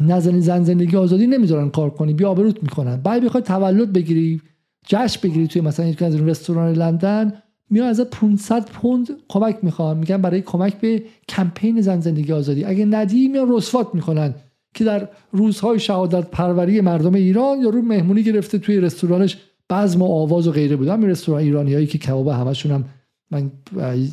نزنی 0.00 0.40
زن 0.40 0.64
زندگی 0.64 0.96
آزادی 0.96 1.26
نمی‌ذارن 1.26 1.70
کار 1.70 1.90
کنی 1.90 2.14
بیا 2.14 2.30
آبروت 2.30 2.62
می‌کنن. 2.62 2.96
بعد 2.96 3.24
بخوای 3.24 3.42
تولد 3.42 3.92
بگیری 3.92 4.40
جشن 4.86 5.20
بگیری 5.22 5.46
توی 5.46 5.62
مثلا 5.62 5.86
یک 5.86 6.02
از 6.02 6.20
رستوران 6.20 6.72
لندن 6.72 7.32
میان 7.70 7.86
از 7.86 8.00
500 8.00 8.70
پوند 8.70 9.08
کمک 9.28 9.58
می‌خوان. 9.62 9.96
میگن 9.98 10.22
برای 10.22 10.42
کمک 10.42 10.80
به 10.80 11.02
کمپین 11.28 11.80
زن 11.80 12.00
زندگی 12.00 12.32
آزادی. 12.32 12.64
اگه 12.64 12.84
ندی 12.84 13.28
میان 13.28 13.52
رسوات 13.52 13.94
می‌کنن 13.94 14.34
که 14.74 14.84
در 14.84 15.08
روزهای 15.32 15.80
شهادت 15.80 16.30
پروری 16.30 16.80
مردم 16.80 17.14
ایران 17.14 17.60
یا 17.60 17.68
رو 17.68 17.82
مهمونی 17.82 18.22
گرفته 18.22 18.58
توی 18.58 18.80
رستورانش 18.80 19.36
بزم 19.70 20.02
و 20.02 20.04
آواز 20.04 20.48
و 20.48 20.52
غیره 20.52 20.76
بود 20.76 20.88
همین 20.88 21.10
رستوران 21.10 21.42
ایرانی 21.42 21.74
هایی 21.74 21.86
که 21.86 21.98
کباب 21.98 22.28
همشون 22.28 22.72
هم 22.72 22.84
من 23.30 23.50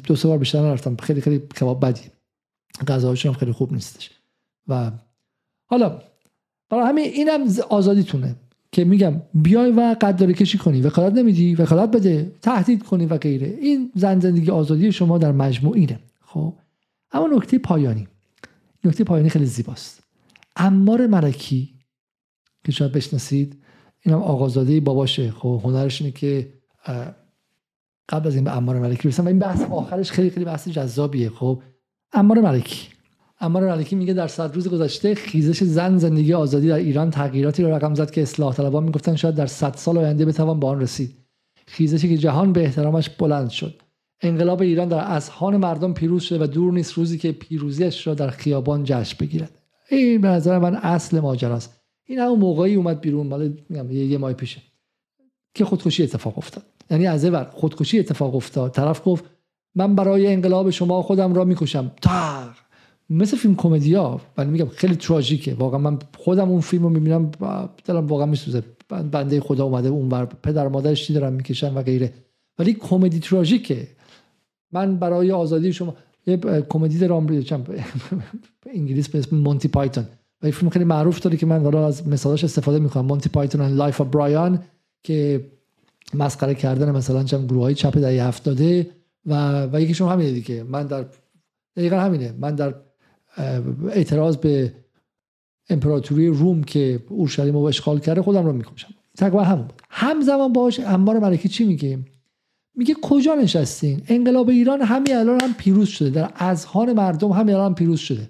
دو 0.04 0.16
سه 0.16 0.28
بار 0.28 0.38
بیشتر 0.38 0.62
نرفتم. 0.62 0.96
خیلی 0.96 1.22
خیلی 1.22 1.40
کباب 1.40 1.86
بدی. 1.86 2.02
غذاهاشون 2.88 3.34
هم 3.34 3.40
خیلی 3.40 3.52
خوب 3.52 3.74
نیستش. 3.74 4.12
و 4.68 4.92
حالا 5.66 6.02
برای 6.70 6.88
همین 6.88 7.06
اینم 7.06 7.42
آزادیتونه. 7.70 8.36
که 8.74 8.84
میگم 8.86 9.22
بیای 9.34 9.72
و 9.72 9.96
قدردانی 10.02 10.34
کشی 10.34 10.58
کنی 10.58 10.82
وکالت 10.82 11.14
نمیدی 11.14 11.56
وکالت 11.56 11.92
بده 11.92 12.32
تهدید 12.42 12.84
کنی 12.84 13.06
و 13.06 13.18
غیره. 13.18 13.48
این 13.48 13.92
زن 13.96 14.20
زندگی 14.20 14.52
آزادی 14.52 14.92
شما 14.92 15.18
در 15.18 15.32
مجموع 15.32 15.76
اینه. 15.76 16.00
خب 16.22 16.54
اما 17.12 17.28
نکته 17.28 17.58
پایانی. 17.58 18.08
نکته 18.84 19.04
پایانی 19.04 19.30
خیلی 19.30 19.46
زیباست. 19.46 20.04
امار 20.56 21.08
مرکی 21.08 21.74
که 22.64 22.72
شاید 22.72 22.92
بشناسید 22.92 23.64
اینم 24.02 24.22
آقازاده 24.22 24.80
باباشه. 24.80 25.32
خب 25.32 25.62
هنرش 25.64 26.02
اینه 26.02 26.14
که 26.14 26.54
قبل 28.10 28.28
از 28.28 28.36
این 28.36 28.44
به 28.44 28.58
امار 28.58 28.80
ملکی 28.80 29.08
برسم. 29.08 29.26
و 29.26 29.28
این 29.28 29.40
بحث 29.40 29.62
آخرش 29.62 30.12
خیلی 30.12 30.30
خیلی 30.30 30.46
بحث 30.46 30.68
جذابیه. 30.68 31.30
خب 31.30 31.62
امار 32.14 32.42
ملکی. 32.42 32.93
امار 33.44 33.68
ملکی 33.76 33.96
میگه 33.96 34.14
در 34.14 34.28
صد 34.28 34.56
روز 34.56 34.68
گذشته 34.68 35.16
خیزش 35.16 35.64
زن 35.64 35.98
زندگی 35.98 36.34
آزادی 36.34 36.68
در 36.68 36.76
ایران 36.76 37.12
تغییراتی 37.12 37.64
رو 37.64 37.74
رقم 37.74 37.94
زد 37.94 38.12
که 38.12 38.22
اصلاح 38.22 38.54
طلبان 38.54 38.84
می‌گفتن 38.84 39.16
شاید 39.16 39.36
در 39.36 39.48
صد 39.48 39.76
سال 39.76 39.98
آینده 39.98 40.26
بتوان 40.26 40.60
به 40.60 40.68
آن 40.68 40.82
رسید. 40.82 41.16
خیزشی 41.68 42.10
که 42.10 42.18
جهان 42.18 42.54
به 42.54 42.64
احترامش 42.64 43.10
بلند 43.10 43.50
شد. 43.50 43.82
انقلاب 44.22 44.62
ایران 44.62 44.88
در 44.88 45.12
اذهان 45.12 45.58
مردم 45.58 45.94
پیروز 45.94 46.24
شده 46.24 46.44
و 46.44 46.48
دور 46.48 46.74
نیست 46.74 46.94
روزی 46.94 47.18
که 47.18 47.32
پیروزیش 47.32 48.08
را 48.08 48.14
در 48.14 48.30
خیابان 48.30 48.84
جشن 48.84 49.18
بگیرد. 49.20 49.52
این 49.90 50.22
به 50.22 50.28
نظر 50.28 50.60
من 50.60 50.76
اصل 50.76 51.20
ماجراست. 51.20 51.82
این 52.06 52.20
همون 52.20 52.40
موقعی 52.40 52.76
اومد 52.76 53.02
بیرون 53.02 53.28
مال 53.28 53.54
یه 53.92 54.18
ماه 54.18 54.34
پیشه 54.34 54.62
که 55.54 55.66
خودکشی 55.66 56.04
اتفاق 56.04 56.38
افتاد. 56.38 56.64
یعنی 56.92 57.08
از 57.08 57.26
ور 57.26 57.50
خودکشی 57.52 58.00
اتفاق 58.00 58.36
افتاد 58.36 58.72
طرف 58.72 59.02
گفت 59.06 59.24
من 59.76 59.96
برای 59.96 60.34
انقلاب 60.34 60.70
شما 60.70 61.02
خودم 61.02 61.34
را 61.34 61.44
می‌کشم. 61.44 61.92
تا 62.02 62.10
مثل 63.14 63.38
فیلم 63.38 63.56
کمدیا 63.56 64.22
ولی 64.38 64.50
میگم 64.50 64.68
خیلی 64.68 64.96
تراژیکه. 64.96 65.54
واقعا 65.54 65.80
من 65.80 66.00
خودم 66.18 66.50
اون 66.50 66.62
فیلم 66.62 66.84
رو 66.84 66.90
می‌بینم 66.90 67.32
دلم 67.86 68.08
واقعا 68.08 68.26
میسوزه. 68.26 68.64
بنده 68.90 69.40
خدا 69.40 69.66
اومده 69.66 69.90
اونور 69.90 70.26
پدر 70.26 70.68
مادرش 70.68 71.08
چی 71.08 71.14
دارن 71.14 71.34
می‌کشن 71.34 71.74
و 71.74 71.82
غیره. 71.82 72.14
ولی 72.60 72.74
کمدی 72.74 73.20
تراژیکه. 73.20 73.88
من 74.72 74.98
برای 74.98 75.32
آزادی 75.32 75.74
شما 75.74 75.96
یه 76.28 76.38
کمدی 76.70 76.98
دارم 76.98 77.28
انگلیس 78.74 79.10
به 79.10 79.20
اسم 79.20 79.36
مونتی 79.36 79.68
پایتون. 79.68 80.06
و 80.42 80.52
فیلم 80.52 80.70
خیلی 80.70 80.86
معروف 80.86 81.20
داره 81.20 81.38
که 81.38 81.46
من 81.46 81.64
حالا 81.64 81.88
از 81.88 82.08
مثالش 82.08 82.44
استفاده 82.44 82.80
می‌کنم. 82.80 83.06
Monty 83.06 83.30
Python 83.30 83.62
Life 83.62 84.02
of 84.02 84.08
Brian 84.08 84.60
که 85.04 85.46
مسخره 86.14 86.56
کردن 86.56 86.92
مثلا 86.92 87.24
چم 87.24 87.46
گروه 87.46 87.64
های 87.64 87.76
چپ 87.76 87.98
دهه 87.98 88.28
هفتاده 88.28 88.88
و 89.26 89.64
و 89.66 89.82
یکیشون 89.82 90.10
همینه 90.10 90.32
دیگه. 90.32 90.64
من 90.64 90.88
در 90.88 91.06
دقیقا 91.78 92.00
همینه. 92.00 92.34
من 92.40 92.56
در 92.56 92.74
اعتراض 93.92 94.38
به 94.38 94.74
امپراتوری 95.70 96.28
روم 96.28 96.64
که 96.64 97.00
اورشلیم 97.10 97.54
رو 97.54 97.60
اشغال 97.60 98.00
کرده 98.00 98.22
خودم 98.22 98.46
رو 98.46 98.54
می‌کشم. 98.54 98.94
تقریبا 99.18 99.44
همون. 99.44 99.66
بود 99.68 99.82
همزمان 99.90 100.54
باش 100.54 100.80
انبار 100.80 101.20
ملکی 101.20 101.50
چی 101.50 101.66
میگه؟ 101.66 102.00
میگه 102.76 102.96
کجا 103.02 103.36
نشستین؟ 103.36 104.02
انقلاب 104.08 104.50
ایران 104.50 104.82
همین 104.82 105.16
الان 105.16 105.42
هم 105.42 105.54
پیروز 105.54 105.90
شده. 105.90 106.10
در 106.10 106.32
اذهان 106.36 106.94
مردم 106.94 107.30
همین 107.30 107.56
الان 107.56 107.66
هم 107.66 107.76
پیروز 107.76 108.00
شده. 108.00 108.30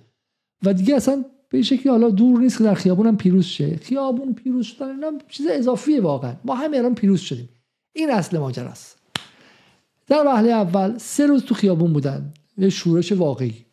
و 0.64 0.74
دیگه 0.74 0.96
اصلا 0.96 1.26
به 1.50 1.62
شکلی 1.62 1.90
حالا 1.90 2.10
دور 2.10 2.40
نیست 2.40 2.58
که 2.58 2.64
در 2.64 2.74
خیابون 2.74 3.08
هم 3.08 3.18
پیروز 3.18 3.46
شه. 3.46 3.76
خیابون 3.76 4.34
پیروز 4.34 4.66
شدن 4.66 4.90
اینا 4.90 5.12
چیز 5.30 5.48
اضافیه 5.50 6.02
واقعا. 6.02 6.34
ما 6.46 6.56
همین 6.56 6.80
الان 6.80 6.96
پیروز 6.96 7.20
شدیم. 7.20 7.50
این 7.94 8.12
اصل 8.12 8.38
ماجراست. 8.38 9.00
در 10.08 10.24
وهله 10.28 10.50
اول 10.50 10.98
سه 10.98 11.26
روز 11.26 11.44
تو 11.44 11.56
خیابون 11.56 11.94
بودن. 11.94 12.34
یه 12.58 12.70
شورش 12.70 13.12
واقعی. 13.12 13.66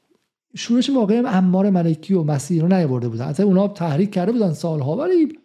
شورش 0.56 0.90
هم 0.90 1.26
امار 1.26 1.70
ملکی 1.70 2.14
و 2.14 2.22
مسیح 2.22 2.62
رو 2.62 2.68
نیاورده 2.68 3.08
بودن. 3.08 3.24
اصلا 3.24 3.46
اونا 3.46 3.68
تحریک 3.68 4.10
کرده 4.10 4.32
بودن 4.32 4.52
سالها. 4.52 4.96
ولی 4.96 5.38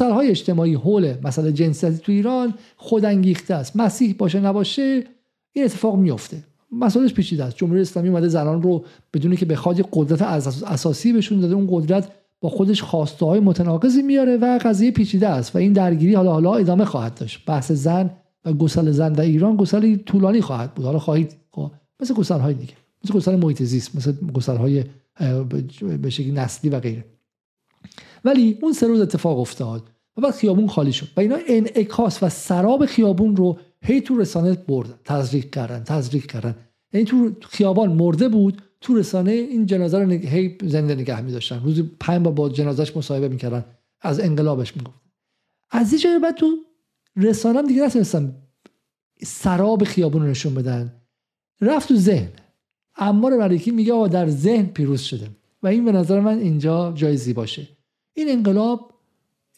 های 0.00 0.28
اجتماعی 0.28 0.74
حول 0.74 1.14
مسئله 1.22 1.52
جنسیتی 1.52 1.98
تو 1.98 2.12
ایران 2.12 2.54
خودانگیخته 2.76 3.54
است. 3.54 3.76
مسیح 3.76 4.14
باشه 4.18 4.40
نباشه 4.40 5.04
این 5.52 5.64
اتفاق 5.64 5.96
میفته 5.96 6.44
مسئلهش 6.72 7.12
پیچیده 7.14 7.44
است. 7.44 7.56
جمهوری 7.56 7.80
اسلامی 7.80 8.08
اومده 8.08 8.28
زنان 8.28 8.62
رو 8.62 8.84
بدونی 9.14 9.36
که 9.36 9.46
بخواد 9.46 9.88
قدرت 9.92 10.22
اساسی 10.22 11.12
بهشون 11.12 11.40
داده 11.40 11.54
اون 11.54 11.68
قدرت 11.70 12.08
با 12.40 12.48
خودش 12.48 12.82
خواسته 12.82 13.26
های 13.26 13.40
متناقضی 13.40 14.02
میاره 14.02 14.36
و 14.36 14.58
قضیه 14.62 14.90
پیچیده 14.90 15.28
است 15.28 15.56
و 15.56 15.58
این 15.58 15.72
درگیری 15.72 16.14
حالا 16.14 16.32
حالا 16.32 16.54
ادامه 16.54 16.84
خواهد 16.84 17.14
داشت. 17.14 17.46
بحث 17.46 17.72
زن 17.72 18.10
و 18.44 18.52
گسل 18.52 18.90
زن 18.90 19.12
در 19.12 19.24
ایران 19.24 19.56
گسلی 19.56 19.96
طولانی 19.96 20.40
خواهد 20.40 20.74
بود. 20.74 20.84
حالا 20.84 20.98
خواهید 20.98 21.36
خب 21.50 21.70
مثل 22.00 22.14
گسل 22.14 22.40
های 22.40 22.54
دیگه. 22.54 22.83
مثل 23.04 23.14
گسل 23.14 23.36
محیط 23.36 23.62
زیست 23.62 23.96
مثل 23.96 24.12
گسل 24.12 24.56
های 24.56 24.84
به 26.02 26.10
شکلی 26.10 26.32
نسلی 26.32 26.70
و 26.70 26.80
غیره. 26.80 27.04
ولی 28.24 28.58
اون 28.62 28.72
سه 28.72 28.86
روز 28.86 29.00
اتفاق 29.00 29.38
افتاد 29.38 29.82
و 30.16 30.20
بعد 30.20 30.34
خیابون 30.34 30.68
خالی 30.68 30.92
شد 30.92 31.08
و 31.16 31.20
اینا 31.20 31.36
انعکاس 31.48 32.22
و 32.22 32.28
سراب 32.28 32.86
خیابون 32.86 33.36
رو 33.36 33.58
هی 33.82 34.00
تو 34.00 34.18
رسانه 34.18 34.52
بردن 34.52 34.94
تزریق 35.04 35.50
کردن 35.50 35.84
تزریق 35.84 36.26
کردن. 36.26 36.56
یعنی 36.92 37.06
تو 37.06 37.32
خیابان 37.48 37.92
مرده 37.92 38.28
بود 38.28 38.62
تو 38.80 38.94
رسانه 38.94 39.32
این 39.32 39.66
جنازه 39.66 39.98
رو 39.98 40.10
هی 40.10 40.58
زنده 40.62 40.94
نگه 40.94 41.20
می 41.20 41.32
داشتن 41.32 41.60
روزی 41.64 41.90
پنج 42.00 42.22
بار 42.22 42.32
با 42.32 42.48
جنازش 42.48 42.96
مصاحبه 42.96 43.28
می‌کردن 43.28 43.64
از 44.00 44.20
انقلابش 44.20 44.76
می‌گفت 44.76 44.96
از 45.70 46.04
این 46.04 46.20
بعد 46.20 46.34
تو 46.34 46.56
رسانه 47.16 47.62
دیگه 47.62 47.82
نتونستن 47.82 48.36
سراب 49.22 49.84
خیابون 49.84 50.22
رو 50.22 50.28
نشون 50.28 50.54
بدن. 50.54 50.92
رفت 51.60 51.88
تو 51.88 51.96
ذهن. 51.96 52.28
امار 52.96 53.36
ملکی 53.36 53.70
میگه 53.70 53.92
آقا 53.92 54.08
در 54.08 54.28
ذهن 54.28 54.66
پیروز 54.66 55.00
شده 55.00 55.28
و 55.62 55.66
این 55.66 55.84
به 55.84 55.92
نظر 55.92 56.20
من 56.20 56.38
اینجا 56.38 56.92
جای 56.96 57.16
زیباشه. 57.16 57.68
این 58.14 58.30
انقلاب 58.30 58.94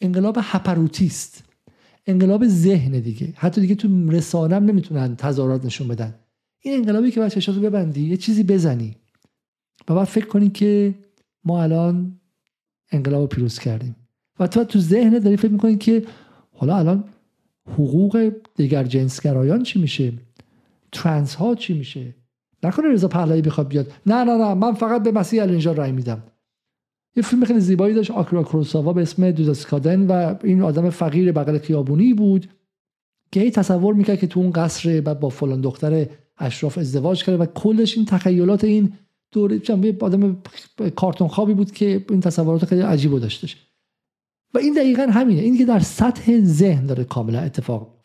انقلاب 0.01 0.37
هپروتیست. 0.41 1.43
انقلاب 2.05 2.47
ذهن 2.47 2.91
دیگه. 2.91 3.33
حتی 3.35 3.61
دیگه 3.61 3.75
تو 3.75 4.09
رسانم 4.11 4.65
نمی‌تونن 4.65 5.15
تظاهرات 5.15 5.65
نشون 5.65 5.87
بدن. 5.87 6.15
این 6.59 6.73
انقلابی 6.73 7.11
که 7.11 7.19
باید 7.19 7.47
رو 7.47 7.61
ببندی 7.61 8.09
یه 8.09 8.17
چیزی 8.17 8.43
بزنی. 8.43 8.95
و 9.87 9.95
بعد 9.95 10.07
فکر 10.07 10.25
کنی 10.25 10.49
که 10.49 10.95
ما 11.43 11.63
الان 11.63 12.19
انقلاب 12.91 13.29
پیروز 13.29 13.59
کردیم. 13.59 13.95
و 14.39 14.47
تو 14.47 14.63
تو 14.63 14.79
ذهن 14.79 15.19
داری 15.19 15.37
فکر 15.37 15.51
می‌کنی 15.51 15.77
که 15.77 16.05
حالا 16.53 16.77
الان 16.77 17.03
حقوق 17.73 18.31
دیگر 18.55 18.83
جنسگرایان 18.83 19.63
چی 19.63 19.79
میشه؟ 19.79 20.13
ترنس 20.91 21.35
ها 21.35 21.55
چی 21.55 21.73
میشه؟ 21.73 22.15
نکنه 22.63 22.87
رضا 22.87 23.07
پهلوی 23.07 23.41
بخواد 23.41 23.67
بیاد. 23.67 23.91
نه 24.05 24.23
نه 24.23 24.37
نه 24.37 24.53
من 24.53 24.73
فقط 24.73 25.03
به 25.03 25.11
مسیح 25.11 25.43
اینجا 25.43 25.71
رای 25.71 25.91
میدم. 25.91 26.23
یه 27.15 27.23
فیلم 27.23 27.45
خیلی 27.45 27.59
زیبایی 27.59 27.95
داشت 27.95 28.11
آکرا 28.11 28.43
کروساوا 28.43 28.93
به 28.93 29.01
اسم 29.01 29.31
دوداسکادن 29.31 30.07
و 30.07 30.35
این 30.43 30.61
آدم 30.61 30.89
فقیر 30.89 31.31
بغل 31.31 31.57
خیابونی 31.57 32.13
بود 32.13 32.47
که 33.31 33.39
هی 33.39 33.51
تصور 33.51 33.93
می‌کرد 33.93 34.19
که 34.19 34.27
تو 34.27 34.39
اون 34.39 34.51
قصر 34.51 35.01
بعد 35.01 35.19
با 35.19 35.29
فلان 35.29 35.61
دختر 35.61 36.05
اشراف 36.37 36.77
ازدواج 36.77 37.23
کرده 37.23 37.37
و 37.37 37.45
کلش 37.45 37.97
این 37.97 38.05
تخیلات 38.05 38.63
این 38.63 38.93
دوره 39.31 39.61
یه 39.69 39.97
آدم 40.01 40.37
کارتون 40.95 41.27
خوابی 41.27 41.53
بود 41.53 41.71
که 41.71 42.05
این 42.09 42.21
تصورات 42.21 42.65
خیلی 42.65 42.81
عجیب 42.81 43.19
داشتش. 43.19 43.67
و 44.53 44.57
این 44.57 44.73
دقیقا 44.73 45.07
همینه. 45.11 45.41
این 45.41 45.57
که 45.57 45.65
در 45.65 45.79
سطح 45.79 46.39
ذهن 46.39 46.85
داره 46.85 47.03
کاملا 47.03 47.39
اتفاق 47.39 47.96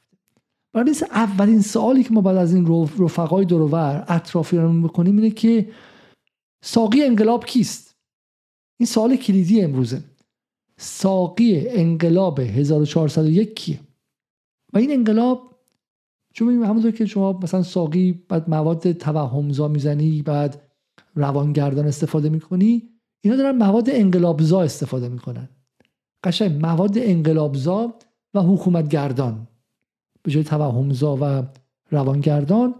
برای 0.73 0.95
اولین 1.11 1.61
سوالی 1.61 2.05
که 2.05 2.13
ما 2.13 2.21
بعد 2.21 2.37
از 2.37 2.55
این 2.55 2.89
رفقای 2.99 3.45
دورور 3.45 4.05
اطرافیان 4.09 4.83
بکنیم 4.83 5.17
اینه 5.17 5.31
که 5.31 5.69
ساقی 6.65 7.03
انقلاب 7.03 7.45
کیست؟ 7.45 7.97
این 8.81 8.87
سوال 8.87 9.17
کلیدی 9.17 9.63
امروزه. 9.63 10.05
ساقی 10.77 11.69
انقلاب 11.69 12.41
1401 12.41 13.55
کیه؟ 13.55 13.81
و 14.73 14.79
این 14.79 14.93
انقلاب 14.93 15.53
چون 16.35 16.65
همونطور 16.65 16.91
که 16.91 17.07
شما 17.07 17.33
مثلا 17.33 17.63
ساقی 17.63 18.13
بعد 18.13 18.51
مواد 18.51 18.93
توهمزا 18.93 19.69
می‌زنی 19.69 20.23
بعد 20.23 20.63
روانگردان 21.15 21.87
استفاده 21.87 22.29
می‌کنی 22.29 22.89
اینا 23.25 23.37
دارن 23.37 23.57
مواد 23.57 23.91
انقلابزا 23.91 24.63
استفاده 24.63 25.09
می‌کنن. 25.09 25.49
قشنگ 26.25 26.67
مواد 26.67 26.99
انقلابزا 26.99 27.95
و 28.35 28.41
حکومتگردان. 28.41 29.49
به 30.23 30.31
جای 30.31 30.45
توهمزا 30.45 31.19
و 31.21 31.43
روانگردان 31.91 32.75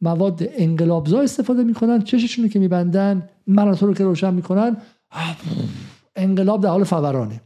مواد 0.00 0.42
انقلابزا 0.42 1.20
استفاده 1.20 1.64
می‌کنن 1.64 2.02
چششونو 2.02 2.48
که 2.48 2.58
میبندن 2.58 3.28
مناطق 3.46 3.82
رو 3.82 3.94
که 3.94 4.04
روشن 4.04 4.34
می‌کنن 4.34 4.76
انقلاب 6.16 6.62
در 6.62 6.68
حال 6.68 6.84
فورانه. 6.84 7.40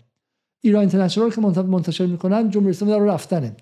ایران 0.60 0.80
اینترنشنال 0.80 1.30
که 1.30 1.40
منتشر 1.40 2.06
می‌کنن 2.06 2.50
جمهوری 2.50 2.70
اسلامی 2.70 2.92
در 2.92 2.98
رفتنه. 2.98 3.56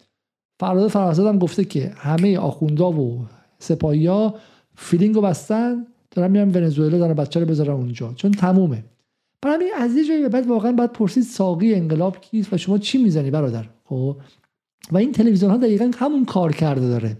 فراد 0.60 0.88
فرزاد 0.88 1.26
هم 1.26 1.38
گفته 1.38 1.64
که 1.64 1.92
همه 1.96 2.38
آخوندا 2.38 2.92
و 2.92 3.26
سپاهی 3.58 4.06
ها 4.06 4.34
فلنگ 4.76 5.14
رو 5.14 5.20
بستن 5.20 5.86
دارن 6.10 6.30
میرن 6.30 6.48
ونزوئلا 6.48 6.98
دارن 6.98 7.14
بچه 7.14 7.40
رو 7.40 7.46
بذارن 7.46 7.70
اونجا 7.70 8.12
چون 8.16 8.30
تمومه. 8.30 8.84
برای 9.42 9.70
از 9.76 9.96
یه 9.96 10.04
جایی 10.04 10.28
بعد 10.28 10.46
واقعا 10.46 10.72
باید 10.72 10.92
پرسید 10.92 11.22
ساقی 11.22 11.74
انقلاب 11.74 12.20
کیست 12.20 12.52
و 12.52 12.56
شما 12.56 12.78
چی 12.78 12.98
می‌زنی 13.02 13.30
برادر؟ 13.30 13.64
خب 13.84 14.16
و 14.90 14.96
این 14.96 15.12
تلویزیون 15.12 15.50
ها 15.50 15.56
دقیقا 15.56 15.90
همون 15.96 16.24
کار 16.24 16.52
کرده 16.52 16.88
داره. 16.88 17.16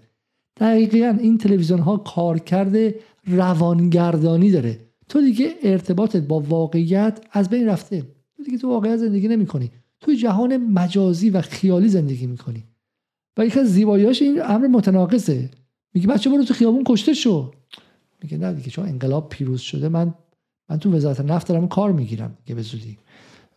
دقیقا 0.56 1.18
این 1.20 1.39
تلویزیون 1.39 1.80
ها 1.80 1.97
کار 1.97 2.39
کرده 2.39 2.94
روانگردانی 3.26 4.51
داره. 4.51 4.78
تو 5.09 5.20
دیگه 5.20 5.55
ارتباطت 5.62 6.20
با 6.20 6.40
واقعیت 6.40 7.20
از 7.32 7.48
بین 7.48 7.68
رفته. 7.68 8.02
تو 8.36 8.43
دیگه 8.43 8.59
تو 8.59 8.68
واقعیت 8.68 8.97
زندگی 8.97 9.28
نمی 9.28 9.47
کنی 9.47 9.70
تو 10.01 10.12
جهان 10.12 10.56
مجازی 10.56 11.30
و 11.30 11.40
خیالی 11.40 11.89
زندگی 11.89 12.26
می‌کنی. 12.26 12.64
و 13.36 13.47
یکی 13.47 13.60
از 13.60 13.72
زیباییاش 13.72 14.22
این 14.22 14.43
امر 14.43 14.66
متناقضه. 14.66 15.51
میگه 15.94 16.06
بچه 16.06 16.30
برو 16.30 16.44
تو 16.44 16.55
خیابون 16.55 16.82
کشته 16.86 17.14
شو. 17.14 17.51
میگه 18.22 18.39
نه 18.39 18.52
دیگه 18.52 18.70
چون 18.70 18.89
انقلاب 18.89 19.28
پیروز 19.28 19.60
شده 19.60 19.89
من 19.89 20.14
من 20.70 20.78
تو 20.78 20.93
وزارت 20.93 21.20
نفت 21.20 21.48
دارم 21.48 21.68
کار 21.68 21.93
می‌گیرم. 21.93 22.36
که 22.47 22.55
به 22.55 22.62
زودی. 22.62 22.98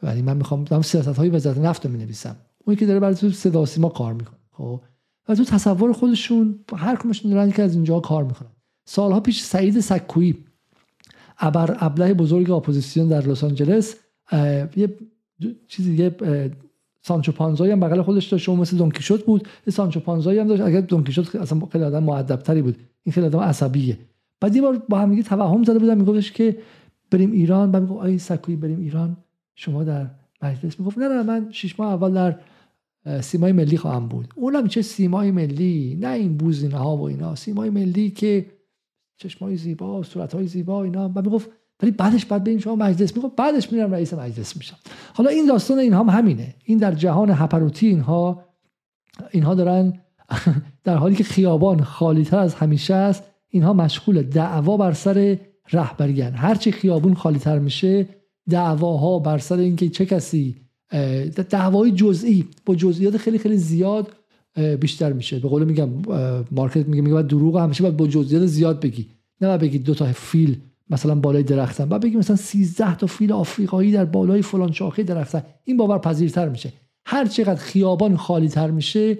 ولی 0.03 0.21
من 0.21 0.37
می‌خوام 0.37 0.63
دارم 0.63 0.81
سیاست 0.81 1.07
های 1.07 1.29
وزارت 1.29 1.57
نفت 1.57 1.85
رو 1.85 1.91
می‌نویسم. 1.91 2.35
اونی 2.65 2.77
که 2.79 2.85
داره 2.85 2.99
برای 2.99 3.15
تو 3.15 3.29
صدا 3.29 3.65
سیما 3.65 3.89
کار 3.89 4.13
می‌کنه 4.13 4.37
خب؟ 4.51 4.81
و 5.29 5.35
تو 5.35 5.43
تصور 5.43 5.93
خودشون 5.93 6.59
هر 6.77 6.95
کمشون 6.95 7.31
دارن 7.31 7.51
که 7.51 7.63
از 7.63 7.75
اینجا 7.75 7.99
کار 7.99 8.23
می‌کنن. 8.23 8.49
سالها 8.85 9.19
پیش 9.19 9.41
سعید 9.41 9.79
سکویی 9.79 10.37
ابر 11.39 11.77
ابله 11.79 12.13
بزرگ 12.13 12.51
اپوزیسیون 12.51 13.07
در 13.07 13.21
لس 13.27 13.43
آنجلس 13.43 13.95
یه 14.75 14.97
چیزی 15.67 15.93
یه 15.93 16.15
سانچو 17.01 17.31
پانزایی 17.31 17.71
هم 17.71 17.79
بغل 17.79 18.01
خودش 18.01 18.25
داشت 18.25 18.49
اون 18.49 18.59
مثل 18.59 18.77
دونکیشوت 18.77 19.25
بود. 19.25 19.47
سانچو 19.69 19.99
پانزایی 19.99 20.39
هم 20.39 20.47
داشت. 20.47 20.61
اگر 20.61 20.81
دونکیشوت 20.81 21.35
اصلا 21.35 21.61
خیلی 21.71 21.83
آدم 21.83 22.03
مؤدبتری 22.03 22.61
بود. 22.61 22.77
این 23.03 23.13
خیلی 23.13 23.25
آدم 23.25 23.39
عصبیه. 23.39 23.97
بعد 24.41 24.55
یه 24.55 24.61
بار 24.61 24.81
با 24.89 24.99
هم 24.99 25.21
توهم 25.21 25.63
زده 25.63 25.79
بودن 25.79 25.97
میگفتش 25.97 26.31
که 26.31 26.57
بریم 27.11 27.31
ایران. 27.31 27.71
بعد 27.71 27.81
می‌گفت 27.81 28.01
آی 28.01 28.17
سکویی 28.17 28.55
بریم 28.55 28.79
ایران. 28.79 29.17
شما 29.55 29.83
در 29.83 30.07
مجلس. 30.41 30.79
می‌گفت 30.79 30.97
نه 30.97 31.07
نه 31.07 31.23
من 31.23 31.47
شش 31.51 31.79
ماه 31.79 31.93
اول 31.93 32.13
در 32.13 32.39
سیمای 33.21 33.51
ملی 33.51 33.77
خواهم 33.77 34.07
بود. 34.07 34.33
اونم 34.35 34.67
چه 34.67 34.81
سیمای 34.81 35.31
ملی 35.31 35.97
نه 36.01 36.07
این 36.07 36.37
بوزینه 36.37 36.77
ها 36.77 36.97
و 36.97 37.01
اینا. 37.01 37.35
سیمای 37.35 37.69
ملی 37.69 38.09
که 38.09 38.45
چشمای 39.17 39.57
زیبا 39.57 40.03
صورتهای 40.03 40.47
زیبا 40.47 40.83
اینا. 40.83 41.07
بعد 41.07 41.25
می‌گفت 41.25 41.49
ولی 41.81 41.91
بعدش 41.91 42.25
بعد 42.25 42.43
بریم 42.43 42.59
شما 42.59 42.75
مجلس. 42.75 43.15
می‌گفت 43.15 43.35
بعدش 43.35 43.71
میرم 43.71 43.91
رئیس 43.91 44.13
مجلس 44.13 44.57
میشم. 44.57 44.77
حالا 45.13 45.29
این 45.29 45.45
داستان 45.45 45.79
اینها 45.79 46.03
هم 46.03 46.09
همینه. 46.09 46.55
این 46.65 46.77
در 46.77 46.91
جهان 46.91 47.29
هپروتی 47.29 47.87
اینها 47.87 48.43
اینها 49.31 49.55
دارن 49.55 49.93
در 50.83 50.95
حالی 50.95 51.15
که 51.15 51.23
خیابان 51.23 51.83
خالی 51.83 52.23
تر 52.23 52.39
از 52.39 52.55
همیشه 52.55 52.93
است 52.93 53.23
اینها 53.49 53.73
مشغول 53.73 54.21
دعوا 54.21 54.77
بر 54.77 54.93
سر 54.93 55.37
رهبریان 55.71 56.33
هرچی 56.33 56.71
خیابون 56.71 57.13
خالی 57.13 57.39
تر 57.39 57.59
میشه 57.59 58.07
دعواها 58.49 59.19
بر 59.19 59.37
سر 59.37 59.57
اینکه 59.57 59.89
چه 59.89 60.05
کسی 60.05 60.64
دعوای 61.49 61.91
جزئی 61.91 62.45
با 62.65 62.75
جزئیات 62.75 63.17
خیلی 63.17 63.37
خیلی 63.37 63.57
زیاد 63.57 64.15
بیشتر 64.79 65.13
میشه. 65.13 65.39
به 65.39 65.47
قول 65.47 65.63
میگم 65.63 65.89
مارکز 66.51 66.87
میگه 66.87 67.01
میگه 67.01 67.13
باید 67.13 67.27
دروغ 67.27 67.57
همیشه 67.57 67.83
باید 67.83 67.97
با 67.97 68.07
جزئیات 68.07 68.45
زیاد 68.45 68.81
بگی. 68.81 69.07
نه 69.41 69.47
باید 69.47 69.61
بگی 69.61 69.79
دو 69.79 69.93
تا 69.93 70.05
فیل 70.05 70.61
مثلا 70.89 71.15
بالای 71.15 71.43
درختن. 71.43 71.89
بعد 71.89 72.01
بگی 72.01 72.17
مثلا 72.17 72.35
13 72.35 72.95
تا 72.95 73.07
فیل 73.07 73.31
آفریقایی 73.31 73.91
در 73.91 74.05
بالای 74.05 74.41
فلان 74.41 74.71
شاخه 74.71 75.03
درختن. 75.03 75.43
این 75.63 75.77
باور 75.77 75.97
پذیرتر 75.97 76.49
میشه. 76.49 76.73
هر 77.05 77.25
چقدر 77.25 77.59
خیابان 77.61 78.17
خالی 78.17 78.49
تر 78.49 78.71
میشه 78.71 79.17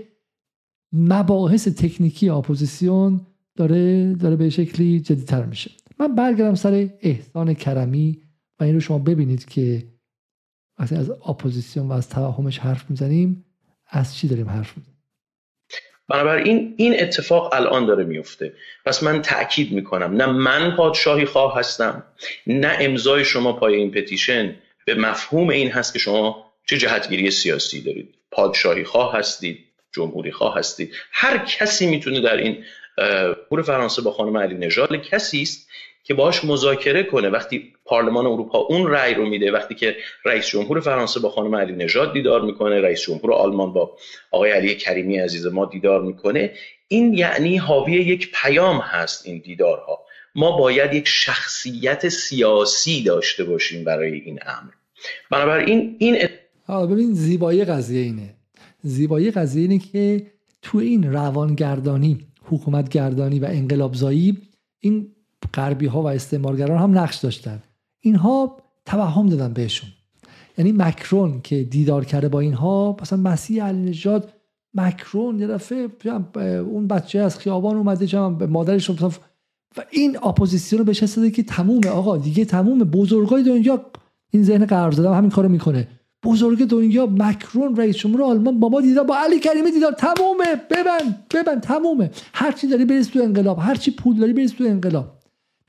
مباحث 0.94 1.68
تکنیکی 1.68 2.30
اپوزیسیون 2.30 3.22
داره 3.56 4.14
داره 4.14 4.36
به 4.36 4.50
شکلی 4.50 5.00
جدیتر 5.00 5.46
میشه. 5.46 5.72
من 6.00 6.16
برگردم 6.16 6.56
سر 6.56 6.90
احسان 7.02 7.54
کرمی 7.54 8.20
و 8.60 8.64
این 8.64 8.74
رو 8.74 8.80
شما 8.80 9.00
ببینید 9.00 9.46
که 9.46 9.84
وقتی 10.80 10.96
از 10.96 11.10
اپوزیسیون 11.10 11.88
و 11.88 11.94
از 11.94 12.10
توهمش 12.10 12.60
حرف 12.60 12.90
می‌زنیم 12.90 13.46
از 13.88 14.18
چی 14.18 14.28
داریم 14.28 14.50
حرف 14.50 14.78
می‌زنیم؟ 14.78 14.96
بنابراین 16.08 16.74
این 16.78 17.02
اتفاق 17.02 17.54
الان 17.54 17.86
داره 17.86 18.04
میفته 18.04 18.54
پس 18.86 19.04
من 19.04 19.22
تاکید 19.22 19.72
می‌کنم 19.72 20.16
نه 20.16 20.26
من 20.26 20.76
پادشاهی 20.76 21.26
خواه 21.26 21.60
هستم 21.60 22.04
نه 22.48 22.78
امضای 22.80 23.26
شما 23.26 23.54
پای 23.54 23.76
این 23.76 23.92
petition. 23.92 24.56
به 24.86 24.96
مفهوم 24.96 25.50
این 25.50 25.72
هست 25.72 25.94
که 25.94 26.00
شما 26.00 26.52
چه 26.66 26.78
جهتگیری 26.78 27.32
سیاسی 27.32 27.82
دارید. 27.82 28.16
پادشاهی 28.32 28.84
خواه 28.84 29.18
هستید 29.18 29.60
جمهوری 29.92 30.32
خواه 30.32 30.58
هستید. 30.58 30.94
هر 31.12 31.38
کسی 31.38 31.88
می‌تونه 31.88 32.22
در 32.22 32.38
این 32.38 32.64
پور 33.50 33.62
فرانسه 33.62 34.02
با 34.02 34.12
خانم 34.12 34.38
علی 34.38 34.56
نژاد 34.56 34.96
کسی 34.96 35.42
است 35.42 35.68
که 36.08 36.14
باش 36.14 36.46
مذاکره 36.46 37.04
کنه. 37.04 37.30
وقتی 37.30 37.74
پارلمان 37.86 38.26
اروپا 38.26 38.60
اون 38.60 38.88
رأی 38.88 39.14
رو 39.14 39.26
میده 39.26 39.52
وقتی 39.52 39.76
که 39.76 39.96
رئیس 40.26 40.48
جمهور 40.48 40.80
فرانسه 40.80 41.20
با 41.20 41.30
خانم 41.30 41.56
علی 41.56 41.74
نژاد 41.74 42.14
دیدار 42.14 42.42
می‌کنه 42.42 42.82
رئیس 42.82 43.02
جمهور 43.02 43.34
آلمان 43.34 43.74
با 43.74 43.98
آقای 44.32 44.52
علی 44.52 44.76
کریمی 44.76 45.18
عزیز 45.18 45.46
ما 45.46 45.66
دیدار 45.66 46.02
می‌کنه 46.02 46.52
این 46.88 47.14
یعنی 47.14 47.58
حاوی 47.58 47.94
یک 47.94 48.32
پیام 48.42 48.78
هست 48.78 49.28
این 49.28 49.42
دیدارها. 49.46 50.00
ما 50.36 50.58
باید 50.58 50.94
یک 50.94 51.08
شخصیت 51.08 52.10
سیاسی 52.10 53.04
داشته 53.04 53.44
باشیم 53.44 53.84
برای 53.84 54.14
این 54.14 54.40
امر. 54.46 54.72
بنابراین 55.32 55.96
این 56.00 56.18
ات... 56.22 56.32
ببین 56.70 57.14
زیبایی 57.14 57.66
قضیه 57.66 58.02
اینه. 58.02 58.34
زیبایی 58.82 59.32
قضیه 59.32 59.62
اینه 59.62 59.80
که 59.80 60.26
تو 60.62 60.78
این 60.78 61.14
روانگردانی 61.14 62.28
حکومتگردانی 62.44 63.40
و 63.40 63.46
انقلابزایی 63.46 64.38
این 64.80 65.15
غربی 65.54 65.86
ها 65.86 66.02
و 66.02 66.08
استعمارگران 66.08 66.78
هم 66.78 66.98
نقش 66.98 67.18
داشتن. 67.18 67.64
اینها 68.00 68.58
توهم 68.86 69.30
دادن 69.30 69.54
بهشون. 69.54 69.90
یعنی 70.58 70.72
مکرون 70.72 71.42
که 71.42 71.64
دیدار 71.64 72.06
کرده 72.06 72.30
با 72.30 72.40
اینها 72.40 72.98
مثلا 73.02 73.20
مسیح 73.20 73.64
علی 73.64 73.78
نژاد 73.78 74.34
مکرون 74.74 75.40
یه 75.40 75.48
دفعه 75.48 75.88
اون 76.42 76.88
بچه 76.88 77.20
از 77.20 77.40
خیابان 77.40 77.76
اومده 77.76 78.08
جمع 78.08 78.46
مادرش 78.46 78.90
مثلا 78.90 79.20
و 79.78 79.84
این 79.92 80.18
اپوزیسیون 80.18 80.80
رو 80.80 80.86
بهش 80.86 81.04
که 81.32 81.44
تمومه 81.44 81.88
آقا 81.88 82.18
دیگه 82.18 82.46
تمومه. 82.46 82.84
بزرگای 82.84 83.44
دنیا 83.44 83.86
این 84.32 84.44
ذهن 84.44 84.66
قرار 84.66 84.92
زدم 84.92 85.14
همین 85.14 85.30
کارو 85.30 85.50
می‌کنه. 85.50 85.88
بزرگ 86.24 86.68
دنیا 86.68 87.06
مکرون 87.06 87.76
رئیس 87.76 87.98
جمهور 87.98 88.24
آلمان 88.24 88.60
بابا 88.60 88.82
دیدار 88.82 89.06
با 89.06 89.18
علی 89.18 89.40
کریمی 89.40 89.72
دیدار. 89.72 89.92
تمومه. 89.92 90.56
ببند 90.72 91.26
ببند 91.34 91.62
تمومه. 91.62 92.12
هر 92.34 92.52
چی 92.52 92.68
داری 92.68 92.86
بریز 92.86 93.10
تو 93.10 93.20
انقلاب 93.20 93.60
هر 93.60 93.76
چی 93.76 93.92
پول 93.92 94.18
داری 94.18 94.34
بریز 94.34 94.54
تو 94.54 94.64
انقلاب. 94.64 95.15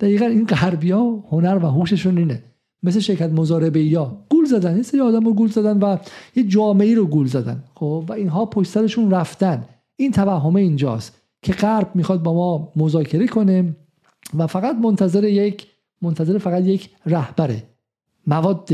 دقیقا 0.01 0.27
این 0.27 0.47
غربیا 0.47 1.25
هنر 1.31 1.59
و 1.63 1.67
هوششون 1.67 2.19
اینه. 2.19 2.43
مثل 2.83 3.01
شرکت 3.01 3.31
مزاربه 3.31 3.83
یا 3.83 4.25
گول 4.31 4.45
زدن. 4.45 4.77
یه 4.77 4.83
سری 4.83 5.01
آدم 5.01 5.25
رو 5.25 5.33
گول 5.33 5.49
زدن 5.49 5.79
و 5.79 5.97
یه 6.37 6.43
جامعه 6.43 6.95
رو 6.95 7.07
گول 7.07 7.27
زدن. 7.27 7.65
خب 7.75 8.05
و 8.09 8.13
اینها 8.13 8.47
پشت 8.47 8.71
سرشون 8.71 9.11
رفتن. 9.11 9.65
این 9.97 10.13
توهمه 10.13 10.61
اینجاست 10.61 11.23
که 11.43 11.53
غرب 11.53 11.91
می‌خواد 11.95 12.23
با 12.23 12.35
ما 12.35 12.73
مذاکره 12.77 13.27
کنه 13.27 13.77
و 14.39 14.47
فقط 14.47 14.77
منتظر 14.77 15.25
یک 15.25 15.67
منتظر 16.03 16.39
فقط 16.39 16.65
یک 16.65 16.91
رهبره 17.07 17.63
مواد 18.27 18.71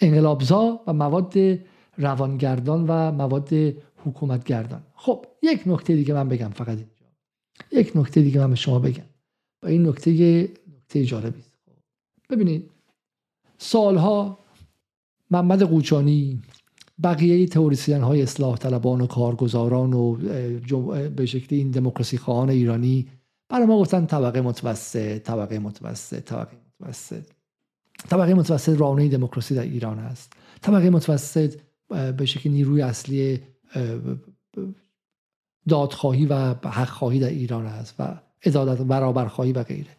انقلابزا 0.00 0.80
و 0.86 0.92
مواد 0.92 1.34
روانگردان 1.98 2.84
و 2.88 3.12
مواد 3.12 3.50
حکومتگردان. 4.04 4.80
خب 4.94 5.26
یک 5.42 5.62
نکته 5.66 5.94
دیگه 5.94 6.14
من 6.14 6.28
بگم 6.28 6.50
فقط 6.54 6.68
اینجا. 6.68 7.06
یک 7.72 7.92
نکته 7.96 8.20
دیگه 8.20 8.40
من 8.40 8.50
به 8.50 8.56
شما 8.56 8.78
بگم. 8.78 9.04
و 9.64 9.66
این 9.66 9.88
نکته 9.88 10.10
نکته 10.76 11.04
جالبی 11.04 11.40
است. 11.40 11.54
ببینید 12.30 12.70
سالها 13.58 14.38
محمد 15.30 15.62
قوچانی 15.62 16.42
بقیه 17.02 17.46
تئوریسین 17.46 18.00
های 18.00 18.22
اصلاح 18.22 18.56
طلبان 18.56 19.00
و 19.00 19.06
کارگزاران 19.06 19.92
و 19.92 20.16
به 21.08 21.26
شکلی 21.26 21.58
این 21.58 21.70
دموکراسی 21.70 22.18
خواهان 22.18 22.50
ایرانی 22.50 23.08
برای 23.48 23.66
ما 23.66 23.78
گفتن 23.80 24.06
طبقه 24.06 24.40
متوسط 24.40 25.18
طبقه 25.18 25.58
متوسط 25.58 26.20
طبقه 26.20 26.56
متوسط. 26.80 27.22
طبقه 28.08 28.34
متوسط 28.34 28.80
رانه 28.80 29.08
دموکراسی 29.08 29.54
در 29.54 29.62
ایران 29.62 29.98
است. 29.98 30.32
طبقه 30.62 30.90
متوسط 30.90 31.60
به 31.88 32.26
شکل 32.26 32.50
نیروی 32.50 32.82
اصلی 32.82 33.40
دادخواهی 35.68 36.26
و 36.26 36.54
حق 36.54 36.88
خواهی 36.88 37.18
در 37.18 37.28
ایران 37.28 37.66
است 37.66 37.94
و 37.98 38.20
عدالت 38.46 38.78
برابرخواهی 38.78 39.52
و 39.52 39.62
غیره. 39.62 39.96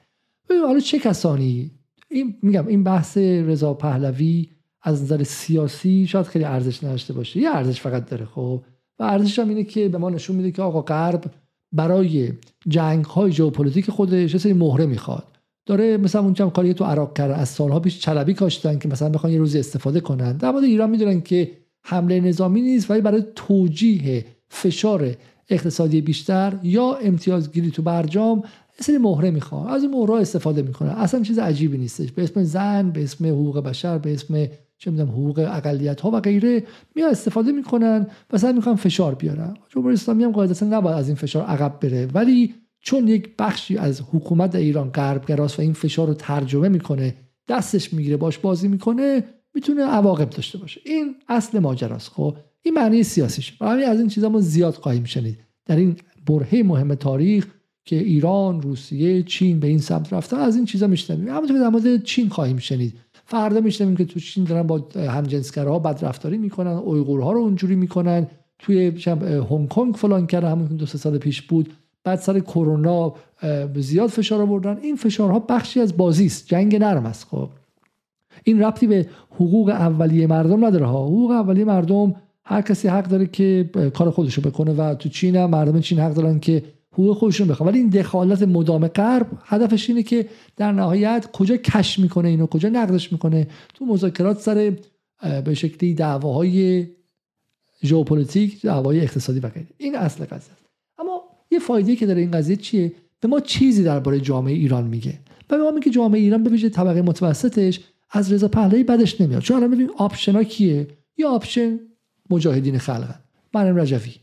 حالا 0.49 0.79
چه 0.79 0.99
کسانی؟ 0.99 1.71
این 2.09 2.35
میگم 2.41 2.67
این 2.67 2.83
بحث 2.83 3.17
رضا 3.17 3.73
پهلوی 3.73 4.49
از 4.81 5.03
نظر 5.03 5.23
سیاسی 5.23 6.07
شاید 6.07 6.25
خیلی 6.25 6.45
ارزش 6.45 6.83
نداشته 6.83 7.13
باشه. 7.13 7.39
یه 7.39 7.49
ارزش 7.49 7.81
فقط 7.81 8.09
داره 8.09 8.25
خب. 8.25 8.63
و 8.99 9.03
ارزش 9.03 9.39
هم 9.39 9.49
اینه 9.49 9.63
که 9.63 9.89
به 9.89 9.97
ما 9.97 10.09
نشون 10.09 10.35
میده 10.35 10.51
که 10.51 10.61
آقا 10.61 10.81
غرب 10.81 11.23
برای 11.71 12.31
جنگ 12.67 13.05
های 13.05 13.31
ژئوپلیتیک 13.31 13.89
خودش 13.89 14.45
یه 14.45 14.53
مهره 14.53 14.85
می‌خواد. 14.85 15.27
داره 15.65 15.97
مثلا 15.97 16.21
اونجا 16.21 16.45
هم 16.45 16.51
کاری 16.51 16.73
تو 16.73 16.85
عراق 16.85 17.17
کرده 17.17 17.35
از 17.35 17.49
سالها 17.49 17.79
پیش 17.79 17.99
چلبی 17.99 18.33
کاشتن 18.33 18.79
که 18.79 18.87
مثلا 18.87 19.09
بخوان 19.09 19.33
یه 19.33 19.39
روزی 19.39 19.59
استفاده 19.59 19.99
کنن. 19.99 20.37
در 20.37 20.51
مورد 20.51 20.63
ایران 20.63 20.89
می‌دونن 20.89 21.21
که 21.21 21.51
حمله 21.83 22.19
نظامی 22.19 22.61
نیست 22.61 22.91
ولی 22.91 23.01
برای 23.01 23.23
توجیه 23.35 24.25
فشار 24.49 25.15
اقتصادی 25.49 26.01
بیشتر 26.01 26.59
یا 26.63 26.93
امتیازگیری 26.93 27.71
تو 27.71 27.81
برجام 27.81 28.43
سری 28.79 28.97
مهره 28.97 29.31
می‌خوان. 29.31 29.67
از 29.67 29.83
این 29.83 29.91
مهره 29.91 30.13
استفاده 30.13 30.61
می‌کنه 30.61 31.01
اصلا 31.01 31.21
چیز 31.21 31.39
عجیبی 31.39 31.77
نیستش. 31.77 32.11
به 32.11 32.23
اسم 32.23 32.43
زن 32.43 32.91
به 32.91 33.03
اسم 33.03 33.25
حقوق 33.25 33.59
بشر 33.59 33.97
به 33.97 34.13
اسم 34.13 34.47
چه 34.77 34.91
می‌دونم 34.91 35.09
حقوق 35.09 35.39
اقلیت 35.39 36.01
ها 36.01 36.11
و 36.11 36.19
غیره 36.19 36.63
میان 36.95 37.09
استفاده 37.09 37.51
می‌کنن 37.51 38.07
و 38.33 38.37
سعی 38.37 38.53
می‌کنن 38.53 38.75
فشار 38.75 39.15
بیارن. 39.15 39.53
جمهوری 39.69 39.93
اسلامی 39.93 40.23
هم 40.23 40.31
قاعدتا 40.31 40.65
نباید 40.65 40.97
از 40.97 41.07
این 41.07 41.15
فشار 41.15 41.43
عقب 41.43 41.79
بره. 41.81 42.07
ولی 42.13 42.53
چون 42.81 43.07
یک 43.07 43.29
بخشی 43.39 43.77
از 43.77 44.01
حکومت 44.01 44.55
ایران 44.55 44.89
غربگراست 44.89 45.59
و 45.59 45.61
این 45.61 45.73
فشار 45.73 46.07
رو 46.07 46.13
ترجمه 46.13 46.69
می‌کنه 46.69 47.15
دستش 47.47 47.93
می‌گیره 47.93 48.17
باش 48.17 48.37
بازی 48.37 48.67
می‌کنه 48.67 49.23
می‌تونه 49.53 49.83
عواقب 49.83 50.29
داشته 50.29 50.57
باشه. 50.57 50.81
این 50.85 51.15
اصل 51.27 51.59
ماجراست. 51.59 52.09
خب 52.09 52.37
این 52.65 52.73
معنی 52.73 53.03
سیاسیش. 53.03 53.57
و 53.61 53.65
همین 53.65 53.85
از 53.85 53.99
این 53.99 54.07
چیزا 54.07 54.29
ما 54.29 54.39
زیاد 54.39 54.73
خواهیم 54.73 55.03
شنید. 55.03 55.37
در 55.65 55.75
این 55.75 55.95
برهه 56.27 56.63
مهم 56.65 56.95
تاریخ 56.95 57.47
که 57.85 57.95
ایران 57.95 58.61
روسیه 58.61 59.23
چین 59.23 59.59
به 59.59 59.67
این 59.67 59.79
سمت 59.79 60.13
رفتن 60.13 60.37
از 60.37 60.55
این 60.55 60.65
چیزا 60.65 60.87
میشنویم. 60.87 61.27
همونطور 61.27 61.59
در 61.59 61.69
مورد 61.69 62.03
چین 62.03 62.29
خواهیم 62.29 62.57
شنید. 62.57 62.93
فردا 63.25 63.61
میشنویم 63.61 63.95
که 63.95 64.05
تو 64.05 64.19
چین 64.19 64.43
دارن 64.43 64.67
با 64.67 64.87
همجنسگراها 64.95 65.79
بدرفتاری 65.79 66.37
می‌کنن 66.37 66.71
اویغورها 66.71 67.31
رو 67.31 67.39
اونجوری 67.39 67.75
می‌کنن. 67.75 68.27
توی 68.59 68.87
هنگ 69.49 69.69
کنگ 69.69 69.95
فلان 69.95 70.27
کرده 70.27 70.49
همون 70.49 70.65
دو 70.65 70.85
سه 70.85 70.97
سال 70.97 71.17
پیش 71.17 71.41
بود. 71.41 71.73
بعد 72.03 72.19
سر 72.19 72.39
کرونا 72.39 73.13
زیاد 73.75 74.09
فشار 74.09 74.41
آوردن. 74.41 74.77
این 74.81 74.95
فشارها 74.95 75.39
بخشی 75.39 75.79
از 75.79 75.97
بازی 75.97 76.25
است. 76.25 76.47
جنگ 76.47 76.75
نرم 76.75 77.05
است 77.05 77.27
خب. 77.31 77.49
این 78.43 78.63
ربطی 78.63 78.87
به 78.87 79.07
حقوق 79.31 79.69
اولیه 79.69 80.27
مردم 80.27 80.65
نداره 80.65 80.85
حقوق 80.85 81.31
اولیه 81.31 81.65
مردم 81.65 82.15
هر 82.45 82.61
کسی 82.61 82.87
حق 82.87 83.07
داره 83.07 83.25
که 83.25 83.69
کار 83.93 84.09
خودشو 84.09 84.41
بکنه 84.41 84.73
و 84.73 84.95
تو 84.95 85.09
چین 85.09 85.35
هم 85.35 85.49
مردم 85.49 85.79
چین 85.79 85.99
حق 85.99 86.13
دارن 86.13 86.39
که 86.39 86.63
حقوق 86.91 87.17
خودشون 87.17 87.47
بخوان. 87.47 87.69
ولی 87.69 87.79
این 87.79 87.89
دخالت 87.89 88.41
مدام 88.41 88.87
غرب 88.87 89.27
هدفش 89.45 89.89
اینه 89.89 90.03
که 90.03 90.25
در 90.55 90.71
نهایت 90.71 91.29
کجا 91.33 91.57
cash 91.57 91.99
می‌کنه 91.99 92.29
اینو 92.29 92.47
کجا 92.47 92.69
نقدش 92.69 93.11
می‌کنه؟ 93.11 93.47
تو 93.73 93.85
مذاکرات 93.85 94.39
سر 94.39 94.73
به 95.45 95.53
شکلی 95.53 95.93
دعواهای 95.93 96.87
ژئوپلیتیک 97.83 98.61
دعوای 98.61 99.01
اقتصادی 99.01 99.39
و 99.39 99.49
غیره. 99.49 99.67
این 99.77 99.95
اصل 99.95 100.25
قضیه 100.25 100.53
اما 100.97 101.21
یه 101.51 101.59
فایده 101.59 101.95
که 101.95 102.05
داره 102.05 102.21
این 102.21 102.31
قضیه 102.31 102.55
چیه؟ 102.55 102.91
به 103.19 103.27
ما 103.27 103.39
چیزی 103.39 103.83
درباره 103.83 104.19
جامعه 104.19 104.53
ایران 104.53 104.87
میگه. 104.87 105.19
و 105.49 105.57
به 105.57 105.63
ما 105.63 105.71
میگه 105.71 105.91
جامعه 105.91 106.21
ایران 106.21 106.43
به 106.43 106.49
ویژه 106.49 106.69
طبقه 106.69 107.01
متوسطش 107.01 107.79
از 108.11 108.33
رضا 108.33 108.47
پهلوی 108.47 108.83
بدش 108.83 109.21
نمیاد. 109.21 109.41
چون 109.41 109.57
الان 109.57 109.71
ببین 109.71 109.91
option 109.97 110.31
ها 110.31 110.43
کیه؟ 110.43 110.87
یا 111.17 111.29
option 111.29 111.79
مجاهدین 112.29 112.77
خلقن. 112.77 113.19
مریم 113.53 113.77
رجوی. 113.77 114.13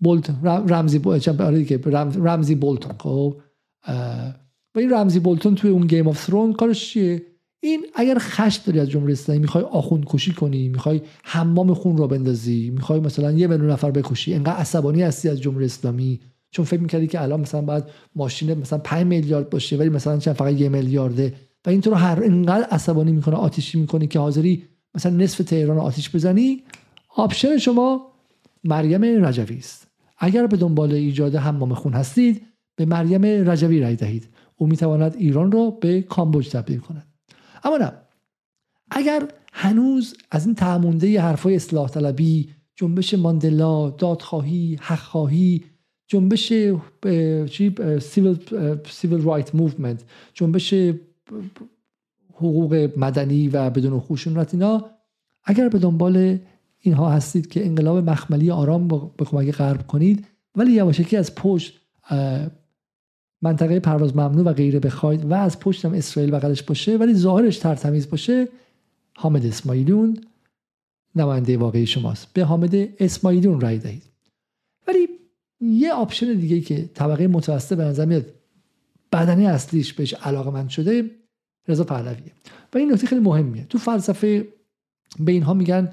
بولتون 0.00 0.36
رمزی 0.44 1.00
آره 1.04 1.64
رمزی 2.22 2.54
بولتون 2.54 2.92
خب؟ 2.98 3.36
و 4.74 4.78
این 4.78 4.92
رمزی 4.92 5.20
بولتون 5.20 5.54
توی 5.54 5.70
اون 5.70 5.86
Game 5.86 6.08
of 6.08 6.26
Thrones 6.26 6.52
کارش 6.52 6.90
چیه؟ 6.90 7.22
این 7.62 7.86
اگر 7.94 8.16
خشم 8.18 8.62
داری 8.66 8.80
از 8.80 8.90
جمهوری 8.90 9.12
اسلامی 9.12 9.40
می‌خوای 9.40 9.64
آخوند 9.64 10.04
کشی 10.06 10.32
کنی 10.32 10.68
می‌خوای 10.68 11.00
حمام 11.22 11.74
خون 11.74 11.96
رو 11.96 12.06
بندازی 12.06 12.70
می‌خوای 12.70 13.00
مثلا 13.00 13.32
یه 13.32 13.46
میلیون 13.46 13.70
نفر 13.70 13.90
بکشی 13.90 14.34
انقدر 14.34 14.52
عصبانی 14.52 15.02
هستی 15.02 15.28
از 15.28 15.40
جمهوری 15.40 15.64
اسلامی؟ 15.64 16.20
چون 16.50 16.64
فکر 16.64 16.80
می‌کردی 16.80 17.06
که 17.06 17.22
الان 17.22 17.40
مثلا 17.40 17.60
باید 17.60 17.84
ماشین 18.14 18.54
مثلا 18.54 18.78
5 18.78 19.06
میلیارد 19.06 19.50
باشه 19.50 19.76
ولی 19.76 19.88
مثلا 19.88 20.18
چند 20.18 20.34
فقط 20.34 20.60
یه 20.60 20.68
میلیارده. 20.68 21.34
و 21.66 21.70
این 21.70 21.80
تو 21.80 21.90
رو 21.90 21.96
هر 21.96 22.24
انقدر 22.24 22.64
عصبانی 22.64 23.12
می‌کنه 23.12 23.36
آتیشی 23.36 23.80
می‌کنه 23.80 24.06
که 24.06 24.18
حاضری 24.18 24.62
مثلا 24.94 25.16
نصف 25.16 25.38
تهران 25.44 25.78
آتیش 25.78 26.14
بزنی 26.14 26.62
option 27.16 27.58
شما 27.58 28.12
مریم 28.64 29.24
رجوی 29.26 29.58
است. 29.58 29.86
اگر 30.18 30.46
به 30.46 30.56
دنبال 30.56 30.92
ایجاد 30.92 31.34
حمام 31.34 31.74
خون 31.74 31.92
هستید 31.92 32.46
به 32.76 32.84
مریم 32.84 33.50
رجوی 33.50 33.80
رای 33.80 33.96
دهید. 33.96 34.28
او 34.56 34.66
می‌تواند 34.66 35.16
ایران 35.16 35.52
را 35.52 35.70
به 35.70 36.02
کامبوج 36.02 36.48
تبدیل 36.48 36.78
کند. 36.78 37.06
اما 37.64 37.76
نه. 37.76 37.92
اگر 38.90 39.28
هنوز 39.52 40.14
از 40.30 40.46
این 40.46 40.54
ته‌مونده 40.54 41.20
حرفای 41.20 41.56
اصلاح 41.56 41.88
طلبی 41.88 42.50
جنبش 42.76 43.14
ماندلا 43.14 43.90
دادخواهی 43.90 44.78
حقخواهی 44.80 45.64
جنبش 46.06 46.48
civil 48.00 48.38
civil 48.90 49.22
right 49.22 49.54
movement 49.54 50.04
جنبش 50.34 50.74
حقوق 52.34 52.90
مدنی 52.96 53.48
و 53.48 53.70
بدون 53.70 54.00
خشونت 54.00 54.54
اینا 54.54 54.90
اگر 55.44 55.68
به 55.68 55.78
دنبال 55.78 56.38
اینها 56.80 57.10
هستید 57.10 57.48
که 57.48 57.66
انقلاب 57.66 58.10
مخملی 58.10 58.50
آرام 58.50 58.88
به 58.88 59.24
کمک 59.24 59.50
غرب 59.50 59.86
کنید. 59.86 60.26
ولی 60.56 60.72
یواشکی 60.72 61.16
از 61.16 61.34
پشت 61.34 61.80
منطقه 63.42 63.80
پرواز 63.80 64.16
ممنوع 64.16 64.44
و 64.44 64.52
غیره 64.52 64.80
بخواید 64.80 65.24
و 65.24 65.34
از 65.34 65.60
پشت 65.60 65.84
هم 65.84 65.92
اسرائیل 65.92 66.34
بغلش 66.34 66.62
باشه 66.62 66.96
ولی 66.96 67.14
ظاهرش 67.14 67.58
ترتمیز 67.58 68.10
باشه 68.10 68.48
حامد 69.16 69.46
اسماعیلون 69.46 70.18
نماینده 71.14 71.56
واقعی 71.56 71.86
شماست. 71.86 72.32
به 72.32 72.44
حامد 72.44 72.74
اسماعیلون 72.74 73.60
رای 73.60 73.78
دهید. 73.78 74.02
ولی 74.88 75.08
یه 75.60 75.92
آپشن 75.92 76.34
دیگه 76.34 76.60
که 76.60 76.90
طبقه 76.94 77.26
متوسط 77.26 77.76
به 77.76 77.84
نظر 77.84 78.04
میاد 78.04 78.26
بدنی 79.12 79.46
اصلیش 79.46 79.92
بهش 79.92 80.14
علاقه 80.14 80.50
من 80.50 80.68
شده 80.68 81.10
رضا 81.68 81.84
پهلویه. 81.84 82.32
و 82.74 82.78
این 82.78 82.92
نکته 82.92 83.06
خیلی 83.06 83.20
مهمیه. 83.20 83.64
تو 83.64 83.78
فلسفه 83.78 84.48
به 85.20 85.32
اینها 85.32 85.54
میگن 85.54 85.92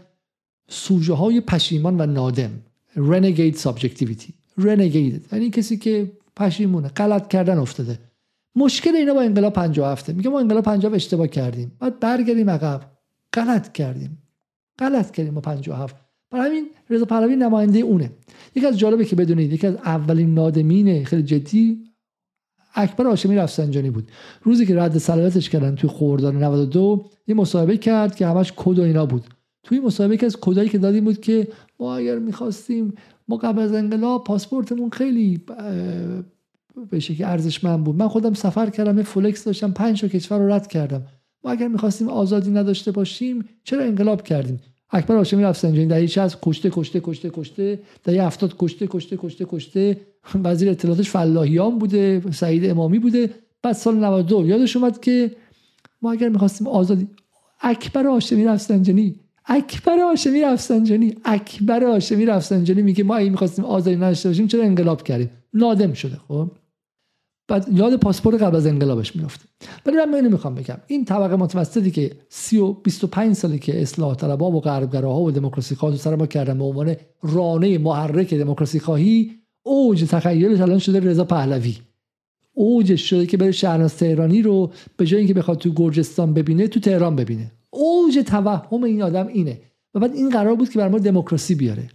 سوژه 0.70 1.14
های 1.14 1.42
پشیمان 1.42 2.02
و 2.02 2.06
نادم. 2.06 2.52
Renegade 2.96 3.58
subjectivity. 3.58 4.32
Renegade. 4.60 5.34
یعنی 5.34 5.50
کسی 5.50 5.78
که 5.78 6.12
پشیمونه. 6.36 6.88
غلط 6.88 7.28
کردن 7.28 7.58
افتاده. 7.58 8.00
مشکل 8.56 8.96
اینا 8.96 9.14
با 9.14 9.22
انقلاب 9.22 9.54
57 9.54 10.10
میگه 10.10 10.30
ما 10.30 10.40
انقلاب 10.40 10.64
50 10.64 10.94
اشتباه 10.94 11.28
کردیم. 11.28 11.72
بعد 11.80 12.00
برگردیم 12.00 12.50
عقب. 12.50 12.82
غلط 13.34 13.72
کردیم. 13.72 14.18
غلط 14.80 15.12
کردیم 15.12 15.34
ما 15.34 15.42
57 15.42 15.96
برای 16.32 16.50
همین 16.50 16.70
رضا 16.90 17.06
پهلوی 17.06 17.36
نماینده 17.36 17.80
اونه. 17.80 18.12
یکی 18.56 18.68
از 18.68 18.80
جالبه 18.80 19.06
که 19.06 19.16
بدونید 19.16 19.54
یکی 19.54 19.68
از 19.68 19.76
اولین 19.76 20.34
نادمین 20.34 21.06
خیلی 21.06 21.24
جدی 21.24 21.84
اکبر 22.76 23.06
هاشمی 23.06 23.36
رفسنجانی 23.36 23.90
بود. 23.90 24.12
روزی 24.42 24.66
که 24.66 24.76
رد 24.76 24.98
صلاحیتش 24.98 25.50
کردن 25.50 25.76
توی 25.76 25.90
خوردان 25.90 26.44
92 26.44 27.06
یه 27.28 27.36
مصاحبه 27.36 27.78
کرد 27.78 28.16
که 28.16 28.28
همش 28.28 28.54
کد 28.56 28.80
و 28.80 28.82
اینا 28.82 29.06
بود. 29.06 29.24
توی 29.68 29.80
مصاحبه 29.80 30.18
که 30.18 30.26
از 30.26 30.38
کدایی 30.38 30.70
که 30.70 30.78
دادیم 30.78 31.04
بود 31.04 31.22
که 31.22 31.48
ما 31.80 31.96
اگر 31.96 32.20
می‌خواستیم 32.20 32.94
ما 33.28 33.38
قبل 33.38 33.62
از 33.62 33.74
انقلاب 33.74 34.24
پاسپورتمون 34.24 34.90
خیلی 34.90 35.42
به 36.90 37.00
شکل 37.00 37.24
ارزشمند 37.24 37.84
بود. 37.84 37.96
من 37.96 38.08
خودم 38.08 38.34
سفر 38.34 38.70
کردم 38.70 39.04
فلکس 39.04 39.44
داشتم 39.44 39.72
پنج 39.72 40.06
کشور 40.06 40.38
رو 40.38 40.54
رد 40.54 40.68
کردم. 40.68 41.06
ما 41.44 41.52
اگر 41.52 41.68
می‌خواستیم 41.68 42.10
آزادی 42.10 42.52
نداشته 42.52 42.92
باشیم 42.92 43.46
چرا 43.64 43.84
انقلاب 43.84 44.22
کردیم؟ 44.22 44.60
اکبر 44.90 45.16
هاشمی 45.16 45.44
رفسنجانی 45.44 45.86
در 45.86 46.22
از 46.22 46.38
کشته 46.42 46.70
کشته 46.74 47.02
کشته 47.04 47.30
کشته. 47.30 47.80
در 48.04 48.14
هفتاد 48.14 48.56
کشته 48.60 48.88
کشته 48.88 49.18
کشته 49.18 49.46
کشته. 49.50 49.98
وزیر 50.44 50.70
اطلاعاتش 50.70 51.10
فلاحیان 51.10 51.80
بوده 51.80 52.22
سعید 52.32 52.70
امامی 52.70 53.00
بوده. 53.00 53.30
بعد 53.64 53.76
سال 53.76 53.96
92 53.96 54.46
یادش 54.48 54.76
اومد 54.76 55.02
که 55.02 55.32
ما 56.02 56.12
اگر 56.12 56.30
می‌خواستیم 56.30 56.68
آزادی 56.68 57.08
اکبر 57.62 58.06
هاشمی 58.06 58.46
رفسنجانی 58.46 59.27
اکبر 59.48 60.00
هاشمی 60.00 60.42
رفسنجانی. 60.42 61.16
اکبر 61.26 61.84
هاشمی 61.84 62.26
رفسنجانی 62.26 62.82
میگه 62.82 63.04
ما 63.04 63.16
اگه 63.16 63.30
می‌خواستیم 63.30 63.66
آزادی 63.66 63.96
نداشته 63.96 64.30
باشیم 64.30 64.48
چرا 64.48 64.64
انقلاب 64.64 65.04
کردیم؟ 65.04 65.30
نادم 65.54 65.94
شده 65.94 66.18
خب؟ 66.28 66.52
بعد 67.48 67.68
یاد 67.74 67.96
پاسپورت 67.96 68.42
قبل 68.42 68.56
از 68.56 68.68
انقلابش 68.68 69.16
میفته 69.16 69.46
ولی 69.86 69.96
من 69.96 70.16
اینو 70.16 70.30
می‌خوام 70.30 70.56
بگم. 70.56 70.78
این 70.88 71.06
طبقه 71.06 71.36
متوسطی 71.36 71.92
که 71.92 72.12
30 72.30 72.58
و 72.58 72.74
25 72.74 73.36
سالی 73.36 73.60
که 73.60 73.82
اصلاح 73.82 74.16
طلبها 74.16 74.52
و 74.52 74.62
غربگراها 74.62 75.22
و 75.22 75.32
دموکراسی 75.32 75.76
خواه 75.76 75.98
سر 75.98 76.16
ما 76.16 76.28
کردن 76.28 76.58
به 76.58 76.64
عنوان 76.64 76.96
رانه 77.22 77.78
محرک 77.78 78.34
دموکراسی 78.34 78.80
خواهی 78.80 79.32
اوج 79.64 80.04
تخیلش 80.04 80.62
الان 80.62 80.80
شده 80.80 81.00
رضا 81.00 81.24
پهلوی. 81.24 81.76
اوجش 82.54 83.10
شده 83.10 83.26
که 83.26 83.38
بره 83.38 83.52
شهرناز 83.52 83.98
تهرانی 83.98 84.42
رو 84.42 84.72
به 84.98 85.06
جای 85.06 85.20
اینکه 85.20 85.34
بخواد 85.34 85.58
تو 85.58 85.74
گرجستان 85.76 86.34
ببینه 86.34 86.68
تو 86.68 86.80
تهران 86.80 87.16
ببینه. 87.16 87.52
اوج 87.78 88.24
توهم 88.26 88.84
این 88.84 89.02
آدم 89.02 89.28
اینه. 89.28 89.62
و 89.94 90.00
بعد 90.00 90.16
این 90.16 90.30
قرار 90.30 90.56
بود 90.56 90.70
که 90.70 90.80
بر 90.80 90.90
ما 90.90 91.00
دموکراسی 91.00 91.56
بیاره. 91.56 91.90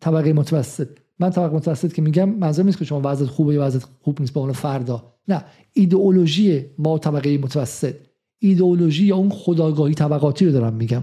طبقه 0.00 0.32
متوسط. 0.32 0.88
من 1.18 1.30
طبقه 1.30 1.56
متوسط 1.56 1.92
که 1.92 2.02
میگم 2.02 2.28
منظور 2.28 2.64
نیست 2.64 2.78
که 2.78 2.84
شما 2.84 3.00
وضعیت 3.04 3.30
خوبه 3.30 3.54
یا 3.54 3.66
وضعیت 3.66 3.84
خوب 4.00 4.20
نیست 4.20 4.32
به 4.32 4.40
عنوان 4.40 4.54
فردا. 4.54 5.12
نه. 5.28 5.44
ایدئولوژی 5.72 6.64
ما 6.78 6.98
طبقه 6.98 7.38
متوسط. 7.38 7.94
ایدئولوژی 8.38 9.04
یا 9.04 9.16
اون 9.16 9.30
خداگاهی 9.30 9.94
طبقاتی 9.94 10.46
رو 10.46 10.52
دارم 10.52 10.74
میگم. 10.74 11.02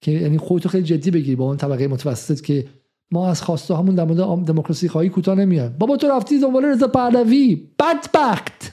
که 0.00 0.10
یعنی 0.10 0.38
خودتو 0.38 0.68
خیلی 0.68 0.84
جدی 0.84 1.10
بگیر 1.10 1.36
با 1.36 1.44
اون 1.44 1.56
طبقه 1.56 1.88
متوسط 1.88 2.40
که 2.40 2.66
ما 3.10 3.28
از 3.28 3.42
خواسته 3.42 3.76
همون 3.76 3.94
در 3.94 4.04
مورد 4.04 4.46
دموکراسی 4.46 4.88
خواهی 4.88 5.08
کوتاه 5.08 5.34
نمیاد 5.34 5.78
بابا 5.78 5.96
تو 5.96 6.08
رفتی 6.08 6.40
دنبال 6.40 6.64
رضا 6.64 6.88
پهلوی. 6.88 7.68
بدبخت. 7.78 8.72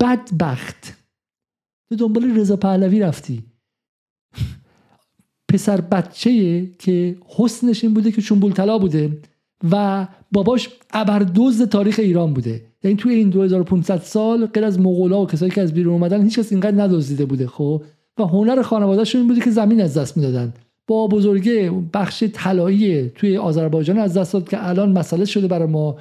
بدبخت. 0.00 0.96
تو 1.88 1.96
دنبال 1.96 2.38
رضا 2.38 2.56
پهلوی 2.56 3.00
رفتی. 3.00 3.51
پسر 5.52 5.80
بچه 5.80 6.66
که 6.78 7.16
حسنش 7.38 7.84
این 7.84 7.94
بوده 7.94 8.12
که 8.12 8.22
چون 8.22 8.52
طلا 8.52 8.78
بوده 8.78 9.18
و 9.70 10.06
باباش 10.32 10.68
ابردوز 10.92 11.62
تاریخ 11.62 11.98
ایران 11.98 12.34
بوده. 12.34 12.62
یعنی 12.84 12.96
توی 12.96 13.14
این 13.14 13.30
2500 13.30 13.98
سال 13.98 14.46
غیر 14.46 14.64
از 14.64 14.80
مغولا 14.80 15.22
و 15.22 15.26
کسایی 15.26 15.50
که 15.50 15.60
از 15.60 15.72
بیرون 15.72 15.92
اومدن 15.92 16.22
هیچ 16.22 16.38
کس 16.38 16.52
اینقدر 16.52 16.82
ندزدیده 16.82 17.24
بوده 17.24 17.46
خب؟ 17.46 17.82
و 18.18 18.22
هنر 18.22 18.62
خانوادهشون 18.62 19.20
این 19.20 19.28
بوده 19.28 19.40
که 19.40 19.50
زمین 19.50 19.80
از 19.80 19.98
دست 19.98 20.16
می‌دادن. 20.16 20.54
با 20.86 21.06
بزرگه 21.06 21.72
بخش 21.94 22.24
طلایی 22.32 23.08
توی 23.08 23.36
آذربایجان 23.36 23.98
از 23.98 24.16
دست 24.16 24.32
داد 24.32 24.48
که 24.48 24.68
الان 24.68 24.92
مسئله 24.92 25.24
شده 25.24 25.46
برای 25.46 25.68
ما 25.68 25.96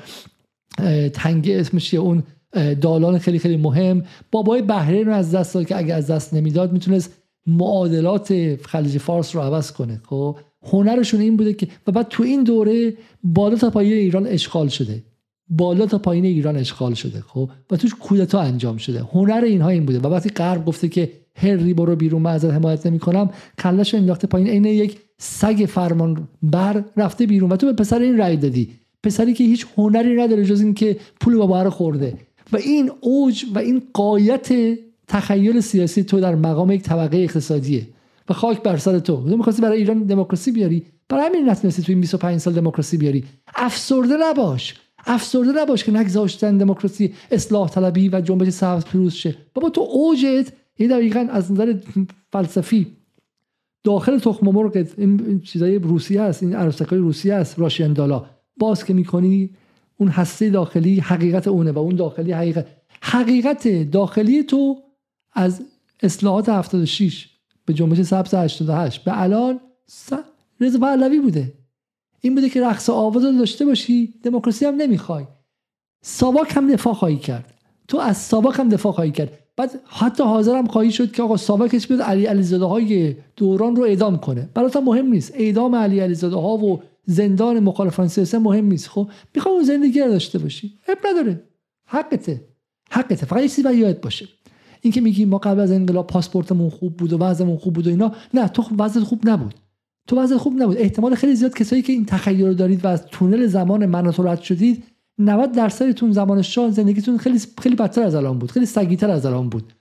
تنگ 1.13 1.49
اسمش 1.49 1.93
اون 1.93 2.23
دالان 2.81 3.17
خیلی 3.17 3.39
خیلی 3.39 3.57
مهم. 3.57 4.03
بابای 4.31 4.61
بحرین 4.61 5.05
رو 5.05 5.13
از 5.13 5.35
دست 5.35 5.53
داد 5.53 5.65
که 5.65 5.77
اگه 5.77 5.93
از 5.93 6.07
دست 6.07 6.33
نمی‌داد 6.33 6.73
می‌تونست 6.73 7.20
معادلات 7.47 8.55
خلیج 8.65 8.97
فارس 8.97 9.35
رو 9.35 9.41
عوض 9.41 9.71
کنه 9.71 10.01
خب؟ 10.05 10.37
هنرشون 10.63 11.21
این 11.21 11.37
بوده 11.37 11.53
که 11.53 11.67
و 11.87 11.91
بعد 11.91 12.07
تو 12.09 12.23
این 12.23 12.43
دوره 12.43 12.93
بالا 13.23 13.55
تا 13.55 13.69
پایین 13.69 13.93
ایران 13.93 14.27
اشغال 14.27 14.67
شده. 14.67 15.03
بالا 15.49 15.85
تا 15.85 15.97
پایین 15.97 16.25
ایران 16.25 16.55
اشغال 16.57 16.93
شده 16.93 17.21
خب؟ 17.21 17.49
و 17.71 17.77
توش 17.77 17.95
کودتا 17.95 18.41
انجام 18.41 18.77
شده. 18.77 19.03
هنر 19.13 19.41
اینها 19.45 19.69
این 19.69 19.85
بوده. 19.85 19.99
و 19.99 20.07
وقتی 20.07 20.29
غرب 20.29 20.65
گفته 20.65 20.89
که 20.89 21.11
هری 21.35 21.73
برو 21.73 21.95
بیرون 21.95 22.21
من 22.21 22.31
ازت 22.31 22.51
حمایت 22.51 22.85
نمی‌کنم 22.85 23.29
کلش 23.59 23.95
انداخته 23.95 24.27
پایین 24.27 24.47
عین 24.47 24.65
یک 24.65 24.99
سگ 25.17 25.65
فرمان 25.69 26.27
بر 26.43 26.83
رفته 26.97 27.25
بیرون. 27.25 27.51
و 27.51 27.55
تو 27.55 27.65
به 27.65 27.73
پسر 27.73 27.99
این 27.99 28.17
رأی 28.17 28.37
دادی. 28.37 28.69
پسری 29.03 29.33
که 29.33 29.43
هیچ 29.43 29.65
هنری 29.77 30.15
نداره 30.15 30.45
جز 30.45 30.61
اینکه 30.61 30.97
پول 31.19 31.37
بابا 31.37 31.63
رو 31.63 31.69
خورده. 31.69 32.13
و 32.53 32.57
این 32.57 32.91
اوج 33.01 33.45
و 33.55 33.59
این 33.59 33.81
قایت 33.93 34.77
تخیل 35.11 35.59
سیاسی 35.59 36.03
تو 36.03 36.19
در 36.19 36.35
مقام 36.35 36.71
یک 36.71 36.81
طبقه 36.81 37.17
اقتصادیه 37.17 37.87
و 38.29 38.33
خاک 38.33 38.63
بر 38.63 38.77
سر 38.77 38.99
تو. 38.99 39.29
تو 39.29 39.37
می‌خواستی 39.37 39.61
برای 39.61 39.77
ایران 39.77 40.03
دموکراسی 40.03 40.51
بیاری. 40.51 40.85
برای 41.09 41.25
همین 41.25 41.49
نتونستی 41.49 41.81
تو 41.81 41.91
این 41.91 42.01
25 42.01 42.39
سال 42.39 42.53
دموکراسی 42.53 42.97
بیاری. 42.97 43.23
افسرده 43.55 44.17
نباش. 44.19 44.75
افسرده 45.05 45.51
نباش 45.61 45.83
که 45.83 45.91
نگذاشتن 45.91 46.57
دموکراسی 46.57 47.13
اصلاح 47.31 47.69
طلبی 47.69 48.09
و 48.09 48.21
جنبش 48.21 48.49
سبز 48.49 48.85
پیروز 48.85 49.13
شه. 49.13 49.35
بابا 49.53 49.69
تو 49.69 49.81
اوجت 49.81 50.51
این 50.75 50.89
دقیقا 50.89 51.27
از 51.31 51.51
نظر 51.51 51.75
فلسفی 52.31 52.87
داخل 53.83 54.17
تخم 54.19 54.45
مرغ 54.45 54.87
این 54.97 55.41
چیزای 55.41 55.79
روسیه 55.79 56.21
هست 56.21 56.43
این 56.43 56.55
عروسکای 56.55 56.99
روسیه 56.99 57.33
است 57.33 57.59
راشین 57.59 57.93
دالا. 57.93 58.25
باز 58.57 58.85
که 58.85 58.93
می‌کنی 58.93 59.49
اون 59.97 60.09
هسته 60.09 60.49
داخلی 60.49 60.99
حقیقت 60.99 61.47
اونه 61.47 61.71
و 61.71 61.79
اون 61.79 61.95
داخلی 61.95 62.31
حقیقت. 62.31 62.67
حقیقت 63.01 63.91
داخلی 63.91 64.43
تو 64.43 64.77
از 65.33 65.61
اصلاحات 66.03 66.49
76 66.49 67.29
به 67.65 67.73
جنبش 67.73 68.01
سبز 68.01 68.33
88 68.33 69.03
به 69.03 69.21
الان 69.21 69.59
رضا 70.59 70.79
پهلوی 70.79 71.19
بوده. 71.19 71.53
این 72.21 72.35
بوده 72.35 72.49
که 72.49 72.61
رقص 72.61 72.89
آواز 72.89 73.25
رو 73.25 73.31
داشته 73.31 73.65
باشی 73.65 74.13
دموکراسی 74.23 74.65
هم 74.65 74.75
نمی‌خوای. 74.75 75.25
ساواک 76.03 76.57
هم 76.57 76.73
دفاع 76.73 76.93
خواهی 76.93 77.17
کرد. 77.17 77.53
تو 77.87 77.97
از 77.97 78.17
ساواک 78.17 78.59
هم 78.59 78.69
دفاع 78.69 78.91
خواهی 78.91 79.11
کرد. 79.11 79.39
بعد 79.57 79.79
حتی 79.87 80.23
حاضرم 80.23 80.67
خواهی 80.67 80.91
شد 80.91 81.11
که 81.11 81.23
آقا 81.23 81.37
ساواکش 81.37 81.87
بیاد 81.87 82.01
علی 82.01 82.25
علیزاده 82.25 82.65
های 82.65 83.15
دوران 83.35 83.75
رو 83.75 83.83
اعدام 83.83 84.17
کنه. 84.17 84.49
برات 84.53 84.77
مهم 84.77 85.05
نیست. 85.05 85.31
اعدام 85.35 85.75
علی 85.75 85.99
علیزاده 85.99 86.35
ها 86.35 86.57
و 86.57 86.81
زندان 87.05 87.59
مخالفان 87.59 88.07
سیاسی 88.07 88.37
مهم 88.37 88.65
نیست. 88.65 88.87
خب 88.87 89.09
می‌خوای 89.35 89.55
اون 89.55 89.63
زندگی 89.63 89.99
رو 89.99 90.09
داشته 90.09 90.39
باشی؟ 90.39 90.79
اب 90.87 90.97
نداره. 91.07 91.43
حقته. 91.85 92.47
حقته. 92.91 93.25
فقط 93.25 93.41
یه 93.41 93.47
چیزی 93.47 93.63
باید 93.63 94.01
باشه. 94.01 94.27
این 94.81 94.93
که 94.93 95.01
میگی 95.01 95.25
ما 95.25 95.37
قبل 95.37 95.59
از 95.59 95.71
انقلاب 95.71 96.07
پاسپورتمون 96.07 96.69
خوب 96.69 96.97
بود 96.97 97.13
و 97.13 97.17
وضعمون 97.17 97.57
خوب 97.57 97.73
بود 97.73 97.87
و 97.87 97.89
اینا 97.89 98.11
نه 98.33 98.47
تو 98.47 98.63
وضع 98.77 98.99
خوب 98.99 99.29
نبود. 99.29 99.53
تو 100.07 100.19
وضع 100.19 100.37
خوب 100.37 100.61
نبود. 100.61 100.77
احتمال 100.77 101.15
خیلی 101.15 101.35
زیاد 101.35 101.53
کسایی 101.53 101.81
که 101.81 101.93
این 101.93 102.05
تخیل 102.05 102.47
رو 102.47 102.53
دارید 102.53 102.85
و 102.85 102.87
از 102.87 103.05
تونل 103.05 103.47
زمان 103.47 103.85
من 103.85 104.13
رد 104.17 104.41
شدید 104.41 104.83
90 105.19 105.51
درصدتون 105.51 106.11
زمان 106.11 106.41
شاه 106.41 106.71
زندگیتون 106.71 107.17
خیلی 107.17 107.39
خیلی 107.61 107.75
بدتر 107.75 108.03
از 108.03 108.15
الان 108.15 108.39
بود 108.39 108.51
خیلی 108.51 108.65
سگیتر 108.65 109.09
از 109.09 109.25
الان 109.25 109.49
بود. 109.49 109.73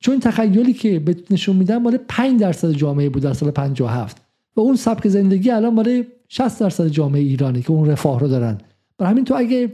چون 0.00 0.20
تخیلی 0.20 0.72
که 0.72 0.98
به 0.98 1.16
نشون 1.30 1.56
میدن 1.56 1.76
مال 1.76 1.98
5 2.08 2.40
درصد 2.40 2.70
جامعه 2.70 3.08
بود 3.08 3.22
در 3.22 3.32
سال 3.32 3.50
57 3.50 4.22
و 4.56 4.60
اون 4.60 4.76
سبک 4.76 5.08
زندگی 5.08 5.50
الان 5.50 5.74
مال 5.74 6.04
60 6.28 6.60
درصد 6.60 6.88
جامعه 6.88 7.22
ایرانی 7.22 7.62
که 7.62 7.70
اون 7.70 7.88
رفاه 7.88 8.20
رو 8.20 8.28
دارن. 8.28 8.58
برای 8.98 9.12
همین 9.12 9.24
تو 9.24 9.34
اگه 9.34 9.72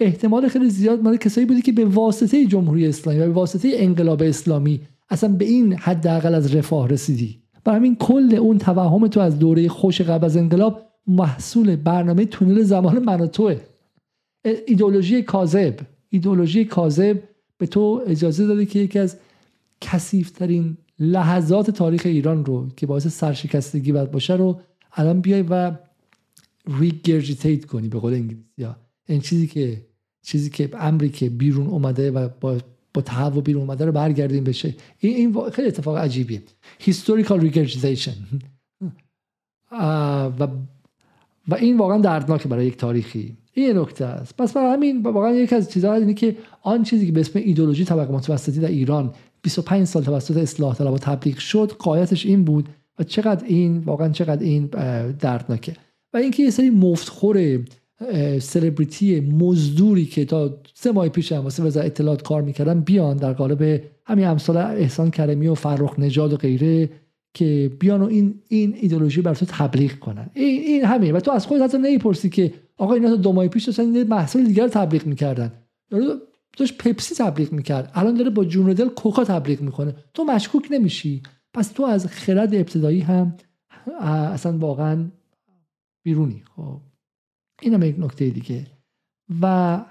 احتمال 0.00 0.48
خیلی 0.48 0.70
زیاد 0.70 1.02
مال 1.02 1.16
کسایی 1.16 1.46
بودی 1.46 1.62
که 1.62 1.72
به 1.72 1.84
واسطه 1.84 2.46
جمهوری 2.46 2.86
اسلامی 2.86 3.18
و 3.18 3.26
به 3.26 3.32
واسطه 3.32 3.70
انقلاب 3.74 4.22
اسلامی 4.22 4.80
اصلا 5.10 5.32
به 5.32 5.44
این 5.44 5.72
حداقل 5.72 6.34
از 6.34 6.54
رفاه 6.54 6.88
رسیدی. 6.88 7.38
برای 7.64 7.78
همین 7.78 7.96
کل 7.96 8.34
اون 8.40 8.58
توهم 8.58 9.08
تو 9.08 9.20
از 9.20 9.38
دوره 9.38 9.68
خوش 9.68 10.00
قبل 10.00 10.24
از 10.24 10.36
انقلاب 10.36 10.82
محصول 11.06 11.76
برنامه 11.76 12.24
تونل 12.24 12.62
زمان 12.62 12.98
من 12.98 13.26
توه. 13.26 13.56
ایدولوژی 14.66 15.22
کاذب. 15.22 15.80
ایدولوژی 16.10 16.64
کاذب 16.64 17.22
به 17.58 17.66
تو 17.66 18.02
اجازه 18.06 18.46
داده 18.46 18.66
که 18.66 18.78
یکی 18.78 18.98
از 18.98 19.16
کثیفترین 19.80 20.76
لحظات 20.98 21.70
تاریخ 21.70 22.02
ایران 22.04 22.44
رو 22.44 22.68
که 22.76 22.86
باعث 22.86 23.06
سرشکستگی 23.06 23.92
باشه 23.92 24.34
رو 24.34 24.60
الان 24.92 25.20
بیای 25.20 25.44
و 25.50 25.72
ریگرجیتیت 26.78 27.64
کنی 27.64 27.88
به 27.88 27.98
قول 27.98 28.14
انگلیسی 28.14 28.62
ها. 28.62 28.76
این 29.06 29.20
چیزی 29.20 29.46
که 29.46 29.86
چیزی 30.22 30.50
که 30.50 30.70
امری 30.78 31.08
که 31.08 31.30
بیرون 31.30 31.66
اومده 31.66 32.10
و 32.10 32.28
با 32.40 32.58
با 32.94 33.02
تهوع 33.02 33.42
بیرون 33.42 33.62
اومده 33.62 33.84
رو 33.84 33.92
برگردیم 33.92 34.44
بشه 34.44 34.74
این, 34.98 35.16
این 35.16 35.50
خیلی 35.50 35.68
اتفاق 35.68 35.96
عجیبیه. 35.96 36.42
Historical 36.80 37.40
regurgitation 37.40 38.16
و 40.40 40.48
و 41.48 41.54
این 41.54 41.78
واقعا 41.78 41.98
دردناکه 41.98 42.48
برای 42.48 42.66
یک 42.66 42.76
تاریخی. 42.76 43.36
این 43.52 43.78
نکته 43.78 44.04
است. 44.04 44.36
پس 44.36 44.52
برای 44.52 44.72
همین 44.72 45.02
واقعا 45.02 45.34
یکی 45.34 45.54
از 45.54 45.70
چیزها 45.70 45.94
اینه 45.94 46.14
که 46.14 46.36
آن 46.62 46.82
چیزی 46.82 47.06
که 47.06 47.12
به 47.12 47.20
اسم 47.20 47.38
ایدولوژی 47.38 47.84
طبقه 47.84 48.12
متوسطی 48.12 48.60
در 48.60 48.68
ایران 48.68 49.14
25 49.42 49.86
سال 49.86 50.04
توسط 50.04 50.36
اصلاح 50.36 50.74
طلبها 50.74 50.98
تبلیغ 50.98 51.38
شد 51.38 51.72
قایتش 51.78 52.26
این 52.26 52.44
بود 52.44 52.68
و 52.98 53.04
چقدر 53.04 53.44
این 53.46 53.78
واقعا 53.78 54.08
چقدر 54.08 54.42
این 54.42 54.66
دردناکه. 55.20 55.76
و 56.12 56.16
اینکه 56.16 56.42
یه 56.42 56.50
سری 56.50 56.70
مفتخور 56.70 57.60
سلبریتی 58.40 59.20
مزدوری 59.20 60.04
که 60.04 60.24
تا 60.24 60.58
سه 60.74 60.92
ماه 60.92 61.08
پیش 61.08 61.32
هم 61.32 61.44
واسه 61.44 61.62
وزارت 61.62 61.86
اطلاعات 61.86 62.22
کار 62.22 62.42
می‌کردن 62.42 62.80
بیان 62.80 63.16
در 63.16 63.32
قالب 63.32 63.82
همین 64.04 64.26
امثال 64.26 64.56
احسان 64.56 65.10
کرمی 65.10 65.46
و 65.46 65.54
فرخ 65.54 65.98
نژاد 65.98 66.32
و 66.32 66.36
غیره 66.36 66.90
که 67.34 67.70
بیان 67.80 68.02
و 68.02 68.04
این 68.04 68.34
این 68.48 68.74
ایدولوژی 68.80 69.22
بر 69.22 69.34
تو 69.34 69.46
تبلیغ 69.46 69.92
کنن. 69.92 70.30
این 70.34 70.60
این 70.60 70.84
همین 70.84 71.12
و 71.12 71.20
تو 71.20 71.30
از 71.30 71.46
خودت 71.46 71.62
حتی 71.62 71.78
نمی‌پرسی 71.78 72.28
که 72.28 72.54
آقا 72.76 72.94
اینا 72.94 73.08
تا 73.08 73.16
دو 73.16 73.32
ماه 73.32 73.48
پیش 73.48 73.64
داشتن 73.64 73.94
یه 73.94 74.04
محصول 74.04 74.44
دیگر 74.44 74.68
تبلیغ 74.68 75.06
می‌کردن. 75.06 75.52
داشت 76.56 76.78
پپسی 76.78 77.14
تبلیغ 77.14 77.52
می‌کرد. 77.52 77.90
الان 77.94 78.14
داره 78.14 78.30
با 78.30 78.44
جون 78.44 78.72
دل 78.72 78.88
کوکا 78.88 79.24
تبلیغ 79.24 79.60
می‌کنه. 79.60 79.94
تو 80.14 80.24
مشکوک 80.24 80.68
نمیشی. 80.70 81.22
پس 81.54 81.68
تو 81.68 81.82
از 81.82 82.06
خرد 82.06 82.54
ابتدایی 82.54 83.00
هم 83.00 83.34
اصلا 84.00 84.58
واقعا 84.58 85.04
بیرونی. 86.02 86.42
خب. 86.56 86.80
این 87.62 87.74
هم 87.74 87.82
یک 87.82 87.96
نکته 87.98 88.30
دیگه. 88.30 88.66
و 89.42 89.84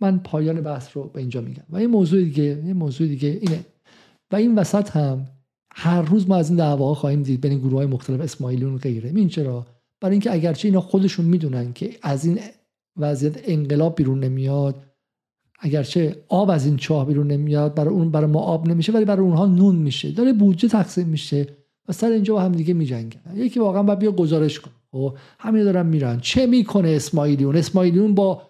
من 0.00 0.18
پایان 0.18 0.60
بحث 0.60 0.96
رو 0.96 1.04
به 1.04 1.20
اینجا 1.20 1.40
میگم. 1.40 1.64
و 1.68 1.76
این 1.76 1.90
موضوع 1.90 2.22
دیگه 2.22 2.62
یه 2.66 2.72
موضوع 2.72 3.06
دیگه 3.06 3.28
اینه. 3.28 3.64
و 4.32 4.36
این 4.36 4.54
وسط 4.54 4.90
هم 4.90 5.26
هر 5.76 6.02
روز 6.02 6.28
ما 6.28 6.36
از 6.36 6.48
این 6.48 6.58
دعواها 6.58 6.94
خواهیم 6.94 7.22
دید 7.22 7.40
بین 7.40 7.58
گروه 7.58 7.72
های 7.72 7.86
مختلف 7.86 8.20
اسماعیلیون 8.20 8.74
و 8.74 8.78
غیره. 8.78 9.12
این 9.14 9.28
چرا؟ 9.28 9.66
برای 10.00 10.12
اینکه 10.12 10.32
اگرچه 10.32 10.68
اینا 10.68 10.80
خودشون 10.80 11.26
می‌دونن 11.26 11.72
که 11.72 11.90
از 12.02 12.24
این 12.24 12.38
وضعیت 12.96 13.40
انقلاب 13.44 13.96
بیرون 13.96 14.24
نمیاد 14.24 14.86
اگرچه 15.60 16.24
آب 16.28 16.50
از 16.50 16.66
این 16.66 16.76
چاه 16.76 17.06
بیرون 17.06 17.26
نمیاد 17.26 17.74
برای 17.74 17.94
اون 17.94 18.10
برای 18.10 18.30
ما 18.30 18.40
آب 18.40 18.68
نمیشه 18.68 18.92
ولی 18.92 19.04
برای 19.04 19.26
اونها 19.26 19.46
نون 19.46 19.76
میشه. 19.76 20.10
داره 20.10 20.32
بودجه 20.32 20.68
تقسیم 20.68 21.08
میشه 21.08 21.46
و 21.88 21.92
سر 21.92 22.10
اینجا 22.10 22.34
با 22.34 22.40
هم 22.40 22.52
دیگه 22.52 22.74
میجنگن. 22.74 23.20
یکی 23.34 23.60
واقعا 23.60 23.82
باید 23.82 23.98
بیا 23.98 24.12
گزارش 24.12 24.60
کن 24.60 24.70
خب 24.94 25.16
همین 25.38 25.64
دارن 25.64 25.86
میرن. 25.86 26.20
چه 26.20 26.46
می‌کنه 26.46 26.88
اسماعیلیون؟ 26.88 27.56
اسماعیلیون 27.56 28.14
با 28.14 28.42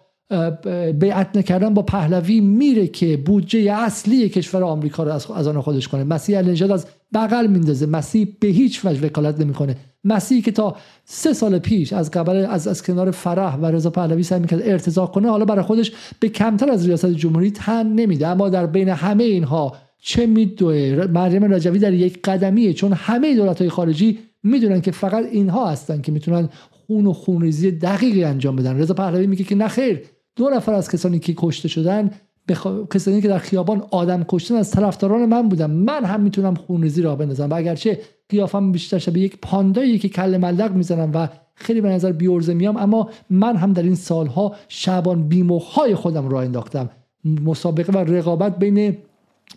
بیعت 0.99 1.37
نکردن 1.37 1.73
با 1.73 1.81
پهلوی 1.81 2.39
میره 2.39 2.87
که 2.87 3.17
بودجه 3.17 3.71
اصلی 3.71 4.29
کشور 4.29 4.63
آمریکا 4.63 5.03
رو 5.03 5.11
از 5.11 5.47
آن 5.47 5.61
خودش 5.61 5.87
کنه. 5.87 6.03
مسیح 6.03 6.37
النژاد 6.37 6.71
از 6.71 6.85
بغل 7.13 7.47
میندازه. 7.47 7.85
مسیح 7.85 8.27
به 8.39 8.47
هیچ 8.47 8.85
وجه 8.85 9.05
وکالت 9.05 9.39
نمی‌کنه. 9.39 9.75
مسیحی 10.03 10.41
که 10.41 10.51
تا 10.51 10.75
سه 11.05 11.33
سال 11.33 11.59
پیش 11.59 11.93
از 11.93 12.11
قبل 12.11 12.35
از 12.35 12.67
از 12.67 12.83
کنار 12.83 13.11
فرح 13.11 13.55
و 13.55 13.65
رضا 13.65 13.89
پهلوی 13.89 14.23
سعی 14.23 14.39
می‌کرد 14.39 14.61
ارتضا 14.63 15.05
کنه 15.05 15.29
حالا 15.29 15.45
برای 15.45 15.63
خودش 15.63 15.91
به 16.19 16.29
کمتر 16.29 16.69
از 16.69 16.85
ریاست 16.85 17.05
جمهوری 17.05 17.51
تن 17.51 17.87
نمیده. 17.87 18.27
اما 18.27 18.49
در 18.49 18.65
بین 18.65 18.89
همه 18.89 19.23
اینها 19.23 19.75
چه 20.01 20.25
میدوه؟ 20.25 21.07
مریم 21.13 21.53
رجوی 21.53 21.79
در 21.79 21.93
یک 21.93 22.19
قدمیه 22.23 22.73
چون 22.73 22.93
همه 22.93 23.35
دولت 23.35 23.59
های 23.61 23.69
خارجی 23.69 24.19
می‌دونن 24.45 24.81
که 24.81 24.91
فقط 24.91 25.25
اینها 25.25 25.69
هستن 25.69 26.01
که 26.01 26.11
می‌تونن 26.11 26.49
خون 26.71 27.07
و 27.07 27.13
خونریزی 27.13 27.71
دقیقی 27.71 28.23
انجام 28.23 28.55
بدن. 28.55 28.77
رضا 28.77 28.93
پهلوی 28.93 29.27
میگه 29.27 29.43
که 29.43 29.55
نخیر 29.55 30.01
دو 30.35 30.49
نفر 30.49 30.73
از 30.73 30.91
کسانی 30.91 31.19
که 31.19 31.33
کشته 31.37 31.67
شدن 31.67 32.11
بخ... 32.47 32.67
کسانی 32.93 33.21
که 33.21 33.27
در 33.27 33.37
خیابان 33.37 33.83
آدم 33.91 34.25
کشتن 34.27 34.55
از 34.55 34.71
طرفداران 34.71 35.25
من 35.25 35.49
بودم 35.49 35.71
من 35.71 36.05
هم 36.05 36.21
می‌تونم 36.21 36.55
خونریزی 36.55 37.01
را 37.01 37.15
بندازم. 37.15 37.49
و 37.49 37.53
اگرچه 37.53 37.99
قیافم 38.29 38.71
بیشتر 38.71 38.97
شبیه 38.97 39.23
یک 39.23 39.37
پاندایی 39.41 39.99
که 39.99 40.09
کل 40.09 40.37
ملق 40.37 40.71
می‌زنم 40.75 41.11
و 41.13 41.29
خیلی 41.55 41.81
به 41.81 41.89
نظر 41.89 42.11
بیورزه 42.11 42.53
میام 42.53 42.77
اما 42.77 43.09
من 43.29 43.55
هم 43.55 43.73
در 43.73 43.83
این 43.83 43.95
سالها 43.95 44.55
شعبان 44.67 45.27
بیموهای 45.27 45.95
خودم 45.95 46.29
را 46.29 46.41
انداختم. 46.41 46.89
مسابقه 47.23 47.93
و 47.93 47.97
رقابت 47.97 48.59
بین 48.59 48.97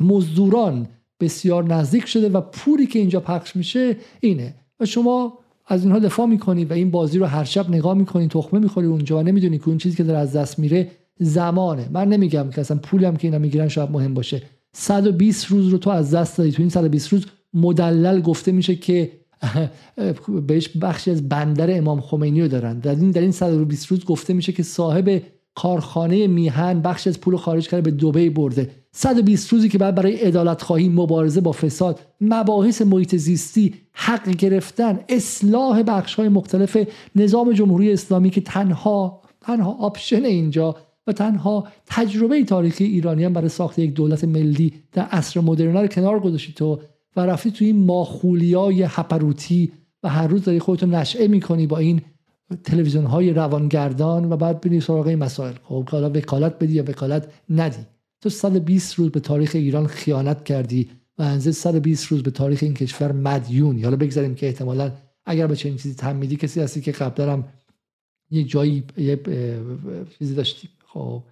مزدوران 0.00 0.86
بسیار 1.20 1.64
نزدیک 1.64 2.06
شده 2.06 2.28
و 2.28 2.40
پوری 2.40 2.86
که 2.86 2.98
اینجا 2.98 3.20
پخش 3.20 3.56
میشه 3.56 3.96
اینه. 4.20 4.54
و 4.80 4.86
شما 4.86 5.38
از 5.66 5.84
اینها 5.84 5.98
دفاع 5.98 6.26
می‌کنی 6.26 6.64
و 6.64 6.72
این 6.72 6.90
بازی 6.90 7.18
رو 7.18 7.26
هر 7.26 7.44
شب 7.44 7.70
نگاه 7.70 7.94
می‌کنی 7.94 8.28
تخمه 8.28 8.60
می‌خوری 8.60 8.86
اونجا 8.86 9.18
و 9.18 9.22
نمی‌دونی 9.22 9.58
که 9.58 9.68
اون 9.68 9.78
چیزی 9.78 9.96
که 9.96 10.02
داره 10.04 10.18
از 10.18 10.32
دست 10.32 10.58
میره 10.58 10.90
زمانه. 11.20 11.88
من 11.92 12.08
نمیگم 12.08 12.50
که 12.50 12.60
اصلا 12.60 12.76
پولی 12.76 13.04
هم 13.04 13.16
که 13.16 13.28
اینا 13.28 13.38
می‌گیرن 13.38 13.68
شاید 13.68 13.90
مهم 13.90 14.14
باشه. 14.14 14.42
120 14.72 15.46
روز 15.46 15.68
رو 15.68 15.78
تو 15.78 15.90
از 15.90 16.14
دست 16.14 16.38
دادی. 16.38 16.52
تو 16.52 16.62
این 16.62 16.70
120 16.70 17.12
روز 17.12 17.26
مدلل 17.54 18.20
گفته 18.20 18.52
میشه 18.52 18.74
که 18.76 19.12
بهش 20.46 20.68
بخشی 20.68 21.10
از 21.10 21.28
بندر 21.28 21.76
امام 21.76 22.00
خمینی 22.00 22.42
رو 22.42 22.48
دارن. 22.48 22.78
در 22.78 22.94
این 22.94 23.10
در 23.10 23.20
این 23.20 23.32
120 23.32 23.86
روز 23.86 24.04
گفته 24.04 24.34
میشه 24.34 24.52
که 24.52 24.62
صاحب 24.62 25.22
کارخانه 25.58 26.26
میهن 26.26 26.80
بخش 26.80 27.06
از 27.06 27.20
پول 27.20 27.36
خارج 27.36 27.68
کرده 27.68 27.90
به 27.90 27.96
دبی 27.96 28.30
برده. 28.30 28.70
120 28.92 29.52
روزی 29.52 29.68
که 29.68 29.78
بعد 29.78 29.94
برای 29.94 30.14
عدالت 30.14 30.62
خواهی 30.62 30.88
مبارزه 30.88 31.40
با 31.40 31.52
فساد 31.52 32.00
مباحث 32.20 32.82
محیط 32.82 33.16
زیستی 33.16 33.74
حق 33.92 34.28
گرفتن 34.28 35.00
اصلاح 35.08 35.82
بخش 35.82 36.14
های 36.14 36.28
مختلف 36.28 36.76
نظام 37.16 37.52
جمهوری 37.52 37.92
اسلامی 37.92 38.30
که 38.30 38.40
تنها 38.40 39.22
تنها 39.40 39.72
option 39.72 40.24
اینجا 40.24 40.76
و 41.06 41.12
تنها 41.12 41.68
تجربه 41.86 42.44
تاریخی 42.44 42.84
ایرانی 42.84 43.24
هم 43.24 43.32
برای 43.32 43.48
ساخت 43.48 43.78
یک 43.78 43.94
دولت 43.94 44.24
ملی 44.24 44.72
در 44.92 45.02
عصر 45.02 45.40
مدرن 45.40 45.76
رو 45.76 45.86
کنار 45.86 46.20
گذاشتی 46.20 46.52
تو 46.52 46.80
و 47.16 47.20
رفتی 47.20 47.50
تو 47.50 47.64
این 47.64 47.86
مالیخولیای 47.86 48.82
هپروتی 48.82 49.72
و 50.02 50.08
هر 50.08 50.26
روز 50.26 50.44
داری 50.44 50.58
خودتو 50.58 50.86
نشئه 50.86 51.28
می‌کنی 51.28 51.66
با 51.66 51.78
این 51.78 52.00
تلویزیون 52.56 53.04
های 53.04 53.32
روانگردان 53.32 54.32
و 54.32 54.36
بعد 54.36 54.60
بری 54.60 54.80
سراغ 54.80 55.06
این 55.06 55.18
مسائل. 55.18 55.54
خب 55.64 55.88
حالا 55.88 56.10
وکالت 56.10 56.58
بدی 56.58 56.72
یا 56.72 56.82
وکالت 56.82 57.32
ندی. 57.50 57.86
تو 58.20 58.28
120 58.28 58.94
روز 58.94 59.10
به 59.10 59.20
تاریخ 59.20 59.50
ایران 59.54 59.86
خیانت 59.86 60.44
کردی 60.44 60.90
و 61.18 61.22
اندازه 61.22 61.52
120 61.52 62.06
روز 62.06 62.22
به 62.22 62.30
تاریخ 62.30 62.62
این 62.62 62.74
کشور 62.74 63.12
مدیونی. 63.12 63.82
حالا 63.82 63.96
بگذاریم 63.96 64.34
که 64.34 64.46
احتمالا 64.46 64.92
اگر 65.26 65.46
به 65.46 65.56
چنین 65.56 65.76
چیزی 65.76 65.94
تمیدی 65.94 66.36
کسی 66.36 66.60
هستی 66.60 66.80
که 66.80 66.92
قبل 66.92 67.14
دارم 67.14 67.48
یک 68.30 68.50
جایی 68.50 68.84
یه 68.96 69.20
چیزی 70.18 70.34
داشتی. 70.34 70.68
خب 70.86 71.22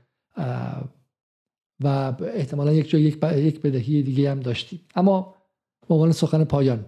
و 1.81 2.15
احتمالا 2.35 2.73
یک 2.73 2.91
جایی 2.91 3.05
یک, 3.05 3.23
یک 3.23 3.61
بدهی 3.61 4.03
دیگه 4.03 4.31
هم 4.31 4.41
داشتی. 4.41 4.81
اما 4.95 5.35
به 5.89 5.95
عنوان 5.95 6.13
سخن 6.13 6.45
پایان 6.45 6.85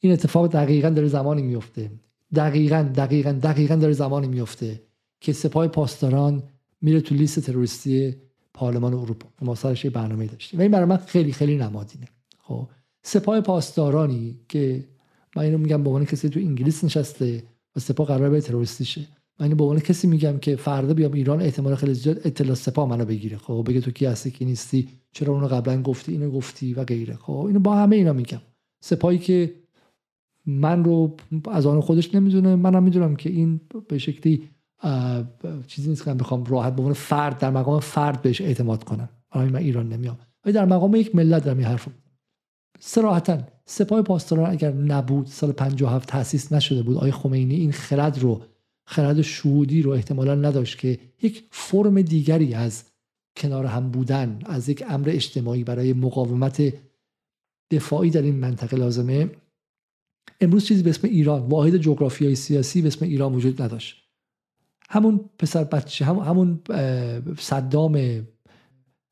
این 0.00 0.12
اتفاق 0.12 0.46
دقیقا 0.46 0.90
داره 0.90 1.08
زمانی 1.08 1.42
میفته 1.42 1.90
دقیقا 2.34 2.90
دقیقا 2.96 3.32
دقیقا 3.32 3.76
داره 3.76 3.92
زمانی 3.92 4.26
میفته 4.26 4.80
که 5.20 5.32
سپاه 5.32 5.68
پاسداران 5.68 6.42
میره 6.80 7.00
تو 7.00 7.14
لیست 7.14 7.40
تروریستی 7.40 8.14
پارلمان 8.54 8.94
اروپا. 8.94 9.28
ما 9.42 9.54
سرش 9.54 9.86
برنامه 9.86 10.26
داشتیم. 10.26 10.58
و 10.58 10.62
این 10.62 10.70
برای 10.70 10.84
من 10.84 10.96
خیلی 10.96 11.32
خیلی 11.32 11.56
نمادینه. 11.56 12.06
خب 12.38 12.68
سپاه 13.02 13.40
پاسدارانی 13.40 14.40
که 14.48 14.84
من 15.36 15.42
اینو 15.42 15.58
میگم 15.58 15.82
به 15.82 15.88
عنوان 15.88 16.04
کسی 16.04 16.28
تو 16.28 16.40
انگلیس 16.40 16.84
نشسته 16.84 17.42
و 17.76 17.80
سپاه 17.80 18.06
قرار 18.06 18.30
به 18.30 18.40
تروریستی 18.40 18.84
شه 18.84 19.00
من 19.38 19.44
اینو 19.44 19.56
به 19.56 19.64
عنوان 19.64 19.80
کسی 19.80 20.06
میگم 20.06 20.38
که 20.38 20.56
فردا 20.56 20.94
بیام 20.94 21.12
ایران 21.12 21.42
احتمال 21.42 21.74
خیلی 21.74 21.94
زیاد 21.94 22.20
اطلاع 22.26 22.54
سپاه 22.54 22.88
منو 22.88 23.04
بگیره. 23.04 23.36
خب 23.36 23.64
بگه 23.68 23.80
تو 23.80 23.90
کی 23.90 24.06
هستی 24.06 24.30
کی 24.30 24.44
نیستی 24.44 24.88
چرا 25.12 25.32
اونو 25.32 25.48
قبلا 25.48 25.82
گفتی 25.82 26.12
اینو 26.12 26.30
گفتی 26.30 26.74
و 26.74 26.84
غیره. 26.84 27.16
خب 27.16 27.32
اینو 27.32 27.60
با 27.60 27.76
همه 27.76 27.96
اینا 27.96 28.12
میگم. 28.12 28.40
سپاهی 28.80 29.18
که 29.18 29.54
من 30.46 30.84
رو 30.84 31.16
از 31.50 31.66
آن 31.66 31.80
خودش 31.80 32.14
نمی‌دونه. 32.14 32.56
منم 32.56 32.82
می‌دونم 32.82 33.16
که 33.16 33.30
این 33.30 33.60
به 33.88 33.98
شکلی 33.98 34.48
چیزی 35.66 35.88
نیست 35.88 36.04
که 36.04 36.14
بخوام 36.14 36.44
راحت 36.44 36.72
به 36.72 36.78
عنوان 36.78 36.94
فرد 36.94 37.38
در 37.38 37.50
مقام 37.50 37.80
فرد 37.80 38.22
بهش 38.22 38.40
اعتماد 38.40 38.84
کنم. 38.84 39.08
من 39.34 39.56
ایران 39.56 39.88
نمیام. 39.88 40.18
ولی 40.44 40.54
در 40.54 40.64
مقام 40.64 40.94
یک 40.94 41.14
ملت 41.14 41.44
دارم 41.44 41.58
این 41.58 41.66
حرف 41.66 41.88
صراحتا 42.78 43.38
سپاه 43.66 44.02
پاسداران 44.02 44.50
اگر 44.50 44.72
نبود 44.72 45.26
سال 45.26 45.52
57 45.52 46.08
تاسیس 46.08 46.52
نشده 46.52 46.82
بود 46.82 46.96
آقای 46.96 47.10
خمینی 47.10 47.54
این 47.54 47.72
خرد 47.72 48.18
رو 48.18 48.42
خرد 48.86 49.22
شهودی 49.22 49.82
رو 49.82 49.90
احتمالا 49.90 50.34
نداشت 50.34 50.78
که 50.78 50.98
یک 51.22 51.44
فرم 51.50 52.02
دیگری 52.02 52.54
از 52.54 52.84
کنار 53.36 53.66
هم 53.66 53.90
بودن 53.90 54.38
از 54.44 54.68
یک 54.68 54.84
امر 54.88 55.10
اجتماعی 55.10 55.64
برای 55.64 55.92
مقاومت 55.92 56.74
دفاعی 57.70 58.10
در 58.10 58.22
این 58.22 58.34
منطقه 58.34 58.76
لازمه. 58.76 59.30
امروز 60.40 60.64
چیزی 60.64 60.82
به 60.82 60.90
اسم 60.90 61.08
ایران 61.08 61.42
واحد 61.42 61.76
جغرافیایی 61.76 62.34
سیاسی 62.34 62.82
به 62.82 62.88
اسم 62.88 63.04
ایران 63.04 63.34
وجود 63.34 63.62
نداشت. 63.62 64.10
همون 64.90 65.30
پسر 65.38 65.64
بچه 65.64 66.04
هم 66.04 66.16
همون 66.16 66.60
صدام 67.38 68.26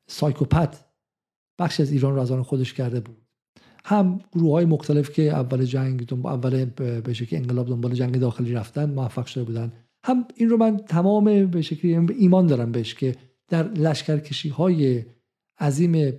سایکوپت 0.07 0.85
بخش 1.59 1.79
از 1.79 1.91
ایران 1.91 2.15
رو 2.15 2.21
از 2.21 2.31
آن 2.31 2.43
خودش 2.43 2.73
کرده 2.73 2.99
بود. 2.99 3.17
هم 3.85 4.19
گروه 4.31 4.51
های 4.51 4.65
مختلف 4.65 5.11
که 5.11 5.21
اول 5.21 5.65
جنگ 5.65 6.13
اول 6.25 6.65
به 6.65 7.13
شکلی 7.13 7.39
انقلاب 7.39 7.67
دنبال 7.67 7.93
جنگ 7.93 8.19
داخلی 8.19 8.53
رفتن 8.53 8.89
موفق 8.89 9.25
شده 9.25 9.43
بودن. 9.43 9.73
هم 10.03 10.25
این 10.35 10.49
رو 10.49 10.57
من 10.57 10.77
تمام 10.77 11.45
به 11.45 11.61
شکلی 11.61 12.13
ایمان 12.13 12.47
دارم 12.47 12.71
بهش 12.71 12.95
که 12.95 13.15
در 13.47 13.71
لشکرکشی 13.71 14.49
های 14.49 15.05
عظیم 15.59 16.13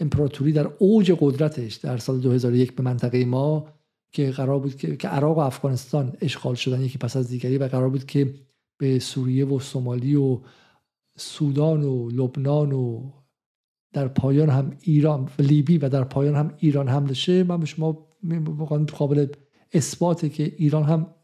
امپراتوری 0.00 0.52
در 0.52 0.66
اوج 0.78 1.16
قدرتش 1.20 1.74
در 1.74 1.96
سال 1.96 2.20
2001 2.20 2.76
به 2.76 2.82
منطقه 2.82 3.24
ما 3.24 3.68
که 4.12 4.30
قرار 4.30 4.58
بود 4.58 4.76
که, 4.76 4.96
که 4.96 5.08
عراق 5.08 5.38
و 5.38 5.40
افغانستان 5.40 6.16
اشغال 6.20 6.54
شدن 6.54 6.80
یکی 6.80 6.98
پس 6.98 7.16
از 7.16 7.28
دیگری 7.28 7.58
و 7.58 7.68
قرار 7.68 7.88
بود 7.88 8.04
که 8.04 8.34
به 8.78 8.98
سوریه 8.98 9.46
و 9.46 9.58
سومالی 9.58 10.16
و 10.16 10.40
سودان 11.16 11.82
و 11.82 12.10
لبنان 12.10 12.72
و 12.72 13.10
در 13.92 14.08
پایان 14.08 14.48
هم 14.48 14.76
ایران 14.80 15.30
و 15.38 15.42
لیبی 15.42 15.78
و 15.78 15.88
در 15.88 16.04
پایان 16.04 16.34
هم 16.34 16.54
ایران 16.58 16.88
حمله 16.88 17.14
شه. 17.14 17.44
من 17.44 17.60
به 17.60 17.66
شما 17.66 18.06
قابل 18.92 19.26
اثباته 19.72 20.28
که 20.28 20.54
ایران 20.56 20.84
هم 20.84 21.14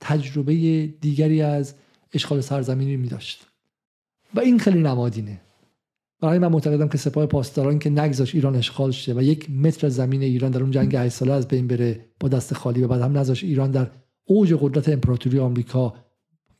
تجربه 0.00 0.86
دیگری 0.86 1.42
از 1.42 1.74
اشغال 2.12 2.40
سرزمینی 2.40 2.96
می 2.96 3.08
داشت 3.08 3.46
و 4.34 4.40
این 4.40 4.58
خیلی 4.58 4.78
نمادینه 4.78 5.40
برای 6.20 6.38
من 6.38 6.48
معتقدم 6.48 6.88
که 6.88 6.98
سپاه 6.98 7.26
پاسداران 7.26 7.78
که 7.78 7.90
نگذاش 7.90 8.34
ایران 8.34 8.56
اشغال 8.56 8.90
شه 8.90 9.14
و 9.14 9.22
یک 9.22 9.50
متر 9.50 9.88
زمین 9.88 10.22
ایران 10.22 10.50
در 10.50 10.60
اون 10.60 10.70
جنگ 10.70 10.96
8 10.96 11.08
ساله 11.08 11.32
از 11.32 11.48
بین 11.48 11.66
بره 11.66 12.04
با 12.20 12.28
دست 12.28 12.54
خالی 12.54 12.82
و 12.82 12.88
بعد 12.88 13.00
هم 13.00 13.18
نذاش 13.18 13.44
ایران 13.44 13.70
در 13.70 13.90
اوج 14.24 14.54
قدرت 14.60 14.88
امپراتوری 14.88 15.38
آمریکا 15.38 15.94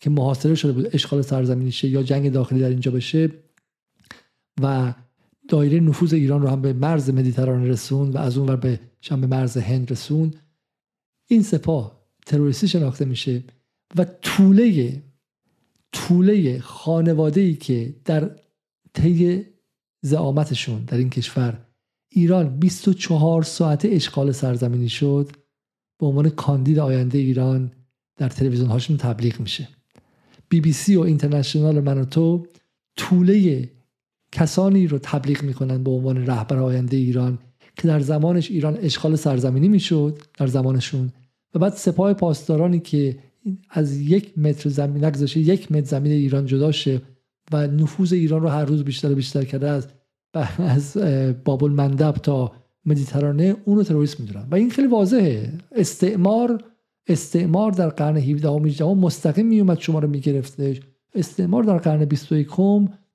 که 0.01 0.11
محاصره 0.11 0.55
شده 0.55 0.73
بود 0.73 0.89
اشغال 0.93 1.23
سرزمینی 1.23 1.73
شه 1.73 1.89
یا 1.89 2.03
جنگ 2.03 2.33
داخلی 2.33 2.61
در 2.61 2.69
اینجا 2.69 2.91
بشه 2.91 3.31
و 4.63 4.95
دایره 5.49 5.81
نفوذ 5.81 6.13
ایران 6.13 6.43
رو 6.43 6.49
هم 6.49 6.63
به 6.63 6.73
مرز 6.73 7.11
مدیترانه 7.11 7.69
رسون 7.69 8.11
و 8.11 8.19
از 8.19 8.39
اون 8.39 8.49
ور 8.49 8.57
به 8.57 8.81
به 9.11 9.17
مرز 9.17 9.57
هند 9.57 9.91
رسون. 9.91 10.35
این 11.27 11.43
سپاه 11.43 12.01
تروریستی 12.27 12.69
شناخته 12.69 13.05
میشه 13.05 13.43
و 13.97 14.07
طوله 14.23 15.03
طوله 15.93 16.61
خانواده 16.61 17.41
ای 17.41 17.55
که 17.55 17.95
در 18.05 18.31
طی 18.95 19.45
زعامتشون 20.03 20.85
در 20.85 20.99
این 20.99 21.11
کشور. 21.11 21.67
ایران 22.13 22.59
24 22.59 23.43
ساعته 23.43 23.89
اشغال 23.89 24.33
سرزمینی 24.33 24.89
شد. 24.89 25.31
به 25.99 26.07
عنوان 26.07 26.31
کاندید 26.31 26.79
آینده 26.79 27.19
ایران 27.19 27.73
در 28.17 28.29
تلویزیون 28.29 28.69
هاشون 28.69 28.97
تبلیغ 28.97 29.41
میشه. 29.41 29.69
بی 30.49 30.61
بی 30.61 30.73
سی 30.73 30.97
و 30.97 31.01
اینترنشنال 31.01 31.81
من 31.81 31.99
و 31.99 32.05
تو 32.05 32.47
طوله 32.97 33.69
کسانی 34.33 34.87
رو 34.87 34.99
تبلیغ 34.99 35.43
می‌کنن 35.43 35.83
به 35.83 35.91
عنوان 35.91 36.27
رهبر 36.27 36.59
آینده 36.59 36.97
ایران 36.97 37.39
که 37.77 37.89
در 37.89 38.01
زمانش 38.01 38.51
ایران 38.51 38.77
اشغال 38.77 39.17
سرزمینی 39.17 39.69
می‌شد 39.69 40.23
در 40.39 40.47
زمانشون. 40.47 41.13
و 41.55 41.59
بعد 41.59 41.73
سپاه 41.73 42.15
پاسدارانی 42.15 42.81
که 42.81 43.19
از 43.71 43.97
یک 44.01 44.39
متر 44.39 44.71
زمین 44.71 45.05
نگذاشه 45.05 45.41
یک 45.41 45.73
متر 45.73 45.87
زمین 45.87 46.13
ایران 46.13 46.47
جدا 46.47 46.73
شه 46.73 47.03
و 47.53 47.67
نفوذ 47.67 48.13
ایران 48.13 48.43
رو 48.43 48.49
هر 48.49 48.65
روز 48.65 48.85
بیشتر 48.85 49.13
و 49.13 49.15
بیشتر 49.15 49.45
کرده 49.45 49.69
از 49.69 49.87
از 50.59 50.97
بابل 51.45 51.71
مندب 51.71 52.13
تا 52.13 52.53
مدیترانه 52.87 53.57
اون 53.65 53.77
رو 53.77 53.83
تروریسم 53.83 54.23
می‌دونن. 54.23 54.47
و 54.51 54.55
این 54.55 54.71
خیلی 54.71 54.89
واضحه. 54.89 55.53
استعمار 55.73 56.65
استعمار 57.07 57.73
در 57.73 57.89
قرن 57.89 58.17
17 58.17 58.49
و 58.49 58.65
18 58.65 58.95
مستقیم 58.95 59.47
میومد 59.47 59.79
شما 59.79 59.99
رو 59.99 60.09
میگرفتش. 60.09 60.81
استعمار 61.15 61.63
در 61.63 61.79
قرن 61.79 62.05
21 62.05 62.49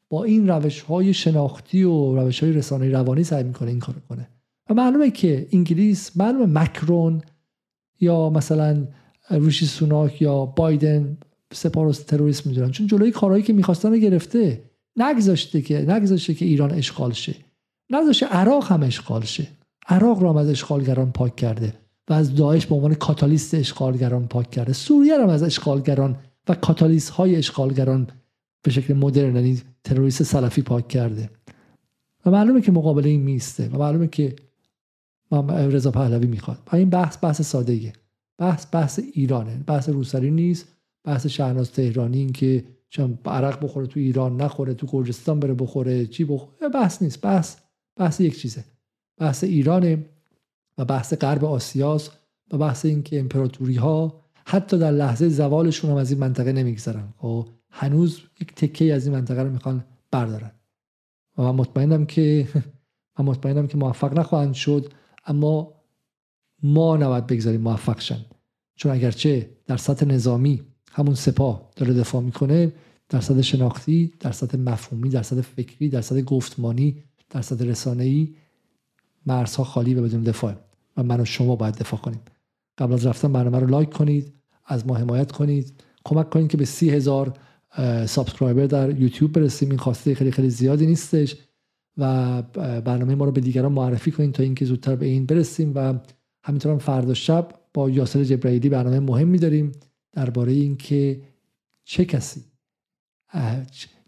با 0.09 0.23
این 0.23 0.47
روش 0.47 0.81
های 0.81 1.13
شناختی 1.13 1.83
و 1.83 2.15
روش 2.15 2.43
های 2.43 2.51
رسانه 2.51 2.89
روانی 2.89 3.23
سعی 3.23 3.43
می‌کنه 3.43 3.69
این 3.69 3.79
کار 3.79 3.95
کنه. 4.09 4.29
و 4.69 4.73
معلومه 4.73 5.11
که 5.11 5.47
انگلیس 5.51 6.17
معلومه 6.17 6.61
مکرون 6.61 7.21
یا 8.01 8.29
مثلا 8.29 8.87
روشی 9.29 9.65
سوناک 9.65 10.21
یا 10.21 10.45
بایدن 10.45 11.17
سپاروس 11.53 11.99
تروریسم 12.03 12.49
می‌دونن. 12.49 12.71
چون 12.71 12.87
جلوی 12.87 13.11
کارهایی 13.11 13.43
که 13.43 13.53
می‌خواستن 13.53 13.89
رو 13.89 13.97
گرفته 13.97 14.63
نگذاشته 14.95 15.61
که 15.61 15.85
نگذاشته 15.91 16.33
که 16.33 16.45
ایران 16.45 16.71
اشغال 16.71 17.13
شه. 17.13 17.35
نگذاشته 17.89 18.25
عراق 18.25 18.71
هم 18.71 18.83
اشغال 18.83 19.23
شه. 19.23 19.47
عراق 19.87 20.19
رو 20.19 20.29
هم 20.29 20.37
از 20.37 20.49
اشغالگران 20.49 21.11
پاک 21.11 21.35
کرده 21.35 21.73
و 22.09 22.13
از 22.13 22.35
داعش 22.35 22.65
به 22.65 22.75
عنوان 22.75 22.93
کاتالیست 22.93 23.53
اشغالگران 23.53 24.27
پاک 24.27 24.51
کرده. 24.51 24.73
سوریه 24.73 25.21
هم 25.21 25.29
از 25.29 25.43
اشغالگران 25.43 26.17
و 26.49 26.55
کاتالیست 26.55 27.09
های 27.09 27.35
اشغالگران 27.35 28.07
به 28.63 28.71
شکل 28.71 28.93
مدرن 28.93 29.35
یعنی 29.35 29.61
تروریست 29.83 30.23
سلفی 30.23 30.61
پاک 30.61 30.87
کرده. 30.87 31.29
و 32.25 32.31
معلومه 32.31 32.61
که 32.61 32.71
مقابله 32.71 33.09
این 33.09 33.21
میسته 33.21 33.69
و 33.69 33.77
معلومه 33.77 34.07
که 34.07 34.35
رضا 35.51 35.91
پهلوی 35.91 36.27
می‌خواد. 36.27 36.57
و 36.71 36.75
این 36.75 36.89
بحث 36.89 37.17
بحث 37.21 37.41
ساده 37.41 37.93
بحث 38.37 38.65
بحث 38.71 38.99
ایرانه. 39.13 39.63
بحث 39.67 39.89
روسری 39.89 40.31
نیست. 40.31 40.74
بحث 41.05 41.27
شهناز 41.27 41.71
تهرانی 41.71 42.17
این 42.17 42.31
که 42.31 42.65
چون 42.89 43.19
عرق 43.25 43.63
بخوره 43.63 43.87
تو 43.87 43.99
ایران 43.99 44.41
نخوره 44.41 44.73
تو 44.73 44.87
گرجستان 44.87 45.39
بره 45.39 45.53
بخوره 45.53 46.05
چی 46.05 46.23
بخوره؟ 46.23 46.69
بحث 46.69 47.01
نیست. 47.01 47.21
بحث 47.21 47.55
بحث 47.95 48.19
یک 48.21 48.39
چیزه. 48.39 48.63
بحث 49.17 49.43
ایرانه 49.43 50.05
و 50.77 50.85
بحث 50.85 51.13
غرب 51.13 51.45
آسیاس 51.45 52.09
و 52.51 52.57
بحث 52.57 52.85
اینکه 52.85 53.19
امپراتوری 53.19 53.75
ها 53.75 54.21
حتی 54.45 54.77
در 54.77 54.91
لحظه 54.91 55.29
زوالشون 55.29 55.91
هم 55.91 55.97
از 55.97 56.11
این 56.11 56.19
منطقه 56.19 56.51
نمیگذرن. 56.51 57.13
خب 57.17 57.47
هنوز 57.69 58.21
یک 58.41 58.55
تکه 58.55 58.93
از 58.93 59.07
این 59.07 59.15
منطقه 59.15 59.43
رو 59.43 59.49
می‌خوان 59.49 59.85
بردارن. 60.11 60.51
و 61.37 61.43
من 61.43 61.51
مطمئنم 61.51 62.05
که 62.05 62.47
من 63.19 63.25
مطمئنم 63.25 63.67
که 63.67 63.77
موفق 63.77 64.19
نخواهند 64.19 64.53
شد 64.53 64.93
اما 65.25 65.73
ما 66.63 66.97
نباید 66.97 67.27
بگذاریم 67.27 67.61
موفق 67.61 67.99
شن. 67.99 68.25
چون 68.75 68.91
اگرچه 68.91 69.49
در 69.67 69.77
سطح 69.77 70.05
نظامی 70.05 70.61
همون 70.95 71.15
سپاه 71.15 71.69
داره 71.75 71.93
دفاع 71.93 72.21
می‌کنه 72.21 72.73
در 73.09 73.21
سطح 73.21 73.41
شناختی 73.41 74.13
در 74.19 74.31
سطح 74.31 74.57
مفهومی 74.57 75.09
در 75.09 75.23
سطح 75.23 75.41
فکری 75.41 75.89
در 75.89 76.01
سطح 76.01 76.21
گفتمانی 76.21 77.03
در 77.29 77.41
سطح 77.41 77.65
رسانه‌ای 77.65 78.35
مرزها 79.25 79.63
خالی 79.63 79.93
و 79.93 80.03
بدون 80.03 80.23
دفاع. 80.23 80.53
و 80.97 81.03
من 81.03 81.19
و 81.19 81.25
شما 81.25 81.55
باید 81.55 81.75
دفاع 81.75 81.99
کنیم. 81.99 82.19
قبل 82.77 82.93
از 82.93 83.05
رفتن 83.05 83.33
برنامه 83.33 83.59
رو 83.59 83.67
like 83.67 83.89
کنید 83.89 84.33
از 84.65 84.87
ما 84.87 84.95
حمایت 84.95 85.31
کنید. 85.31 85.73
کمک 86.05 86.29
کنید 86.29 86.47
که 86.47 86.57
به 86.57 86.65
سی 86.65 86.89
هزار 86.89 87.33
subscriber 88.05 88.65
در 88.65 88.99
یوتیوب 88.99 89.31
برسیم. 89.31 89.69
این 89.69 89.79
خواسته 89.79 90.15
خیلی 90.15 90.31
خیلی 90.31 90.49
زیادی 90.49 90.85
نیستش. 90.85 91.35
و 91.97 92.41
برنامه 92.81 93.15
ما 93.15 93.25
رو 93.25 93.31
به 93.31 93.41
دیگران 93.41 93.71
معرفی 93.71 94.11
کنید 94.11 94.31
تا 94.31 94.43
اینکه 94.43 94.65
زودتر 94.65 94.95
به 94.95 95.05
این 95.05 95.25
برسیم. 95.25 95.71
و 95.75 95.93
همینطور 96.43 96.71
هم 96.71 96.77
فردا 96.77 97.13
شب 97.13 97.49
با 97.73 97.89
یاسر 97.89 98.23
جبرائیلی 98.23 98.69
برنامه 98.69 98.99
مهمی 98.99 99.37
داریم. 99.37 99.71
درباره 100.15 100.51
اینکه 100.51 101.21
چه 101.83 102.05
کسی 102.05 102.41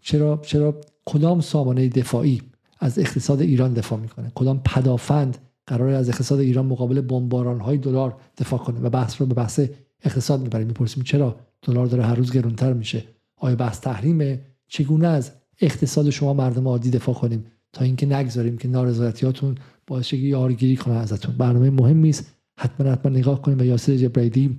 چرا 0.00 0.40
چرا 0.42 0.80
کدام 1.04 1.40
سامانه 1.40 1.88
دفاعی 1.88 2.42
از 2.78 2.98
اقتصاد 2.98 3.40
ایران 3.40 3.74
دفاع 3.74 3.98
می‌کنه؟ 3.98 4.32
کدام 4.34 4.60
پدافند 4.64 5.38
قرار 5.66 5.88
از 5.88 6.08
اقتصاد 6.08 6.40
ایران 6.40 6.66
مقابل 6.66 7.00
بمباران 7.00 7.60
های 7.60 7.78
دلار 7.78 8.16
دفاع 8.38 8.58
کنه 8.58 8.80
و 8.80 8.90
بحث 8.90 9.20
رو 9.20 9.26
به 9.26 9.34
بحث 9.34 9.60
اقتصاد 10.04 10.40
می‌بریم؟ 10.40 10.66
می‌پرسیم 10.66 11.02
چرا 11.02 11.36
دلار 11.62 11.86
داره 11.86 12.04
هر 12.04 12.14
روز 12.14 12.32
گرونتر 12.32 12.72
میشه؟ 12.72 13.04
آیا 13.36 13.56
بحث 13.56 13.80
تحریمه؟ 13.80 14.40
چگونه 14.68 15.08
از 15.08 15.32
اقتصاد 15.60 16.10
شما 16.10 16.34
مردم 16.34 16.68
عادی 16.68 16.90
دفاع 16.90 17.14
کنیم 17.14 17.44
تا 17.72 17.84
اینکه 17.84 18.06
نگذاریم 18.06 18.58
که 18.58 18.68
نارضایتیاتون 18.68 19.54
باعث 19.86 20.12
یارگیری 20.12 20.76
کنه 20.76 20.94
ازتون؟ 20.94 21.36
برنامه 21.36 21.70
مهمی 21.70 22.08
است. 22.08 22.34
حتما 22.58 22.90
حتما 22.90 23.12
نگاه 23.12 23.42
کنیم 23.42 23.58
و 23.58 23.64
یاسر 23.64 23.96
جبرائیلی 23.96 24.58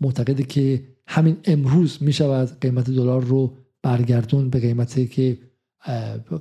معتقده 0.00 0.42
که 0.42 0.82
همین 1.06 1.36
امروز 1.44 1.98
می 2.00 2.12
شود 2.12 2.60
قیمت 2.60 2.90
دلار 2.90 3.24
رو 3.24 3.56
برگردون 3.82 4.50
به 4.50 4.60
قیمتی 4.60 5.06
که 5.06 5.38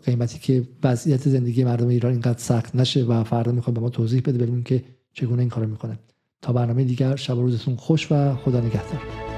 قیمتی 0.03 0.39
که 0.39 0.67
وضعیت 0.83 1.29
زندگی 1.29 1.63
مردم 1.63 1.87
ایران 1.87 2.11
اینقدر 2.11 2.39
سخت 2.39 2.75
نشه 2.75 3.03
و 3.03 3.23
فردا 3.23 3.51
می‌خواد 3.51 3.73
به 3.73 3.81
ما 3.81 3.89
توضیح 3.89 4.21
بده 4.21 4.37
ببینیم 4.37 4.63
که 4.63 4.83
چگونه 5.13 5.39
این 5.39 5.49
کارو 5.49 5.67
می‌کنه. 5.67 5.99
تا 6.41 6.53
برنامه 6.53 6.83
دیگر 6.83 7.15
شب 7.15 7.33
روزتون 7.33 7.75
خوش 7.75 8.11
و 8.11 8.35
خدا 8.35 8.59
نگهدار. 8.59 9.34